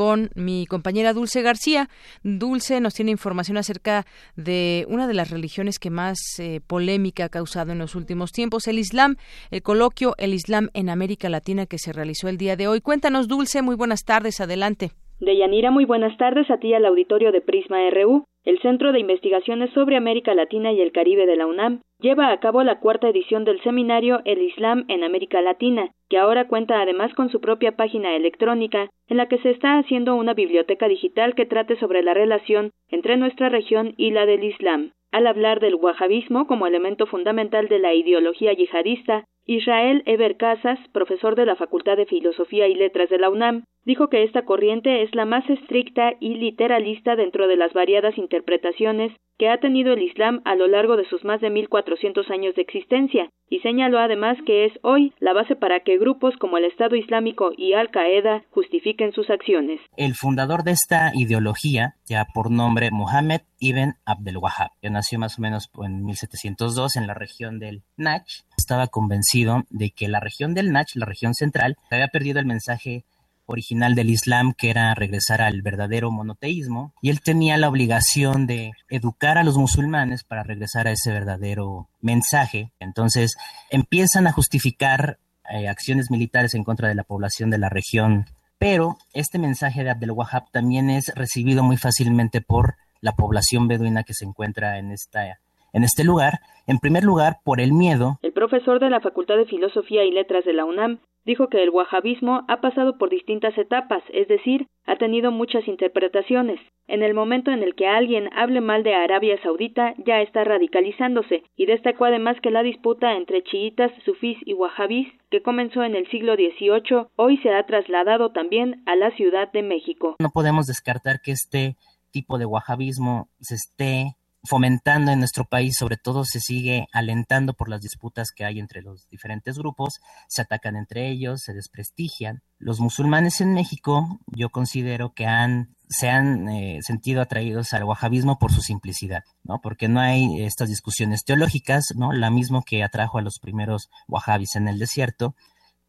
con 0.00 0.30
mi 0.34 0.64
compañera 0.64 1.12
Dulce 1.12 1.42
García. 1.42 1.88
Dulce 2.22 2.80
nos 2.80 2.94
tiene 2.94 3.10
información 3.10 3.58
acerca 3.58 4.06
de 4.34 4.86
una 4.88 5.06
de 5.06 5.12
las 5.12 5.30
religiones 5.30 5.78
que 5.78 5.90
más 5.90 6.16
eh, 6.38 6.60
polémica 6.66 7.26
ha 7.26 7.28
causado 7.28 7.72
en 7.72 7.78
los 7.78 7.94
últimos 7.94 8.32
tiempos, 8.32 8.66
el 8.66 8.78
Islam, 8.78 9.16
el 9.50 9.60
coloquio 9.60 10.14
El 10.16 10.32
Islam 10.32 10.70
en 10.72 10.88
América 10.88 11.28
Latina 11.28 11.66
que 11.66 11.76
se 11.76 11.92
realizó 11.92 12.28
el 12.28 12.38
día 12.38 12.56
de 12.56 12.66
hoy. 12.66 12.80
Cuéntanos, 12.80 13.28
Dulce, 13.28 13.60
muy 13.60 13.76
buenas 13.76 14.06
tardes, 14.06 14.40
adelante. 14.40 14.92
Deyanira, 15.20 15.70
muy 15.70 15.84
buenas 15.84 16.16
tardes 16.16 16.50
a 16.50 16.56
ti 16.56 16.72
al 16.72 16.86
auditorio 16.86 17.30
de 17.30 17.42
Prisma 17.42 17.76
RU. 17.90 18.24
El 18.42 18.58
Centro 18.60 18.92
de 18.92 19.00
Investigaciones 19.00 19.70
sobre 19.74 19.96
América 19.96 20.34
Latina 20.34 20.72
y 20.72 20.80
el 20.80 20.92
Caribe 20.92 21.26
de 21.26 21.36
la 21.36 21.46
UNAM 21.46 21.82
lleva 22.00 22.32
a 22.32 22.40
cabo 22.40 22.62
la 22.62 22.80
cuarta 22.80 23.06
edición 23.08 23.44
del 23.44 23.60
seminario 23.62 24.22
El 24.24 24.40
Islam 24.40 24.86
en 24.88 25.04
América 25.04 25.42
Latina, 25.42 25.90
que 26.08 26.16
ahora 26.16 26.48
cuenta 26.48 26.80
además 26.80 27.12
con 27.12 27.28
su 27.28 27.42
propia 27.42 27.76
página 27.76 28.16
electrónica, 28.16 28.88
en 29.08 29.18
la 29.18 29.28
que 29.28 29.36
se 29.38 29.50
está 29.50 29.76
haciendo 29.76 30.14
una 30.14 30.32
biblioteca 30.32 30.88
digital 30.88 31.34
que 31.34 31.44
trate 31.44 31.78
sobre 31.78 32.02
la 32.02 32.14
relación 32.14 32.70
entre 32.88 33.18
nuestra 33.18 33.50
región 33.50 33.92
y 33.98 34.10
la 34.10 34.24
del 34.24 34.42
Islam. 34.44 34.92
Al 35.12 35.26
hablar 35.26 35.60
del 35.60 35.74
wahabismo 35.74 36.46
como 36.46 36.66
elemento 36.66 37.06
fundamental 37.06 37.68
de 37.68 37.78
la 37.78 37.92
ideología 37.92 38.54
yihadista, 38.54 39.24
Israel 39.46 40.02
Eber 40.06 40.36
Casas, 40.36 40.78
profesor 40.92 41.34
de 41.36 41.46
la 41.46 41.56
Facultad 41.56 41.96
de 41.96 42.06
Filosofía 42.06 42.68
y 42.68 42.74
Letras 42.74 43.10
de 43.10 43.18
la 43.18 43.30
UNAM, 43.30 43.64
dijo 43.84 44.08
que 44.08 44.22
esta 44.22 44.44
corriente 44.44 45.02
es 45.02 45.14
la 45.14 45.24
más 45.24 45.48
estricta 45.48 46.12
y 46.20 46.34
literalista 46.34 47.16
dentro 47.16 47.48
de 47.48 47.56
las 47.56 47.72
variadas 47.72 48.16
interpretaciones 48.18 49.12
que 49.40 49.48
ha 49.48 49.58
tenido 49.58 49.94
el 49.94 50.02
Islam 50.02 50.42
a 50.44 50.54
lo 50.54 50.66
largo 50.66 50.98
de 50.98 51.08
sus 51.08 51.24
más 51.24 51.40
de 51.40 51.48
1400 51.48 52.30
años 52.30 52.54
de 52.56 52.60
existencia, 52.60 53.30
y 53.48 53.60
señaló 53.60 53.98
además 53.98 54.36
que 54.44 54.66
es 54.66 54.72
hoy 54.82 55.14
la 55.18 55.32
base 55.32 55.56
para 55.56 55.80
que 55.80 55.96
grupos 55.96 56.36
como 56.36 56.58
el 56.58 56.66
Estado 56.66 56.94
Islámico 56.94 57.50
y 57.56 57.72
Al-Qaeda 57.72 58.44
justifiquen 58.50 59.12
sus 59.12 59.30
acciones. 59.30 59.80
El 59.96 60.14
fundador 60.14 60.62
de 60.62 60.72
esta 60.72 61.12
ideología, 61.14 61.94
ya 62.04 62.26
por 62.34 62.50
nombre 62.50 62.90
Mohammed 62.90 63.40
ibn 63.58 63.94
Abdel 64.04 64.36
Wahhab, 64.36 64.72
que 64.82 64.90
nació 64.90 65.18
más 65.18 65.38
o 65.38 65.42
menos 65.42 65.70
en 65.82 66.04
1702 66.04 66.96
en 66.96 67.06
la 67.06 67.14
región 67.14 67.58
del 67.58 67.82
Nach, 67.96 68.26
estaba 68.70 68.86
convencido 68.86 69.64
de 69.68 69.90
que 69.90 70.06
la 70.06 70.20
región 70.20 70.54
del 70.54 70.70
Nach, 70.70 70.86
la 70.94 71.04
región 71.04 71.34
central, 71.34 71.76
había 71.90 72.06
perdido 72.06 72.38
el 72.38 72.46
mensaje 72.46 73.04
original 73.46 73.96
del 73.96 74.10
Islam, 74.10 74.52
que 74.56 74.70
era 74.70 74.94
regresar 74.94 75.42
al 75.42 75.60
verdadero 75.60 76.12
monoteísmo, 76.12 76.94
y 77.02 77.10
él 77.10 77.20
tenía 77.20 77.56
la 77.56 77.68
obligación 77.68 78.46
de 78.46 78.70
educar 78.88 79.38
a 79.38 79.42
los 79.42 79.56
musulmanes 79.56 80.22
para 80.22 80.44
regresar 80.44 80.86
a 80.86 80.92
ese 80.92 81.10
verdadero 81.10 81.88
mensaje. 82.00 82.70
Entonces 82.78 83.34
empiezan 83.70 84.28
a 84.28 84.32
justificar 84.32 85.18
eh, 85.50 85.66
acciones 85.66 86.08
militares 86.12 86.54
en 86.54 86.62
contra 86.62 86.86
de 86.86 86.94
la 86.94 87.02
población 87.02 87.50
de 87.50 87.58
la 87.58 87.70
región, 87.70 88.26
pero 88.56 88.98
este 89.14 89.40
mensaje 89.40 89.82
de 89.82 89.90
Abdel 89.90 90.12
Wahab 90.12 90.48
también 90.52 90.90
es 90.90 91.10
recibido 91.16 91.64
muy 91.64 91.76
fácilmente 91.76 92.40
por 92.40 92.76
la 93.00 93.16
población 93.16 93.66
beduina 93.66 94.04
que 94.04 94.14
se 94.14 94.26
encuentra 94.26 94.78
en 94.78 94.92
esta 94.92 95.40
en 95.72 95.84
este 95.84 96.04
lugar, 96.04 96.40
en 96.66 96.78
primer 96.78 97.04
lugar, 97.04 97.38
por 97.44 97.60
el 97.60 97.72
miedo. 97.72 98.18
El 98.22 98.32
profesor 98.32 98.80
de 98.80 98.90
la 98.90 99.00
Facultad 99.00 99.36
de 99.36 99.46
Filosofía 99.46 100.04
y 100.04 100.10
Letras 100.10 100.44
de 100.44 100.52
la 100.52 100.64
UNAM 100.64 100.98
Dijo 101.26 101.48
que 101.48 101.62
el 101.62 101.70
wahabismo 101.70 102.44
ha 102.48 102.60
pasado 102.60 102.96
por 102.96 103.10
distintas 103.10 103.56
etapas, 103.58 104.02
es 104.12 104.26
decir, 104.28 104.66
ha 104.86 104.96
tenido 104.96 105.30
muchas 105.30 105.68
interpretaciones. 105.68 106.58
En 106.88 107.02
el 107.02 107.14
momento 107.14 107.50
en 107.50 107.62
el 107.62 107.74
que 107.74 107.86
alguien 107.86 108.30
hable 108.34 108.60
mal 108.60 108.82
de 108.82 108.94
Arabia 108.94 109.40
Saudita, 109.42 109.94
ya 109.98 110.22
está 110.22 110.44
radicalizándose, 110.44 111.44
y 111.56 111.66
destacó 111.66 112.06
además 112.06 112.36
que 112.42 112.50
la 112.50 112.62
disputa 112.62 113.12
entre 113.12 113.42
chiitas, 113.44 113.92
sufís 114.04 114.38
y 114.46 114.54
wahabís, 114.54 115.08
que 115.30 115.42
comenzó 115.42 115.84
en 115.84 115.94
el 115.94 116.08
siglo 116.10 116.34
XVIII, 116.34 117.06
hoy 117.16 117.36
se 117.38 117.52
ha 117.52 117.64
trasladado 117.66 118.32
también 118.32 118.82
a 118.86 118.96
la 118.96 119.10
Ciudad 119.12 119.52
de 119.52 119.62
México. 119.62 120.16
No 120.18 120.30
podemos 120.30 120.66
descartar 120.66 121.20
que 121.22 121.32
este 121.32 121.76
tipo 122.10 122.38
de 122.38 122.46
wahabismo 122.46 123.28
se 123.40 123.54
esté 123.54 124.16
fomentando 124.42 125.12
en 125.12 125.18
nuestro 125.18 125.44
país, 125.44 125.76
sobre 125.78 125.96
todo 125.96 126.24
se 126.24 126.40
sigue 126.40 126.86
alentando 126.92 127.54
por 127.54 127.68
las 127.68 127.82
disputas 127.82 128.30
que 128.34 128.44
hay 128.44 128.58
entre 128.58 128.82
los 128.82 129.08
diferentes 129.08 129.58
grupos, 129.58 130.00
se 130.28 130.42
atacan 130.42 130.76
entre 130.76 131.10
ellos, 131.10 131.42
se 131.42 131.52
desprestigian. 131.52 132.42
Los 132.58 132.80
musulmanes 132.80 133.40
en 133.40 133.52
México 133.52 134.20
yo 134.26 134.50
considero 134.50 135.12
que 135.12 135.26
han 135.26 135.74
se 135.90 136.08
han 136.08 136.48
eh, 136.48 136.78
sentido 136.82 137.20
atraídos 137.20 137.72
al 137.72 137.82
wahabismo 137.82 138.38
por 138.38 138.52
su 138.52 138.62
simplicidad, 138.62 139.24
¿no? 139.42 139.60
Porque 139.60 139.88
no 139.88 139.98
hay 139.98 140.44
estas 140.44 140.68
discusiones 140.68 141.24
teológicas, 141.24 141.86
¿no? 141.96 142.12
La 142.12 142.30
misma 142.30 142.62
que 142.64 142.84
atrajo 142.84 143.18
a 143.18 143.22
los 143.22 143.40
primeros 143.40 143.90
wahabis 144.06 144.54
en 144.54 144.68
el 144.68 144.78
desierto, 144.78 145.34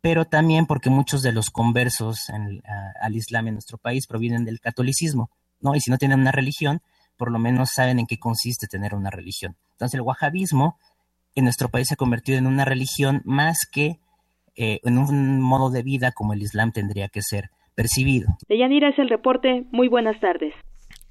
pero 0.01 0.25
también 0.25 0.65
porque 0.65 0.89
muchos 0.89 1.21
de 1.21 1.31
los 1.31 1.51
conversos 1.51 2.31
al 2.31 3.15
Islam 3.15 3.49
en 3.49 3.53
nuestro 3.53 3.77
país 3.77 4.07
provienen 4.07 4.43
del 4.43 4.59
catolicismo, 4.59 5.29
¿no? 5.59 5.75
Y 5.75 5.81
si 5.81 5.91
no 5.91 5.99
tienen 5.99 6.19
una 6.19 6.31
religión, 6.31 6.81
por 7.21 7.31
lo 7.31 7.37
menos 7.37 7.69
saben 7.75 7.99
en 7.99 8.07
qué 8.07 8.17
consiste 8.17 8.65
tener 8.65 8.95
una 8.95 9.11
religión. 9.11 9.53
Entonces 9.73 9.93
el 9.93 10.01
wahabismo 10.01 10.79
en 11.35 11.43
nuestro 11.43 11.69
país 11.69 11.87
se 11.87 11.93
ha 11.93 11.97
convertido 11.97 12.39
en 12.39 12.47
una 12.47 12.65
religión 12.65 13.21
más 13.25 13.59
que 13.71 13.99
eh, 14.57 14.79
en 14.83 14.97
un 14.97 15.39
modo 15.39 15.69
de 15.69 15.83
vida 15.83 16.11
como 16.15 16.33
el 16.33 16.41
Islam 16.41 16.71
tendría 16.71 17.09
que 17.09 17.21
ser 17.21 17.51
percibido. 17.75 18.29
Deyanira 18.49 18.89
es 18.89 18.97
el 18.97 19.07
reporte. 19.07 19.65
Muy 19.71 19.87
buenas 19.87 20.19
tardes. 20.19 20.55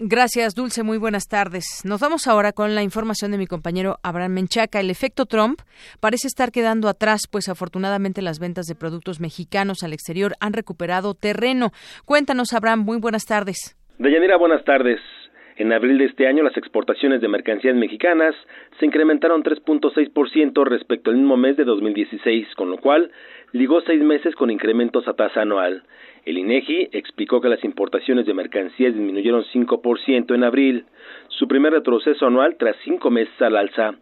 Gracias, 0.01 0.57
Dulce. 0.57 0.83
Muy 0.83 0.99
buenas 0.99 1.29
tardes. 1.29 1.85
Nos 1.85 2.01
vamos 2.01 2.27
ahora 2.27 2.51
con 2.51 2.75
la 2.75 2.83
información 2.83 3.31
de 3.31 3.39
mi 3.39 3.47
compañero 3.47 3.99
Abraham 4.03 4.33
Menchaca. 4.33 4.81
El 4.81 4.91
efecto 4.91 5.27
Trump 5.27 5.61
parece 6.01 6.27
estar 6.27 6.51
quedando 6.51 6.89
atrás, 6.89 7.29
pues 7.31 7.49
afortunadamente 7.49 8.21
las 8.21 8.41
ventas 8.41 8.67
de 8.67 8.75
productos 8.75 9.21
mexicanos 9.21 9.85
al 9.85 9.93
exterior 9.93 10.33
han 10.41 10.55
recuperado 10.55 11.15
terreno. 11.15 11.71
Cuéntanos, 12.05 12.53
Abraham. 12.53 12.81
Muy 12.81 12.99
buenas 12.99 13.27
tardes. 13.27 13.77
Deyanira, 14.01 14.37
buenas 14.39 14.65
tardes. 14.65 14.99
En 15.61 15.75
abril 15.75 15.99
de 15.99 16.07
este 16.07 16.27
año, 16.27 16.43
las 16.43 16.57
exportaciones 16.57 17.21
de 17.21 17.29
mercancías 17.29 17.77
mexicanas 17.77 18.35
se 18.79 18.87
incrementaron 18.87 19.43
3.6% 19.43 20.65
respecto 20.65 21.11
al 21.11 21.19
mismo 21.19 21.37
mes 21.37 21.59
de 21.59 21.65
2016, 21.65 22.55
con 22.55 22.71
lo 22.71 22.79
cual 22.79 23.11
ligó 23.53 23.83
seis 23.83 24.01
meses 24.01 24.35
con 24.35 24.51
incrementos 24.51 25.07
a 25.07 25.13
tasa 25.13 25.43
anual. 25.43 25.83
El 26.25 26.39
INEGI 26.39 26.89
explicó 26.93 27.43
que 27.43 27.51
las 27.51 27.63
importaciones 27.63 28.25
de 28.25 28.33
mercancías 28.33 28.95
disminuyeron 28.95 29.45
5% 29.53 30.35
en 30.35 30.45
abril, 30.45 30.87
su 31.29 31.47
primer 31.47 31.75
retroceso 31.75 32.27
anual 32.27 32.57
tras 32.57 32.77
cinco 32.83 33.11
meses 33.11 33.43
al 33.43 33.59
alza. 33.59 33.97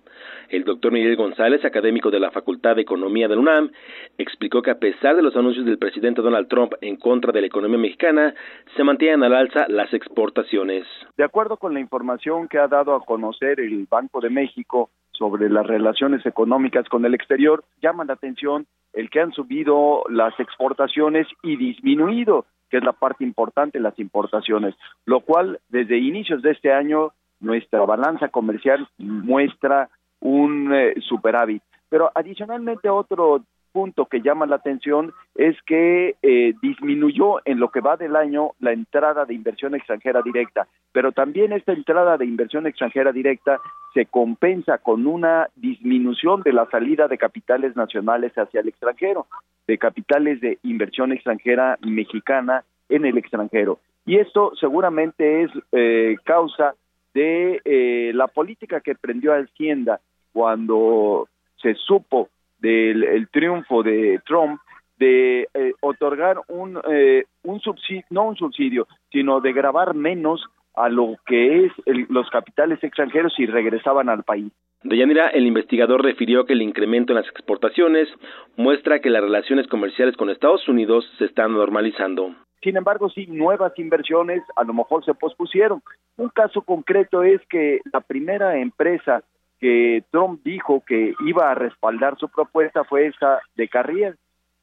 El 0.48 0.64
doctor 0.64 0.92
Miguel 0.92 1.16
González, 1.16 1.62
académico 1.64 2.10
de 2.10 2.20
la 2.20 2.30
Facultad 2.30 2.76
de 2.76 2.82
Economía 2.82 3.28
del 3.28 3.38
UNAM, 3.38 3.70
explicó 4.16 4.62
que 4.62 4.70
a 4.70 4.78
pesar 4.78 5.14
de 5.14 5.22
los 5.22 5.36
anuncios 5.36 5.66
del 5.66 5.76
presidente 5.76 6.22
Donald 6.22 6.48
Trump 6.48 6.72
en 6.80 6.96
contra 6.96 7.32
de 7.32 7.42
la 7.42 7.48
economía 7.48 7.76
mexicana, 7.76 8.34
se 8.74 8.82
mantienen 8.82 9.22
al 9.24 9.34
alza 9.34 9.66
las 9.68 9.92
exportaciones. 9.92 10.86
De 11.18 11.24
acuerdo 11.24 11.58
con 11.58 11.74
la 11.74 11.80
información 11.80 12.48
que 12.48 12.58
ha 12.58 12.66
dado 12.66 12.94
a 12.94 13.04
conocer 13.04 13.60
el 13.60 13.86
Banco 13.90 14.20
de 14.20 14.30
México 14.30 14.88
sobre 15.10 15.50
las 15.50 15.66
relaciones 15.66 16.24
económicas 16.24 16.88
con 16.88 17.04
el 17.04 17.12
exterior, 17.12 17.64
llama 17.82 18.06
la 18.06 18.14
atención 18.14 18.66
el 18.94 19.10
que 19.10 19.20
han 19.20 19.32
subido 19.32 20.04
las 20.08 20.38
exportaciones 20.40 21.26
y 21.42 21.56
disminuido, 21.56 22.46
que 22.70 22.78
es 22.78 22.84
la 22.84 22.92
parte 22.92 23.22
importante, 23.22 23.80
las 23.80 23.98
importaciones, 23.98 24.74
lo 25.04 25.20
cual 25.20 25.60
desde 25.68 25.98
inicios 25.98 26.40
de 26.40 26.52
este 26.52 26.72
año 26.72 27.12
nuestra 27.40 27.80
balanza 27.80 28.28
comercial 28.28 28.88
muestra 28.98 29.90
un 30.20 30.72
eh, 30.74 30.94
superávit. 31.00 31.62
Pero 31.88 32.10
adicionalmente 32.14 32.88
otro 32.88 33.42
punto 33.72 34.06
que 34.06 34.20
llama 34.20 34.46
la 34.46 34.56
atención 34.56 35.12
es 35.34 35.56
que 35.62 36.16
eh, 36.22 36.54
disminuyó 36.62 37.36
en 37.44 37.60
lo 37.60 37.70
que 37.70 37.80
va 37.80 37.96
del 37.96 38.16
año 38.16 38.52
la 38.60 38.72
entrada 38.72 39.24
de 39.24 39.34
inversión 39.34 39.74
extranjera 39.74 40.22
directa, 40.22 40.66
pero 40.92 41.12
también 41.12 41.52
esta 41.52 41.72
entrada 41.72 42.16
de 42.16 42.24
inversión 42.24 42.66
extranjera 42.66 43.12
directa 43.12 43.60
se 43.94 44.06
compensa 44.06 44.78
con 44.78 45.06
una 45.06 45.48
disminución 45.56 46.42
de 46.42 46.52
la 46.52 46.66
salida 46.70 47.08
de 47.08 47.18
capitales 47.18 47.76
nacionales 47.76 48.32
hacia 48.36 48.60
el 48.60 48.68
extranjero, 48.68 49.26
de 49.66 49.78
capitales 49.78 50.40
de 50.40 50.58
inversión 50.62 51.12
extranjera 51.12 51.78
mexicana 51.82 52.64
en 52.88 53.04
el 53.04 53.18
extranjero. 53.18 53.78
Y 54.06 54.16
esto 54.16 54.52
seguramente 54.58 55.42
es 55.42 55.50
eh, 55.72 56.16
causa 56.24 56.74
de 57.14 57.60
eh, 57.64 58.12
la 58.14 58.26
política 58.28 58.80
que 58.80 58.94
prendió 58.94 59.32
Hacienda 59.34 60.00
cuando 60.38 61.26
se 61.60 61.74
supo 61.74 62.28
del 62.60 63.28
triunfo 63.32 63.82
de 63.82 64.20
Trump 64.24 64.60
de 64.96 65.48
eh, 65.52 65.72
otorgar 65.80 66.36
un, 66.46 66.80
eh, 66.88 67.24
un 67.42 67.58
subsidio, 67.58 68.04
no 68.10 68.28
un 68.28 68.36
subsidio, 68.36 68.86
sino 69.10 69.40
de 69.40 69.52
grabar 69.52 69.94
menos 69.94 70.44
a 70.74 70.88
lo 70.88 71.16
que 71.26 71.64
es 71.64 71.72
los 72.08 72.30
capitales 72.30 72.78
extranjeros 72.84 73.34
y 73.36 73.46
regresaban 73.46 74.08
al 74.08 74.22
país. 74.22 74.52
De 74.84 74.96
Yanira, 74.96 75.26
el 75.30 75.44
investigador 75.44 76.04
refirió 76.04 76.46
que 76.46 76.52
el 76.52 76.62
incremento 76.62 77.12
en 77.12 77.16
las 77.16 77.28
exportaciones 77.28 78.08
muestra 78.56 79.00
que 79.00 79.10
las 79.10 79.22
relaciones 79.22 79.66
comerciales 79.66 80.16
con 80.16 80.30
Estados 80.30 80.68
Unidos 80.68 81.04
se 81.18 81.24
están 81.24 81.52
normalizando. 81.52 82.32
Sin 82.62 82.76
embargo, 82.76 83.10
sí, 83.10 83.26
nuevas 83.26 83.76
inversiones 83.76 84.44
a 84.54 84.62
lo 84.62 84.72
mejor 84.72 85.04
se 85.04 85.14
pospusieron. 85.14 85.82
Un 86.16 86.28
caso 86.28 86.62
concreto 86.62 87.24
es 87.24 87.40
que 87.48 87.80
la 87.92 88.00
primera 88.00 88.56
empresa 88.58 89.24
que 89.60 90.04
Trump 90.10 90.40
dijo 90.44 90.82
que 90.86 91.14
iba 91.26 91.50
a 91.50 91.54
respaldar 91.54 92.16
su 92.18 92.28
propuesta 92.28 92.84
fue 92.84 93.06
esa 93.06 93.40
de 93.56 93.68
Carrier, 93.68 94.16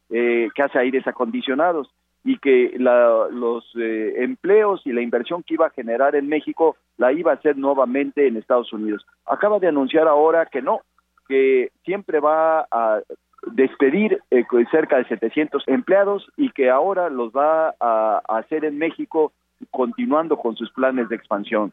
eh, 0.09 0.49
que 0.55 0.61
hace 0.61 0.79
aires 0.79 1.05
acondicionados, 1.07 1.89
y 2.23 2.39
que 2.39 2.73
los 2.79 3.63
eh, 3.75 4.15
empleos 4.17 4.81
y 4.85 4.91
la 4.91 5.01
inversión 5.01 5.43
que 5.43 5.53
iba 5.53 5.67
a 5.67 5.71
generar 5.71 6.15
en 6.15 6.27
México 6.27 6.75
la 6.97 7.13
iba 7.13 7.31
a 7.31 7.35
hacer 7.35 7.55
nuevamente 7.55 8.25
en 8.25 8.35
Estados 8.35 8.73
Unidos. 8.73 9.05
Acaba 9.27 9.59
de 9.59 9.67
anunciar 9.67 10.07
ahora 10.07 10.47
que 10.47 10.63
no, 10.63 10.81
que 11.27 11.69
siempre 11.83 12.19
va 12.19 12.61
a 12.71 13.01
despedir 13.45 14.19
eh, 14.31 14.43
cerca 14.71 14.97
de 14.97 15.05
700 15.05 15.67
empleados 15.67 16.27
y 16.35 16.49
que 16.49 16.71
ahora 16.71 17.11
los 17.11 17.31
va 17.31 17.75
a 17.79 18.21
hacer 18.27 18.65
en 18.65 18.79
México 18.79 19.31
continuando 19.69 20.37
con 20.37 20.55
sus 20.55 20.71
planes 20.71 21.07
de 21.09 21.15
expansión. 21.15 21.71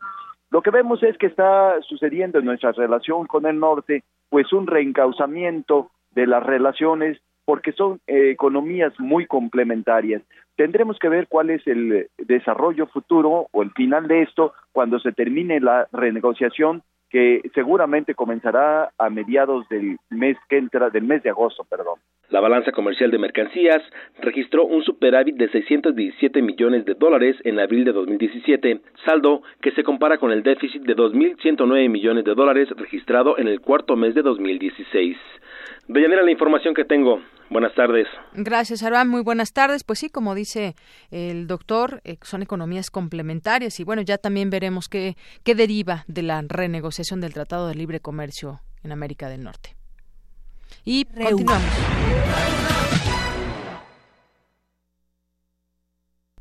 Lo 0.53 0.61
que 0.61 0.71
vemos 0.71 1.03
es 1.03 1.17
que 1.17 1.29
está 1.29 1.81
sucediendo 1.81 2.39
en 2.39 2.45
nuestra 2.45 2.73
relación 2.73 3.27
con 3.27 3.47
el 3.47 3.59
norte, 3.59 4.05
pues 4.29 4.53
un 4.53 4.67
reencauzamiento 4.67 5.91
de 6.11 6.27
las 6.27 6.45
relaciones 6.45 7.19
porque 7.47 7.73
son 7.73 8.01
eh, 8.07 8.31
economías 8.31 8.93
muy 9.01 9.25
complementarias. 9.27 10.23
Tendremos 10.55 10.99
que 10.99 11.09
ver 11.09 11.27
cuál 11.27 11.49
es 11.49 11.67
el 11.67 12.09
desarrollo 12.19 12.87
futuro 12.87 13.47
o 13.51 13.63
el 13.63 13.71
final 13.71 14.07
de 14.09 14.21
esto 14.23 14.53
cuando 14.73 14.99
se 14.99 15.13
termine 15.13 15.59
la 15.59 15.89
renegociación 15.91 16.83
que 17.09 17.41
seguramente 17.55 18.15
comenzará 18.15 18.91
a 18.99 19.09
mediados 19.09 19.67
del 19.71 19.97
mes 20.11 20.37
que 20.51 20.59
entra, 20.59 20.91
del 20.91 21.05
mes 21.05 21.23
de 21.23 21.31
agosto, 21.31 21.65
perdón. 21.65 21.99
La 22.33 22.41
balanza 22.41 22.73
comercial 22.73 23.11
de 23.11 23.19
mercancías 23.19 23.83
registró 24.23 24.65
un 24.65 24.83
superávit 24.83 25.37
de 25.37 25.51
617 25.51 26.41
millones 26.41 26.87
de 26.87 26.95
dólares 26.95 27.37
en 27.45 27.61
abril 27.61 27.85
de 27.85 27.93
2017, 27.93 28.81
saldo 29.05 29.43
que 29.61 29.71
se 29.73 29.85
compara 29.85 30.17
con 30.17 30.33
el 30.33 30.43
déficit 30.43 30.81
de 30.85 30.97
2.109 30.97 31.91
millones 31.91 32.25
de 32.25 32.35
dólares 32.35 32.71
registrado 32.71 33.37
en 33.37 33.49
el 33.49 33.61
cuarto 33.61 33.97
mes 33.97 34.15
de 34.15 34.23
2016. 34.23 35.19
Deyanira, 35.89 36.23
la 36.23 36.31
información 36.31 36.73
que 36.73 36.87
tengo. 36.87 37.21
Buenas 37.51 37.75
tardes. 37.75 38.09
Gracias, 38.33 38.83
Abraham. 38.83 39.11
Muy 39.11 39.23
buenas 39.23 39.53
tardes. 39.53 39.85
Pues 39.85 39.99
sí, 39.99 40.09
como 40.09 40.35
dice 40.35 40.75
el 41.11 41.47
doctor, 41.47 42.01
eh, 42.05 42.17
son 42.23 42.41
economías 42.41 42.91
complementarias 42.91 43.79
y 43.79 43.85
bueno, 43.85 44.01
ya 44.01 44.17
también 44.17 44.49
veremos 44.49 44.89
qué, 44.89 45.17
qué 45.45 45.55
deriva 45.55 46.05
de 46.09 46.23
la 46.23 46.41
renegociación 46.49 47.21
del 47.21 47.35
Tratado 47.35 47.69
de 47.69 47.75
Libre 47.75 48.01
Comercio 48.01 48.61
en 48.83 48.93
América 48.93 49.29
del 49.29 49.45
Norte. 49.45 49.82
Y 50.85 51.05
continuamos. 51.05 51.69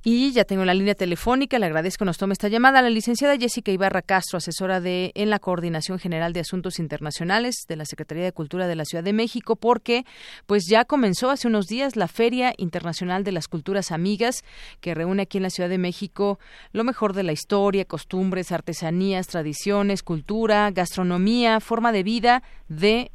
Y 0.03 0.31
ya 0.31 0.45
tengo 0.45 0.65
la 0.65 0.73
línea 0.73 0.95
telefónica, 0.95 1.59
le 1.59 1.67
agradezco 1.67 2.05
nos 2.05 2.17
tome 2.17 2.33
esta 2.33 2.47
llamada 2.47 2.81
la 2.81 2.89
licenciada 2.89 3.37
Jessica 3.37 3.71
Ibarra 3.71 4.01
Castro, 4.01 4.37
asesora 4.37 4.81
de 4.81 5.11
en 5.13 5.29
la 5.29 5.37
Coordinación 5.37 5.99
General 5.99 6.33
de 6.33 6.39
Asuntos 6.39 6.79
Internacionales 6.79 7.65
de 7.67 7.75
la 7.75 7.85
Secretaría 7.85 8.23
de 8.23 8.31
Cultura 8.31 8.65
de 8.65 8.75
la 8.75 8.85
Ciudad 8.85 9.03
de 9.03 9.13
México, 9.13 9.55
porque 9.55 10.03
pues 10.47 10.63
ya 10.67 10.85
comenzó 10.85 11.29
hace 11.29 11.47
unos 11.47 11.67
días 11.67 11.97
la 11.97 12.07
Feria 12.07 12.55
Internacional 12.57 13.23
de 13.23 13.31
las 13.31 13.47
Culturas 13.47 13.91
Amigas, 13.91 14.43
que 14.79 14.95
reúne 14.95 15.21
aquí 15.21 15.37
en 15.37 15.43
la 15.43 15.51
Ciudad 15.51 15.69
de 15.69 15.77
México 15.77 16.39
lo 16.71 16.83
mejor 16.83 17.13
de 17.13 17.21
la 17.21 17.33
historia, 17.33 17.85
costumbres, 17.85 18.51
artesanías, 18.51 19.27
tradiciones, 19.27 20.01
cultura, 20.01 20.71
gastronomía, 20.71 21.59
forma 21.59 21.91
de 21.91 22.01
vida 22.01 22.41
de 22.69 23.11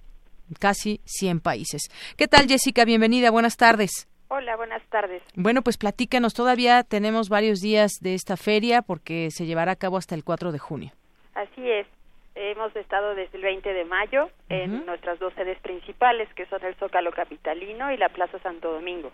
casi 0.58 1.00
100 1.04 1.40
países. 1.40 1.82
¿Qué 2.16 2.28
tal, 2.28 2.46
Jessica? 2.48 2.84
Bienvenida, 2.84 3.30
buenas 3.30 3.56
tardes. 3.56 4.08
Hola, 4.28 4.56
buenas 4.56 4.82
tardes. 4.88 5.22
Bueno, 5.36 5.62
pues 5.62 5.78
platícanos, 5.78 6.34
todavía 6.34 6.82
tenemos 6.82 7.28
varios 7.28 7.60
días 7.60 7.92
de 8.00 8.14
esta 8.14 8.36
feria 8.36 8.82
porque 8.82 9.30
se 9.30 9.46
llevará 9.46 9.72
a 9.72 9.76
cabo 9.76 9.96
hasta 9.96 10.14
el 10.14 10.24
4 10.24 10.50
de 10.50 10.58
junio. 10.58 10.92
Así 11.34 11.70
es. 11.70 11.86
Hemos 12.34 12.74
estado 12.76 13.14
desde 13.14 13.38
el 13.38 13.44
20 13.44 13.72
de 13.72 13.84
mayo 13.84 14.28
en 14.50 14.84
nuestras 14.84 15.18
dos 15.18 15.32
sedes 15.34 15.58
principales, 15.60 16.28
que 16.34 16.44
son 16.46 16.62
el 16.64 16.74
Zócalo 16.74 17.10
Capitalino 17.12 17.90
y 17.92 17.96
la 17.96 18.10
Plaza 18.10 18.38
Santo 18.40 18.72
Domingo. 18.72 19.10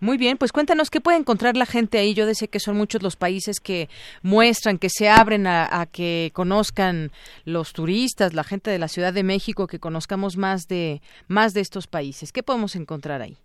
Muy 0.00 0.16
bien, 0.18 0.36
pues 0.36 0.52
cuéntanos 0.52 0.90
qué 0.90 1.00
puede 1.00 1.18
encontrar 1.18 1.56
la 1.56 1.66
gente 1.66 1.98
ahí. 1.98 2.14
Yo 2.14 2.26
sé 2.34 2.48
que 2.48 2.60
son 2.60 2.76
muchos 2.76 3.02
los 3.02 3.16
países 3.16 3.60
que 3.60 3.88
muestran, 4.22 4.78
que 4.78 4.88
se 4.88 5.08
abren 5.08 5.46
a, 5.46 5.86
que 5.90 6.30
conozcan 6.34 7.10
los 7.44 7.72
turistas, 7.72 8.34
la 8.34 8.44
gente 8.44 8.70
de 8.70 8.78
la 8.78 8.88
Ciudad 8.88 9.12
de 9.12 9.22
México, 9.22 9.66
que 9.66 9.78
conozcamos 9.78 10.36
más 10.36 10.66
de 10.68 11.00
más 11.28 11.52
de 11.54 11.60
estos 11.60 11.86
países. 11.86 12.32
¿Qué 12.32 12.42
podemos 12.42 12.76
encontrar 12.76 13.22
ahí? 13.22 13.36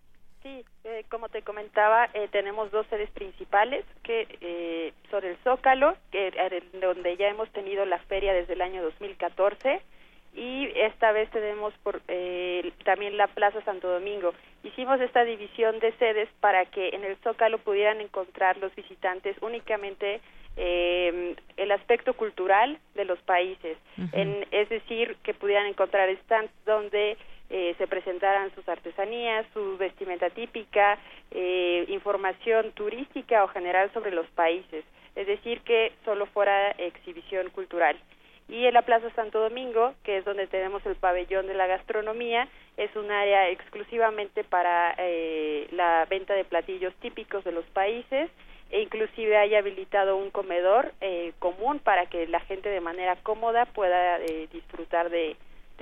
Sí, 0.44 0.64
eh, 0.84 1.06
como 1.10 1.30
te 1.30 1.42
comentaba, 1.42 2.10
eh, 2.14 2.28
tenemos 2.32 2.72
dos 2.72 2.88
sedes 2.88 3.10
principales 3.12 3.86
que 4.04 4.28
eh, 4.42 4.94
son 5.12 5.24
el 5.26 5.38
Zócalo, 5.44 5.96
que 6.12 6.32
donde 6.82 7.18
ya 7.18 7.28
hemos 7.28 7.50
tenido 7.52 7.86
la 7.86 8.00
feria 8.00 8.34
desde 8.34 8.54
el 8.54 8.62
año 8.62 8.82
2014 8.84 9.82
y 10.40 10.72
esta 10.74 11.12
vez 11.12 11.30
tenemos 11.32 11.74
por, 11.84 12.02
eh, 12.08 12.72
también 12.86 13.18
la 13.18 13.28
Plaza 13.28 13.62
Santo 13.66 13.92
Domingo. 13.92 14.34
Hicimos 14.64 15.02
esta 15.02 15.26
división 15.26 15.80
de 15.80 15.92
sedes 15.98 16.30
para 16.40 16.66
que 16.66 16.90
en 16.90 17.04
el 17.04 17.18
Zócalo 17.18 17.58
pudieran 17.58 18.00
encontrar 18.00 18.58
los 18.58 18.74
visitantes 18.74 19.36
únicamente 19.42 20.22
eh, 20.56 21.36
el 21.58 21.72
aspecto 21.72 22.14
cultural 22.14 22.80
de 22.96 23.06
los 23.06 23.20
países, 23.20 23.78
en, 24.14 24.46
es 24.52 24.70
decir, 24.70 25.18
que 25.24 25.34
pudieran 25.34 25.68
encontrar 25.68 26.10
stands 26.24 26.52
donde 26.66 27.18
eh, 27.50 27.76
se 27.78 27.88
presentaran 27.88 28.54
sus 28.56 28.68
artesanías, 28.68 29.46
su 29.54 29.78
vestimenta 29.78 30.30
típica, 30.30 30.98
eh, 31.32 31.86
información 31.90 32.72
turística 32.72 33.44
o 33.44 33.48
general 33.50 33.92
sobre 33.94 34.12
los 34.12 34.28
países, 34.28 34.86
es 35.16 35.28
decir, 35.28 35.62
que 35.62 35.92
solo 36.06 36.26
fuera 36.28 36.72
exhibición 36.72 37.50
cultural 37.50 37.98
y 38.50 38.66
en 38.66 38.74
la 38.74 38.82
Plaza 38.82 39.10
Santo 39.12 39.40
Domingo, 39.40 39.94
que 40.04 40.18
es 40.18 40.26
donde 40.26 40.48
tenemos 40.48 40.84
el 40.88 40.96
pabellón 40.96 41.46
de 41.46 41.54
la 41.54 41.68
gastronomía, 41.68 42.48
es 42.78 42.94
un 42.96 43.12
área 43.12 43.48
exclusivamente 43.50 44.44
para 44.44 44.96
eh, 44.98 45.68
la 45.72 46.06
venta 46.10 46.34
de 46.34 46.46
platillos 46.46 46.94
típicos 46.96 47.44
de 47.44 47.52
los 47.52 47.66
países 47.66 48.30
e 48.72 48.82
inclusive 48.82 49.38
hay 49.38 49.56
habilitado 49.56 50.18
un 50.18 50.32
comedor 50.32 50.94
eh, 51.02 51.34
común 51.40 51.80
para 51.80 52.08
que 52.08 52.28
la 52.28 52.40
gente 52.40 52.70
de 52.70 52.82
manera 52.82 53.16
cómoda 53.18 53.66
pueda 53.66 54.20
eh, 54.20 54.48
disfrutar 54.52 55.10
de, 55.10 55.36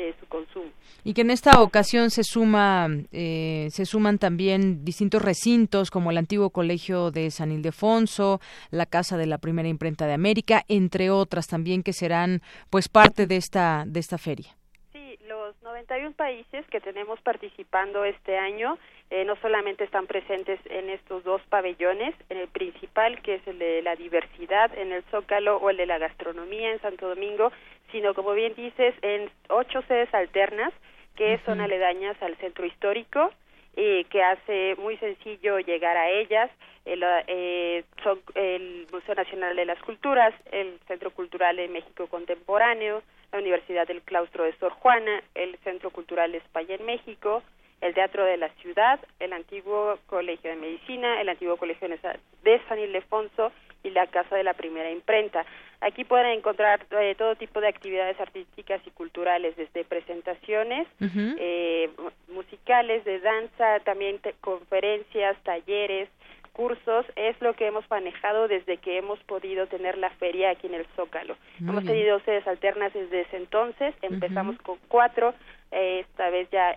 de 0.04 0.16
su 0.20 0.28
consumo. 0.28 0.70
Y 1.04 1.14
que 1.14 1.22
en 1.22 1.32
esta 1.32 1.62
ocasión 1.62 2.10
se 2.10 2.24
suma 2.24 2.88
eh, 3.12 3.68
se 3.72 3.86
suman 3.86 4.18
también 4.18 4.84
distintos 4.84 5.22
recintos 5.22 5.92
como 5.92 6.12
el 6.12 6.18
antiguo 6.18 6.50
colegio 6.50 7.12
de 7.12 7.32
San 7.32 7.52
Ildefonso, 7.52 8.40
la 8.72 8.86
casa 8.86 9.18
de 9.18 9.26
la 9.26 9.38
primera 9.38 9.68
imprenta 9.68 10.08
de 10.08 10.14
América, 10.14 10.64
entre 10.68 11.10
otras 11.10 11.48
también 11.48 11.84
que 11.84 11.94
serán 11.94 12.42
pues 12.70 12.90
parte 12.90 13.28
de 13.28 13.38
esta 13.38 13.84
de 13.86 14.00
esta 14.00 14.18
feria. 14.18 14.56
Sí, 14.94 15.18
los 15.28 15.56
91 15.62 16.14
países 16.14 16.66
que 16.68 16.80
tenemos 16.82 17.20
participando 17.22 18.04
este 18.04 18.38
año 18.38 18.78
eh, 19.10 19.24
no 19.24 19.38
solamente 19.38 19.86
están 19.86 20.06
presentes 20.06 20.60
en 20.66 20.90
estos 20.90 21.24
dos 21.24 21.42
pabellones, 21.48 22.14
en 22.30 22.40
el 22.40 22.50
principal 22.50 23.22
que 23.22 23.36
es 23.36 23.48
el 23.48 23.58
de 23.58 23.82
la 23.82 23.96
diversidad 23.96 24.78
en 24.78 24.92
el 24.92 25.04
Zócalo 25.12 25.58
o 25.58 25.70
el 25.70 25.78
de 25.78 25.86
la 25.86 25.98
gastronomía 25.98 26.74
en 26.74 26.82
Santo 26.82 27.08
Domingo, 27.08 27.52
sino 27.92 28.14
como 28.14 28.34
bien 28.34 28.54
dices, 28.56 28.94
en 29.02 29.30
ocho 29.50 29.82
sedes 29.84 30.14
alternas 30.14 30.74
que 31.16 31.40
son 31.46 31.62
aledañas 31.62 32.16
al 32.22 32.36
centro 32.38 32.66
histórico, 32.66 33.32
y 33.78 34.04
que 34.06 34.24
hace 34.24 34.76
muy 34.80 34.98
sencillo 34.98 35.60
llegar 35.60 35.96
a 35.96 36.10
ellas. 36.10 36.50
El, 36.84 37.04
eh, 37.28 37.84
son 38.04 38.20
el 38.34 38.88
Museo 38.92 39.14
Nacional 39.14 39.56
de 39.56 39.66
las 39.66 39.80
Culturas, 39.84 40.34
el 40.52 40.80
Centro 40.88 41.12
Cultural 41.12 41.56
de 41.56 41.68
México 41.68 42.08
Contemporáneo, 42.08 43.04
la 43.32 43.40
Universidad 43.40 43.86
del 43.88 44.02
Claustro 44.02 44.46
de 44.46 44.54
Sor 44.54 44.72
Juana, 44.72 45.22
el 45.36 45.58
Centro 45.60 45.92
Cultural 45.92 46.32
de 46.32 46.40
España 46.40 46.76
en 46.76 46.86
México, 46.86 47.44
el 47.82 47.94
Teatro 47.94 48.26
de 48.26 48.38
la 48.38 48.50
Ciudad, 48.62 49.00
el 49.20 49.34
antiguo 49.34 50.00
Colegio 50.08 50.50
de 50.50 50.56
Medicina, 50.56 51.22
el 51.22 51.30
antiguo 51.30 51.58
Colegio 51.58 51.88
de 51.88 52.62
San 52.68 52.80
Ildefonso 52.80 53.52
y 53.84 53.92
la 53.92 54.08
Casa 54.08 54.36
de 54.36 54.44
la 54.44 54.56
Primera 54.56 54.90
Imprenta. 54.90 55.46
Aquí 55.80 56.04
pueden 56.04 56.40
encontrar 56.40 56.86
eh, 56.90 57.14
todo 57.16 57.36
tipo 57.36 57.62
de 57.62 57.68
actividades 57.68 58.20
artísticas 58.20 58.82
y 58.86 58.90
culturales, 58.92 59.56
desde 59.56 59.84
presentaciones 59.84 60.88
eh, 61.00 61.90
musicales, 62.30 63.06
de 63.06 63.20
danza, 63.20 63.80
también 63.82 64.20
conferencias, 64.42 65.38
talleres, 65.44 66.10
cursos. 66.52 67.06
Es 67.16 67.40
lo 67.42 67.54
que 67.54 67.68
hemos 67.68 67.88
manejado 67.92 68.48
desde 68.48 68.78
que 68.78 68.98
hemos 68.98 69.20
podido 69.26 69.68
tener 69.68 70.00
la 70.00 70.10
feria 70.10 70.50
aquí 70.50 70.66
en 70.66 70.74
el 70.74 70.86
Zócalo. 70.96 71.38
hemos 71.60 71.86
tenido 71.86 72.20
sedes 72.22 72.48
alternas 72.48 72.92
desde 72.94 73.22
ese 73.22 73.38
entonces. 73.38 73.94
Empezamos 74.02 74.58
con 74.64 74.80
cuatro. 74.88 75.36
Eh, 75.72 76.00
esta 76.00 76.32
vez 76.32 76.50
ya 76.50 76.76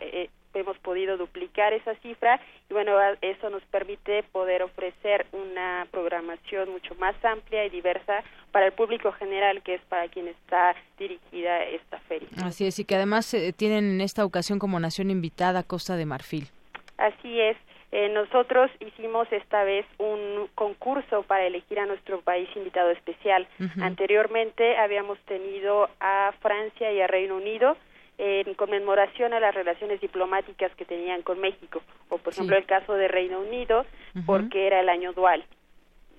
hemos 0.54 0.78
podido 0.78 1.16
duplicar 1.16 1.72
esa 1.72 1.94
cifra 1.96 2.40
y 2.68 2.74
bueno, 2.74 2.92
eso 3.20 3.50
nos 3.50 3.62
permite 3.64 4.22
poder 4.24 4.62
ofrecer 4.62 5.26
una 5.32 5.86
programación 5.90 6.70
mucho 6.70 6.94
más 6.96 7.14
amplia 7.24 7.64
y 7.64 7.70
diversa 7.70 8.24
para 8.52 8.66
el 8.66 8.72
público 8.72 9.12
general, 9.12 9.62
que 9.62 9.74
es 9.74 9.82
para 9.82 10.08
quien 10.08 10.28
está 10.28 10.74
dirigida 10.98 11.62
esta 11.64 11.98
feria. 12.00 12.28
Así 12.42 12.66
es, 12.66 12.78
y 12.78 12.84
que 12.84 12.96
además 12.96 13.32
eh, 13.34 13.52
tienen 13.52 13.90
en 13.90 14.00
esta 14.00 14.24
ocasión 14.24 14.58
como 14.58 14.80
nación 14.80 15.10
invitada 15.10 15.62
Costa 15.62 15.96
de 15.96 16.06
Marfil. 16.06 16.48
Así 16.96 17.40
es. 17.40 17.56
Eh, 17.92 18.08
nosotros 18.08 18.70
hicimos 18.78 19.26
esta 19.32 19.64
vez 19.64 19.84
un 19.98 20.48
concurso 20.54 21.22
para 21.24 21.44
elegir 21.44 21.80
a 21.80 21.86
nuestro 21.86 22.20
país 22.20 22.48
invitado 22.54 22.90
especial. 22.90 23.48
Anteriormente 23.80 24.76
habíamos 24.76 25.18
tenido 25.20 25.88
a 25.98 26.32
Francia 26.40 26.92
y 26.92 27.00
a 27.00 27.08
Reino 27.08 27.36
Unido, 27.36 27.76
en 28.22 28.52
conmemoración 28.52 29.32
a 29.32 29.40
las 29.40 29.54
relaciones 29.54 29.98
diplomáticas 30.00 30.74
que 30.74 30.84
tenían 30.84 31.22
con 31.22 31.40
México, 31.40 31.80
o 32.10 32.18
por 32.18 32.34
ejemplo 32.34 32.56
el 32.56 32.66
caso 32.66 32.92
de 32.92 33.08
Reino 33.08 33.40
Unido, 33.40 33.86
porque 34.26 34.66
era 34.66 34.80
el 34.80 34.90
año 34.90 35.12
dual. 35.12 35.44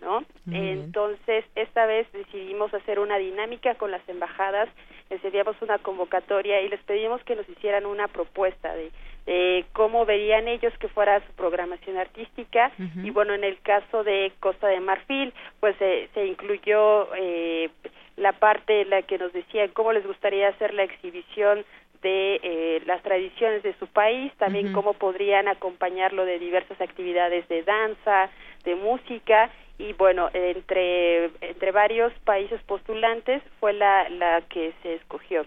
¿No? 0.02 0.24
Entonces, 0.52 1.46
esta 1.54 1.86
vez 1.86 2.12
decidimos 2.12 2.74
hacer 2.74 2.98
una 2.98 3.20
dinámica 3.20 3.76
con 3.76 3.92
las 3.92 4.02
embajadas, 4.10 4.68
les 5.12 5.24
enviamos 5.24 5.56
una 5.62 5.78
convocatoria 5.78 6.60
y 6.62 6.70
les 6.70 6.82
pedimos 6.82 7.24
que 7.24 7.36
nos 7.36 7.48
hicieran 7.48 7.86
una 7.86 8.08
propuesta 8.08 8.74
de, 8.74 8.92
cómo 9.74 10.08
verían 10.08 10.48
ellos 10.48 10.74
que 10.80 10.88
fuera 10.88 11.20
su 11.20 11.32
programación 11.34 11.98
artística 11.98 12.72
y 13.04 13.12
bueno, 13.12 13.36
en 13.36 13.44
el 13.44 13.62
caso 13.62 14.04
de 14.04 14.34
Costa 14.40 14.68
de 14.70 14.80
Marfil, 14.80 15.32
pues 15.60 15.76
se 15.78 16.26
incluyó 16.26 17.14
eh, 17.14 17.70
la 18.18 18.34
parte 18.34 18.82
en 18.82 18.90
la 18.90 19.02
que 19.02 19.18
nos 19.18 19.34
decían 19.34 19.70
cómo 19.70 19.94
les 19.94 20.06
gustaría 20.06 20.48
hacer 20.50 20.74
la 20.74 20.84
exhibición 20.84 21.66
de 22.02 22.40
eh, 22.42 22.82
las 22.86 23.02
tradiciones 23.04 23.64
de 23.64 23.76
su 23.80 23.88
país, 23.88 24.32
también 24.38 24.74
cómo 24.74 24.94
podrían 24.94 25.48
acompañarlo 25.48 26.26
de 26.26 26.40
diversas 26.40 26.80
actividades 26.82 27.48
de 27.48 27.64
danza, 27.64 28.30
de 28.64 28.76
música 28.76 29.52
y 29.78 29.94
bueno, 29.94 30.30
entre 30.34 31.32
entre 31.42 31.72
varios 31.72 32.14
países 32.24 32.62
postulantes 32.64 33.42
fue 33.60 33.74
la 33.74 34.10
la 34.10 34.42
que 34.50 34.74
se 34.84 34.96
escogió. 34.96 35.46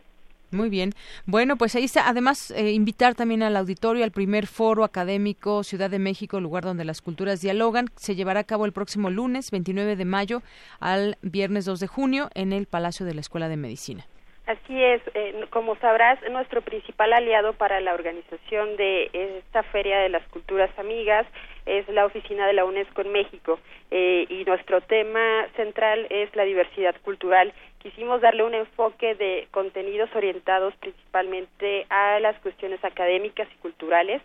Muy 0.55 0.69
bien. 0.69 0.93
Bueno, 1.27 1.57
pues 1.57 1.75
ahí 1.75 1.85
está. 1.85 2.09
Además, 2.09 2.53
eh, 2.53 2.71
invitar 2.71 3.15
también 3.15 3.43
al 3.43 3.57
auditorio 3.57 4.05
al 4.05 4.13
primer 4.13 4.47
foro 4.47 4.85
académico 4.85 5.65
Ciudad 5.65 5.91
de 5.91 5.99
México, 5.99 6.41
lugar 6.41 6.65
donde 6.65 6.85
las 6.85 7.03
culturas 7.03 7.41
dialogan. 7.41 7.89
Se 7.97 8.15
llevará 8.15 8.41
a 8.41 8.45
cabo 8.45 8.65
el 8.65 8.73
próximo 8.73 9.11
lunes 9.11 9.51
29 9.51 9.97
de 9.97 10.05
mayo 10.05 10.43
al 10.79 11.19
viernes 11.23 11.65
2 11.65 11.81
de 11.81 11.87
junio 11.89 12.31
en 12.35 12.53
el 12.53 12.67
Palacio 12.67 13.05
de 13.05 13.15
la 13.15 13.21
Escuela 13.21 13.49
de 13.49 13.57
Medicina. 13.57 14.07
Así 14.47 14.83
es, 14.83 15.01
eh, 15.15 15.47
como 15.49 15.75
sabrás, 15.77 16.19
nuestro 16.31 16.61
principal 16.61 17.15
aliado 17.15 17.55
para 17.55 17.81
la 17.81 17.95
organización 17.95 18.77
de 18.77 19.09
esta 19.15 19.62
Feria 19.62 20.01
de 20.01 20.11
las 20.11 20.23
Culturas 20.29 20.71
Amigas 20.79 21.27
es 21.65 21.89
la 21.89 22.05
oficina 22.05 22.47
de 22.47 22.53
la 22.53 22.66
UNESCO 22.66 23.01
en 23.01 23.12
México 23.12 23.59
eh, 23.91 24.27
y 24.29 24.45
nuestro 24.45 24.83
tema 24.83 25.47
central 25.57 26.07
es 26.11 26.35
la 26.37 26.45
diversidad 26.45 26.95
cultural. 27.03 27.55
Quisimos 27.79 28.21
darle 28.21 28.43
un 28.43 28.53
enfoque 28.53 29.15
de 29.15 29.49
contenidos 29.51 30.11
orientados 30.15 30.75
principalmente 30.77 31.87
a 31.89 32.21
las 32.21 32.39
cuestiones 32.41 32.85
académicas 32.85 33.49
y 33.51 33.57
culturales, 33.62 34.21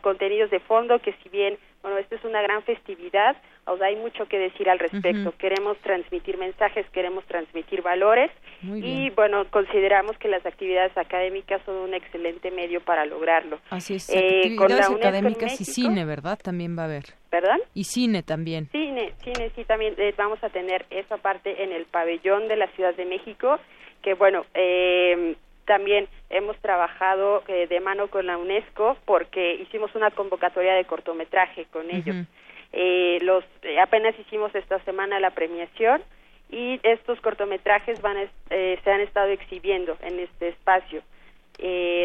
contenidos 0.00 0.50
de 0.50 0.60
fondo 0.60 0.98
que 0.98 1.12
si 1.22 1.28
bien, 1.28 1.58
bueno, 1.82 1.98
esta 1.98 2.16
es 2.16 2.24
una 2.24 2.42
gran 2.42 2.62
festividad, 2.62 3.36
o 3.66 3.76
sea, 3.76 3.88
hay 3.88 3.96
mucho 3.96 4.26
que 4.26 4.38
decir 4.38 4.68
al 4.68 4.78
respecto. 4.78 5.32
Queremos 5.38 5.78
transmitir 5.78 6.36
mensajes, 6.36 6.88
queremos 6.90 7.24
transmitir 7.26 7.82
valores 7.82 8.30
y 8.62 9.10
bueno, 9.10 9.44
consideramos 9.50 10.16
que 10.18 10.28
las 10.28 10.44
actividades 10.44 10.96
académicas 10.96 11.62
son 11.64 11.76
un 11.76 11.94
excelente 11.94 12.50
medio 12.50 12.80
para 12.80 13.04
lograrlo. 13.06 13.58
Así 13.70 13.94
es, 13.94 14.08
eh, 14.10 14.42
actividades 14.44 14.90
académicas 14.90 15.60
y 15.60 15.64
cine, 15.64 16.04
¿verdad? 16.04 16.38
También 16.42 16.76
va 16.76 16.82
a 16.82 16.86
haber. 16.86 17.04
¿Perdón? 17.30 17.60
Y 17.74 17.84
cine 17.84 18.22
también. 18.22 18.68
Cine, 18.72 19.12
cine, 19.22 19.50
sí, 19.54 19.64
también 19.64 19.94
eh, 19.96 20.12
vamos 20.16 20.42
a 20.42 20.50
tener 20.50 20.86
esa 20.90 21.16
parte 21.18 21.62
en 21.62 21.72
el 21.72 21.86
pabellón 21.86 22.48
de 22.48 22.56
la 22.56 22.66
Ciudad 22.68 22.94
de 22.94 23.04
México, 23.04 23.58
que 24.02 24.14
bueno, 24.14 24.44
eh, 24.54 25.36
también 25.64 26.08
hemos 26.30 26.56
trabajado 26.58 27.42
eh, 27.48 27.66
de 27.66 27.80
mano 27.80 28.08
con 28.08 28.26
la 28.26 28.38
UNESCO 28.38 28.96
porque 29.04 29.54
hicimos 29.54 29.94
una 29.94 30.10
convocatoria 30.10 30.74
de 30.74 30.84
cortometraje 30.84 31.66
con 31.66 31.90
ellos. 31.90 32.26
Eh, 32.72 33.18
los 33.22 33.44
eh, 33.62 33.78
apenas 33.80 34.18
hicimos 34.18 34.54
esta 34.54 34.78
semana 34.84 35.20
la 35.20 35.30
premiación 35.30 36.02
y 36.50 36.80
estos 36.82 37.20
cortometrajes 37.20 38.00
van 38.02 38.16
se 38.48 38.90
han 38.90 39.00
estado 39.00 39.28
exhibiendo 39.28 39.96
en 40.02 40.20
este 40.20 40.48
espacio. 40.48 41.02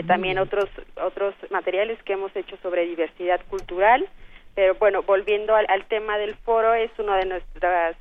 también 0.07 0.38
otros 0.39 0.69
otros 1.03 1.34
materiales 1.49 2.01
que 2.03 2.13
hemos 2.13 2.34
hecho 2.35 2.57
sobre 2.57 2.85
diversidad 2.85 3.41
cultural 3.49 4.07
pero 4.55 4.73
bueno, 4.75 5.03
volviendo 5.03 5.55
al, 5.55 5.85
tema 5.85 6.17
del 6.17 6.34
foro, 6.34 6.73
es 6.73 6.89
una 6.97 7.17
de 7.17 7.25
nuestras 7.25 7.95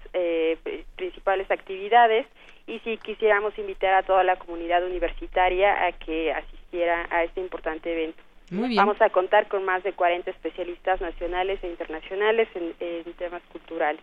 principales 0.96 1.50
actividades 1.50 2.26
y 2.66 2.78
si 2.80 2.96
quisiéramos 2.98 3.56
invitar 3.58 3.94
a 3.94 4.02
toda 4.02 4.24
la 4.24 4.36
comunidad 4.36 4.84
universitaria 4.84 5.86
a 5.86 5.92
que 5.92 6.32
asistiera 6.32 7.06
a 7.10 7.24
este 7.24 7.40
importante 7.40 7.92
evento. 7.92 8.22
Vamos 8.50 9.00
a 9.00 9.10
contar 9.10 9.48
con 9.48 9.64
más 9.64 9.82
de 9.82 9.92
40 9.92 10.30
especialistas 10.30 11.00
nacionales 11.00 11.62
e 11.62 11.68
internacionales 11.68 12.48
en 12.54 13.12
temas 13.14 13.42
culturales. 13.50 14.00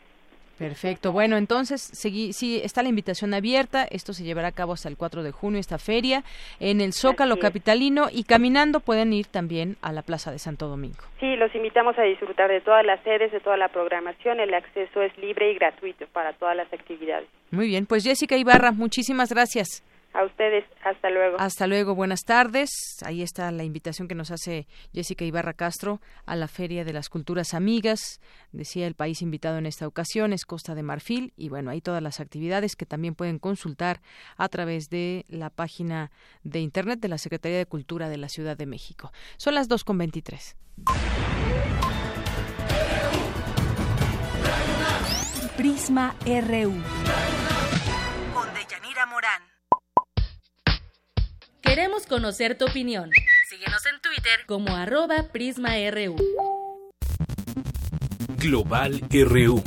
Perfecto. 0.58 1.12
Bueno, 1.12 1.38
entonces, 1.38 1.82
sí, 1.82 2.62
está 2.64 2.84
la 2.84 2.90
invitación 2.90 3.34
abierta. 3.34 3.86
Esto 3.90 4.14
se 4.14 4.24
llevará 4.24 4.50
a 4.50 4.52
cabo 4.52 4.74
hasta 4.74 4.88
el 4.88 4.98
4 4.98 5.24
de 5.24 5.32
junio, 5.32 5.60
esta 5.60 5.78
feria, 5.78 6.24
en 6.60 6.80
el 6.80 6.94
Zócalo 6.94 7.38
Capitalino. 7.38 8.08
Y 8.12 8.24
caminando 8.24 8.80
pueden 8.80 9.14
ir 9.14 9.28
también 9.28 9.78
a 9.82 9.92
la 9.92 10.04
Plaza 10.04 10.32
de 10.32 10.40
Santo 10.40 10.68
Domingo. 10.68 11.04
Sí, 11.20 11.36
los 11.36 11.54
invitamos 11.56 11.98
a 11.98 12.04
disfrutar 12.04 12.50
de 12.50 12.62
todas 12.62 12.86
las 12.86 13.02
sedes, 13.04 13.32
de 13.32 13.40
toda 13.40 13.58
la 13.58 13.70
programación. 13.70 14.40
El 14.40 14.54
acceso 14.54 15.02
es 15.02 15.18
libre 15.18 15.52
y 15.52 15.56
gratuito 15.56 16.06
para 16.14 16.34
todas 16.34 16.56
las 16.56 16.72
actividades. 16.72 17.28
Muy 17.52 17.68
bien. 17.68 17.86
Pues 17.86 18.04
Jessica 18.04 18.38
Ibarra, 18.38 18.72
muchísimas 18.72 19.32
gracias. 19.32 19.84
A 20.14 20.26
ustedes, 20.26 20.64
hasta 20.84 21.10
luego. 21.10 21.38
Hasta 21.40 21.66
luego, 21.66 21.96
buenas 21.96 22.22
tardes. 22.22 22.70
Ahí 23.04 23.24
está 23.24 23.52
la 23.52 23.64
invitación 23.64 24.08
que 24.08 24.14
nos 24.14 24.30
hace 24.30 24.68
Jessica 24.94 25.26
Ibarra 25.26 25.54
Castro 25.54 26.02
a 26.28 26.36
la 26.36 26.48
Feria 26.48 26.86
de 26.86 26.94
las 26.94 27.10
Culturas 27.10 27.56
Amigas. 27.56 28.22
Decía 28.52 28.86
el 28.86 28.94
país 28.94 29.24
invitado 29.24 29.58
en 29.58 29.66
esta 29.66 29.88
ocasión 29.88 30.32
es 30.32 30.46
Costa 30.46 30.76
de 30.76 30.84
Marfil 30.84 31.34
y 31.36 31.50
bueno, 31.50 31.72
hay 31.72 31.82
todas 31.82 32.04
las 32.04 32.20
actividades 32.20 32.76
que 32.76 32.86
también 32.86 33.16
pueden 33.16 33.40
consultar 33.40 34.02
a 34.38 34.50
través 34.50 34.90
de 34.90 35.26
la 35.30 35.50
página 35.50 36.12
de 36.44 36.60
internet 36.60 37.00
de 37.00 37.08
la 37.08 37.18
Secretaría 37.18 37.58
de 37.58 37.66
Cultura 37.66 38.08
de 38.10 38.18
la 38.18 38.30
Ciudad 38.30 38.56
de 38.56 38.68
México. 38.68 39.12
Son 39.38 39.56
las 39.56 39.68
2.23. 39.68 40.56
Prisma 45.58 46.16
RU. 46.26 47.43
Queremos 51.76 52.06
conocer 52.06 52.56
tu 52.56 52.66
opinión. 52.66 53.10
Síguenos 53.50 53.84
en 53.88 54.00
Twitter 54.00 54.46
como 54.46 54.76
arroba 54.76 55.30
PrismaRU. 55.34 56.18
Global 58.38 59.02
RU. 59.10 59.64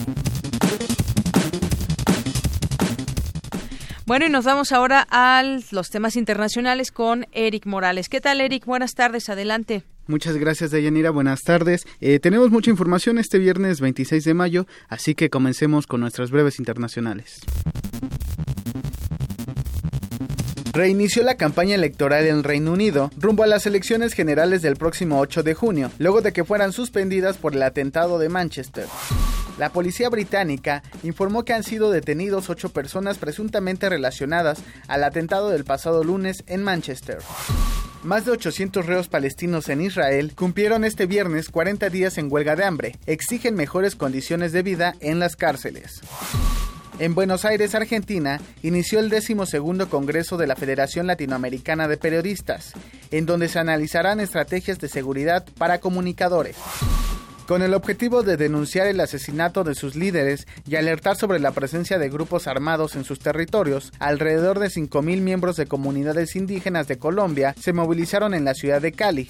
Bueno, 4.07 4.27
y 4.27 4.31
nos 4.31 4.45
vamos 4.45 4.71
ahora 4.71 5.05
a 5.11 5.43
los 5.73 5.91
temas 5.91 6.15
internacionales 6.15 6.93
con 6.93 7.27
Eric 7.33 7.67
Morales. 7.67 8.09
¿Qué 8.09 8.21
tal, 8.21 8.41
Eric? 8.41 8.67
Buenas 8.67 8.95
tardes, 8.95 9.29
adelante. 9.29 9.83
Muchas 10.07 10.37
gracias, 10.37 10.71
Dayanira. 10.71 11.11
Buenas 11.11 11.43
tardes. 11.43 11.89
Eh, 12.01 12.21
tenemos 12.21 12.53
mucha 12.53 12.71
información 12.71 13.19
este 13.19 13.41
viernes 13.41 13.81
26 13.81 14.23
de 14.23 14.35
mayo, 14.35 14.69
así 14.89 15.17
que 15.17 15.29
comencemos 15.29 15.89
con 15.89 16.03
nuestras 16.03 16.31
breves 16.31 16.61
internacionales 16.61 17.41
reinició 20.77 21.23
la 21.23 21.37
campaña 21.37 21.75
electoral 21.75 22.27
en 22.27 22.45
Reino 22.45 22.73
Unido 22.73 23.11
rumbo 23.17 23.43
a 23.43 23.47
las 23.47 23.65
elecciones 23.67 24.13
generales 24.13 24.61
del 24.61 24.77
próximo 24.77 25.19
8 25.21 25.43
de 25.43 25.55
junio, 25.55 25.91
luego 25.99 26.21
de 26.21 26.35
que 26.35 26.45
fueran 26.45 26.73
suspendidas 26.73 27.39
por 27.39 27.55
el 27.55 27.63
atentado 27.63 28.19
de 28.19 28.29
Manchester. 28.29 28.85
La 29.59 29.71
policía 29.71 30.11
británica 30.11 30.83
informó 31.03 31.45
que 31.47 31.55
han 31.55 31.63
sido 31.63 31.91
detenidos 31.91 32.51
ocho 32.51 32.69
personas 32.69 33.17
presuntamente 33.17 33.89
relacionadas 33.89 34.59
al 34.87 35.03
atentado 35.03 35.49
del 35.49 35.65
pasado 35.65 36.05
lunes 36.05 36.45
en 36.47 36.63
Manchester. 36.63 37.19
Más 38.03 38.27
de 38.27 38.33
800 38.33 38.85
reos 38.85 39.09
palestinos 39.09 39.71
en 39.71 39.81
Israel 39.81 40.35
cumplieron 40.37 40.85
este 40.85 41.07
viernes 41.07 41.49
40 41.49 41.89
días 41.89 42.19
en 42.19 42.31
huelga 42.31 42.55
de 42.55 42.65
hambre. 42.65 42.97
Exigen 43.07 43.55
mejores 43.55 43.97
condiciones 43.97 44.53
de 44.53 44.63
vida 44.63 44.95
en 45.01 45.19
las 45.19 45.37
cárceles. 45.37 46.03
En 46.99 47.15
Buenos 47.15 47.45
Aires, 47.45 47.75
Argentina, 47.75 48.41
inició 48.63 49.01
el 49.01 49.11
decimosegundo 49.11 49.91
Congreso 49.91 50.39
de 50.39 50.47
la 50.47 50.57
Federación 50.57 51.07
Latinoamericana 51.07 51.89
de 51.89 51.99
Periodistas, 51.99 52.73
en 53.11 53.27
donde 53.27 53.49
se 53.49 53.59
analizarán 53.59 54.19
estrategias 54.19 54.79
de 54.79 54.89
seguridad 54.89 55.45
para 55.59 55.79
comunicadores. 55.79 56.57
Con 57.47 57.61
el 57.61 57.75
objetivo 57.75 58.23
de 58.23 58.39
denunciar 58.39 58.87
el 58.87 58.99
asesinato 58.99 59.63
de 59.63 59.75
sus 59.75 59.95
líderes 59.95 60.47
y 60.67 60.77
alertar 60.77 61.17
sobre 61.17 61.39
la 61.39 61.53
presencia 61.53 61.99
de 61.99 62.09
grupos 62.09 62.47
armados 62.47 62.97
en 62.97 63.05
sus 63.05 63.19
territorios, 63.19 63.93
alrededor 63.99 64.59
de 64.59 64.69
5.000 64.69 65.21
miembros 65.21 65.57
de 65.57 65.67
comunidades 65.67 66.35
indígenas 66.35 66.89
de 66.89 66.99
Colombia 66.99 67.55
se 67.61 67.75
movilizaron 67.75 68.33
en 68.33 68.47
la 68.47 68.55
ciudad 68.55 68.81
de 68.81 68.93
Cali. 68.93 69.29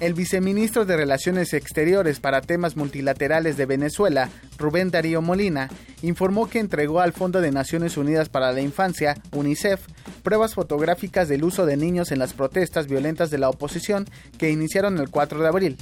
El 0.00 0.14
viceministro 0.14 0.84
de 0.84 0.96
Relaciones 0.96 1.54
Exteriores 1.54 2.20
para 2.20 2.40
temas 2.40 2.76
multilaterales 2.76 3.56
de 3.56 3.64
Venezuela, 3.64 4.28
Rubén 4.58 4.90
Darío 4.90 5.22
Molina, 5.22 5.70
informó 6.02 6.48
que 6.48 6.58
entregó 6.58 7.00
al 7.00 7.12
Fondo 7.12 7.40
de 7.40 7.52
Naciones 7.52 7.96
Unidas 7.96 8.28
para 8.28 8.52
la 8.52 8.60
Infancia, 8.60 9.16
UNICEF, 9.32 9.86
pruebas 10.22 10.54
fotográficas 10.54 11.28
del 11.28 11.44
uso 11.44 11.64
de 11.64 11.76
niños 11.76 12.10
en 12.12 12.18
las 12.18 12.32
protestas 12.32 12.86
violentas 12.88 13.30
de 13.30 13.38
la 13.38 13.48
oposición 13.48 14.06
que 14.36 14.50
iniciaron 14.50 14.98
el 14.98 15.10
4 15.10 15.40
de 15.40 15.48
abril. 15.48 15.76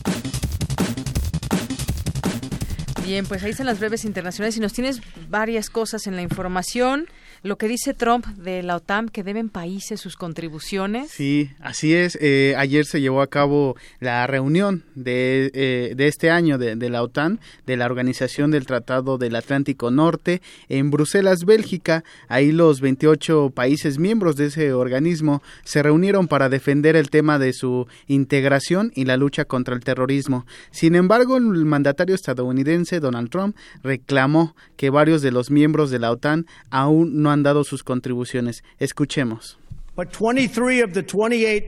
Bien, 3.05 3.27
pues 3.27 3.43
ahí 3.43 3.51
están 3.51 3.67
las 3.67 3.81
breves 3.81 4.05
internacionales 4.05 4.57
y 4.57 4.61
nos 4.61 4.73
tienes 4.73 5.01
varias 5.29 5.71
cosas 5.71 6.07
en 6.07 6.15
la 6.15 6.23
información 6.23 7.09
lo 7.43 7.57
que 7.59 7.69
dice 7.69 7.93
Trump 7.95 8.27
de 8.27 8.63
la 8.63 8.77
OTAN, 8.77 9.09
que 9.09 9.25
deben 9.25 9.49
países 9.49 10.01
sus 10.01 10.17
contribuciones. 10.17 11.11
Sí, 11.11 11.51
así 11.61 11.95
es. 11.95 12.17
Eh, 12.21 12.55
ayer 12.57 12.85
se 12.85 13.01
llevó 13.01 13.21
a 13.21 13.27
cabo 13.27 13.77
la 13.99 14.27
reunión 14.27 14.85
de, 14.95 15.51
eh, 15.55 15.95
de 15.97 16.07
este 16.07 16.31
año 16.31 16.57
de, 16.57 16.77
de, 16.77 16.91
la 16.91 17.03
OTAN, 17.03 17.41
de 17.67 17.77
la 17.77 17.87
Organización 17.87 18.53
del 18.53 18.67
Tratado 18.67 19.19
del 19.19 19.35
Atlántico 19.35 19.91
Norte, 19.91 20.41
en 20.69 20.91
Bruselas, 20.91 21.45
Bélgica. 21.45 22.05
Ahí 22.29 22.53
los 22.53 22.81
28 22.81 23.51
países 23.51 23.99
miembros 23.99 24.37
de 24.37 24.47
ese 24.47 24.73
organismo 24.73 25.43
se 25.65 25.83
reunieron 25.83 26.29
para 26.29 26.49
defender 26.49 26.95
el 26.95 27.11
tema 27.11 27.41
de 27.41 27.53
su 27.53 27.89
integración 28.07 28.93
y 28.95 29.05
la 29.05 29.17
lucha 29.17 29.45
contra 29.45 29.75
el 29.75 29.83
terrorismo. 29.83 30.47
Sin 30.71 30.95
embargo, 30.95 31.37
el 31.37 31.65
mandatario 31.65 32.15
estadounidense 32.15 33.01
Donald 33.01 33.31
Trump 33.31 33.57
reclamó 33.83 34.55
que 34.77 34.91
varios 34.91 35.23
de 35.23 35.33
los 35.33 35.51
miembros 35.51 35.91
de 35.91 35.99
la 35.99 36.13
OTAN 36.13 36.47
aún 36.71 37.23
no 37.23 37.32
han 37.33 37.43
dado 37.43 37.65
sus 37.65 37.83
contribuciones. 37.83 38.63
Escuchemos. 38.79 39.59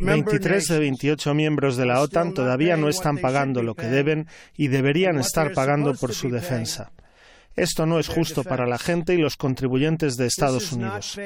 23 0.01 0.69
de 0.69 0.79
28 0.79 1.35
miembros 1.35 1.77
de 1.77 1.85
la 1.85 2.01
OTAN 2.01 2.33
todavía 2.33 2.77
no 2.77 2.89
están 2.89 3.19
pagando 3.19 3.63
lo 3.63 3.75
que 3.75 3.87
deben 3.87 4.29
y 4.57 4.69
deberían 4.69 5.19
estar 5.19 5.53
pagando 5.53 5.95
por 5.95 6.15
su 6.15 6.31
defensa. 6.31 6.91
Esto 7.57 7.87
no 7.87 8.01
es 8.01 8.09
justo 8.09 8.43
para 8.43 8.67
la 8.67 8.79
gente 8.79 9.15
y 9.15 9.19
los 9.19 9.37
contribuyentes 9.37 10.17
de 10.17 10.27
Estados 10.27 10.73
Unidos. 10.73 11.19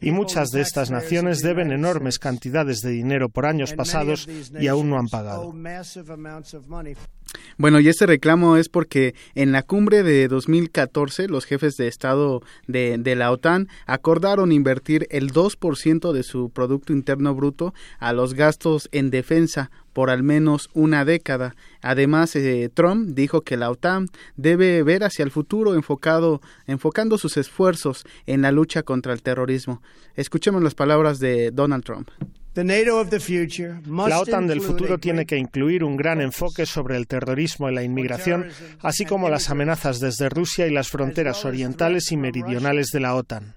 Y 0.00 0.10
muchas 0.10 0.50
de 0.50 0.60
estas 0.60 0.90
naciones 0.90 1.40
deben 1.40 1.72
enormes 1.72 2.18
cantidades 2.18 2.80
de 2.80 2.90
dinero 2.90 3.30
por 3.30 3.46
años 3.46 3.72
pasados 3.72 4.28
y 4.58 4.66
aún 4.66 4.90
no 4.90 4.98
han 4.98 5.06
pagado. 5.06 5.54
Bueno, 7.56 7.80
y 7.80 7.88
este 7.88 8.06
reclamo 8.06 8.56
es 8.56 8.68
porque 8.68 9.14
en 9.34 9.52
la 9.52 9.62
cumbre 9.62 10.02
de 10.02 10.28
2014 10.28 11.28
los 11.28 11.44
jefes 11.44 11.76
de 11.76 11.88
Estado 11.88 12.42
de, 12.66 12.96
de 12.98 13.16
la 13.16 13.30
OTAN 13.30 13.68
acordaron 13.86 14.52
invertir 14.52 15.06
el 15.10 15.32
2% 15.32 16.12
de 16.12 16.22
su 16.22 16.50
Producto 16.50 16.92
Interno 16.92 17.34
Bruto 17.34 17.74
a 17.98 18.12
los 18.12 18.34
gastos 18.34 18.88
en 18.92 19.10
defensa 19.10 19.70
por 19.92 20.10
al 20.10 20.22
menos 20.22 20.70
una 20.72 21.04
década. 21.04 21.54
Además, 21.82 22.34
eh, 22.36 22.70
Trump 22.72 23.10
dijo 23.10 23.42
que 23.42 23.56
la 23.56 23.70
OTAN 23.70 24.08
debe 24.36 24.82
ver 24.82 25.04
hacia 25.04 25.22
el 25.24 25.30
futuro 25.30 25.74
enfocado, 25.74 26.40
enfocando 26.66 27.18
sus 27.18 27.36
esfuerzos 27.36 28.04
en 28.26 28.42
la 28.42 28.52
lucha 28.52 28.82
contra 28.82 29.12
el 29.12 29.22
terrorismo. 29.22 29.82
Escuchemos 30.14 30.62
las 30.62 30.74
palabras 30.74 31.18
de 31.18 31.50
Donald 31.50 31.84
Trump. 31.84 32.08
La 34.08 34.20
OTAN 34.20 34.46
del 34.46 34.60
futuro 34.60 34.98
tiene 34.98 35.24
que 35.24 35.36
incluir 35.36 35.84
un 35.84 35.96
gran 35.96 36.20
enfoque 36.20 36.66
sobre 36.66 36.96
el 36.96 37.06
terrorismo 37.06 37.70
y 37.70 37.74
la 37.74 37.84
inmigración, 37.84 38.48
así 38.80 39.04
como 39.04 39.28
las 39.28 39.50
amenazas 39.50 40.00
desde 40.00 40.28
Rusia 40.28 40.66
y 40.66 40.72
las 40.72 40.88
fronteras 40.88 41.44
orientales 41.44 42.10
y 42.10 42.16
meridionales 42.16 42.88
de 42.88 43.00
la 43.00 43.14
OTAN. 43.14 43.54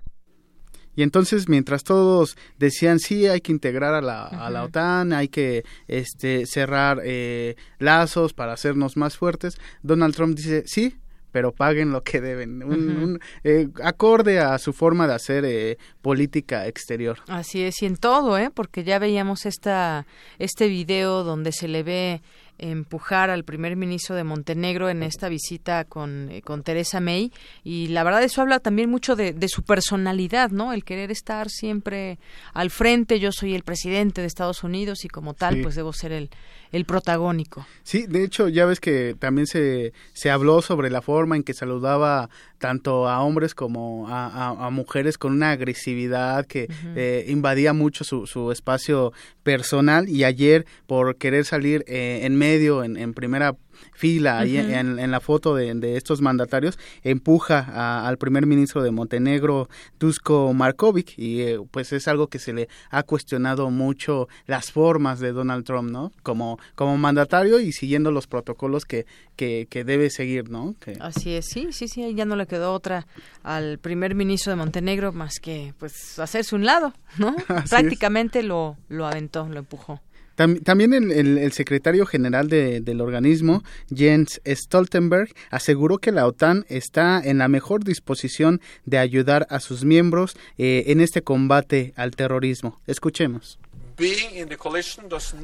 Y 0.95 1.01
entonces, 1.01 1.49
mientras 1.49 1.83
todos 1.83 2.37
decían 2.59 2.99
sí, 2.99 3.25
hay 3.27 3.41
que 3.41 3.51
integrar 3.51 3.95
a 3.95 4.01
la, 4.01 4.25
a 4.25 4.49
la 4.51 4.63
OTAN, 4.63 5.11
hay 5.11 5.27
que 5.27 5.63
este, 5.87 6.45
cerrar 6.45 7.01
eh, 7.03 7.55
lazos 7.79 8.33
para 8.33 8.53
hacernos 8.53 8.95
más 8.95 9.17
fuertes, 9.17 9.57
Donald 9.81 10.15
Trump 10.15 10.35
dice 10.35 10.63
sí, 10.67 10.95
pero 11.33 11.51
paguen 11.51 11.91
lo 11.91 12.03
que 12.03 12.21
deben. 12.21 12.63
Un, 12.63 13.19
eh, 13.43 13.67
acorde 13.83 14.39
a 14.39 14.57
su 14.59 14.71
forma 14.71 15.07
de 15.07 15.15
hacer 15.15 15.43
eh, 15.45 15.77
política 16.01 16.67
exterior. 16.67 17.17
Así 17.27 17.63
es, 17.63 17.81
y 17.81 17.87
en 17.87 17.97
todo, 17.97 18.37
¿eh? 18.37 18.51
Porque 18.53 18.83
ya 18.83 18.99
veíamos 18.99 19.47
esta, 19.47 20.05
este 20.37 20.67
video 20.67 21.23
donde 21.23 21.51
se 21.51 21.67
le 21.67 21.81
ve 21.81 22.21
empujar 22.59 23.31
al 23.31 23.43
primer 23.43 23.75
ministro 23.75 24.15
de 24.15 24.23
Montenegro 24.23 24.87
en 24.87 25.01
esta 25.01 25.27
visita 25.27 25.85
con, 25.85 26.29
eh, 26.29 26.43
con 26.43 26.61
Teresa 26.61 26.99
May 26.99 27.31
y 27.63 27.87
la 27.87 28.03
verdad 28.03 28.23
eso 28.23 28.43
habla 28.43 28.59
también 28.59 28.91
mucho 28.91 29.15
de, 29.15 29.33
de, 29.33 29.47
su 29.47 29.63
personalidad, 29.63 30.51
¿no? 30.51 30.71
El 30.71 30.83
querer 30.83 31.09
estar 31.09 31.49
siempre 31.49 32.19
al 32.53 32.69
frente, 32.69 33.19
yo 33.19 33.31
soy 33.31 33.55
el 33.55 33.63
presidente 33.63 34.21
de 34.21 34.27
Estados 34.27 34.63
Unidos 34.63 35.03
y 35.03 35.07
como 35.07 35.33
tal 35.33 35.61
pues 35.61 35.73
debo 35.73 35.93
ser 35.93 36.11
el, 36.11 36.29
el 36.73 36.85
protagónico. 36.85 37.65
Sí, 37.83 38.07
de 38.07 38.23
hecho 38.23 38.49
ya 38.49 38.65
ves 38.65 38.79
que 38.79 39.15
también 39.17 39.47
se, 39.47 39.93
se 40.13 40.31
habló 40.31 40.61
sobre 40.61 40.89
la 40.89 41.01
forma 41.01 41.35
en 41.35 41.43
que 41.43 41.53
saludaba 41.53 42.29
tanto 42.57 43.07
a 43.07 43.21
hombres 43.21 43.53
como 43.53 44.07
a, 44.09 44.49
a, 44.49 44.69
mujeres 44.71 45.17
con 45.17 45.33
una 45.33 45.51
agresividad 45.51 46.45
que 46.47 46.67
eh, 46.95 47.25
invadía 47.27 47.73
mucho 47.73 48.03
su, 48.03 48.25
su, 48.25 48.51
espacio 48.51 49.13
personal 49.43 50.09
y 50.09 50.23
ayer 50.23 50.65
por 50.87 51.15
querer 51.17 51.45
salir 51.45 51.85
eh, 51.87 52.21
en 52.23 52.35
medio, 52.37 52.83
en, 52.83 52.97
en 52.97 53.13
primera 53.13 53.55
fila 53.93 54.39
ahí 54.39 54.57
en, 54.57 55.11
la 55.11 55.19
foto 55.19 55.55
de, 55.55 55.97
estos 55.97 56.21
mandatarios 56.21 56.77
empuja 57.03 58.07
al 58.07 58.17
primer 58.17 58.45
ministro 58.45 58.81
de 58.81 58.91
Montenegro 58.91 59.69
Dusko 59.99 60.53
Markovic 60.53 61.17
y 61.17 61.41
eh, 61.41 61.59
pues 61.71 61.93
es 61.93 62.07
algo 62.07 62.27
que 62.27 62.39
se 62.39 62.53
le 62.53 62.69
ha 62.89 63.03
cuestionado 63.03 63.69
mucho 63.69 64.27
las 64.45 64.71
formas 64.71 65.19
de 65.19 65.31
Donald 65.31 65.65
Trump 65.65 65.91
no 65.91 66.11
como 66.23 66.59
como 66.75 66.97
mandatario 66.97 67.59
y 67.59 67.71
siguiendo 67.71 68.11
los 68.11 68.27
protocolos 68.27 68.85
que 68.85 69.05
que, 69.35 69.67
debe 69.85 70.09
seguir 70.09 70.49
no 70.49 70.75
así 70.99 71.33
es 71.33 71.47
sí 71.47 71.69
sí 71.71 71.87
sí 71.87 72.13
ya 72.15 72.25
no 72.25 72.35
le 72.35 72.47
quedó 72.47 72.73
otra 72.73 73.07
al 73.43 73.79
primer 73.79 74.15
ministro 74.15 74.51
de 74.51 74.55
Montenegro 74.55 75.11
más 75.11 75.39
que 75.39 75.73
pues 75.77 76.19
hacerse 76.19 76.55
un 76.55 76.65
lado 76.65 76.93
no 77.17 77.35
prácticamente 77.69 78.43
lo 78.43 78.77
lo 78.87 79.05
aventó 79.05 79.47
lo 79.47 79.59
empujó 79.59 79.99
también 80.35 80.93
el, 80.93 81.51
secretario 81.51 82.05
general 82.05 82.49
del 82.49 83.01
organismo, 83.01 83.63
Jens 83.93 84.41
Stoltenberg, 84.45 85.29
aseguró 85.51 85.99
que 85.99 86.11
la 86.11 86.25
OTAN 86.25 86.65
está 86.69 87.21
en 87.23 87.37
la 87.37 87.47
mejor 87.47 87.83
disposición 87.83 88.61
de 88.85 88.97
ayudar 88.97 89.45
a 89.49 89.59
sus 89.59 89.85
miembros 89.85 90.35
eh, 90.57 90.85
en 90.87 91.01
este 91.01 91.21
combate 91.21 91.93
al 91.95 92.15
terrorismo. 92.15 92.79
Escuchemos. 92.87 93.59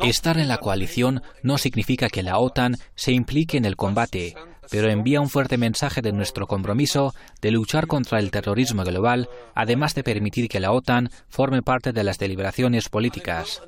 Estar 0.03 0.37
en 0.39 0.47
la 0.47 0.57
coalición 0.57 1.21
no 1.43 1.57
significa 1.57 2.09
que 2.09 2.23
la 2.23 2.39
OTAN 2.39 2.77
se 2.95 3.11
implique 3.11 3.57
en 3.57 3.65
el 3.65 3.75
combate, 3.75 4.35
pero 4.71 4.89
envía 4.89 5.21
un 5.21 5.29
fuerte 5.29 5.57
mensaje 5.57 6.01
de 6.01 6.11
nuestro 6.11 6.47
compromiso 6.47 7.13
de 7.41 7.51
luchar 7.51 7.85
contra 7.85 8.19
el 8.19 8.31
terrorismo 8.31 8.83
global, 8.83 9.29
además 9.53 9.93
de 9.93 10.03
permitir 10.03 10.49
que 10.49 10.59
la 10.59 10.71
OTAN 10.71 11.11
forme 11.27 11.61
parte 11.61 11.91
de 11.91 12.03
las 12.03 12.17
deliberaciones 12.17 12.89
políticas. 12.89 13.61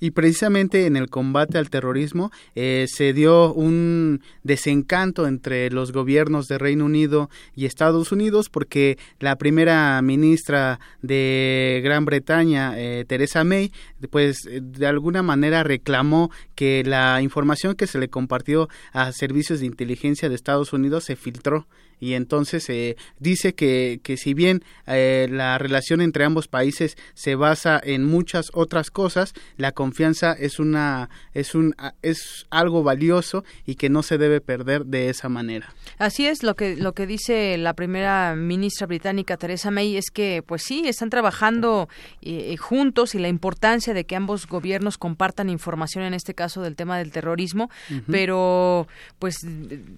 Y 0.00 0.12
precisamente 0.12 0.86
en 0.86 0.96
el 0.96 1.10
combate 1.10 1.58
al 1.58 1.70
terrorismo 1.70 2.30
eh, 2.54 2.86
se 2.88 3.12
dio 3.12 3.52
un 3.52 4.22
desencanto 4.44 5.26
entre 5.26 5.70
los 5.70 5.92
gobiernos 5.92 6.46
de 6.46 6.58
Reino 6.58 6.84
Unido 6.84 7.30
y 7.54 7.66
Estados 7.66 8.12
Unidos 8.12 8.48
porque 8.48 8.98
la 9.18 9.36
primera 9.36 10.00
ministra 10.02 10.78
de 11.02 11.80
Gran 11.82 12.04
Bretaña, 12.04 12.74
eh, 12.76 13.04
Theresa 13.08 13.42
May, 13.42 13.72
pues 14.10 14.48
de 14.48 14.86
alguna 14.86 15.22
manera 15.22 15.64
reclamó 15.64 16.30
que 16.54 16.84
la 16.84 17.20
información 17.22 17.74
que 17.74 17.86
se 17.86 17.98
le 17.98 18.08
compartió 18.08 18.68
a 18.92 19.12
servicios 19.12 19.60
de 19.60 19.66
inteligencia 19.66 20.28
de 20.28 20.34
Estados 20.34 20.72
Unidos 20.72 21.04
se 21.04 21.16
filtró 21.16 21.66
y 22.00 22.14
entonces 22.14 22.68
eh, 22.70 22.96
dice 23.18 23.54
que, 23.54 24.00
que 24.02 24.16
si 24.16 24.34
bien 24.34 24.62
eh, 24.86 25.28
la 25.30 25.58
relación 25.58 26.00
entre 26.00 26.24
ambos 26.24 26.48
países 26.48 26.96
se 27.14 27.34
basa 27.34 27.80
en 27.82 28.04
muchas 28.04 28.50
otras 28.52 28.90
cosas, 28.90 29.34
la 29.56 29.72
confianza 29.72 30.32
es 30.32 30.58
una 30.58 31.10
es 31.34 31.54
un 31.54 31.74
es 32.02 32.46
algo 32.50 32.82
valioso 32.82 33.44
y 33.66 33.74
que 33.74 33.88
no 33.88 34.02
se 34.02 34.18
debe 34.18 34.40
perder 34.40 34.86
de 34.86 35.08
esa 35.08 35.28
manera. 35.28 35.72
Así 35.98 36.26
es 36.26 36.42
lo 36.42 36.54
que 36.54 36.76
lo 36.76 36.92
que 36.92 37.06
dice 37.06 37.58
la 37.58 37.74
primera 37.74 38.34
ministra 38.36 38.86
británica 38.86 39.36
Theresa 39.36 39.70
May 39.70 39.96
es 39.96 40.10
que 40.10 40.42
pues 40.46 40.62
sí 40.62 40.84
están 40.86 41.10
trabajando 41.10 41.88
eh, 42.22 42.56
juntos 42.56 43.14
y 43.14 43.18
la 43.18 43.28
importancia 43.28 43.94
de 43.94 44.04
que 44.04 44.16
ambos 44.16 44.46
gobiernos 44.46 44.98
compartan 44.98 45.48
información 45.48 46.04
en 46.04 46.14
este 46.14 46.34
caso 46.34 46.62
del 46.62 46.76
tema 46.76 46.98
del 46.98 47.10
terrorismo, 47.10 47.70
pero 48.10 48.86
pues 49.18 49.36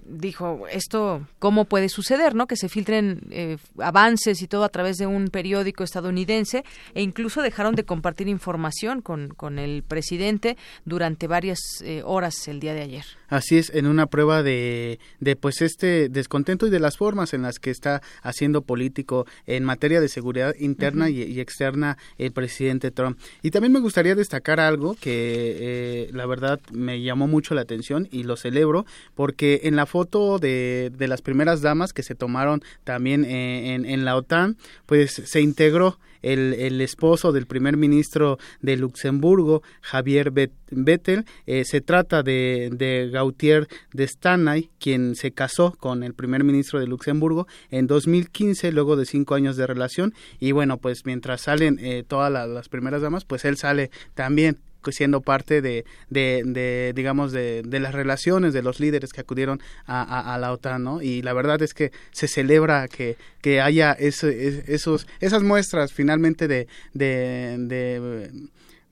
dijo 0.07 0.67
esto 0.71 1.27
cómo 1.39 1.65
puede 1.67 1.89
suceder, 1.91 2.35
¿no? 2.35 2.47
Que 2.47 2.57
se 2.57 2.69
filtren 2.69 3.21
eh, 3.31 3.59
avances 3.79 4.41
y 4.41 4.49
todo 4.49 4.65
a 4.65 4.71
través 4.71 4.97
de 4.97 5.07
un 5.07 5.29
periódico 5.29 5.85
estadounidense 5.85 6.65
e 6.95 7.03
incluso 7.03 7.43
dejaron 7.43 7.75
de 7.75 7.85
compartir 7.85 8.29
información 8.29 9.03
con, 9.03 9.29
con 9.29 9.59
el 9.59 9.83
presidente 9.83 10.57
durante 10.85 11.27
varias 11.27 11.59
eh, 11.83 12.03
horas 12.05 12.49
el 12.49 12.61
día 12.61 12.73
de 12.73 12.83
ayer. 12.83 13.20
Así 13.31 13.57
es, 13.57 13.71
en 13.71 13.87
una 13.87 14.07
prueba 14.07 14.43
de, 14.43 14.99
de 15.21 15.37
pues 15.37 15.63
este 15.63 16.09
descontento 16.09 16.67
y 16.67 16.71
de 16.71 16.81
las 16.81 16.97
formas 16.97 17.33
en 17.33 17.43
las 17.43 17.59
que 17.59 17.71
está 17.71 18.03
haciendo 18.23 18.63
político 18.63 19.27
en 19.47 19.65
materia 19.65 20.01
de 20.01 20.09
seguridad 20.09 20.55
interna 20.59 21.09
y, 21.09 21.41
externa 21.41 21.97
el 22.19 22.33
presidente 22.33 22.91
Trump. 22.91 23.19
Y 23.41 23.53
también 23.53 23.73
me 23.73 23.81
gustaría 23.81 24.15
destacar 24.15 24.61
algo 24.61 24.97
que 25.01 25.57
eh, 25.61 26.11
la 26.13 26.27
verdad 26.27 26.61
me 26.73 27.01
llamó 27.01 27.29
mucho 27.29 27.55
la 27.55 27.63
atención 27.63 28.09
y 28.11 28.25
lo 28.25 28.37
celebro 28.37 28.85
porque 29.15 29.61
en 29.65 29.77
la 29.77 29.87
foto 29.87 30.39
de, 30.39 30.93
de 30.97 31.09
las 31.09 31.23
primeras 31.23 31.63
damas 31.63 31.93
que 31.93 32.03
se 32.03 32.17
tomaron 32.17 32.63
también 32.85 33.25
eh, 33.25 33.75
en, 33.75 33.87
en 33.87 34.05
la 34.05 34.17
OTAN, 34.17 34.57
pues 34.87 35.13
se 35.13 35.41
integró 35.41 35.99
el, 36.23 36.55
el, 36.55 36.81
esposo 36.81 37.33
del 37.33 37.47
primer 37.47 37.77
ministro 37.77 38.39
de 38.61 38.77
Luxemburgo, 38.77 39.63
Javier 39.81 40.33
Bettel. 40.71 41.25
Eh, 41.47 41.65
se 41.65 41.81
trata 41.81 42.23
de, 42.23 42.71
de 42.73 43.11
Gautier 43.11 43.69
de 43.93 44.07
Stanay, 44.07 44.71
quien 44.79 45.15
se 45.15 45.33
casó 45.33 45.73
con 45.79 46.03
el 46.03 46.15
primer 46.15 46.45
ministro 46.45 46.81
de 46.81 46.87
Luxemburgo 46.87 47.47
en 47.71 47.87
2015, 47.87 48.73
luego 48.73 48.97
de 48.97 49.07
cinco 49.07 49.35
años 49.35 49.57
de 49.57 49.67
relación. 49.67 50.15
Y 50.39 50.53
bueno, 50.53 50.79
pues 50.79 51.05
mientras 51.05 51.43
salen 51.43 51.79
eh, 51.81 52.05
todas 52.07 52.31
las 52.31 52.69
primeras 52.69 53.03
damas, 53.03 53.25
pues 53.25 53.45
él 53.45 53.57
sale 53.57 53.91
también 54.15 54.59
siendo 54.91 55.21
parte 55.21 55.63
de, 55.63 55.85
de, 56.09 56.93
digamos, 56.95 57.33
de, 57.33 57.63
de, 57.63 57.81
las 57.81 57.95
relaciones 57.95 58.53
de 58.53 58.63
los 58.63 58.81
líderes 58.81 59.13
que 59.13 59.21
acudieron 59.21 59.61
a, 59.87 60.35
a, 60.35 60.39
la 60.39 60.53
OTAN, 60.53 60.83
¿no? 60.83 61.03
Y 61.03 61.23
la 61.23 61.33
verdad 61.33 61.63
es 61.63 61.75
que 61.75 61.93
se 62.13 62.29
celebra 62.29 62.89
que, 62.89 63.17
que 63.41 63.61
haya 63.61 63.93
esos, 63.93 65.07
esas 65.21 65.43
muestras 65.43 65.93
finalmente 65.93 66.49
de, 66.49 66.67
de 66.95 68.31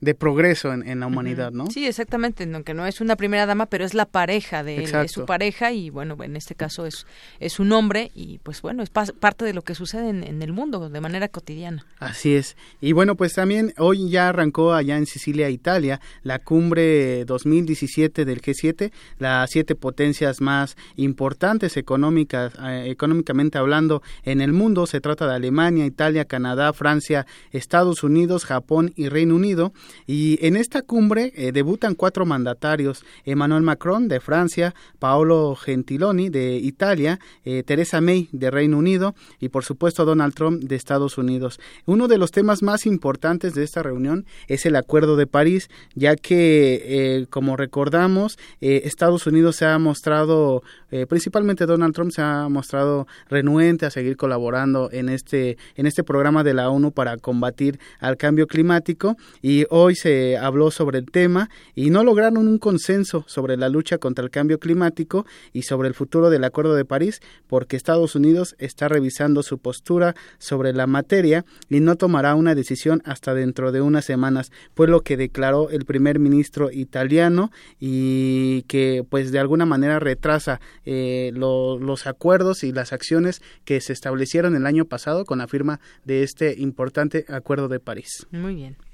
de 0.01 0.15
progreso 0.15 0.73
en, 0.73 0.99
la 0.99 1.07
humanidad, 1.07 1.51
¿no? 1.51 1.67
Sí, 1.69 1.85
exactamente, 1.85 2.49
aunque 2.53 2.73
no 2.73 2.85
es 2.85 3.01
una 3.01 3.17
primera 3.17 3.45
dama, 3.45 3.65
pero 3.65 3.83
es 3.83 3.93
la 3.93 4.05
pareja 4.05 4.63
de, 4.63 5.07
su 5.09 5.25
pareja 5.25 5.73
y 5.73 5.89
bueno, 5.89 6.15
en 6.23 6.37
este 6.37 6.55
caso 6.55 6.85
es, 6.85 7.05
es 7.39 7.59
un 7.59 7.71
hombre 7.73 8.11
y 8.15 8.39
pues 8.39 8.61
bueno, 8.61 8.81
es 8.81 8.89
parte 8.89 9.43
de 9.43 9.53
lo 9.53 9.61
que 9.61 9.75
sucede 9.75 10.09
en, 10.09 10.41
el 10.41 10.53
mundo 10.53 10.89
de 10.89 11.01
manera 11.01 11.27
cotidiana. 11.27 11.85
Así 11.99 12.33
es. 12.35 12.55
Y 12.79 12.93
bueno, 12.93 13.15
pues 13.15 13.33
también 13.33 13.73
hoy 13.77 14.09
ya 14.09 14.29
arrancó 14.29 14.73
allá 14.73 14.97
en 14.97 15.05
Sicilia, 15.05 15.49
Italia, 15.49 15.99
la 16.23 16.39
cumbre 16.39 17.25
2017 17.25 18.23
del 18.23 18.41
G7, 18.41 18.91
las 19.17 19.49
siete 19.49 19.75
potencias 19.75 20.39
más 20.39 20.77
importantes 20.95 21.75
económicas, 21.75 22.53
eh, 22.63 22.85
económicamente 22.89 23.57
hablando 23.57 24.01
en 24.23 24.39
el 24.39 24.53
mundo. 24.53 24.87
Se 24.87 25.01
trata 25.01 25.27
de 25.27 25.35
Alemania, 25.35 25.85
Italia, 25.85 26.23
Canadá, 26.23 26.71
Francia, 26.71 27.25
Estados 27.51 28.03
Unidos, 28.03 28.45
Japón 28.45 28.93
y 28.95 29.09
Reino 29.09 29.35
Unido 29.35 29.73
y 30.07 30.37
en 30.45 30.55
esta 30.55 30.81
cumbre 30.81 31.33
eh, 31.35 31.51
debutan 31.51 31.95
cuatro 31.95 32.25
mandatarios, 32.25 33.03
Emmanuel 33.25 33.63
Macron 33.63 34.07
de 34.07 34.19
Francia, 34.19 34.73
Paolo 34.99 35.55
Gentiloni 35.55 36.29
de 36.29 36.57
Italia, 36.57 37.19
eh, 37.45 37.63
Teresa 37.63 38.01
May 38.01 38.29
de 38.31 38.51
Reino 38.51 38.77
Unido 38.77 39.15
y 39.39 39.49
por 39.49 39.63
supuesto 39.63 40.05
Donald 40.05 40.33
Trump 40.33 40.63
de 40.63 40.75
Estados 40.75 41.17
Unidos. 41.17 41.59
Uno 41.85 42.07
de 42.07 42.17
los 42.17 42.31
temas 42.31 42.63
más 42.63 42.85
importantes 42.85 43.53
de 43.53 43.63
esta 43.63 43.83
reunión 43.83 44.25
es 44.47 44.65
el 44.65 44.75
Acuerdo 44.75 45.15
de 45.15 45.27
París, 45.27 45.69
ya 45.95 46.15
que, 46.15 46.81
eh, 46.85 47.25
como 47.29 47.57
recordamos, 47.57 48.37
Estados 48.61 49.27
Unidos 49.27 49.57
se 49.57 49.65
ha 49.65 49.77
mostrado, 49.79 50.63
principalmente 51.07 51.65
Donald 51.65 51.93
Trump 51.93 52.11
se 52.11 52.21
ha 52.21 52.49
mostrado 52.49 53.07
renuente 53.29 53.85
a 53.85 53.89
seguir 53.89 54.17
colaborando 54.17 54.89
en 54.91 55.09
este, 55.09 55.57
en 55.75 55.85
este 55.85 56.03
programa 56.03 56.43
de 56.43 56.53
la 56.53 56.69
ONU 56.69 56.91
para 56.91 57.17
combatir 57.17 57.79
al 57.99 58.17
cambio 58.17 58.47
climático 58.47 59.17
y 59.41 59.65
hoy 59.81 59.95
se 59.95 60.37
habló 60.37 60.71
sobre 60.71 60.99
el 60.99 61.05
tema 61.05 61.49
y 61.75 61.89
no 61.89 62.03
lograron 62.03 62.47
un 62.47 62.57
consenso 62.57 63.23
sobre 63.27 63.57
la 63.57 63.69
lucha 63.69 63.97
contra 63.97 64.23
el 64.23 64.31
cambio 64.31 64.59
climático 64.59 65.25
y 65.53 65.63
sobre 65.63 65.87
el 65.87 65.93
futuro 65.93 66.29
del 66.29 66.43
Acuerdo 66.43 66.75
de 66.75 66.85
París 66.85 67.21
porque 67.47 67.75
Estados 67.75 68.15
Unidos 68.15 68.55
está 68.59 68.87
revisando 68.87 69.43
su 69.43 69.57
postura 69.59 70.15
sobre 70.37 70.73
la 70.73 70.87
materia 70.87 71.45
y 71.69 71.79
no 71.79 71.95
tomará 71.95 72.35
una 72.35 72.55
decisión 72.55 73.01
hasta 73.05 73.33
dentro 73.33 73.71
de 73.71 73.81
unas 73.81 74.05
semanas, 74.05 74.51
fue 74.75 74.87
lo 74.87 75.01
que 75.01 75.17
declaró 75.17 75.69
el 75.69 75.85
primer 75.85 76.19
ministro 76.19 76.71
italiano 76.71 77.51
y 77.79 78.63
que 78.63 79.05
pues 79.09 79.31
de 79.31 79.39
alguna 79.39 79.65
manera 79.65 79.99
retrasa 79.99 80.59
eh, 80.85 81.31
los 81.33 82.07
acuerdos 82.07 82.63
y 82.63 82.71
las 82.71 82.93
acciones 82.93 83.41
que 83.65 83.81
se 83.81 83.93
establecieron 83.93 84.55
el 84.55 84.65
año 84.65 84.85
pasado 84.85 85.25
con 85.25 85.39
la 85.39 85.47
firma 85.47 85.79
de 86.05 86.23
este 86.23 86.55
importante 86.59 87.25
Acuerdo 87.29 87.67
de 87.67 87.79
París. 87.79 88.27
Muy 88.31 88.55
bien. 88.55 88.88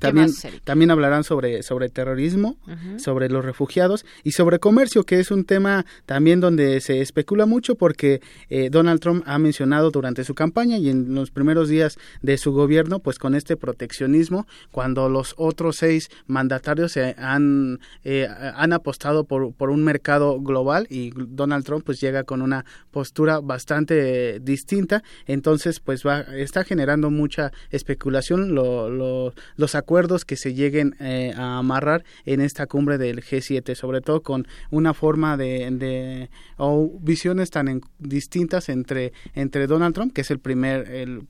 También, 0.00 0.30
también 0.64 0.90
hablarán 0.90 1.24
sobre, 1.24 1.62
sobre 1.62 1.88
terrorismo, 1.88 2.56
sobre 2.98 3.28
los 3.28 3.44
refugiados 3.44 4.04
y 4.24 4.32
sobre 4.32 4.58
comercio, 4.58 5.04
que 5.04 5.20
es 5.20 5.30
un 5.30 5.44
tema 5.44 5.86
también 6.06 6.40
donde 6.40 6.80
se 6.80 7.00
especula 7.00 7.46
mucho 7.46 7.74
porque 7.74 8.20
eh, 8.48 8.68
Donald 8.70 9.00
Trump 9.00 9.22
ha 9.26 9.38
mencionado 9.38 9.90
durante 9.90 10.24
su 10.24 10.34
campaña 10.34 10.78
y 10.78 10.90
en 10.90 11.14
los 11.14 11.30
primeros 11.30 11.68
días 11.68 11.98
de 12.22 12.38
su 12.38 12.52
gobierno, 12.52 12.98
pues 13.00 13.18
con 13.18 13.34
este 13.34 13.56
proteccionismo, 13.56 14.46
cuando 14.70 15.08
los 15.08 15.34
otros 15.36 15.76
seis 15.76 16.10
mandatarios 16.26 16.92
se 16.92 17.14
han, 17.18 17.80
eh, 18.04 18.28
han 18.28 18.72
apostado 18.72 19.24
por, 19.24 19.52
por 19.52 19.70
un 19.70 19.84
mercado 19.84 20.40
global 20.40 20.86
y 20.90 21.12
Donald 21.14 21.64
Trump 21.64 21.84
pues 21.84 22.00
llega 22.00 22.24
con 22.24 22.42
una 22.42 22.64
postura 22.90 23.40
bastante 23.40 24.40
distinta, 24.40 25.02
entonces 25.26 25.80
pues 25.80 26.04
va, 26.06 26.20
está 26.20 26.64
generando 26.64 27.10
mucha 27.10 27.52
especulación 27.70 28.54
lo, 28.54 28.90
lo, 28.90 29.34
los 29.56 29.74
acuerdos 29.74 29.85
que 30.26 30.36
se 30.36 30.52
lleguen 30.54 30.96
eh, 31.00 31.32
a 31.36 31.58
amarrar 31.58 32.04
en 32.24 32.40
esta 32.40 32.66
cumbre 32.66 32.98
del 32.98 33.22
G7, 33.22 33.74
sobre 33.74 34.00
todo 34.00 34.22
con 34.22 34.46
una 34.70 34.92
forma 34.94 35.36
de, 35.36 36.28
o 36.56 36.90
visiones 37.00 37.50
tan 37.50 37.80
distintas 37.98 38.68
entre, 38.68 39.12
entre 39.34 39.66
Donald 39.66 39.94
Trump, 39.94 40.12
que 40.12 40.22
es 40.22 40.30
el 40.30 40.38
primer, 40.38 40.90
el 40.90 41.26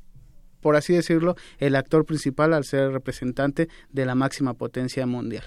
por 0.60 0.74
así 0.74 0.94
decirlo, 0.94 1.36
el 1.58 1.76
actor 1.76 2.04
principal 2.04 2.52
al 2.52 2.64
ser 2.64 2.90
representante 2.90 3.68
de 3.92 4.04
la 4.04 4.16
máxima 4.16 4.54
potencia 4.54 5.06
mundial. 5.06 5.44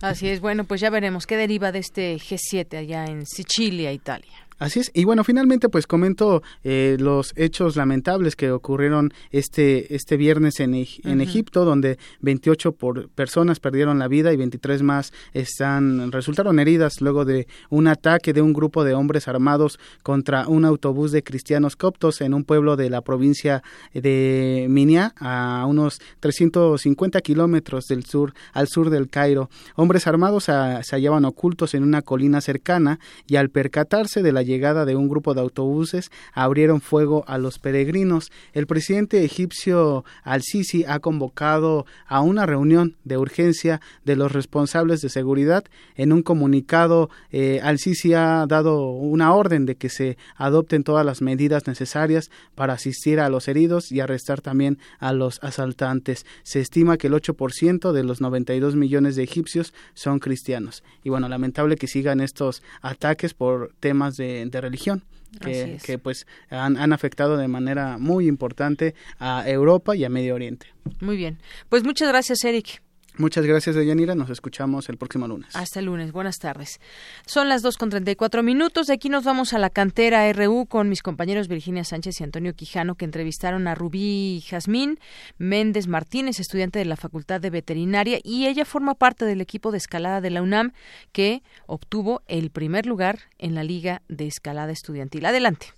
Así 0.00 0.28
es, 0.28 0.40
bueno, 0.40 0.64
pues 0.64 0.80
ya 0.80 0.88
veremos 0.88 1.26
qué 1.26 1.36
deriva 1.36 1.70
de 1.70 1.80
este 1.80 2.16
G7 2.16 2.78
allá 2.78 3.04
en 3.04 3.26
Sicilia, 3.26 3.92
Italia. 3.92 4.43
Así 4.58 4.80
es. 4.80 4.92
Y 4.94 5.04
bueno, 5.04 5.24
finalmente 5.24 5.68
pues 5.68 5.86
comento 5.86 6.42
eh, 6.62 6.96
los 7.00 7.32
hechos 7.36 7.74
lamentables 7.74 8.36
que 8.36 8.52
ocurrieron 8.52 9.12
este, 9.30 9.94
este 9.96 10.16
viernes 10.16 10.60
en, 10.60 10.74
en 10.74 11.20
Egipto, 11.20 11.64
donde 11.64 11.98
28 12.20 12.72
por 12.72 13.08
personas 13.08 13.58
perdieron 13.58 13.98
la 13.98 14.06
vida 14.06 14.32
y 14.32 14.36
23 14.36 14.82
más 14.82 15.12
están, 15.32 16.12
resultaron 16.12 16.60
heridas 16.60 17.00
luego 17.00 17.24
de 17.24 17.48
un 17.68 17.88
ataque 17.88 18.32
de 18.32 18.42
un 18.42 18.52
grupo 18.52 18.84
de 18.84 18.94
hombres 18.94 19.26
armados 19.26 19.80
contra 20.04 20.46
un 20.46 20.64
autobús 20.64 21.10
de 21.10 21.24
cristianos 21.24 21.74
coptos 21.74 22.20
en 22.20 22.32
un 22.32 22.44
pueblo 22.44 22.76
de 22.76 22.90
la 22.90 23.00
provincia 23.00 23.62
de 23.92 24.66
Minia, 24.70 25.14
a 25.18 25.64
unos 25.66 26.00
350 26.20 27.20
kilómetros 27.22 27.86
del 27.86 28.04
sur, 28.04 28.34
al 28.52 28.68
sur 28.68 28.90
del 28.90 29.08
Cairo. 29.08 29.50
Hombres 29.74 30.06
armados 30.06 30.44
se 30.44 30.52
hallaban 30.52 31.24
ocultos 31.24 31.74
en 31.74 31.82
una 31.82 32.02
colina 32.02 32.40
cercana 32.40 33.00
y 33.26 33.36
al 33.36 33.50
percatarse 33.50 34.22
de 34.22 34.32
la 34.32 34.43
llegada 34.44 34.84
de 34.84 34.94
un 34.94 35.08
grupo 35.08 35.34
de 35.34 35.40
autobuses 35.40 36.10
abrieron 36.32 36.80
fuego 36.80 37.24
a 37.26 37.38
los 37.38 37.58
peregrinos. 37.58 38.30
El 38.52 38.66
presidente 38.66 39.24
egipcio 39.24 40.04
Al-Sisi 40.22 40.84
ha 40.86 41.00
convocado 41.00 41.86
a 42.06 42.20
una 42.20 42.46
reunión 42.46 42.96
de 43.04 43.18
urgencia 43.18 43.80
de 44.04 44.16
los 44.16 44.32
responsables 44.32 45.00
de 45.00 45.08
seguridad. 45.08 45.64
En 45.96 46.12
un 46.12 46.22
comunicado, 46.22 47.10
eh, 47.32 47.60
Al-Sisi 47.62 48.14
ha 48.14 48.46
dado 48.46 48.90
una 48.90 49.34
orden 49.34 49.66
de 49.66 49.74
que 49.74 49.88
se 49.88 50.16
adopten 50.36 50.84
todas 50.84 51.04
las 51.04 51.22
medidas 51.22 51.66
necesarias 51.66 52.30
para 52.54 52.74
asistir 52.74 53.20
a 53.20 53.28
los 53.28 53.48
heridos 53.48 53.90
y 53.90 54.00
arrestar 54.00 54.40
también 54.40 54.78
a 54.98 55.12
los 55.12 55.42
asaltantes. 55.42 56.26
Se 56.42 56.60
estima 56.60 56.96
que 56.96 57.08
el 57.08 57.14
8% 57.14 57.92
de 57.92 58.04
los 58.04 58.20
92 58.20 58.76
millones 58.76 59.16
de 59.16 59.22
egipcios 59.22 59.74
son 59.94 60.18
cristianos. 60.18 60.82
Y 61.02 61.10
bueno, 61.10 61.28
lamentable 61.28 61.76
que 61.76 61.86
sigan 61.86 62.20
estos 62.20 62.62
ataques 62.82 63.34
por 63.34 63.72
temas 63.80 64.16
de 64.16 64.33
de, 64.44 64.60
religión. 64.60 65.02
Que, 65.40 65.78
que, 65.84 65.98
pues 65.98 66.28
han, 66.48 66.76
han, 66.76 66.92
afectado 66.92 67.36
de 67.36 67.48
manera 67.48 67.98
muy 67.98 68.28
importante 68.28 68.94
a 69.18 69.42
Europa 69.48 69.96
y 69.96 70.04
a 70.04 70.08
Medio 70.08 70.36
Oriente. 70.36 70.68
Muy 71.00 71.16
bien. 71.16 71.38
Pues 71.68 71.82
muchas 71.82 72.08
gracias, 72.08 72.44
Eric. 72.44 72.83
Muchas 73.16 73.46
gracias, 73.46 73.76
Deyanira. 73.76 74.14
Nos 74.16 74.28
escuchamos 74.30 74.88
el 74.88 74.96
próximo 74.96 75.28
lunes. 75.28 75.54
Hasta 75.54 75.78
el 75.78 75.86
lunes. 75.86 76.10
Buenas 76.10 76.38
tardes. 76.40 76.80
Son 77.26 77.48
las 77.48 77.62
2 77.62 77.78
con 77.78 77.90
34 77.90 78.42
minutos. 78.42 78.88
De 78.88 78.94
aquí 78.94 79.08
nos 79.08 79.22
vamos 79.22 79.52
a 79.52 79.58
la 79.58 79.70
cantera 79.70 80.32
RU 80.32 80.66
con 80.66 80.88
mis 80.88 81.02
compañeros 81.02 81.46
Virginia 81.46 81.84
Sánchez 81.84 82.20
y 82.20 82.24
Antonio 82.24 82.54
Quijano, 82.54 82.96
que 82.96 83.04
entrevistaron 83.04 83.68
a 83.68 83.76
Rubí 83.76 84.42
Jazmín 84.48 84.98
Méndez 85.38 85.86
Martínez, 85.86 86.40
estudiante 86.40 86.80
de 86.80 86.86
la 86.86 86.96
Facultad 86.96 87.40
de 87.40 87.50
Veterinaria, 87.50 88.18
y 88.24 88.46
ella 88.46 88.64
forma 88.64 88.94
parte 88.94 89.24
del 89.24 89.40
equipo 89.40 89.70
de 89.70 89.78
escalada 89.78 90.20
de 90.20 90.30
la 90.30 90.42
UNAM, 90.42 90.72
que 91.12 91.42
obtuvo 91.66 92.22
el 92.26 92.50
primer 92.50 92.86
lugar 92.86 93.20
en 93.38 93.54
la 93.54 93.62
Liga 93.62 94.02
de 94.08 94.26
Escalada 94.26 94.72
Estudiantil. 94.72 95.24
Adelante. 95.24 95.68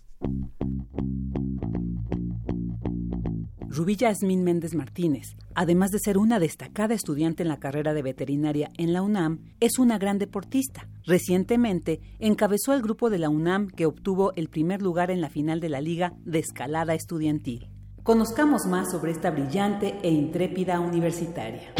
Rubí 3.76 3.94
Yasmín 3.96 4.42
Méndez 4.42 4.74
Martínez, 4.74 5.36
además 5.54 5.90
de 5.90 5.98
ser 5.98 6.16
una 6.16 6.38
destacada 6.38 6.94
estudiante 6.94 7.42
en 7.42 7.50
la 7.50 7.58
carrera 7.58 7.92
de 7.92 8.00
veterinaria 8.00 8.70
en 8.78 8.94
la 8.94 9.02
UNAM, 9.02 9.40
es 9.60 9.78
una 9.78 9.98
gran 9.98 10.18
deportista. 10.18 10.88
Recientemente 11.04 12.00
encabezó 12.18 12.72
el 12.72 12.80
grupo 12.80 13.10
de 13.10 13.18
la 13.18 13.28
UNAM 13.28 13.68
que 13.68 13.84
obtuvo 13.84 14.32
el 14.34 14.48
primer 14.48 14.80
lugar 14.80 15.10
en 15.10 15.20
la 15.20 15.28
final 15.28 15.60
de 15.60 15.68
la 15.68 15.82
Liga 15.82 16.14
de 16.24 16.38
Escalada 16.38 16.94
Estudiantil. 16.94 17.68
Conozcamos 18.02 18.64
más 18.64 18.90
sobre 18.90 19.12
esta 19.12 19.30
brillante 19.30 19.98
e 20.02 20.08
intrépida 20.08 20.80
universitaria. 20.80 21.74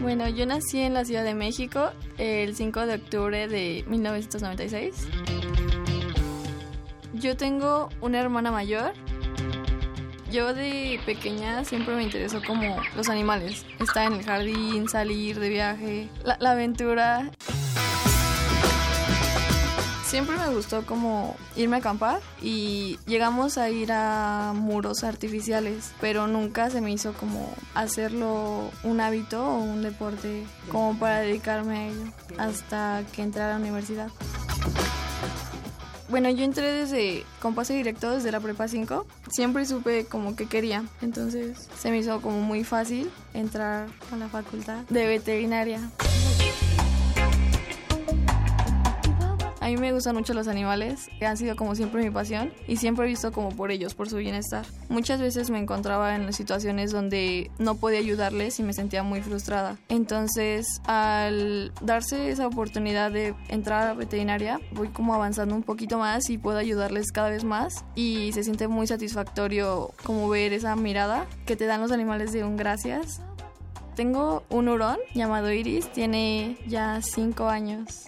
Bueno, 0.00 0.30
yo 0.30 0.46
nací 0.46 0.78
en 0.78 0.94
la 0.94 1.04
Ciudad 1.04 1.24
de 1.24 1.34
México 1.34 1.90
el 2.16 2.56
5 2.56 2.86
de 2.86 2.94
octubre 2.94 3.48
de 3.48 3.84
1996. 3.86 5.08
Yo 7.22 7.36
tengo 7.36 7.88
una 8.00 8.18
hermana 8.18 8.50
mayor. 8.50 8.94
Yo 10.32 10.52
de 10.54 10.98
pequeña 11.06 11.64
siempre 11.64 11.94
me 11.94 12.02
interesó 12.02 12.42
como 12.44 12.76
los 12.96 13.08
animales. 13.08 13.64
Estar 13.78 14.08
en 14.08 14.18
el 14.18 14.24
jardín, 14.24 14.88
salir 14.88 15.38
de 15.38 15.48
viaje, 15.48 16.08
la, 16.24 16.50
aventura. 16.50 17.30
Siempre 20.04 20.36
me 20.36 20.52
gustó 20.52 20.84
como 20.84 21.36
irme 21.54 21.76
a 21.76 21.78
acampar 21.78 22.20
y 22.42 22.98
llegamos 23.06 23.56
a 23.56 23.70
ir 23.70 23.92
a 23.92 24.52
muros 24.56 25.04
artificiales, 25.04 25.92
pero 26.00 26.26
nunca 26.26 26.70
se 26.70 26.80
me 26.80 26.90
hizo 26.90 27.12
como 27.12 27.54
hacerlo 27.74 28.68
un 28.82 29.00
hábito 29.00 29.46
o 29.46 29.58
un 29.58 29.82
deporte 29.82 30.42
como 30.72 30.98
para 30.98 31.20
dedicarme 31.20 31.78
a 31.78 31.86
ello 31.86 32.12
hasta 32.36 33.04
que 33.12 33.22
entré 33.22 33.42
a 33.42 33.50
la 33.50 33.56
universidad. 33.58 34.08
Bueno, 36.12 36.28
yo 36.28 36.44
entré 36.44 36.70
desde 36.70 37.24
con 37.40 37.54
pase 37.54 37.72
directo 37.72 38.10
desde 38.10 38.30
la 38.30 38.38
prepa 38.38 38.68
5. 38.68 39.06
Siempre 39.30 39.64
supe 39.64 40.04
como 40.04 40.36
que 40.36 40.44
quería. 40.44 40.84
Entonces 41.00 41.70
se 41.80 41.90
me 41.90 41.96
hizo 41.96 42.20
como 42.20 42.42
muy 42.42 42.64
fácil 42.64 43.10
entrar 43.32 43.88
a 44.12 44.16
la 44.16 44.28
facultad 44.28 44.84
de 44.90 45.06
veterinaria. 45.06 45.80
A 49.62 49.66
mí 49.66 49.76
me 49.76 49.92
gustan 49.92 50.16
mucho 50.16 50.34
los 50.34 50.48
animales, 50.48 51.08
que 51.20 51.24
han 51.24 51.36
sido 51.36 51.54
como 51.54 51.76
siempre 51.76 52.02
mi 52.02 52.10
pasión 52.10 52.52
y 52.66 52.78
siempre 52.78 53.04
he 53.04 53.08
visto 53.08 53.30
como 53.30 53.50
por 53.50 53.70
ellos, 53.70 53.94
por 53.94 54.10
su 54.10 54.16
bienestar. 54.16 54.66
Muchas 54.88 55.20
veces 55.20 55.50
me 55.50 55.60
encontraba 55.60 56.16
en 56.16 56.32
situaciones 56.32 56.90
donde 56.90 57.48
no 57.58 57.76
podía 57.76 58.00
ayudarles 58.00 58.58
y 58.58 58.64
me 58.64 58.72
sentía 58.72 59.04
muy 59.04 59.20
frustrada. 59.22 59.78
Entonces, 59.88 60.66
al 60.86 61.72
darse 61.80 62.30
esa 62.30 62.48
oportunidad 62.48 63.12
de 63.12 63.36
entrar 63.46 63.84
a 63.84 63.86
la 63.86 63.94
veterinaria, 63.94 64.58
voy 64.72 64.88
como 64.88 65.14
avanzando 65.14 65.54
un 65.54 65.62
poquito 65.62 65.96
más 65.96 66.28
y 66.28 66.38
puedo 66.38 66.58
ayudarles 66.58 67.12
cada 67.12 67.30
vez 67.30 67.44
más 67.44 67.84
y 67.94 68.32
se 68.32 68.42
siente 68.42 68.66
muy 68.66 68.88
satisfactorio 68.88 69.92
como 70.02 70.28
ver 70.28 70.52
esa 70.54 70.74
mirada 70.74 71.26
que 71.46 71.54
te 71.54 71.66
dan 71.66 71.80
los 71.80 71.92
animales 71.92 72.32
de 72.32 72.42
un 72.42 72.56
gracias. 72.56 73.20
Tengo 73.94 74.42
un 74.48 74.68
hurón 74.68 74.96
llamado 75.14 75.52
Iris, 75.52 75.92
tiene 75.92 76.56
ya 76.66 77.00
5 77.00 77.48
años. 77.48 78.06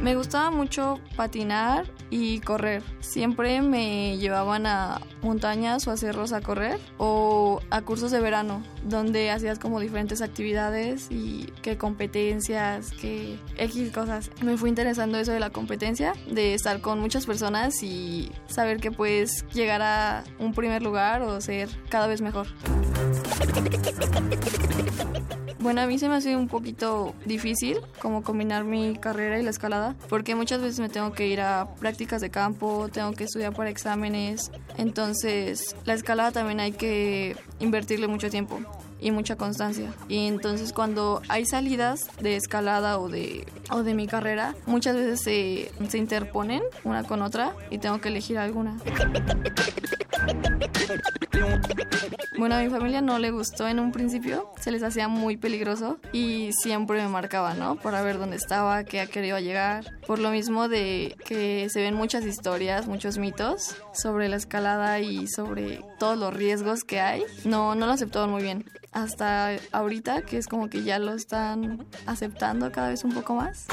Me 0.00 0.14
gustaba 0.14 0.50
mucho 0.50 0.98
patinar 1.14 1.84
y 2.08 2.40
correr. 2.40 2.82
Siempre 3.00 3.60
me 3.60 4.16
llevaban 4.16 4.66
a 4.66 5.00
montañas 5.22 5.86
o 5.86 5.90
a 5.90 5.98
cerros 5.98 6.32
a 6.32 6.40
correr 6.40 6.80
o 6.96 7.60
a 7.70 7.82
cursos 7.82 8.10
de 8.10 8.20
verano 8.20 8.62
donde 8.84 9.30
hacías 9.30 9.58
como 9.58 9.78
diferentes 9.78 10.22
actividades 10.22 11.08
y 11.10 11.52
qué 11.60 11.76
competencias, 11.76 12.92
qué 12.92 13.38
X 13.58 13.92
cosas. 13.92 14.30
Me 14.42 14.56
fue 14.56 14.70
interesando 14.70 15.18
eso 15.18 15.32
de 15.32 15.40
la 15.40 15.50
competencia, 15.50 16.14
de 16.30 16.54
estar 16.54 16.80
con 16.80 16.98
muchas 16.98 17.26
personas 17.26 17.82
y 17.82 18.32
saber 18.46 18.80
que 18.80 18.90
puedes 18.90 19.44
llegar 19.52 19.82
a 19.82 20.24
un 20.38 20.54
primer 20.54 20.82
lugar 20.82 21.20
o 21.22 21.40
ser 21.42 21.68
cada 21.90 22.06
vez 22.06 22.22
mejor. 22.22 22.46
Bueno, 25.60 25.82
a 25.82 25.86
mí 25.86 25.98
se 25.98 26.08
me 26.08 26.14
ha 26.14 26.20
sido 26.22 26.38
un 26.38 26.48
poquito 26.48 27.14
difícil 27.26 27.80
como 28.00 28.22
combinar 28.22 28.64
mi 28.64 28.96
carrera 28.96 29.38
y 29.38 29.42
la 29.42 29.50
escalada, 29.50 29.94
porque 30.08 30.34
muchas 30.34 30.62
veces 30.62 30.80
me 30.80 30.88
tengo 30.88 31.12
que 31.12 31.26
ir 31.26 31.42
a 31.42 31.68
prácticas 31.78 32.22
de 32.22 32.30
campo, 32.30 32.88
tengo 32.90 33.12
que 33.12 33.24
estudiar 33.24 33.52
para 33.52 33.68
exámenes, 33.68 34.50
entonces 34.78 35.76
la 35.84 35.92
escalada 35.92 36.32
también 36.32 36.60
hay 36.60 36.72
que 36.72 37.36
invertirle 37.58 38.08
mucho 38.08 38.30
tiempo 38.30 38.58
y 39.00 39.10
mucha 39.10 39.36
constancia. 39.36 39.92
Y 40.08 40.28
entonces 40.28 40.72
cuando 40.72 41.20
hay 41.28 41.44
salidas 41.44 42.08
de 42.20 42.36
escalada 42.36 42.98
o 42.98 43.10
de, 43.10 43.46
o 43.70 43.82
de 43.82 43.92
mi 43.92 44.06
carrera, 44.06 44.54
muchas 44.64 44.96
veces 44.96 45.20
se, 45.20 45.70
se 45.88 45.98
interponen 45.98 46.62
una 46.84 47.04
con 47.04 47.20
otra 47.20 47.54
y 47.70 47.76
tengo 47.76 48.00
que 48.00 48.08
elegir 48.08 48.38
alguna. 48.38 48.78
Bueno, 52.40 52.54
a 52.54 52.62
mi 52.62 52.70
familia 52.70 53.02
no 53.02 53.18
le 53.18 53.32
gustó 53.32 53.68
en 53.68 53.78
un 53.78 53.92
principio, 53.92 54.50
se 54.58 54.70
les 54.70 54.82
hacía 54.82 55.08
muy 55.08 55.36
peligroso 55.36 55.98
y 56.10 56.52
siempre 56.54 57.02
me 57.02 57.06
marcaban, 57.06 57.58
¿no? 57.58 57.76
Para 57.76 58.00
ver 58.00 58.18
dónde 58.18 58.36
estaba, 58.36 58.82
qué 58.82 59.02
a 59.02 59.06
qué 59.06 59.26
iba 59.26 59.36
a 59.36 59.42
llegar. 59.42 59.98
Por 60.06 60.20
lo 60.20 60.30
mismo 60.30 60.66
de 60.66 61.18
que 61.26 61.68
se 61.68 61.82
ven 61.82 61.94
muchas 61.94 62.24
historias, 62.24 62.86
muchos 62.86 63.18
mitos 63.18 63.76
sobre 63.92 64.30
la 64.30 64.36
escalada 64.36 65.00
y 65.00 65.26
sobre 65.26 65.84
todos 65.98 66.16
los 66.16 66.32
riesgos 66.32 66.82
que 66.82 66.98
hay, 67.00 67.24
no, 67.44 67.74
no 67.74 67.84
lo 67.84 67.92
aceptaron 67.92 68.30
muy 68.30 68.42
bien. 68.42 68.64
Hasta 68.90 69.56
ahorita, 69.70 70.22
que 70.22 70.38
es 70.38 70.46
como 70.46 70.70
que 70.70 70.82
ya 70.82 70.98
lo 70.98 71.12
están 71.12 71.84
aceptando 72.06 72.72
cada 72.72 72.88
vez 72.88 73.04
un 73.04 73.12
poco 73.12 73.34
más. 73.34 73.66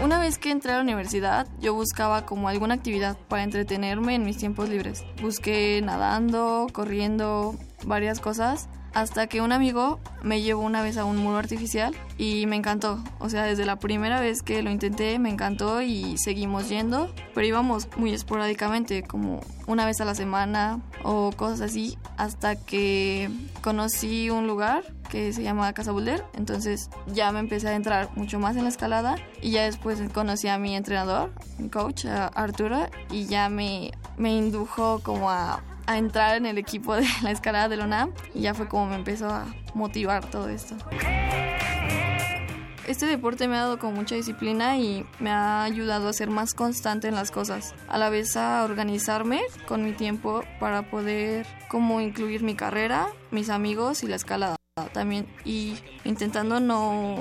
Una 0.00 0.20
vez 0.20 0.38
que 0.38 0.52
entré 0.52 0.70
a 0.72 0.76
la 0.76 0.82
universidad, 0.82 1.48
yo 1.60 1.74
buscaba 1.74 2.24
como 2.24 2.48
alguna 2.48 2.74
actividad 2.74 3.16
para 3.28 3.42
entretenerme 3.42 4.14
en 4.14 4.24
mis 4.24 4.38
tiempos 4.38 4.68
libres. 4.68 5.04
Busqué 5.20 5.80
nadando, 5.82 6.68
corriendo, 6.72 7.56
varias 7.84 8.20
cosas 8.20 8.68
hasta 8.94 9.26
que 9.26 9.40
un 9.40 9.52
amigo 9.52 10.00
me 10.22 10.40
llevó 10.40 10.62
una 10.62 10.82
vez 10.82 10.96
a 10.96 11.04
un 11.04 11.18
muro 11.18 11.36
artificial 11.36 11.94
y 12.16 12.46
me 12.46 12.56
encantó. 12.56 13.02
O 13.18 13.28
sea, 13.28 13.44
desde 13.44 13.64
la 13.64 13.76
primera 13.76 14.20
vez 14.20 14.42
que 14.42 14.62
lo 14.62 14.70
intenté 14.70 15.18
me 15.18 15.30
encantó 15.30 15.82
y 15.82 16.16
seguimos 16.18 16.68
yendo, 16.68 17.12
pero 17.34 17.46
íbamos 17.46 17.88
muy 17.96 18.12
esporádicamente, 18.12 19.02
como 19.02 19.40
una 19.66 19.84
vez 19.84 20.00
a 20.00 20.04
la 20.04 20.14
semana 20.14 20.80
o 21.02 21.32
cosas 21.32 21.60
así, 21.60 21.98
hasta 22.16 22.56
que 22.56 23.30
conocí 23.62 24.30
un 24.30 24.46
lugar 24.46 24.84
que 25.08 25.32
se 25.32 25.42
llama 25.42 25.72
Casa 25.72 25.92
Boulder, 25.92 26.24
entonces 26.34 26.90
ya 27.06 27.32
me 27.32 27.40
empecé 27.40 27.68
a 27.68 27.74
entrar 27.74 28.10
mucho 28.16 28.38
más 28.38 28.56
en 28.56 28.64
la 28.64 28.68
escalada 28.68 29.16
y 29.40 29.50
ya 29.50 29.64
después 29.64 30.00
conocí 30.12 30.48
a 30.48 30.58
mi 30.58 30.76
entrenador, 30.76 31.32
mi 31.58 31.68
coach, 31.68 32.06
Arturo, 32.06 32.86
y 33.10 33.26
ya 33.26 33.48
me, 33.48 33.92
me 34.16 34.36
indujo 34.36 35.00
como 35.02 35.30
a 35.30 35.62
a 35.88 35.96
entrar 35.96 36.36
en 36.36 36.44
el 36.44 36.58
equipo 36.58 36.94
de 36.94 37.06
la 37.22 37.30
escalada 37.30 37.68
de 37.70 37.78
la 37.78 37.86
UNAM 37.86 38.12
y 38.34 38.42
ya 38.42 38.52
fue 38.52 38.68
como 38.68 38.86
me 38.86 38.96
empezó 38.96 39.30
a 39.30 39.46
motivar 39.74 40.30
todo 40.30 40.48
esto. 40.50 40.76
Este 42.86 43.06
deporte 43.06 43.48
me 43.48 43.56
ha 43.56 43.60
dado 43.60 43.78
con 43.78 43.94
mucha 43.94 44.14
disciplina 44.14 44.78
y 44.78 45.04
me 45.18 45.30
ha 45.30 45.64
ayudado 45.64 46.08
a 46.08 46.12
ser 46.12 46.30
más 46.30 46.54
constante 46.54 47.08
en 47.08 47.14
las 47.14 47.30
cosas, 47.30 47.74
a 47.86 47.98
la 47.98 48.08
vez 48.10 48.36
a 48.36 48.64
organizarme 48.64 49.40
con 49.66 49.84
mi 49.84 49.92
tiempo 49.92 50.42
para 50.60 50.90
poder 50.90 51.46
como 51.68 52.00
incluir 52.00 52.42
mi 52.42 52.54
carrera, 52.54 53.08
mis 53.30 53.50
amigos 53.50 54.02
y 54.02 54.08
la 54.08 54.16
escalada 54.16 54.58
también 54.86 55.26
y 55.44 55.74
intentando 56.04 56.60
no, 56.60 57.16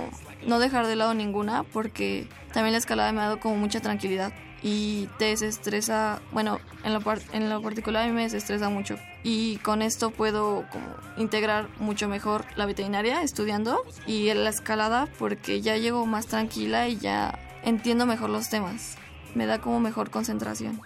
no 0.45 0.59
dejar 0.59 0.87
de 0.87 0.95
lado 0.95 1.13
ninguna 1.13 1.63
porque 1.63 2.27
también 2.53 2.73
la 2.73 2.79
escalada 2.79 3.11
me 3.11 3.19
ha 3.21 3.25
dado 3.25 3.39
como 3.39 3.55
mucha 3.57 3.79
tranquilidad 3.81 4.33
y 4.63 5.07
te 5.19 5.25
desestresa, 5.25 6.21
bueno, 6.31 6.59
en 6.83 6.93
lo, 6.93 7.01
en 7.31 7.49
lo 7.49 7.61
particular 7.61 8.03
a 8.03 8.07
mí 8.07 8.13
me 8.13 8.23
desestresa 8.23 8.69
mucho 8.69 8.97
y 9.23 9.57
con 9.57 9.81
esto 9.81 10.09
puedo 10.09 10.65
como 10.71 10.85
integrar 11.17 11.67
mucho 11.79 12.07
mejor 12.07 12.45
la 12.55 12.65
veterinaria 12.65 13.21
estudiando 13.21 13.83
y 14.05 14.33
la 14.33 14.49
escalada 14.49 15.07
porque 15.19 15.61
ya 15.61 15.77
llego 15.77 16.05
más 16.05 16.27
tranquila 16.27 16.87
y 16.87 16.97
ya 16.97 17.37
entiendo 17.63 18.05
mejor 18.05 18.29
los 18.29 18.49
temas, 18.49 18.95
me 19.35 19.45
da 19.45 19.59
como 19.59 19.79
mejor 19.79 20.09
concentración. 20.09 20.81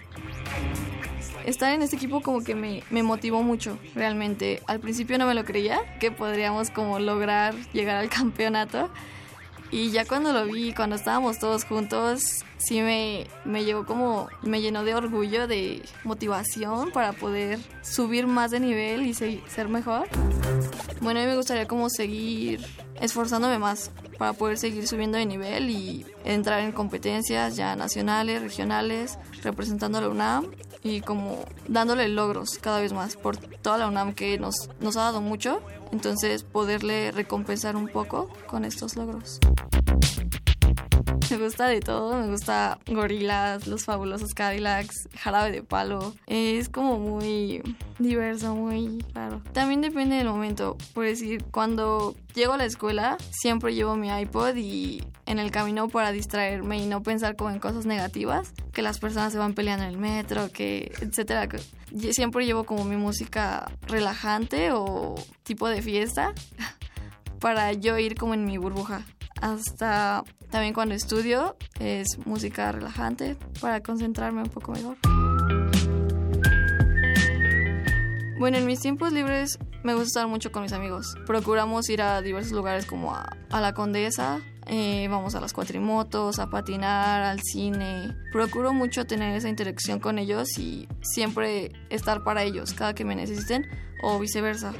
Estar 1.45 1.73
en 1.73 1.81
este 1.81 1.95
equipo 1.95 2.21
como 2.21 2.43
que 2.43 2.55
me, 2.55 3.03
motivó 3.03 3.43
mucho, 3.43 3.77
realmente. 3.95 4.61
Al 4.67 4.79
principio 4.79 5.17
no 5.17 5.25
me 5.25 5.33
lo 5.33 5.43
creía, 5.45 5.79
que 5.99 6.11
podríamos 6.11 6.69
como 6.69 6.99
lograr 6.99 7.55
llegar 7.73 7.97
al 7.97 8.09
campeonato, 8.21 8.89
y 9.71 9.91
ya 9.91 10.03
cuando 10.03 10.33
lo 10.33 10.45
vi, 10.45 10.73
cuando 10.73 10.97
estábamos 10.97 11.39
todos 11.39 11.63
juntos, 11.63 12.43
sí 12.57 12.81
me, 12.81 13.25
me 13.45 13.63
llegó 13.63 13.85
como, 13.85 14.27
me 14.41 14.61
llenó 14.61 14.83
de 14.83 14.93
orgullo, 14.93 15.47
de 15.47 15.81
motivación 16.03 16.91
para 16.91 17.13
poder 17.13 17.57
subir 17.81 18.27
más 18.27 18.51
de 18.51 18.59
nivel 18.59 19.03
y 19.07 19.13
ser 19.13 19.69
mejor. 19.69 20.09
Bueno, 20.99 21.21
a 21.21 21.23
mí 21.23 21.29
me 21.29 21.37
gustaría 21.37 21.67
como 21.67 21.89
seguir 21.89 22.65
esforzándome 22.99 23.59
más 23.59 23.91
para 24.17 24.33
poder 24.33 24.57
seguir 24.57 24.87
subiendo 24.87 25.17
de 25.17 25.25
nivel 25.25 25.69
y 25.69 26.05
entrar 26.25 26.59
en 26.59 26.73
competencias 26.73 27.55
ya 27.55 27.75
nacionales, 27.77 28.41
regionales, 28.41 29.17
representando 29.41 29.99
a 29.99 30.01
la 30.01 30.09
UNAM 30.09 30.51
y 30.83 31.01
como 31.01 31.45
dándole 31.67 32.07
logros 32.07 32.57
cada 32.59 32.79
vez 32.79 32.93
más 32.93 33.15
por 33.15 33.37
toda 33.37 33.77
la 33.77 33.87
UNAM 33.87 34.13
que 34.13 34.37
nos, 34.37 34.69
nos 34.79 34.97
ha 34.97 35.01
dado 35.01 35.21
mucho 35.21 35.61
entonces 35.91 36.43
poderle 36.43 37.11
recompensar 37.11 37.75
un 37.75 37.87
poco 37.87 38.29
con 38.47 38.65
estos 38.65 38.95
logros. 38.95 39.39
Me 41.31 41.37
gusta 41.37 41.67
de 41.67 41.79
todo, 41.79 42.19
me 42.19 42.27
gusta 42.27 42.77
Gorilas, 42.87 43.65
Los 43.65 43.85
Fabulosos 43.85 44.33
Cadillacs, 44.33 45.07
Jarabe 45.17 45.49
de 45.53 45.63
Palo. 45.63 46.13
Es 46.27 46.67
como 46.67 46.99
muy 46.99 47.63
diverso, 47.99 48.53
muy 48.53 49.01
raro. 49.13 49.41
También 49.53 49.79
depende 49.79 50.17
del 50.17 50.27
momento. 50.27 50.75
Por 50.93 51.05
decir, 51.05 51.45
cuando 51.45 52.15
llego 52.35 52.51
a 52.51 52.57
la 52.57 52.65
escuela, 52.65 53.17
siempre 53.29 53.73
llevo 53.73 53.95
mi 53.95 54.09
iPod 54.09 54.57
y 54.57 55.05
en 55.25 55.39
el 55.39 55.51
camino 55.51 55.87
para 55.87 56.11
distraerme 56.11 56.79
y 56.79 56.87
no 56.87 57.01
pensar 57.01 57.37
como 57.37 57.49
en 57.49 57.59
cosas 57.59 57.85
negativas, 57.85 58.53
que 58.73 58.81
las 58.81 58.99
personas 58.99 59.31
se 59.31 59.39
van 59.39 59.53
peleando 59.53 59.85
en 59.85 59.91
el 59.91 59.97
metro, 59.97 60.51
que 60.51 60.91
etcétera. 60.99 61.47
Siempre 62.11 62.45
llevo 62.45 62.65
como 62.65 62.83
mi 62.83 62.97
música 62.97 63.71
relajante 63.87 64.73
o 64.73 65.15
tipo 65.43 65.69
de 65.69 65.81
fiesta 65.81 66.33
para 67.39 67.71
yo 67.71 67.97
ir 67.97 68.15
como 68.15 68.33
en 68.33 68.43
mi 68.43 68.57
burbuja 68.57 69.05
hasta 69.41 70.23
también 70.51 70.73
cuando 70.73 70.93
estudio 70.93 71.55
es 71.79 72.19
música 72.25 72.71
relajante 72.71 73.37
para 73.59 73.81
concentrarme 73.81 74.43
un 74.43 74.49
poco 74.49 74.73
mejor. 74.73 74.97
Bueno, 78.37 78.57
en 78.57 78.65
mis 78.65 78.79
tiempos 78.79 79.13
libres 79.13 79.59
me 79.83 79.93
gusta 79.93 80.07
estar 80.07 80.27
mucho 80.27 80.51
con 80.51 80.63
mis 80.63 80.73
amigos. 80.73 81.15
Procuramos 81.25 81.87
ir 81.89 82.01
a 82.01 82.21
diversos 82.21 82.53
lugares 82.53 82.85
como 82.85 83.15
a, 83.15 83.37
la 83.51 83.73
Condesa, 83.73 84.41
eh, 84.65 85.07
vamos 85.09 85.35
a 85.35 85.41
las 85.41 85.53
cuatrimotos, 85.53 86.39
a 86.39 86.49
patinar, 86.49 87.21
al 87.21 87.39
cine. 87.41 88.15
Procuro 88.31 88.73
mucho 88.73 89.05
tener 89.05 89.35
esa 89.35 89.47
interacción 89.47 89.99
con 89.99 90.17
ellos 90.19 90.57
y 90.57 90.87
siempre 91.01 91.71
estar 91.89 92.23
para 92.23 92.43
ellos 92.43 92.73
cada 92.73 92.95
que 92.95 93.05
me 93.05 93.15
necesiten 93.15 93.69
o 94.01 94.17
viceversa. 94.19 94.73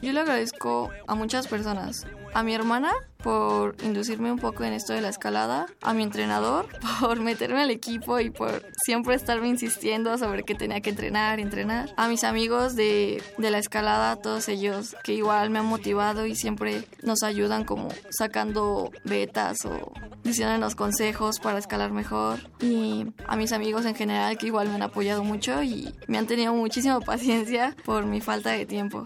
Yo 0.00 0.12
le 0.12 0.20
agradezco 0.20 0.90
a 1.06 1.14
muchas 1.14 1.48
personas. 1.48 2.06
A 2.34 2.42
mi 2.42 2.54
hermana 2.54 2.92
por 3.22 3.76
inducirme 3.82 4.30
un 4.30 4.38
poco 4.38 4.64
en 4.64 4.72
esto 4.72 4.92
de 4.92 5.00
la 5.00 5.08
escalada, 5.08 5.66
a 5.82 5.92
mi 5.92 6.02
entrenador 6.02 6.68
por 7.00 7.20
meterme 7.20 7.62
al 7.62 7.70
equipo 7.70 8.20
y 8.20 8.30
por 8.30 8.64
siempre 8.84 9.14
estarme 9.14 9.48
insistiendo 9.48 10.16
sobre 10.18 10.44
que 10.44 10.54
tenía 10.54 10.80
que 10.80 10.90
entrenar, 10.90 11.40
entrenar, 11.40 11.92
a 11.96 12.08
mis 12.08 12.24
amigos 12.24 12.76
de, 12.76 13.22
de 13.36 13.50
la 13.50 13.58
escalada, 13.58 14.16
todos 14.16 14.48
ellos 14.48 14.96
que 15.02 15.14
igual 15.14 15.50
me 15.50 15.58
han 15.58 15.66
motivado 15.66 16.26
y 16.26 16.36
siempre 16.36 16.84
nos 17.02 17.22
ayudan 17.22 17.64
como 17.64 17.88
sacando 18.10 18.92
betas 19.04 19.64
o 19.64 19.92
diciéndonos 20.22 20.74
consejos 20.74 21.40
para 21.40 21.58
escalar 21.58 21.90
mejor 21.90 22.38
y 22.60 23.06
a 23.26 23.36
mis 23.36 23.52
amigos 23.52 23.84
en 23.84 23.94
general 23.94 24.38
que 24.38 24.46
igual 24.46 24.68
me 24.68 24.76
han 24.76 24.82
apoyado 24.82 25.24
mucho 25.24 25.62
y 25.62 25.94
me 26.06 26.18
han 26.18 26.26
tenido 26.26 26.54
muchísima 26.54 27.00
paciencia 27.08 27.74
por 27.84 28.06
mi 28.06 28.20
falta 28.20 28.50
de 28.50 28.64
tiempo. 28.64 29.04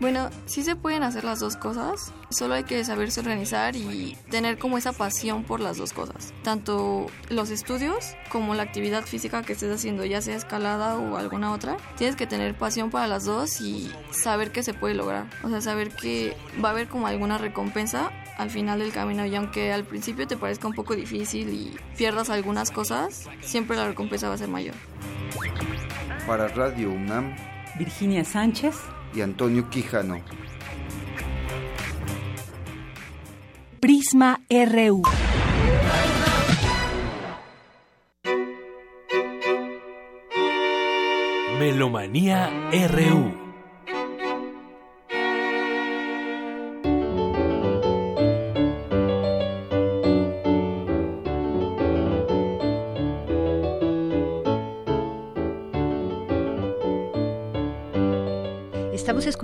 Bueno, 0.00 0.30
sí 0.46 0.62
se 0.62 0.76
pueden 0.76 1.02
hacer 1.02 1.24
las 1.24 1.40
dos 1.40 1.56
cosas, 1.56 2.10
solo 2.30 2.54
hay 2.54 2.64
que 2.64 2.82
saberse 2.86 3.20
organizar 3.20 3.76
y 3.76 4.16
tener 4.30 4.56
como 4.56 4.78
esa 4.78 4.92
pasión 4.92 5.44
por 5.44 5.60
las 5.60 5.76
dos 5.76 5.92
cosas. 5.92 6.32
Tanto 6.42 7.06
los 7.28 7.50
estudios 7.50 8.16
como 8.30 8.54
la 8.54 8.62
actividad 8.62 9.04
física 9.04 9.42
que 9.42 9.52
estés 9.52 9.70
haciendo, 9.70 10.06
ya 10.06 10.22
sea 10.22 10.36
escalada 10.36 10.96
o 10.96 11.18
alguna 11.18 11.52
otra, 11.52 11.76
tienes 11.98 12.16
que 12.16 12.26
tener 12.26 12.54
pasión 12.56 12.88
para 12.88 13.08
las 13.08 13.26
dos 13.26 13.60
y 13.60 13.92
saber 14.10 14.52
que 14.52 14.62
se 14.62 14.72
puede 14.72 14.94
lograr. 14.94 15.26
O 15.42 15.50
sea, 15.50 15.60
saber 15.60 15.90
que 15.90 16.34
va 16.64 16.70
a 16.70 16.72
haber 16.72 16.88
como 16.88 17.06
alguna 17.06 17.36
recompensa 17.36 18.10
al 18.38 18.48
final 18.48 18.78
del 18.78 18.92
camino 18.92 19.26
y 19.26 19.36
aunque 19.36 19.70
al 19.70 19.84
principio 19.84 20.26
te 20.26 20.38
parezca 20.38 20.66
un 20.66 20.72
poco 20.72 20.96
difícil 20.96 21.50
y 21.50 21.76
pierdas 21.98 22.30
algunas 22.30 22.70
cosas, 22.70 23.28
siempre 23.42 23.76
la 23.76 23.88
recompensa 23.88 24.28
va 24.28 24.34
a 24.34 24.38
ser 24.38 24.48
mayor. 24.48 24.74
Para 26.26 26.48
Radio 26.48 26.90
UNAM, 26.90 27.36
Virginia 27.78 28.24
Sánchez 28.24 28.76
y 29.14 29.20
Antonio 29.20 29.68
Quijano. 29.70 30.20
Prisma 33.80 34.40
RU. 34.48 35.02
Melomanía 41.58 42.50
RU. 42.88 43.39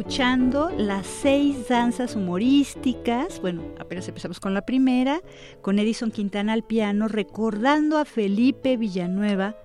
Escuchando 0.07 0.71
las 0.71 1.05
seis 1.05 1.67
danzas 1.67 2.15
humorísticas. 2.15 3.41
Bueno, 3.41 3.63
apenas 3.77 4.07
empezamos 4.07 4.39
con 4.39 4.55
la 4.55 4.65
primera, 4.65 5.21
con 5.63 5.81
Edison 5.81 6.13
Quintana 6.13 6.53
al 6.53 6.63
piano, 6.63 7.09
recordando 7.09 7.99
a 7.99 8.05
Felipe 8.05 8.77
Villanueva, 8.77 9.57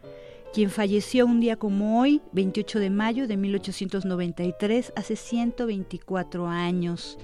quien 0.51 0.71
falleció 0.71 1.27
un 1.27 1.41
día 1.41 1.57
como 1.57 2.01
hoy, 2.01 2.21
28 2.31 2.79
de 2.79 2.89
mayo 2.89 3.27
de 3.27 3.37
1893, 3.37 4.93
hace 4.95 5.15
124 5.15 6.47
años. 6.47 7.19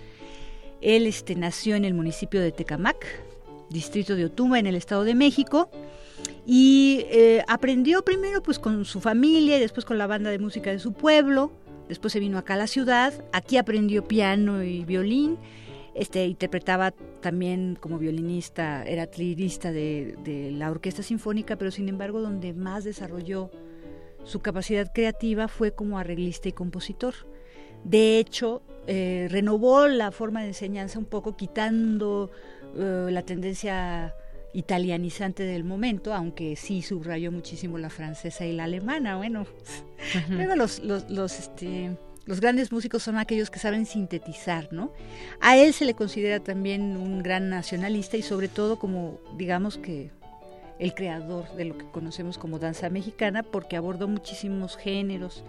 Él 0.81 1.07
este, 1.07 1.33
nació 1.33 1.75
en 1.75 1.85
el 1.85 1.95
municipio 1.95 2.39
de 2.39 2.51
Tecamac, 2.51 3.03
distrito 3.71 4.15
de 4.15 4.25
Otumba, 4.25 4.59
en 4.59 4.67
el 4.67 4.75
Estado 4.75 5.03
de 5.03 5.15
México, 5.15 5.71
y 6.45 7.03
eh, 7.09 7.43
aprendió 7.47 8.05
primero 8.05 8.43
pues 8.43 8.59
con 8.59 8.85
su 8.85 9.01
familia 9.01 9.57
y 9.57 9.59
después 9.59 9.87
con 9.87 9.97
la 9.97 10.05
banda 10.05 10.29
de 10.29 10.37
música 10.37 10.69
de 10.69 10.77
su 10.77 10.93
pueblo. 10.93 11.51
Después 11.87 12.13
se 12.13 12.19
vino 12.19 12.37
acá 12.37 12.55
a 12.55 12.57
la 12.57 12.67
ciudad, 12.67 13.13
aquí 13.31 13.57
aprendió 13.57 14.03
piano 14.03 14.63
y 14.63 14.83
violín, 14.83 15.37
este, 15.97 16.27
interpretaba 16.27 16.91
también 17.21 17.77
como 17.79 17.97
violinista, 17.97 18.83
era 18.83 19.07
trilista 19.07 19.71
de, 19.71 20.51
la 20.53 20.69
Orquesta 20.69 21.01
Sinfónica, 21.01 21.55
pero 21.55 21.71
sin 21.71 21.89
embargo 21.89 22.21
donde 22.21 22.53
más 22.53 22.83
desarrolló 22.83 23.49
su 24.23 24.39
capacidad 24.41 24.91
creativa 24.93 25.47
fue 25.47 25.71
como 25.71 25.97
arreglista 25.97 26.49
y 26.49 26.51
compositor. 26.51 27.15
De 27.83 28.19
hecho, 28.19 28.61
eh, 28.85 29.27
renovó 29.31 29.87
la 29.87 30.11
forma 30.11 30.41
de 30.41 30.49
enseñanza 30.49 30.99
un 30.99 31.05
poco, 31.05 31.35
quitando 31.35 32.29
eh, 32.75 33.07
la 33.09 33.23
tendencia 33.23 34.13
italianizante 34.57 35.43
del 35.43 35.63
momento, 35.63 36.15
aunque 36.15 36.55
sí 36.55 36.81
subrayó 36.81 37.31
muchísimo 37.31 37.77
la 37.77 37.91
francesa 37.91 38.43
y 38.43 38.53
la 38.53 38.63
alemana. 38.63 39.15
Bueno, 39.15 39.41
uh 39.41 40.31
-huh. 40.31 40.55
los, 40.55 40.79
los, 40.79 41.07
los, 41.11 41.37
este, 41.37 41.95
los 42.25 42.41
grandes 42.41 42.71
músicos 42.71 43.03
son 43.03 43.17
aquellos 43.19 43.51
que 43.51 43.59
saben 43.59 43.85
sintetizar, 43.85 44.73
¿no? 44.73 44.91
A 45.41 45.57
él 45.57 45.73
se 45.73 45.85
le 45.85 45.93
considera 45.93 46.39
también 46.39 46.97
un 46.97 47.21
gran 47.21 47.51
nacionalista 47.51 48.17
y 48.17 48.23
sobre 48.23 48.47
todo 48.47 48.79
como, 48.79 49.19
digamos 49.37 49.77
que 49.77 50.09
el 50.79 50.95
creador 50.95 51.55
de 51.55 51.65
lo 51.65 51.77
que 51.77 51.85
conocemos 51.91 52.39
como 52.39 52.57
danza 52.57 52.89
mexicana, 52.89 53.43
porque 53.43 53.77
abordó 53.77 54.07
muchísimos 54.07 54.75
géneros, 54.75 55.43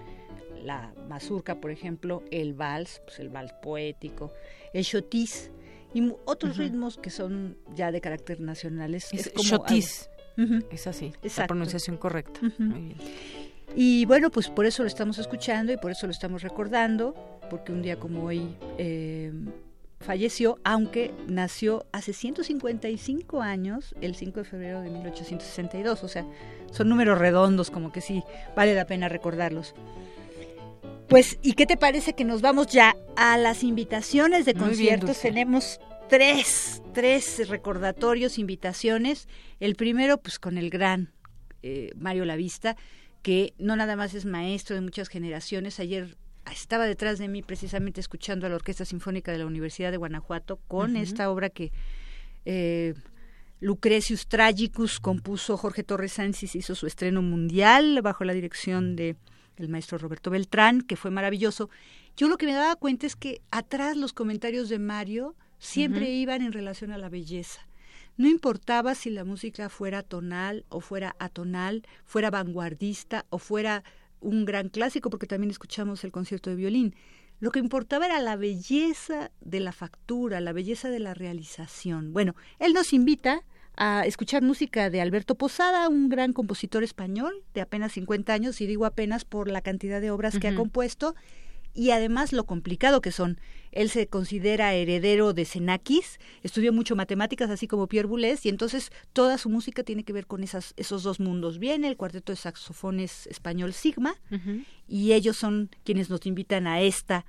la 0.63 0.93
mazurca, 1.09 1.55
por 1.63 1.71
ejemplo, 1.71 2.23
el 2.31 2.53
vals, 2.53 3.01
pues 3.07 3.21
el 3.21 3.31
vals 3.31 3.55
poético, 3.63 4.35
el 4.75 4.85
chotis 4.85 5.51
y 5.95 6.13
otros 6.25 6.57
uh 6.57 6.61
-huh. 6.61 6.65
ritmos 6.65 6.99
que 6.99 7.11
son 7.11 7.57
ya 7.75 7.91
de 7.93 8.01
carácter 8.01 8.41
nacionales. 8.41 9.09
Es, 9.13 9.27
es 9.27 9.33
como 9.33 9.63
uh 9.63 9.67
-huh. 9.67 10.67
es 10.71 10.87
así, 10.87 11.07
Exacto. 11.23 11.41
la 11.43 11.47
pronunciación 11.47 11.97
correcta. 11.97 12.41
Uh 12.43 12.47
-huh. 12.47 12.59
Muy 12.59 12.81
bien. 12.81 12.99
Y 13.75 14.07
bueno, 14.07 14.31
pues 14.31 14.49
por 14.49 14.67
eso 14.67 14.83
lo 14.83 14.89
estamos 14.89 15.19
escuchando 15.19 15.73
y 15.73 15.77
por 15.77 15.91
eso 15.91 16.07
lo 16.07 16.13
estamos 16.13 16.43
recordando, 16.43 17.15
porque 17.51 17.73
un 17.73 17.83
día 17.83 17.99
como 17.99 18.25
hoy 18.25 18.57
eh, 18.79 19.33
falleció, 20.01 20.59
aunque 20.65 21.13
nació 21.27 21.85
hace 21.93 22.13
155 22.13 23.43
años, 23.43 23.95
el 24.01 24.15
5 24.15 24.41
de 24.41 24.45
febrero 24.45 24.81
de 24.81 24.91
1862, 24.91 26.03
o 26.03 26.09
sea, 26.09 26.27
son 26.71 26.89
números 26.89 27.19
redondos, 27.19 27.71
como 27.71 27.93
que 27.93 28.01
sí, 28.01 28.23
vale 28.57 28.75
la 28.75 28.87
pena 28.87 29.09
recordarlos. 29.09 29.75
Pues, 31.09 31.39
¿y 31.43 31.55
qué 31.55 31.67
te 31.67 31.77
parece 31.77 32.15
que 32.15 32.25
nos 32.25 32.43
vamos 32.43 32.67
ya 32.67 32.95
a 33.17 33.39
las 33.39 33.65
invitaciones 33.65 34.45
de 34.45 34.55
conciertos? 34.55 35.23
Bien, 35.23 35.35
Tenemos 35.35 35.81
tres, 36.09 36.83
tres 36.93 37.49
recordatorios, 37.49 38.39
invitaciones. 38.39 39.29
El 39.61 39.75
primero, 39.75 40.19
pues 40.19 40.39
con 40.39 40.59
el 40.59 40.71
gran 40.71 41.13
eh, 41.63 41.91
Mario 41.97 42.25
Lavista, 42.25 42.77
que 43.23 43.55
no 43.59 43.75
nada 43.77 43.97
más 43.97 44.15
es 44.15 44.25
maestro 44.25 44.75
de 44.75 44.83
muchas 44.83 45.09
generaciones. 45.09 45.81
Ayer 45.81 46.17
estaba 46.53 46.87
detrás 46.87 47.19
de 47.19 47.29
mí 47.29 47.43
precisamente 47.43 48.01
escuchando 48.01 48.47
a 48.47 48.51
la 48.51 48.57
Orquesta 48.57 48.85
Sinfónica 48.85 49.33
de 49.33 49.39
la 49.39 49.47
Universidad 49.47 49.91
de 49.91 49.97
Guanajuato 49.97 50.59
con 50.69 50.93
uh 50.93 50.99
-huh. 50.99 51.03
esta 51.03 51.31
obra 51.31 51.51
que 51.51 51.73
eh, 52.45 52.95
Lucrecius 53.61 54.29
Tragicus 54.29 55.01
compuso 55.01 55.57
Jorge 55.57 55.83
Torres 55.83 56.13
Sánchez, 56.13 56.55
hizo 56.55 56.75
su 56.75 56.87
estreno 56.87 57.23
mundial 57.23 58.01
bajo 58.03 58.25
la 58.25 58.33
dirección 58.33 58.95
de 58.95 59.17
el 59.59 59.69
maestro 59.69 59.99
Roberto 59.99 60.31
Beltrán, 60.31 60.83
que 60.83 60.97
fue 60.97 61.11
maravilloso. 61.11 61.71
Yo 62.17 62.29
lo 62.29 62.39
que 62.39 62.47
me 62.47 62.55
daba 62.55 62.77
cuenta 62.77 63.07
es 63.07 63.17
que 63.17 63.41
atrás 63.51 63.97
los 63.97 64.13
comentarios 64.13 64.69
de 64.69 64.79
Mario 64.79 65.35
siempre 65.59 66.03
uh 66.03 66.05
-huh. 66.05 66.23
iban 66.23 66.43
en 66.43 66.53
relación 66.53 66.91
a 66.93 66.99
la 66.99 67.09
belleza. 67.09 67.67
No 68.17 68.29
importaba 68.29 68.95
si 68.95 69.11
la 69.11 69.25
música 69.25 69.69
fuera 69.69 70.03
tonal 70.03 70.65
o 70.69 70.81
fuera 70.81 71.15
atonal, 71.21 71.85
fuera 72.05 72.31
vanguardista 72.31 73.27
o 73.31 73.39
fuera 73.39 73.85
un 74.21 74.45
gran 74.45 74.69
clásico, 74.69 75.11
porque 75.11 75.29
también 75.29 75.51
escuchamos 75.51 76.03
el 76.03 76.11
concierto 76.11 76.51
de 76.51 76.57
violín. 76.57 76.97
Lo 77.41 77.53
que 77.53 77.61
importaba 77.61 78.07
era 78.07 78.21
la 78.21 78.35
belleza 78.35 79.31
de 79.41 79.61
la 79.61 79.71
factura, 79.71 80.41
la 80.41 80.53
belleza 80.53 80.89
de 80.91 80.99
la 80.99 81.15
realización. 81.15 82.13
Bueno, 82.13 82.35
él 82.59 82.73
nos 82.73 82.93
invita 82.93 83.45
a 83.79 84.05
escuchar 84.05 84.43
música 84.43 84.91
de 84.91 85.01
Alberto 85.01 85.37
Posada, 85.37 85.89
un 85.89 86.09
gran 86.09 86.33
compositor 86.33 86.83
español 86.83 87.33
de 87.55 87.61
apenas 87.61 87.93
50 87.93 88.33
años, 88.33 88.61
y 88.61 88.67
digo 88.67 88.85
apenas 88.85 89.25
por 89.25 89.49
la 89.49 89.63
cantidad 89.63 90.01
de 90.01 90.11
obras 90.11 90.35
uh 90.35 90.39
-huh. 90.39 90.41
que 90.41 90.49
ha 90.49 90.55
compuesto, 90.57 91.15
y 91.75 91.93
además 91.93 92.33
lo 92.33 92.45
complicado 92.45 93.01
que 93.01 93.13
son. 93.13 93.39
Él 93.71 93.89
se 93.89 94.09
considera 94.09 94.75
heredero 94.75 95.33
de 95.33 95.45
Xenakis, 95.45 96.19
estudió 96.43 96.73
mucho 96.73 96.97
matemáticas, 96.97 97.51
así 97.51 97.69
como 97.69 97.87
Pierre 97.87 98.09
Boulez, 98.09 98.45
y 98.45 98.49
entonces 98.49 98.91
toda 99.13 99.39
su 99.39 99.49
música 99.49 99.85
tiene 99.85 100.03
que 100.03 100.13
ver 100.13 100.27
con 100.27 100.43
esas, 100.43 100.75
esos 100.77 101.05
dos 101.05 101.21
mundos. 101.21 101.61
Viene 101.61 101.87
el 101.87 101.97
cuarteto 101.97 102.33
de 102.33 102.37
saxofones 102.37 103.29
español 103.29 103.73
Sigma, 103.73 104.17
uh 104.33 104.35
-huh. 104.35 104.65
y 104.89 105.13
ellos 105.13 105.37
son 105.37 105.71
quienes 105.85 106.11
nos 106.11 106.27
invitan 106.27 106.67
a 106.67 106.81
esta, 106.81 107.25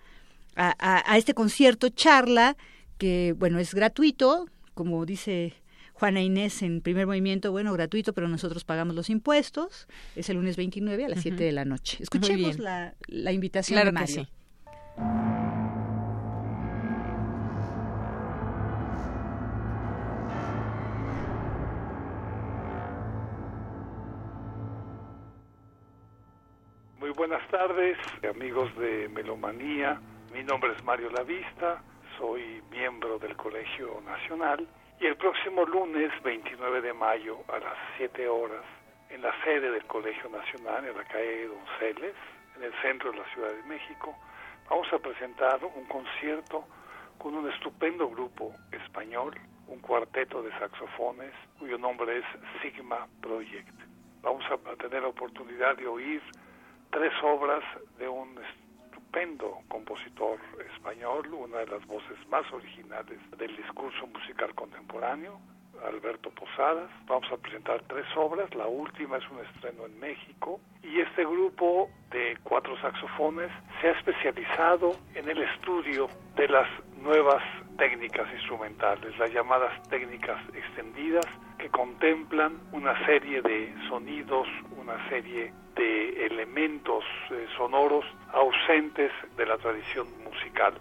a, 0.55 0.73
a, 0.80 1.13
a 1.13 1.17
este 1.19 1.35
concierto, 1.35 1.89
charla, 1.89 2.57
que 2.97 3.35
bueno, 3.38 3.59
es 3.59 3.76
gratuito, 3.76 4.47
como 4.73 5.05
dice 5.05 5.53
Juana 5.99 6.21
Inés 6.21 6.61
en 6.61 6.80
primer 6.80 7.05
movimiento, 7.05 7.51
bueno, 7.51 7.73
gratuito, 7.73 8.13
pero 8.13 8.30
nosotros 8.30 8.63
pagamos 8.63 8.95
los 8.95 9.09
impuestos. 9.09 9.85
Es 10.15 10.30
el 10.30 10.38
lunes 10.38 10.55
29 10.55 11.03
a 11.03 11.09
las 11.09 11.17
uh 11.17 11.19
-huh. 11.19 11.23
7 11.23 11.43
de 11.43 11.51
la 11.51 11.65
noche. 11.65 11.97
Escuchemos 12.01 12.57
la, 12.57 12.93
la, 13.07 13.34
invitación 13.34 13.76
claro 13.76 13.88
de 13.88 13.91
Mario. 13.91 14.15
Que 14.15 14.21
sí. 14.21 14.27
Muy 26.97 27.09
buenas 27.09 27.45
tardes, 27.51 27.97
amigos 28.34 28.73
de 28.77 29.09
Melomanía. 29.09 29.99
Mi 30.34 30.43
nombre 30.45 30.71
es 30.77 30.84
Mario 30.85 31.09
Lavista, 31.09 31.84
soy 32.17 32.61
miembro 32.71 33.19
del 33.19 33.35
Colegio 33.35 34.01
Nacional 34.05 34.65
y 34.99 35.05
el 35.05 35.15
próximo 35.15 35.65
lunes 35.65 36.11
29 36.23 36.81
de 36.81 36.93
mayo 36.93 37.38
a 37.47 37.59
las 37.59 37.77
7 37.97 38.27
horas 38.27 38.63
en 39.09 39.21
la 39.21 39.34
sede 39.43 39.71
del 39.71 39.85
Colegio 39.85 40.30
Nacional, 40.30 40.85
en 40.85 40.95
la 40.95 41.05
calle 41.05 41.47
Donceles, 41.47 42.15
en 42.57 42.63
el 42.63 42.73
centro 42.81 43.11
de 43.11 43.19
la 43.19 43.34
Ciudad 43.34 43.49
de 43.49 43.63
México, 43.63 44.13
vamos 44.69 44.91
a 44.91 44.99
presentar 44.99 45.63
un 45.63 45.85
concierto 45.85 46.65
con 47.17 47.34
un 47.34 47.49
estupendo 47.49 48.09
grupo 48.09 48.53
español, 48.71 49.35
un 49.67 49.80
cuarteto 49.80 50.43
de 50.43 50.51
saxofones 50.59 51.34
cuyo 51.57 51.77
nombre 51.77 52.17
es 52.17 52.26
Sigma 52.61 53.07
Project. 53.21 53.73
Vamos 54.21 54.43
a 54.51 54.76
tener 54.76 55.01
la 55.01 55.09
oportunidad 55.09 55.77
de 55.77 55.88
oír 55.88 56.21
tres 56.91 57.13
obras 57.23 57.63
de 57.97 58.09
un 58.09 58.38
estupendo 59.10 59.57
compositor 59.68 60.38
español, 60.76 61.34
una 61.34 61.57
de 61.60 61.68
las 61.68 61.86
voces 61.88 62.15
más 62.30 62.45
originales 62.53 63.18
del 63.40 63.56
discurso 63.57 64.06
musical 64.06 64.53
contemporáneo, 64.53 65.40
Alberto 65.84 66.30
Posadas. 66.30 66.91
Vamos 67.07 67.31
a 67.31 67.38
presentar 67.38 67.81
tres 67.88 68.06
obras, 68.15 68.53
la 68.53 68.68
última 68.68 69.18
es 69.18 69.23
un 69.31 69.40
estreno 69.40 69.88
en 69.88 69.99
México 69.99 70.60
y 70.84 70.99
este 70.99 71.26
grupo 71.26 71.90
de 72.11 72.38
cuatro 72.44 72.80
saxofones 72.81 73.49
se 73.81 73.88
ha 73.88 73.91
especializado 73.94 74.91
en 75.15 75.27
el 75.27 75.41
estudio 75.41 76.07
de 76.36 76.48
las 76.48 76.68
nuevas 77.02 77.41
técnicas 77.80 78.31
instrumentales, 78.34 79.18
las 79.18 79.34
llamadas 79.34 79.81
técnicas 79.90 80.40
extendidas, 80.53 81.26
que 81.60 81.69
contemplan 81.69 82.57
una 82.72 83.06
serie 83.06 83.41
de 83.41 83.73
sonidos, 83.88 84.48
una 84.77 84.98
serie 85.10 85.53
de 85.76 86.26
elementos 86.26 87.03
eh, 87.30 87.48
sonoros 87.57 88.06
ausentes 88.34 89.11
de 89.38 89.45
la 89.45 89.57
tradición 89.57 90.07
musical. 90.23 90.73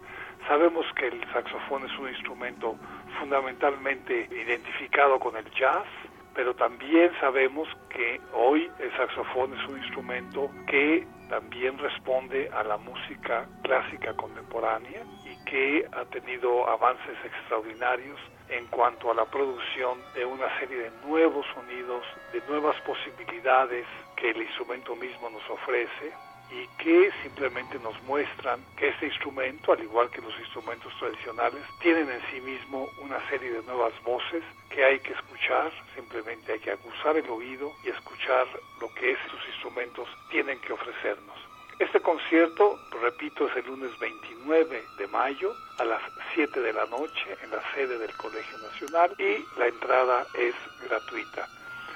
Sabemos 0.47 0.87
que 0.95 1.09
el 1.09 1.21
saxofón 1.33 1.85
es 1.85 1.99
un 1.99 2.09
instrumento 2.09 2.77
fundamentalmente 3.19 4.29
identificado 4.31 5.19
con 5.19 5.37
el 5.37 5.45
jazz, 5.51 5.87
pero 6.35 6.55
también 6.55 7.11
sabemos 7.21 7.69
que 7.91 8.21
hoy 8.33 8.71
el 8.79 8.97
saxofón 8.97 9.55
es 9.59 9.69
un 9.69 9.79
instrumento 9.79 10.51
que 10.67 11.07
también 11.29 11.77
responde 11.79 12.49
a 12.55 12.63
la 12.63 12.79
música 12.79 13.47
clásica 13.63 14.15
contemporánea 14.15 15.03
y 15.25 15.45
que 15.45 15.87
ha 15.93 16.05
tenido 16.07 16.69
avances 16.69 17.17
extraordinarios 17.25 18.19
en 18.51 18.67
cuanto 18.67 19.11
a 19.11 19.15
la 19.15 19.25
producción 19.25 19.99
de 20.15 20.25
una 20.25 20.59
serie 20.59 20.79
de 20.79 20.91
nuevos 21.07 21.47
sonidos, 21.55 22.05
de 22.33 22.41
nuevas 22.49 22.81
posibilidades 22.83 23.87
que 24.17 24.31
el 24.31 24.43
instrumento 24.43 24.97
mismo 24.97 25.31
nos 25.31 25.49
ofrece 25.51 26.13
y 26.51 26.67
que 26.83 27.11
simplemente 27.23 27.79
nos 27.81 28.01
muestran 28.05 28.65
que 28.77 28.89
este 28.89 29.07
instrumento, 29.07 29.73
al 29.73 29.83
igual 29.83 30.11
que 30.11 30.23
los 30.23 30.39
instrumentos 30.39 30.93
tradicionales, 30.99 31.63
tienen 31.81 32.11
en 32.11 32.21
sí 32.31 32.41
mismo 32.41 32.89
una 33.03 33.21
serie 33.29 33.51
de 33.51 33.63
nuevas 33.65 33.93
voces 34.03 34.43
que 34.71 34.85
hay 34.85 34.99
que 35.01 35.13
escuchar, 35.13 35.71
simplemente 35.95 36.53
hay 36.53 36.61
que 36.61 36.71
acusar 36.71 37.17
el 37.17 37.29
oído 37.29 37.73
y 37.85 37.91
escuchar 37.91 38.47
lo 38.81 38.93
que 38.95 39.13
estos 39.13 39.41
instrumentos 39.49 40.09
tienen 40.31 40.59
que 40.61 40.73
ofrecernos. 40.73 41.48
Este 41.79 42.01
concierto, 42.01 42.77
repito, 43.01 43.47
es 43.47 43.57
el 43.57 43.67
lunes 43.67 43.97
29 44.01 44.85
de 44.99 45.07
mayo 45.07 45.55
a 45.79 45.85
las 45.85 46.03
7 46.35 46.61
de 46.61 46.73
la 46.73 46.85
noche 46.87 47.39
en 47.41 47.53
la 47.53 47.63
sede 47.73 47.99
del 47.99 48.13
Colegio 48.15 48.59
Nacional 48.59 49.15
y 49.17 49.45
la 49.57 49.69
entrada 49.69 50.27
es 50.35 50.55
gratuita. 50.83 51.49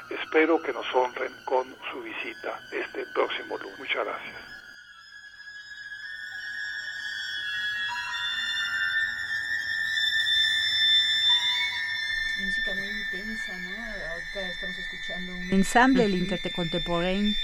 Espero 0.08 0.62
que 0.62 0.72
nos 0.72 0.86
honren 0.94 1.32
con 1.46 1.66
su 1.90 2.00
visita 2.00 2.60
este 2.70 3.04
próximo 3.12 3.58
lunes. 3.58 3.76
Muchas 3.80 4.04
gracias. 4.04 4.36
Música 12.38 12.74
muy 12.74 12.88
intensa, 12.88 13.56
¿no? 13.58 14.12
Ahorita 14.12 14.48
estamos 14.48 14.78
escuchando 14.78 15.36
un 15.36 15.52
ensamble, 15.52 16.04
el 16.04 16.14
Interte 16.14 16.52
Contemporain. 16.52 17.34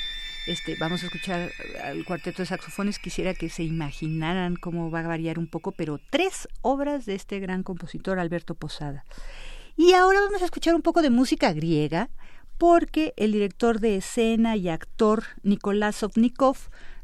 Este, 0.49 0.77
vamos 0.81 1.03
a 1.03 1.07
escuchar 1.07 1.51
al 1.85 2.07
cuarteto 2.07 2.41
de 2.41 2.47
saxofones. 2.47 2.99
Quisiera 2.99 3.35
que 3.35 3.51
se 3.51 3.65
imaginaran 3.65 4.57
cómo 4.57 4.91
va 4.91 5.01
a 5.01 5.07
variar 5.07 5.39
un 5.39 5.47
poco, 5.47 5.73
pero 5.73 6.01
tres 6.09 6.49
obras 6.63 7.05
de 7.05 7.15
este 7.15 7.39
gran 7.39 7.63
compositor 7.63 8.19
Alberto 8.19 8.55
Posada. 8.55 9.05
Y 9.77 9.93
ahora 9.93 10.21
vamos 10.21 10.41
a 10.41 10.47
escuchar 10.47 10.75
un 10.75 10.81
poco 10.81 11.03
de 11.03 11.11
música 11.11 11.53
griega, 11.53 12.09
porque 12.57 13.13
el 13.19 13.33
director 13.33 13.79
de 13.79 13.97
escena 13.97 14.57
y 14.57 14.71
actor 14.71 15.23
Nicolás 15.43 15.97
Sovnikov 15.97 16.57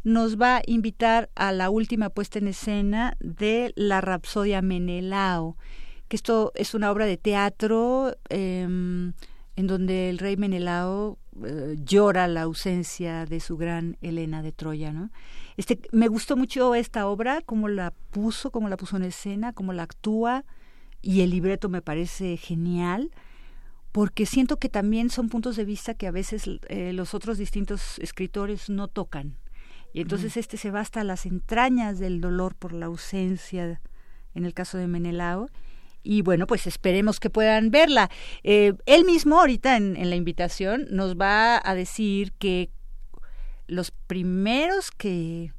nos 0.05 0.41
va 0.41 0.57
a 0.57 0.63
invitar 0.67 1.29
a 1.35 1.53
la 1.53 1.69
última 1.69 2.09
puesta 2.09 2.39
en 2.39 2.49
escena 2.49 3.15
de 3.21 3.75
la 3.77 4.01
Rapsodia 4.01 4.63
Menelao, 4.63 5.59
que 6.09 6.17
esto 6.17 6.51
es 6.55 6.73
una 6.73 6.91
obra 6.91 7.05
de 7.05 7.19
teatro 7.19 8.17
em, 8.31 9.13
en 9.57 9.67
donde 9.67 10.09
el 10.09 10.17
rey 10.17 10.39
Menelao 10.39 11.19
eh, 11.45 11.77
llora 11.85 12.29
la 12.29 12.43
ausencia 12.43 13.27
de 13.27 13.41
su 13.41 13.57
gran 13.57 13.97
Helena 14.01 14.43
de 14.43 14.53
Troya, 14.53 14.93
¿no? 14.93 15.11
Este, 15.57 15.81
me 15.93 16.09
gustó 16.09 16.37
mucho 16.37 16.75
esta 16.75 17.07
obra, 17.07 17.41
cómo 17.41 17.69
la 17.69 17.93
puso, 18.11 18.51
cómo 18.51 18.69
la 18.69 18.77
puso 18.77 18.97
en 18.97 19.05
escena, 19.05 19.53
cómo 19.53 19.73
la 19.73 19.85
actúa, 19.85 20.45
y 21.03 21.21
el 21.21 21.31
libreto 21.31 21.69
me 21.69 21.83
parece 21.83 22.37
genial 22.37 23.11
porque 23.95 24.27
siento 24.27 24.57
que 24.57 24.69
también 24.69 25.09
son 25.09 25.29
puntos 25.29 25.55
de 25.55 25.65
vista 25.65 25.95
que 25.95 26.09
a 26.09 26.11
veces 26.11 26.51
eh, 26.69 26.93
los 26.93 27.15
otros 27.15 27.39
distintos 27.39 28.01
escritores 28.01 28.69
no 28.69 28.89
tocan. 28.89 29.37
Y 29.93 30.01
entonces 30.01 30.37
este 30.37 30.57
se 30.57 30.73
va 30.73 30.81
hasta 30.81 31.05
las 31.05 31.27
entrañas 31.27 32.01
del 32.01 32.21
dolor 32.21 32.57
por 32.57 32.73
la 32.73 32.87
ausencia, 32.87 33.81
en 34.35 34.47
el 34.47 34.53
caso 34.53 34.79
de 34.79 34.89
Menelao. 34.89 35.49
Y 36.05 36.23
bueno, 36.23 36.47
pues 36.47 36.69
esperemos 36.69 37.19
que 37.19 37.31
puedan 37.31 37.71
verla. 37.71 38.11
Eh, 38.45 38.75
él 38.87 39.05
mismo 39.05 39.41
ahorita 39.41 39.77
en, 39.77 39.97
en 39.97 40.11
la 40.11 40.17
invitación 40.17 40.87
nos 40.91 41.17
va 41.17 41.61
a 41.65 41.75
decir 41.75 42.33
que 42.33 42.71
los 43.67 43.91
primeros 43.91 44.93
que 44.93 45.53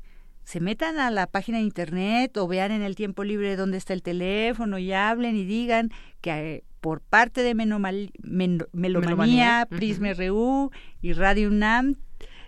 se 0.46 0.60
metan 0.60 1.00
a 1.00 1.10
la 1.10 1.28
página 1.28 1.58
de 1.58 1.64
internet 1.64 2.38
o 2.38 2.48
vean 2.48 2.72
en 2.72 2.84
el 2.84 2.96
tiempo 2.96 3.24
libre 3.24 3.56
dónde 3.56 3.78
está 3.78 3.94
el 3.94 4.04
teléfono 4.04 4.78
y 4.78 4.94
hablen 4.94 5.36
y 5.36 5.44
digan 5.44 5.92
que 6.22 6.64
por 6.82 7.02
parte 7.02 7.42
de 7.42 7.56
Melomanía, 7.56 9.68
Prisma 9.68 10.14
RU 10.14 10.72
y 11.02 11.14
Radio 11.14 11.50
UNAM, 11.50 11.96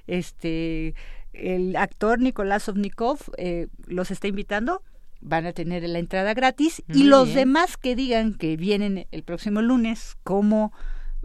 este, 0.05 0.93
el 1.33 1.75
actor 1.75 2.19
Nicolás 2.19 2.63
Sovnikov 2.63 3.17
eh, 3.37 3.67
los 3.87 4.11
está 4.11 4.27
invitando 4.27 4.83
van 5.21 5.45
a 5.45 5.53
tener 5.53 5.87
la 5.87 5.99
entrada 5.99 6.33
gratis 6.33 6.83
y 6.87 7.03
los 7.03 7.33
demás 7.33 7.77
que 7.77 7.95
digan 7.95 8.33
que 8.33 8.57
vienen 8.57 9.07
el 9.11 9.23
próximo 9.23 9.61
lunes 9.61 10.17
como 10.23 10.71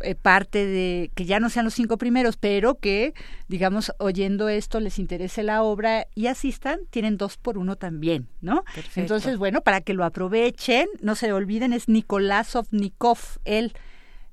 eh, 0.02 0.14
parte 0.14 0.66
de 0.66 1.10
que 1.14 1.26
ya 1.26 1.38
no 1.38 1.50
sean 1.50 1.64
los 1.64 1.74
cinco 1.74 1.98
primeros, 1.98 2.36
pero 2.36 2.76
que, 2.76 3.14
digamos, 3.48 3.92
oyendo 3.98 4.48
esto 4.48 4.80
les 4.80 4.98
interese 4.98 5.42
la 5.42 5.62
obra 5.62 6.06
y 6.14 6.26
asistan, 6.26 6.80
tienen 6.90 7.16
dos 7.16 7.36
por 7.36 7.58
uno 7.58 7.76
también, 7.76 8.28
¿no? 8.40 8.64
Entonces, 8.96 9.38
bueno, 9.38 9.60
para 9.60 9.80
que 9.80 9.94
lo 9.94 10.04
aprovechen, 10.04 10.88
no 11.00 11.14
se 11.14 11.32
olviden, 11.32 11.72
es 11.72 11.88
Nicolás 11.88 12.56
Ovnikov, 12.56 13.18
él 13.44 13.74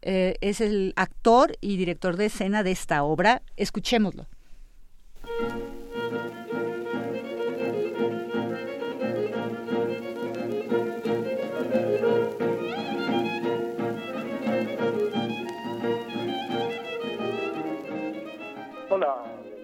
eh, 0.02 0.36
es 0.41 0.61
el 0.61 0.94
actor 0.95 1.57
y 1.61 1.77
director 1.77 2.15
de 2.15 2.27
escena 2.27 2.64
de 2.64 2.72
esta 2.72 3.03
obra. 3.03 3.41
Escuchémoslo. 3.57 4.27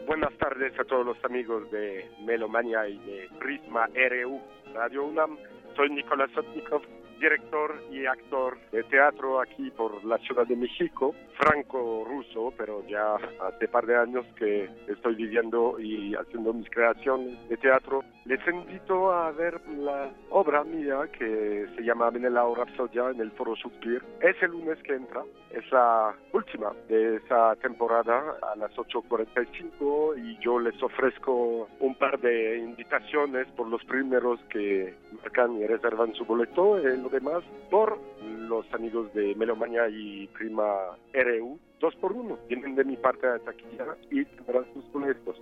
Buenas 0.06 0.34
tardes 0.38 0.78
a 0.80 0.84
todos 0.84 1.06
los 1.06 1.26
amigos 1.26 1.70
de 1.72 2.10
Melomania 2.24 2.88
y 2.88 2.98
de 3.00 3.30
Prisma 3.40 3.88
RU 3.88 4.40
Radio 4.74 5.06
UNAM. 5.06 5.38
Soy 5.76 5.90
Nicolás 5.90 6.30
Sotnikov, 6.34 6.82
director 7.20 7.82
y 7.92 8.06
actor 8.06 8.58
de 8.72 8.84
teatro 8.84 9.42
aquí 9.42 9.72
por 9.72 10.04
la 10.06 10.18
Ciudad 10.20 10.46
de 10.46 10.56
México, 10.56 11.16
franco-ruso, 11.38 12.54
pero 12.58 12.86
ya 12.88 13.16
hace 13.42 13.68
par 13.68 13.86
de 13.86 13.96
años 13.96 14.26
que 14.38 14.70
estoy 14.88 15.16
viviendo 15.16 15.80
y 15.80 16.16
haciendo 16.16 16.54
mis 16.54 16.70
creaciones 16.70 17.38
de 17.50 17.58
teatro. 17.58 18.04
Les 18.26 18.40
invito 18.48 19.12
a 19.12 19.32
ver 19.32 19.62
la 19.70 20.12
obra 20.32 20.64
mía 20.64 21.08
que 21.18 21.68
se 21.76 21.84
llama 21.84 22.10
Menelao 22.10 22.56
Rapsodia 22.56 23.10
en 23.12 23.22
el 23.22 23.32
Foro 23.32 23.56
Shakespeare. 23.56 24.02
Es 24.22 24.42
el 24.42 24.52
lunes 24.52 24.80
que 24.84 24.96
entra, 24.96 25.24
es 25.52 25.72
la 25.72 26.16
última 26.34 26.72
de 26.88 27.18
esa 27.18 27.56
temporada 27.58 28.36
a 28.42 28.56
las 28.56 28.72
8.45 28.72 30.18
y 30.18 30.38
yo 30.44 30.60
les 30.60 30.82
ofrezco 30.82 31.70
un 31.80 31.96
par 31.96 32.20
de 32.20 32.58
invitaciones 32.58 33.48
por 33.56 33.68
los 33.68 33.84
primeros 33.86 34.40
que 34.50 34.96
marcan 35.22 35.58
y 35.58 35.68
reservan 35.68 36.14
su 36.16 36.26
boleto. 36.26 36.78
El 36.78 37.08
demás 37.10 37.44
por 37.70 38.00
los 38.48 38.72
amigos 38.74 39.14
de 39.14 39.36
Melomania 39.36 39.88
y 39.90 40.28
Prima 40.28 40.98
RU. 41.14 41.60
Dos 41.80 41.96
por 41.96 42.14
uno. 42.14 42.38
Vienen 42.48 42.76
de 42.76 42.84
mi 42.84 42.96
parte 42.98 43.28
de 43.28 43.40
taquilla 43.40 43.86
y 44.10 44.26
tendrán 44.26 44.66
sus 44.74 44.92
boletos. 44.92 45.38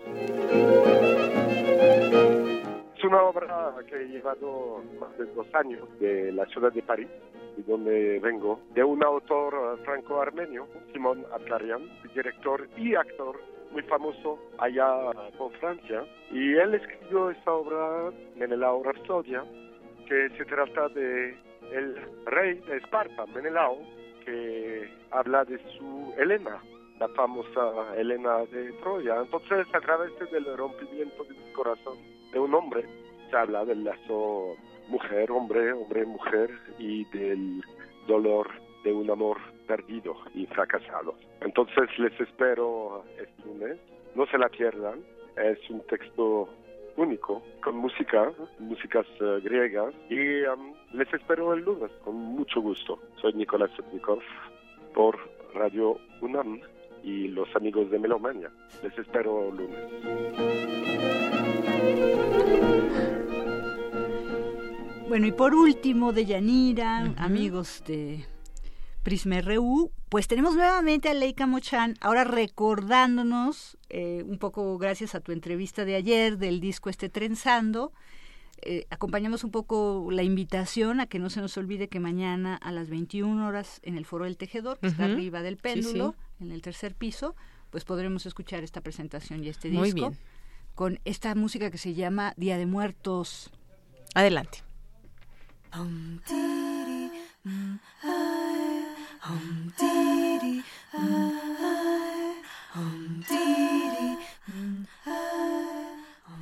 Es 2.98 3.04
una 3.04 3.24
obra 3.24 3.76
que 3.88 3.96
he 3.96 4.08
llevado 4.08 4.82
más 5.00 5.18
de 5.18 5.26
dos 5.26 5.48
años 5.54 5.88
de 6.00 6.32
la 6.32 6.46
ciudad 6.48 6.72
de 6.72 6.82
París, 6.82 7.10
de 7.58 7.64
donde 7.64 8.20
vengo, 8.20 8.60
de 8.74 8.84
un 8.84 9.04
autor 9.04 9.80
franco-armenio, 9.84 10.68
Simón 10.92 11.26
Atlarian, 11.34 11.82
director 12.16 12.68
y 12.78 12.96
actor 12.96 13.40
muy 13.74 13.82
famoso 13.84 14.40
allá 14.60 14.88
por 15.38 15.52
Francia. 15.54 16.06
Y 16.32 16.54
él 16.54 16.76
escribió 16.76 17.32
esta 17.32 17.52
obra, 17.52 18.12
Menelao 18.36 18.84
Rapsodia, 18.84 19.44
que 20.08 20.30
se 20.38 20.46
trata 20.46 20.90
de 20.90 21.36
el 21.72 21.96
rey 22.26 22.56
de 22.56 22.78
Esparta, 22.78 23.26
Menelao, 23.28 23.78
que 24.26 24.90
habla 25.12 25.46
de 25.46 25.60
su 25.78 26.14
Helena, 26.18 26.62
la 27.00 27.08
famosa 27.10 27.96
Helena 27.98 28.40
de 28.52 28.72
Troya. 28.82 29.18
Entonces, 29.22 29.68
a 29.74 29.80
través 29.82 30.12
del 30.32 30.58
rompimiento 30.58 31.24
del 31.24 31.54
corazón 31.54 31.98
de 32.32 32.40
un 32.40 32.54
hombre, 32.54 32.86
se 33.30 33.38
habla 33.38 33.66
del 33.66 33.84
lazo 33.84 34.56
mujer, 34.88 35.32
hombre, 35.32 35.72
hombre, 35.74 36.06
mujer 36.06 36.50
y 36.78 37.06
del 37.06 37.64
dolor 38.08 38.50
de 38.84 38.94
un 38.94 39.10
amor 39.10 39.38
perdido 39.68 40.16
y 40.34 40.46
fracasado. 40.48 41.16
Entonces, 41.42 41.88
les 41.98 42.20
espero 42.20 43.04
este 43.18 43.46
lunes. 43.46 43.78
No 44.16 44.26
se 44.28 44.38
la 44.38 44.50
pierdan. 44.50 45.04
Es 45.38 45.58
un 45.70 45.82
texto 45.88 46.50
único 46.98 47.44
con 47.64 47.78
música, 47.78 48.32
músicas 48.60 49.06
eh, 49.20 49.40
griegas 49.44 49.94
y 50.10 50.44
um, 50.44 50.74
les 50.94 51.12
espero 51.14 51.54
el 51.54 51.64
lunes 51.64 51.92
con 52.04 52.16
mucho 52.16 52.62
gusto. 52.62 53.00
Soy 53.22 53.34
Nicolás 53.34 53.72
Sotnikov 53.76 54.20
por 54.94 55.18
Radio 55.54 55.98
UNAM 56.22 56.60
y 57.04 57.28
los 57.30 57.54
amigos 57.56 57.90
de 57.92 58.00
Melomania. 58.00 58.52
Les 58.82 58.98
espero 58.98 59.50
el 59.50 59.58
lunes. 59.58 59.80
Bueno, 65.10 65.28
y 65.28 65.32
por 65.32 65.54
último, 65.54 66.12
de 66.12 66.26
Yanira, 66.26 67.14
amigos 67.18 67.84
de 67.86 68.26
Prisma 69.04 69.42
RU, 69.42 69.92
pues 70.10 70.28
tenemos 70.28 70.56
nuevamente 70.56 71.10
a 71.10 71.14
Leica 71.14 71.46
Mochan, 71.46 71.96
ahora 72.00 72.24
recordándonos, 72.24 73.78
eh, 73.90 74.24
un 74.26 74.38
poco 74.40 74.78
gracias 74.78 75.14
a 75.14 75.20
tu 75.20 75.34
entrevista 75.34 75.84
de 75.84 75.96
ayer 75.96 76.38
del 76.38 76.62
disco 76.62 76.90
este 76.90 77.10
Trenzando, 77.10 77.92
eh, 78.62 78.88
acompañamos 78.90 79.44
un 79.44 79.52
poco 79.52 80.08
la 80.10 80.24
invitación 80.24 81.02
a 81.02 81.06
que 81.06 81.20
no 81.20 81.30
se 81.30 81.42
nos 81.42 81.58
olvide 81.58 81.90
que 81.90 82.00
mañana 82.00 82.56
a 82.56 82.72
las 82.72 82.90
21 82.90 83.46
horas 83.46 83.82
en 83.84 83.98
el 83.98 84.06
Foro 84.06 84.24
del 84.24 84.38
Tejedor, 84.38 84.80
que 84.80 84.88
está 84.88 85.04
arriba 85.04 85.42
del 85.42 85.58
péndulo, 85.58 86.16
en 86.40 86.52
el 86.52 86.62
tercer 86.62 86.96
piso, 86.96 87.36
pues 87.72 87.84
podremos 87.84 88.26
escuchar 88.26 88.64
esta 88.64 88.80
presentación 88.80 89.44
y 89.44 89.50
este 89.50 89.70
disco. 89.70 90.12
Bien. 90.12 90.18
Con 90.76 91.00
esta 91.04 91.36
música 91.36 91.70
que 91.72 91.78
se 91.78 91.94
llama 91.94 92.34
Día 92.38 92.58
de 92.58 92.66
Muertos. 92.66 93.52
Adelante. 94.16 94.64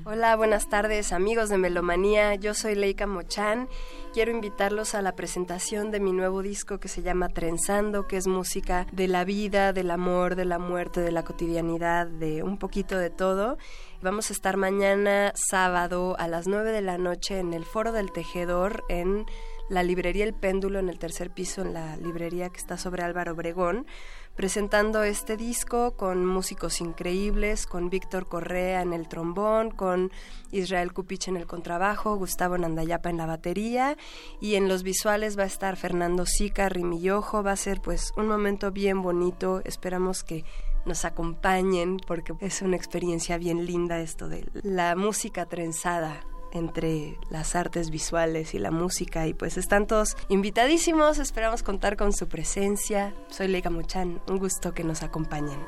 Hola, 0.04 0.36
buenas 0.36 0.68
tardes 0.68 1.14
amigos 1.14 1.50
de 1.50 1.60
Melomanía, 1.60 2.34
yo 2.36 2.56
soy 2.56 2.74
Leica 2.74 3.06
Mochan. 3.06 3.70
Quiero 4.14 4.32
invitarlos 4.32 4.96
a 4.96 5.04
la 5.04 5.16
presentación 5.16 5.92
de 5.92 6.00
mi 6.00 6.12
nuevo 6.12 6.42
disco 6.42 6.80
que 6.80 6.88
se 6.88 7.04
llama 7.04 7.30
Trenzando, 7.30 8.08
que 8.08 8.18
es 8.18 8.26
música 8.26 8.88
de 8.92 9.08
la 9.08 9.26
vida, 9.26 9.74
del 9.74 9.92
amor, 9.92 10.36
de 10.36 10.46
la 10.46 10.58
muerte, 10.58 11.02
de 11.02 11.12
la 11.12 11.24
cotidianidad, 11.24 12.08
de 12.08 12.42
un 12.42 12.58
poquito 12.58 12.98
de 12.98 13.12
todo. 13.12 13.60
Vamos 14.02 14.32
a 14.32 14.34
estar 14.34 14.58
mañana 14.58 15.34
sábado 15.36 16.16
a 16.18 16.28
las 16.28 16.48
9 16.48 16.72
de 16.72 16.82
la 16.82 16.98
noche 16.98 17.38
en 17.38 17.54
el 17.54 17.64
Foro 17.64 17.92
del 17.92 18.12
Tejedor 18.12 18.84
en 18.90 19.28
la 19.72 19.84
librería 19.84 20.26
El 20.26 20.34
Péndulo 20.34 20.80
en 20.80 20.90
el 20.90 21.00
tercer 21.00 21.32
piso, 21.32 21.62
en 21.62 21.74
la 21.74 21.96
librería 21.96 22.50
que 22.50 22.60
está 22.60 22.78
sobre 22.78 23.04
Álvaro 23.04 23.32
Obregón, 23.32 23.88
presentando 24.36 25.02
este 25.04 25.38
disco 25.38 25.96
con 25.96 26.26
músicos 26.26 26.82
increíbles, 26.82 27.68
con 27.68 27.90
Víctor 27.90 28.28
Correa 28.28 28.82
en 28.82 28.92
el 28.92 29.08
trombón, 29.08 29.72
con 29.72 30.12
Israel 30.52 30.92
Kupich 30.92 31.30
en 31.30 31.38
el 31.38 31.48
contrabajo, 31.48 32.18
Gustavo 32.18 32.58
Nandayapa 32.58 33.10
en 33.10 33.18
la 33.18 33.26
batería 33.26 33.96
y 34.42 34.56
en 34.56 34.68
los 34.68 34.84
visuales 34.84 35.40
va 35.40 35.44
a 35.44 35.48
estar 35.48 35.78
Fernando 35.78 36.26
Sica, 36.26 36.68
Rimillojo, 36.68 37.42
va 37.42 37.54
a 37.54 37.56
ser 37.56 37.80
pues 37.80 38.12
un 38.18 38.28
momento 38.28 38.72
bien 38.72 39.02
bonito, 39.02 39.62
esperamos 39.64 40.26
que 40.26 40.44
nos 40.86 41.06
acompañen 41.06 41.98
porque 42.06 42.34
es 42.42 42.62
una 42.62 42.76
experiencia 42.76 43.38
bien 43.38 43.66
linda 43.66 44.02
esto 44.02 44.28
de 44.28 44.50
la 44.64 44.98
música 44.98 45.46
trenzada 45.46 46.26
entre 46.52 47.18
las 47.30 47.56
artes 47.56 47.90
visuales 47.90 48.54
y 48.54 48.60
la 48.60 48.72
música 48.72 49.28
y 49.28 49.34
pues 49.34 49.58
están 49.58 49.88
todos 49.88 50.16
invitadísimos, 50.30 51.20
esperamos 51.20 51.64
contar 51.64 51.98
con 51.98 52.14
su 52.14 52.28
presencia. 52.28 53.14
Soy 53.30 53.48
Leica 53.48 53.70
Muchan, 53.70 54.22
un 54.28 54.38
gusto 54.38 54.74
que 54.74 54.84
nos 54.84 55.04
acompañen. 55.04 55.60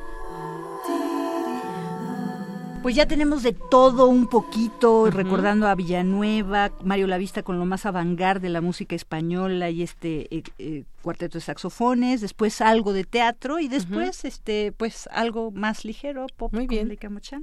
Pues 2.84 2.96
ya 2.96 3.08
tenemos 3.08 3.44
de 3.44 3.54
todo 3.54 4.08
un 4.08 4.28
poquito, 4.28 5.10
recordando 5.10 5.68
a 5.68 5.76
Villanueva, 5.76 6.74
Mario 6.84 7.08
Lavista 7.08 7.42
con 7.42 7.58
lo 7.58 7.66
más 7.66 7.86
avangar 7.86 8.42
de 8.42 8.50
la 8.50 8.60
música 8.60 8.94
española 8.94 9.70
y 9.70 9.84
este 9.84 10.28
eh, 10.36 10.44
eh, 10.58 10.84
cuarteto 11.04 11.38
de 11.38 11.44
saxofones, 11.44 12.22
después 12.22 12.62
algo 12.62 12.94
de 12.94 13.04
teatro 13.04 13.60
y 13.60 13.68
después 13.68 14.26
este 14.26 14.72
pues 14.72 15.08
algo 15.12 15.52
más 15.52 15.86
ligero, 15.86 16.26
pop 16.36 16.52
Muy 16.54 16.66
bien. 16.66 16.98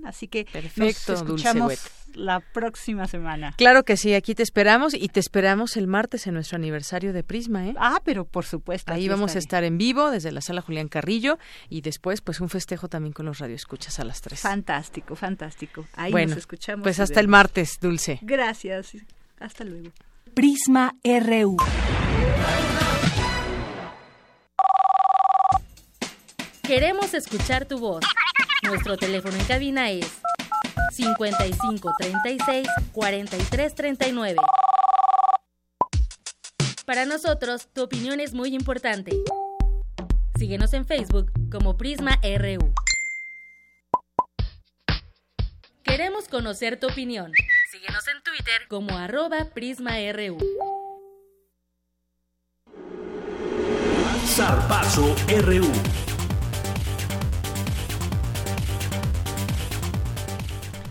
Así 0.04 0.26
que 0.26 0.46
Perfecto, 0.46 1.12
nos 1.12 1.22
escuchamos 1.22 1.90
la 2.14 2.40
próxima 2.40 3.06
semana. 3.06 3.54
Claro 3.56 3.84
que 3.84 3.96
sí, 3.96 4.14
aquí 4.14 4.34
te 4.34 4.42
esperamos 4.42 4.94
y 4.94 5.08
te 5.08 5.20
esperamos 5.20 5.76
el 5.76 5.86
martes 5.86 6.26
en 6.26 6.34
nuestro 6.34 6.56
aniversario 6.56 7.12
de 7.12 7.22
Prisma, 7.22 7.66
¿eh? 7.68 7.74
Ah, 7.76 8.00
pero 8.04 8.24
por 8.24 8.44
supuesto. 8.44 8.92
Ahí 8.92 9.08
vamos 9.08 9.36
a 9.36 9.38
estar 9.38 9.62
en 9.62 9.78
vivo 9.78 10.10
desde 10.10 10.32
la 10.32 10.40
sala 10.40 10.62
Julián 10.62 10.88
Carrillo 10.88 11.38
y 11.68 11.82
después 11.82 12.20
pues 12.20 12.40
un 12.40 12.48
festejo 12.48 12.88
también 12.88 13.12
con 13.12 13.26
los 13.26 13.38
radioescuchas 13.38 14.00
a 14.00 14.04
las 14.04 14.20
3. 14.22 14.40
Fantástico, 14.40 15.14
fantástico. 15.14 15.86
Ahí 15.94 16.10
bueno, 16.10 16.30
nos 16.30 16.38
escuchamos. 16.38 16.82
Pues 16.82 16.98
hasta 16.98 17.20
el 17.20 17.28
martes, 17.28 17.78
Dulce. 17.80 18.18
Gracias. 18.22 18.92
Hasta 19.38 19.64
luego. 19.64 19.90
Prisma 20.34 20.94
RU. 21.04 21.56
Queremos 26.70 27.14
escuchar 27.14 27.64
tu 27.64 27.80
voz. 27.80 28.04
Nuestro 28.62 28.96
teléfono 28.96 29.34
en 29.36 29.44
cabina 29.44 29.90
es 29.90 30.06
55 30.92 31.92
36 31.98 32.68
43 32.92 33.74
39. 33.74 34.36
Para 36.86 37.06
nosotros, 37.06 37.66
tu 37.72 37.82
opinión 37.82 38.20
es 38.20 38.34
muy 38.34 38.54
importante. 38.54 39.10
Síguenos 40.38 40.72
en 40.72 40.86
Facebook 40.86 41.32
como 41.50 41.76
Prisma 41.76 42.20
RU. 42.22 42.72
Queremos 45.82 46.28
conocer 46.28 46.78
tu 46.78 46.86
opinión. 46.86 47.32
Síguenos 47.72 48.06
en 48.06 48.22
Twitter 48.22 48.68
como 48.68 48.96
arroba 48.96 49.46
PrismaRU. 49.52 50.38
Zarpazo 54.28 55.16
RU. 55.44 56.09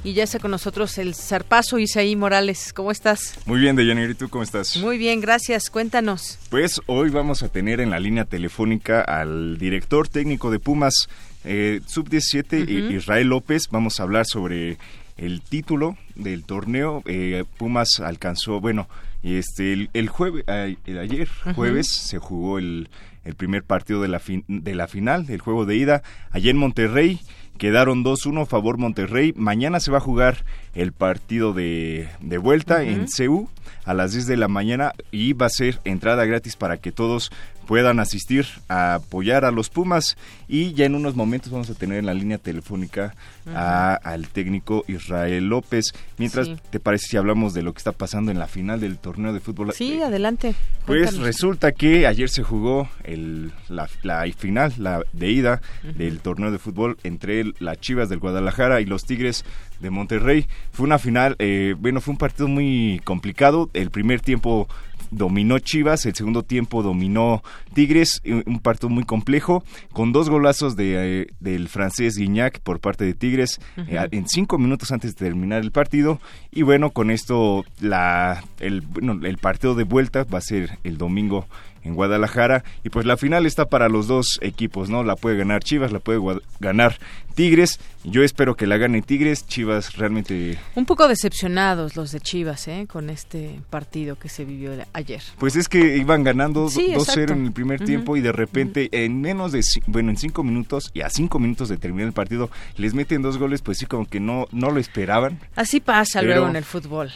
Y 0.09 0.13
ya 0.13 0.23
está 0.23 0.39
con 0.39 0.49
nosotros 0.49 0.97
el 0.97 1.13
zarpazo 1.13 1.77
Isaí 1.77 2.15
Morales. 2.15 2.73
¿Cómo 2.73 2.89
estás? 2.89 3.35
Muy 3.45 3.59
bien, 3.59 3.75
Deyanir. 3.75 4.09
¿Y 4.09 4.15
tú 4.15 4.27
cómo 4.27 4.43
estás? 4.43 4.75
Muy 4.77 4.97
bien, 4.97 5.21
gracias. 5.21 5.69
Cuéntanos. 5.69 6.39
Pues 6.49 6.81
hoy 6.87 7.11
vamos 7.11 7.43
a 7.43 7.49
tener 7.49 7.79
en 7.79 7.91
la 7.91 7.99
línea 7.99 8.25
telefónica 8.25 9.01
al 9.01 9.59
director 9.59 10.07
técnico 10.07 10.49
de 10.49 10.57
Pumas 10.57 10.95
eh, 11.43 11.81
Sub-17, 11.85 12.91
Israel 12.91 13.27
López. 13.27 13.67
Vamos 13.69 13.99
a 13.99 14.03
hablar 14.03 14.25
sobre 14.25 14.79
el 15.15 15.43
título 15.43 15.95
del 16.15 16.43
torneo. 16.43 17.03
Eh, 17.05 17.43
Pumas 17.59 17.99
alcanzó, 17.99 18.59
bueno, 18.59 18.89
este 19.21 19.89
el, 19.93 20.09
jueves, 20.09 20.43
ayer 20.47 21.27
jueves 21.53 21.87
se 21.87 22.17
jugó 22.17 22.57
el, 22.57 22.89
el 23.25 23.35
primer 23.35 23.61
partido 23.61 24.01
de 24.01 24.07
la, 24.07 24.19
de 24.47 24.73
la 24.73 24.87
final, 24.87 25.27
del 25.27 25.39
juego 25.39 25.67
de 25.67 25.75
ida, 25.75 26.01
allá 26.31 26.49
en 26.49 26.57
Monterrey. 26.57 27.19
Quedaron 27.59 28.05
2-1 28.05 28.41
a 28.41 28.45
favor 28.45 28.77
Monterrey. 28.77 29.33
Mañana 29.35 29.79
se 29.79 29.91
va 29.91 29.97
a 29.97 30.01
jugar 30.01 30.45
el 30.73 30.93
partido 30.93 31.53
de, 31.53 32.07
de 32.21 32.37
vuelta 32.37 32.83
en 32.83 33.07
CEU 33.09 33.49
a 33.83 33.93
las 33.93 34.13
10 34.13 34.27
de 34.27 34.37
la 34.37 34.47
mañana 34.47 34.93
y 35.11 35.33
va 35.33 35.47
a 35.47 35.49
ser 35.49 35.79
entrada 35.83 36.23
gratis 36.25 36.55
para 36.55 36.77
que 36.77 36.93
todos 36.93 37.31
puedan 37.69 37.99
asistir 37.99 38.47
a 38.67 38.95
apoyar 38.95 39.45
a 39.45 39.51
los 39.51 39.69
Pumas 39.69 40.17
y 40.47 40.73
ya 40.73 40.85
en 40.85 40.95
unos 40.95 41.15
momentos 41.15 41.51
vamos 41.51 41.69
a 41.69 41.75
tener 41.75 41.99
en 41.99 42.07
la 42.07 42.15
línea 42.15 42.39
telefónica 42.39 43.13
al 43.45 44.27
técnico 44.27 44.83
Israel 44.87 45.49
López. 45.49 45.93
Mientras, 46.17 46.49
¿te 46.71 46.79
parece 46.79 47.09
si 47.09 47.17
hablamos 47.17 47.53
de 47.53 47.61
lo 47.61 47.71
que 47.71 47.77
está 47.77 47.91
pasando 47.91 48.31
en 48.31 48.39
la 48.39 48.47
final 48.47 48.79
del 48.79 48.97
torneo 48.97 49.33
de 49.33 49.39
fútbol? 49.39 49.71
Sí, 49.73 50.01
adelante. 50.01 50.55
Pues 50.87 51.19
resulta 51.19 51.71
que 51.71 52.07
ayer 52.07 52.29
se 52.29 52.41
jugó 52.41 52.89
el, 53.03 53.51
la, 53.67 53.87
final, 54.35 54.73
la 54.79 55.03
de 55.13 55.29
ida 55.29 55.61
del 55.95 56.21
torneo 56.21 56.49
de 56.49 56.57
fútbol 56.57 56.97
entre 57.03 57.53
las 57.59 57.79
Chivas 57.79 58.09
del 58.09 58.17
Guadalajara 58.17 58.81
y 58.81 58.85
los 58.85 59.05
Tigres 59.05 59.45
de 59.79 59.91
Monterrey. 59.91 60.47
Fue 60.71 60.87
una 60.87 60.97
final, 60.97 61.35
eh, 61.37 61.75
bueno, 61.77 62.01
fue 62.01 62.13
un 62.13 62.17
partido 62.17 62.47
muy 62.47 62.99
complicado. 63.03 63.69
El 63.73 63.91
primer 63.91 64.21
tiempo 64.21 64.67
dominó 65.11 65.59
Chivas, 65.59 66.05
el 66.05 66.15
segundo 66.15 66.43
tiempo 66.43 66.83
dominó 66.83 67.43
Tigres, 67.73 68.21
un 68.25 68.59
partido 68.59 68.89
muy 68.89 69.03
complejo, 69.03 69.63
con 69.93 70.11
dos 70.11 70.29
golazos 70.29 70.75
de, 70.75 71.21
eh, 71.21 71.27
del 71.39 71.67
francés 71.69 72.17
Guignac 72.17 72.59
por 72.59 72.79
parte 72.79 73.05
de 73.05 73.13
Tigres 73.13 73.59
eh, 73.77 74.07
en 74.11 74.27
cinco 74.27 74.57
minutos 74.57 74.91
antes 74.91 75.15
de 75.15 75.25
terminar 75.25 75.61
el 75.61 75.71
partido. 75.71 76.19
Y 76.51 76.63
bueno, 76.63 76.91
con 76.91 77.11
esto 77.11 77.65
la, 77.79 78.43
el, 78.59 78.81
bueno, 78.81 79.19
el 79.25 79.37
partido 79.37 79.75
de 79.75 79.83
vuelta 79.83 80.23
va 80.23 80.39
a 80.39 80.41
ser 80.41 80.79
el 80.83 80.97
domingo 80.97 81.47
en 81.83 81.95
Guadalajara 81.95 82.63
y 82.83 82.89
pues 82.89 83.05
la 83.05 83.17
final 83.17 83.45
está 83.45 83.65
para 83.65 83.89
los 83.89 84.07
dos 84.07 84.39
equipos, 84.41 84.89
¿no? 84.89 85.03
La 85.03 85.15
puede 85.15 85.37
ganar 85.37 85.63
Chivas, 85.63 85.91
la 85.91 85.99
puede 85.99 86.19
ganar 86.59 86.97
Tigres. 87.35 87.79
Yo 88.03 88.23
espero 88.23 88.55
que 88.55 88.67
la 88.67 88.77
gane 88.77 89.01
Tigres. 89.01 89.47
Chivas 89.47 89.95
realmente... 89.95 90.57
Un 90.75 90.85
poco 90.85 91.07
decepcionados 91.07 91.95
los 91.95 92.11
de 92.11 92.19
Chivas, 92.19 92.67
¿eh? 92.67 92.85
Con 92.89 93.09
este 93.09 93.59
partido 93.69 94.17
que 94.17 94.29
se 94.29 94.45
vivió 94.45 94.71
ayer. 94.93 95.21
Pues 95.37 95.55
es 95.55 95.69
que 95.69 95.97
iban 95.97 96.23
ganando 96.23 96.67
2-0 96.67 97.31
en 97.31 97.45
el 97.45 97.51
primer 97.51 97.83
tiempo 97.83 98.17
y 98.17 98.21
de 98.21 98.31
repente 98.31 98.89
en 98.91 99.21
menos 99.21 99.51
de, 99.51 99.61
bueno, 99.87 100.09
en 100.09 100.17
cinco 100.17 100.43
minutos 100.43 100.91
y 100.93 101.01
a 101.01 101.09
cinco 101.09 101.39
minutos 101.39 101.69
de 101.69 101.77
terminar 101.77 102.07
el 102.07 102.13
partido 102.13 102.49
les 102.77 102.93
meten 102.93 103.21
dos 103.21 103.37
goles, 103.37 103.61
pues 103.61 103.77
sí, 103.77 103.85
como 103.85 104.05
que 104.07 104.19
no, 104.19 104.47
no 104.51 104.71
lo 104.71 104.79
esperaban. 104.79 105.39
Así 105.55 105.79
pasa 105.79 106.21
luego 106.21 106.47
en 106.47 106.55
el 106.55 106.63
fútbol. 106.63 107.11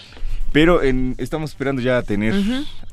Pero 0.52 0.82
estamos 1.18 1.50
esperando 1.50 1.82
ya 1.82 2.02
tener 2.04 2.36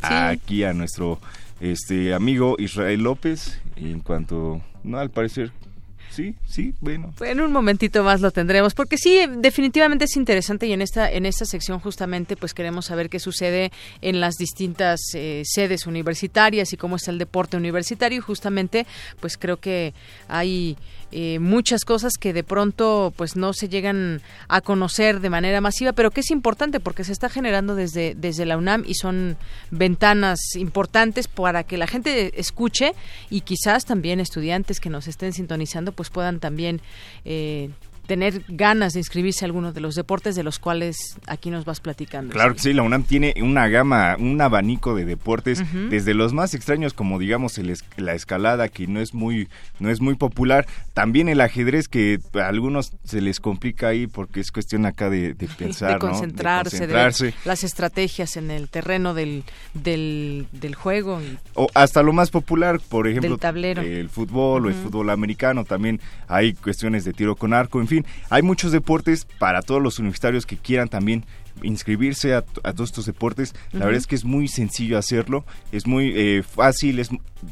aquí 0.01 0.65
a 0.65 0.73
nuestro 0.73 1.21
este 1.61 2.15
amigo 2.15 2.57
Israel 2.59 3.03
López 3.03 3.61
en 3.77 4.01
cuanto 4.01 4.61
no 4.83 4.99
al 4.99 5.11
parecer 5.11 5.53
sí, 6.11 6.35
sí, 6.47 6.75
bueno. 6.81 7.15
En 7.21 7.41
un 7.41 7.53
momentito 7.53 8.03
más 8.03 8.21
lo 8.21 8.31
tendremos, 8.31 8.75
porque 8.75 8.99
sí, 8.99 9.21
definitivamente 9.39 10.05
es 10.05 10.17
interesante 10.17 10.67
y 10.67 10.73
en 10.73 10.83
esta 10.83 11.11
en 11.11 11.25
esta 11.27 11.45
sección 11.45 11.81
justamente 11.81 12.37
pues 12.37 12.53
queremos 12.53 12.87
saber 12.87 13.09
qué 13.09 13.19
sucede 13.19 13.71
en 14.03 14.21
las 14.21 14.35
distintas 14.37 15.01
eh, 15.15 15.43
sedes 15.45 15.87
universitarias 15.87 16.73
y 16.73 16.77
cómo 16.77 16.97
está 16.97 17.11
el 17.11 17.19
deporte 17.19 17.57
universitario 17.57 18.19
y 18.19 18.21
justamente 18.21 18.87
pues 19.21 19.37
creo 19.37 19.59
que 19.59 19.95
hay 20.29 20.77
eh, 21.13 21.39
muchas 21.39 21.85
cosas 21.85 22.13
que 22.19 22.33
de 22.33 22.45
pronto 22.45 23.13
pues 23.17 23.37
no 23.37 23.53
se 23.53 23.69
llegan 23.69 24.23
a 24.49 24.61
conocer 24.61 25.21
de 25.21 25.31
manera 25.31 25.61
masiva, 25.61 25.93
pero 25.93 26.11
que 26.11 26.21
es 26.21 26.31
importante 26.31 26.81
porque 26.81 27.05
se 27.05 27.13
está 27.13 27.29
generando 27.29 27.75
desde, 27.75 28.15
desde 28.15 28.47
la 28.47 28.57
UNAM 28.57 28.85
y 28.87 28.95
son 28.95 29.37
ventanas 29.71 30.39
importantes 30.57 31.29
para 31.29 31.65
que 31.65 31.77
la 31.77 31.87
gente 31.87 32.39
escuche 32.39 32.93
y 33.29 33.41
quizás 33.41 33.85
también 33.85 34.21
estudiantes 34.21 34.81
que 34.81 34.91
nos 34.91 35.09
estén 35.09 35.33
sintonizando 35.33 35.93
pues 35.93 36.11
puedan 36.11 36.41
también 36.41 36.81
eh, 37.25 37.71
tener 38.11 38.43
ganas 38.49 38.95
de 38.95 38.99
inscribirse 38.99 39.45
a 39.45 39.47
alguno 39.47 39.73
de 39.73 39.81
los 39.81 39.95
deportes 39.95 40.35
de 40.35 40.43
los 40.43 40.59
cuales 40.59 41.17
aquí 41.29 41.49
nos 41.49 41.65
vas 41.65 41.79
platicando. 41.79 42.33
Claro 42.33 42.55
que 42.55 42.59
sí, 42.59 42.73
la 42.73 42.83
UNAM 42.83 43.05
tiene 43.05 43.35
una 43.41 43.69
gama, 43.69 44.17
un 44.19 44.41
abanico 44.41 44.97
de 44.97 45.05
deportes, 45.05 45.63
desde 45.91 46.13
los 46.13 46.33
más 46.33 46.53
extraños 46.55 46.93
como 46.93 47.21
digamos 47.21 47.57
el 47.59 47.73
la 47.99 48.15
escalada 48.15 48.69
que 48.69 48.89
no 48.89 49.01
es 49.01 49.15
muy 49.15 49.49
no 49.79 49.91
es 49.91 50.01
muy 50.01 50.17
popular, 50.17 50.67
también 50.93 51.29
el 51.29 51.41
ajedrez 51.41 51.87
que 51.87 52.19
a 52.35 52.49
algunos 52.49 52.93
se 53.05 53.21
les 53.21 53.39
complica 53.39 53.87
ahí 53.87 54.09
porque 54.09 54.41
es 54.41 54.51
cuestión 54.51 54.87
acá 54.87 55.09
de, 55.09 55.37
pensar, 55.59 55.93
de 55.93 55.99
concentrarse, 56.01 56.79
de 56.79 56.93
concentrarse, 56.93 57.35
las 57.45 57.63
estrategias 57.63 58.37
en 58.37 58.51
el 58.51 58.69
terreno 58.69 59.15
del, 59.15 59.45
del, 59.73 60.75
juego. 60.75 61.21
O 61.55 61.69
hasta 61.75 62.03
lo 62.03 62.13
más 62.13 62.31
popular, 62.31 62.81
por 62.89 63.07
ejemplo, 63.07 63.39
tablero. 63.39 63.83
el 63.83 64.09
fútbol 64.09 64.67
o 64.67 64.69
el 64.69 64.75
fútbol 64.75 65.11
americano, 65.11 65.65
también 65.65 66.01
hay 66.27 66.55
cuestiones 66.55 67.05
de 67.05 67.13
tiro 67.13 67.37
con 67.37 67.53
arco, 67.53 67.81
en 67.81 67.87
fin, 67.87 68.00
hay 68.29 68.43
muchos 68.43 68.73
deportes 68.73 69.27
para 69.39 69.63
todos 69.63 69.83
los 69.83 69.99
universitarios 69.99 70.47
que 70.47 70.57
quieran 70.57 70.89
también 70.89 71.25
inscribirse 71.63 72.35
a, 72.35 72.43
todos 72.43 72.91
estos 72.91 73.07
deportes. 73.07 73.55
La 73.73 73.87
verdad 73.87 73.99
es 73.99 74.07
que 74.07 74.15
es 74.15 74.25
muy 74.25 74.49
sencillo 74.49 74.99
hacerlo, 74.99 75.45
es 75.73 75.87
muy 75.87 76.13
eh, 76.15 76.43
fácil, 76.43 76.99
es 76.99 77.11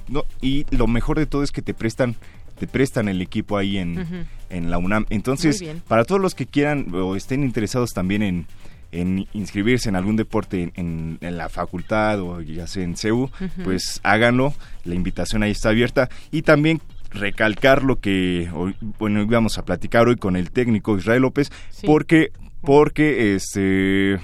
no, 0.08 0.24
y 0.40 0.66
lo 0.70 0.86
mejor 0.86 1.18
de 1.18 1.26
todo 1.26 1.42
es 1.42 1.50
que 1.50 1.62
te 1.62 1.74
prestan 1.74 2.16
te 2.58 2.66
prestan 2.66 3.08
el 3.08 3.22
equipo 3.22 3.56
ahí 3.56 3.78
en, 3.78 4.26
en 4.50 4.70
la 4.70 4.78
UNAM. 4.78 5.06
Entonces, 5.10 5.62
para 5.86 6.04
todos 6.04 6.20
los 6.20 6.34
que 6.34 6.46
quieran 6.46 6.92
o 6.92 7.14
estén 7.14 7.44
interesados 7.44 7.92
también 7.92 8.22
en, 8.22 8.46
en 8.90 9.26
inscribirse 9.32 9.88
en 9.88 9.96
algún 9.96 10.16
deporte 10.16 10.72
en, 10.74 11.18
la 11.20 11.48
facultad 11.48 12.20
o 12.20 12.40
ya 12.40 12.66
sea 12.66 12.84
en 12.84 12.96
CEU, 12.96 13.30
pues 13.64 14.00
háganlo. 14.02 14.54
La 14.84 14.94
invitación 14.94 15.42
ahí 15.42 15.50
está 15.50 15.70
abierta. 15.70 16.08
Y 16.30 16.42
también 16.42 16.80
recalcar 17.10 17.82
lo 17.82 18.00
que 18.00 18.50
hoy, 18.54 18.76
bueno 18.98 19.22
íbamos 19.22 19.58
a 19.58 19.64
platicar 19.64 20.08
hoy 20.08 20.16
con 20.16 20.36
el 20.36 20.50
técnico 20.50 20.96
Israel 20.96 21.22
López 21.22 21.50
porque 21.86 22.32
porque 22.60 23.34
este 23.34 24.18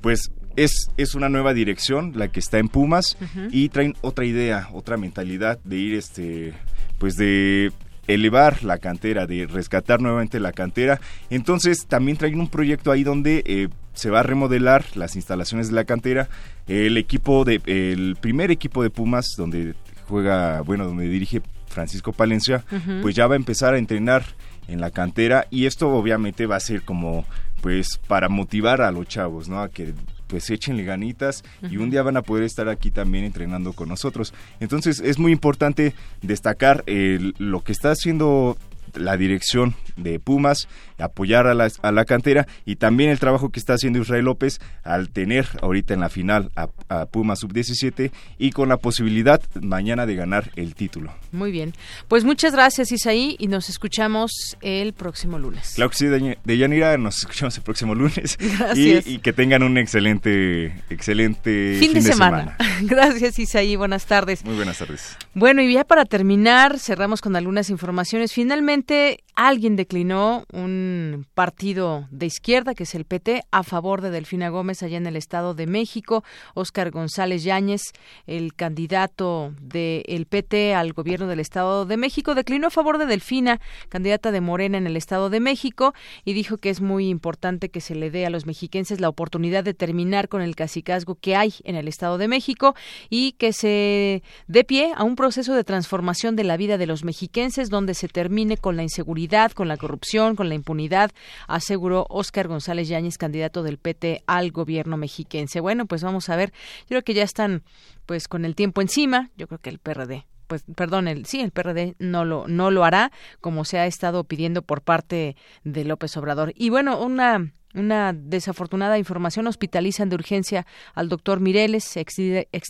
pues 0.00 0.30
es, 0.56 0.90
es 0.96 1.14
una 1.14 1.28
nueva 1.28 1.54
dirección 1.54 2.12
la 2.16 2.28
que 2.28 2.40
está 2.40 2.58
en 2.58 2.68
Pumas 2.68 3.16
y 3.52 3.68
traen 3.68 3.94
otra 4.00 4.24
idea, 4.24 4.68
otra 4.72 4.96
mentalidad 4.96 5.58
de 5.64 5.76
ir 5.76 5.94
este 5.94 6.52
pues 6.98 7.14
de 7.14 7.72
elevar 8.08 8.64
la 8.64 8.78
cantera, 8.78 9.26
de 9.26 9.46
rescatar 9.46 10.00
nuevamente 10.00 10.40
la 10.40 10.52
cantera. 10.52 11.00
Entonces 11.30 11.86
también 11.86 12.16
traen 12.16 12.40
un 12.40 12.48
proyecto 12.48 12.90
ahí 12.90 13.04
donde 13.04 13.44
eh, 13.46 13.68
se 13.92 14.10
va 14.10 14.20
a 14.20 14.22
remodelar 14.24 14.84
las 14.96 15.14
instalaciones 15.14 15.68
de 15.68 15.74
la 15.74 15.84
cantera. 15.84 16.28
El 16.66 16.96
equipo 16.96 17.44
de 17.44 17.60
el 17.66 18.16
primer 18.20 18.50
equipo 18.50 18.82
de 18.82 18.90
Pumas 18.90 19.26
donde 19.36 19.74
juega, 20.08 20.62
bueno, 20.62 20.86
donde 20.86 21.08
dirige 21.08 21.42
Francisco 21.78 22.12
Palencia, 22.12 22.64
pues 23.02 23.14
ya 23.14 23.28
va 23.28 23.34
a 23.34 23.36
empezar 23.36 23.74
a 23.74 23.78
entrenar 23.78 24.24
en 24.66 24.80
la 24.80 24.90
cantera 24.90 25.46
y 25.48 25.66
esto 25.66 25.90
obviamente 25.90 26.46
va 26.46 26.56
a 26.56 26.60
ser 26.60 26.82
como 26.82 27.24
pues 27.60 28.00
para 28.08 28.28
motivar 28.28 28.82
a 28.82 28.90
los 28.90 29.06
chavos, 29.06 29.48
¿no? 29.48 29.60
A 29.60 29.68
que 29.68 29.94
pues 30.26 30.50
échenle 30.50 30.84
ganitas 30.84 31.44
y 31.70 31.76
un 31.76 31.88
día 31.88 32.02
van 32.02 32.16
a 32.16 32.22
poder 32.22 32.42
estar 32.42 32.68
aquí 32.68 32.90
también 32.90 33.24
entrenando 33.24 33.72
con 33.72 33.88
nosotros. 33.88 34.34
Entonces 34.58 35.00
es 35.00 35.20
muy 35.20 35.30
importante 35.30 35.94
destacar 36.20 36.82
lo 36.86 37.62
que 37.62 37.72
está 37.72 37.92
haciendo 37.92 38.58
la 38.94 39.16
dirección 39.16 39.74
de 39.96 40.18
Pumas, 40.20 40.68
apoyar 40.98 41.46
a 41.46 41.54
la, 41.54 41.70
a 41.82 41.92
la 41.92 42.04
cantera 42.04 42.46
y 42.64 42.76
también 42.76 43.10
el 43.10 43.18
trabajo 43.18 43.50
que 43.50 43.60
está 43.60 43.74
haciendo 43.74 44.00
Israel 44.00 44.24
López 44.24 44.60
al 44.84 45.10
tener 45.10 45.46
ahorita 45.62 45.94
en 45.94 46.00
la 46.00 46.08
final 46.08 46.50
a, 46.56 46.68
Pumas 47.06 47.40
sub-17 47.40 48.10
y 48.38 48.50
con 48.50 48.68
la 48.68 48.76
posibilidad 48.76 49.40
mañana 49.60 50.06
de 50.06 50.14
ganar 50.14 50.50
el 50.56 50.74
título. 50.74 51.12
Muy 51.32 51.52
bien, 51.52 51.74
pues 52.08 52.24
muchas 52.24 52.52
gracias 52.52 52.92
Isaí 52.92 53.36
y 53.38 53.48
nos 53.48 53.68
escuchamos 53.68 54.56
el 54.60 54.92
próximo 54.92 55.38
lunes. 55.38 55.72
Claro 55.74 55.90
que 55.90 55.96
sí, 55.96 56.06
de 56.06 56.58
Yanira, 56.58 56.96
nos 56.98 57.18
escuchamos 57.18 57.56
el 57.56 57.62
próximo 57.62 57.94
lunes 57.94 58.38
y, 58.74 59.18
que 59.18 59.32
tengan 59.32 59.62
un 59.62 59.78
excelente, 59.78 60.66
excelente 60.90 61.76
fin, 61.78 61.92
de, 61.92 62.02
semana. 62.02 62.56
gracias 62.82 63.38
Isaí, 63.38 63.76
buenas 63.76 64.06
tardes. 64.06 64.44
Muy 64.44 64.56
buenas 64.56 64.78
tardes. 64.78 65.16
Bueno, 65.34 65.62
y 65.62 65.72
ya 65.72 65.84
para 65.84 66.04
terminar, 66.04 66.78
cerramos 66.78 67.20
con 67.20 67.36
algunas 67.36 67.70
informaciones. 67.70 68.32
Finalmente, 68.32 68.77
finalmente 68.82 69.24
alguien 69.38 69.76
declinó 69.76 70.44
un 70.52 71.24
partido 71.34 72.08
de 72.10 72.26
izquierda, 72.26 72.74
que 72.74 72.82
es 72.82 72.96
el 72.96 73.04
PT, 73.04 73.44
a 73.52 73.62
favor 73.62 74.00
de 74.00 74.10
Delfina 74.10 74.48
Gómez 74.48 74.82
allá 74.82 74.96
en 74.96 75.06
el 75.06 75.14
Estado 75.14 75.54
de 75.54 75.68
México. 75.68 76.24
Óscar 76.54 76.90
González 76.90 77.44
Yáñez, 77.44 77.82
el 78.26 78.54
candidato 78.54 79.54
del 79.60 80.26
PT 80.26 80.74
al 80.74 80.92
gobierno 80.92 81.28
del 81.28 81.38
Estado 81.38 81.86
de 81.86 81.96
México, 81.96 82.34
declinó 82.34 82.66
a 82.66 82.70
favor 82.70 82.98
de 82.98 83.06
Delfina, 83.06 83.60
candidata 83.88 84.32
de 84.32 84.40
Morena 84.40 84.76
en 84.76 84.88
el 84.88 84.96
Estado 84.96 85.30
de 85.30 85.38
México, 85.38 85.94
y 86.24 86.32
dijo 86.32 86.56
que 86.56 86.70
es 86.70 86.80
muy 86.80 87.08
importante 87.08 87.68
que 87.68 87.80
se 87.80 87.94
le 87.94 88.10
dé 88.10 88.26
a 88.26 88.30
los 88.30 88.44
mexiquenses 88.44 89.00
la 89.00 89.08
oportunidad 89.08 89.62
de 89.62 89.72
terminar 89.72 90.28
con 90.28 90.42
el 90.42 90.56
cacicazgo 90.56 91.14
que 91.14 91.36
hay 91.36 91.54
en 91.62 91.76
el 91.76 91.86
Estado 91.86 92.18
de 92.18 92.26
México 92.26 92.74
y 93.08 93.32
que 93.38 93.52
se 93.52 94.24
dé 94.48 94.64
pie 94.64 94.94
a 94.96 95.04
un 95.04 95.14
proceso 95.14 95.54
de 95.54 95.62
transformación 95.62 96.34
de 96.34 96.42
la 96.42 96.56
vida 96.56 96.76
de 96.76 96.88
los 96.88 97.04
mexiquenses 97.04 97.70
donde 97.70 97.94
se 97.94 98.08
termine 98.08 98.56
con 98.56 98.76
la 98.76 98.82
inseguridad 98.82 99.27
con 99.54 99.68
la 99.68 99.76
corrupción, 99.76 100.36
con 100.36 100.48
la 100.48 100.54
impunidad, 100.54 101.10
aseguró 101.46 102.06
Óscar 102.08 102.48
González 102.48 102.88
Yáñez, 102.88 103.18
candidato 103.18 103.62
del 103.62 103.78
PT 103.78 104.22
al 104.26 104.50
gobierno 104.52 104.96
mexiquense. 104.96 105.60
Bueno, 105.60 105.86
pues 105.86 106.02
vamos 106.02 106.28
a 106.28 106.36
ver. 106.36 106.52
Yo 106.82 106.88
creo 106.88 107.02
que 107.02 107.14
ya 107.14 107.22
están 107.22 107.62
pues 108.06 108.28
con 108.28 108.44
el 108.44 108.54
tiempo 108.54 108.80
encima. 108.80 109.30
Yo 109.36 109.46
creo 109.46 109.60
que 109.60 109.70
el 109.70 109.78
PRD 109.78 110.24
pues 110.48 110.64
perdón, 110.74 111.06
el 111.06 111.26
sí, 111.26 111.40
el 111.40 111.52
PRD 111.52 111.94
no 112.00 112.24
lo 112.24 112.48
no 112.48 112.72
lo 112.72 112.84
hará 112.84 113.12
como 113.40 113.64
se 113.64 113.78
ha 113.78 113.86
estado 113.86 114.24
pidiendo 114.24 114.62
por 114.62 114.82
parte 114.82 115.36
de 115.62 115.84
López 115.84 116.16
Obrador. 116.16 116.52
Y 116.56 116.70
bueno, 116.70 117.00
una 117.00 117.52
una 117.74 118.14
desafortunada 118.14 118.98
información 118.98 119.46
hospitalizan 119.46 120.08
de 120.08 120.16
urgencia 120.16 120.66
al 120.94 121.08
doctor 121.08 121.40
Mireles, 121.40 121.96
ex 121.96 122.18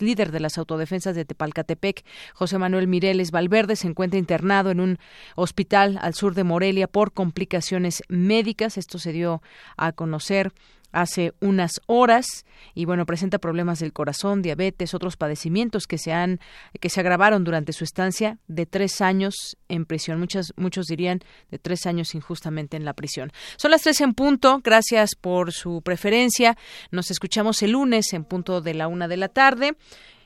líder, 0.02 0.32
de 0.32 0.40
las 0.40 0.59
autodefensas 0.59 1.14
de 1.14 1.24
Tepalcatepec. 1.24 2.05
José 2.34 2.59
Manuel 2.59 2.88
Mireles 2.88 3.30
Valverde 3.30 3.76
se 3.76 3.86
encuentra 3.86 4.18
internado 4.18 4.70
en 4.70 4.80
un 4.80 4.98
hospital 5.36 5.98
al 6.02 6.14
sur 6.14 6.34
de 6.34 6.44
Morelia 6.44 6.88
por 6.88 7.12
complicaciones 7.12 8.02
médicas. 8.09 8.76
Esto 8.76 8.98
se 8.98 9.12
dio 9.12 9.40
a 9.76 9.92
conocer 9.92 10.52
hace 10.93 11.32
unas 11.40 11.81
horas 11.86 12.44
y 12.74 12.85
bueno 12.85 13.06
presenta 13.06 13.39
problemas 13.39 13.81
del 13.81 13.93
corazón 13.93 14.43
diabetes 14.43 14.94
otros 14.94 15.16
padecimientos 15.16 15.86
que 15.86 15.98
se 15.98 16.12
han 16.12 16.40
que 16.81 16.89
se 16.89 17.01
agravaron 17.01 17.44
durante 17.44 17.73
su 17.73 17.85
estancia 17.85 18.39
de 18.48 18.66
tres 18.66 19.01
años 19.01 19.56
en 19.69 19.85
prisión. 19.85 20.19
Muchos 20.19 20.52
muchos 20.56 20.86
dirían 20.86 21.20
de 21.51 21.59
tres 21.59 21.86
años 21.86 22.15
injustamente 22.15 22.77
en 22.77 22.85
la 22.85 22.94
prisión. 22.94 23.32
Son 23.56 23.70
las 23.70 23.82
tres 23.82 24.01
en 24.01 24.15
punto. 24.15 24.60
Gracias 24.62 25.15
por 25.15 25.52
su 25.52 25.82
preferencia. 25.82 26.56
Nos 26.90 27.10
escuchamos 27.10 27.62
el 27.62 27.73
lunes 27.73 28.12
en 28.12 28.24
punto 28.24 28.60
de 28.60 28.74
la 28.74 28.89
una 28.89 29.09
de 29.09 29.16
la 29.16 29.28
tarde. 29.28 29.77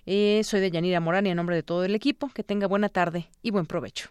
Eh, 0.07 0.43
soy 0.45 0.61
de 0.61 0.71
Yanira 0.71 1.01
Morán 1.01 1.27
y 1.27 1.31
en 1.31 1.37
nombre 1.37 1.57
de 1.57 1.63
todo 1.63 1.85
el 1.85 1.95
equipo 1.95 2.29
que 2.29 2.43
tenga 2.43 2.67
buena 2.67 2.89
tarde 2.89 3.29
y 3.43 3.51
buen 3.51 3.67
provecho 3.67 4.11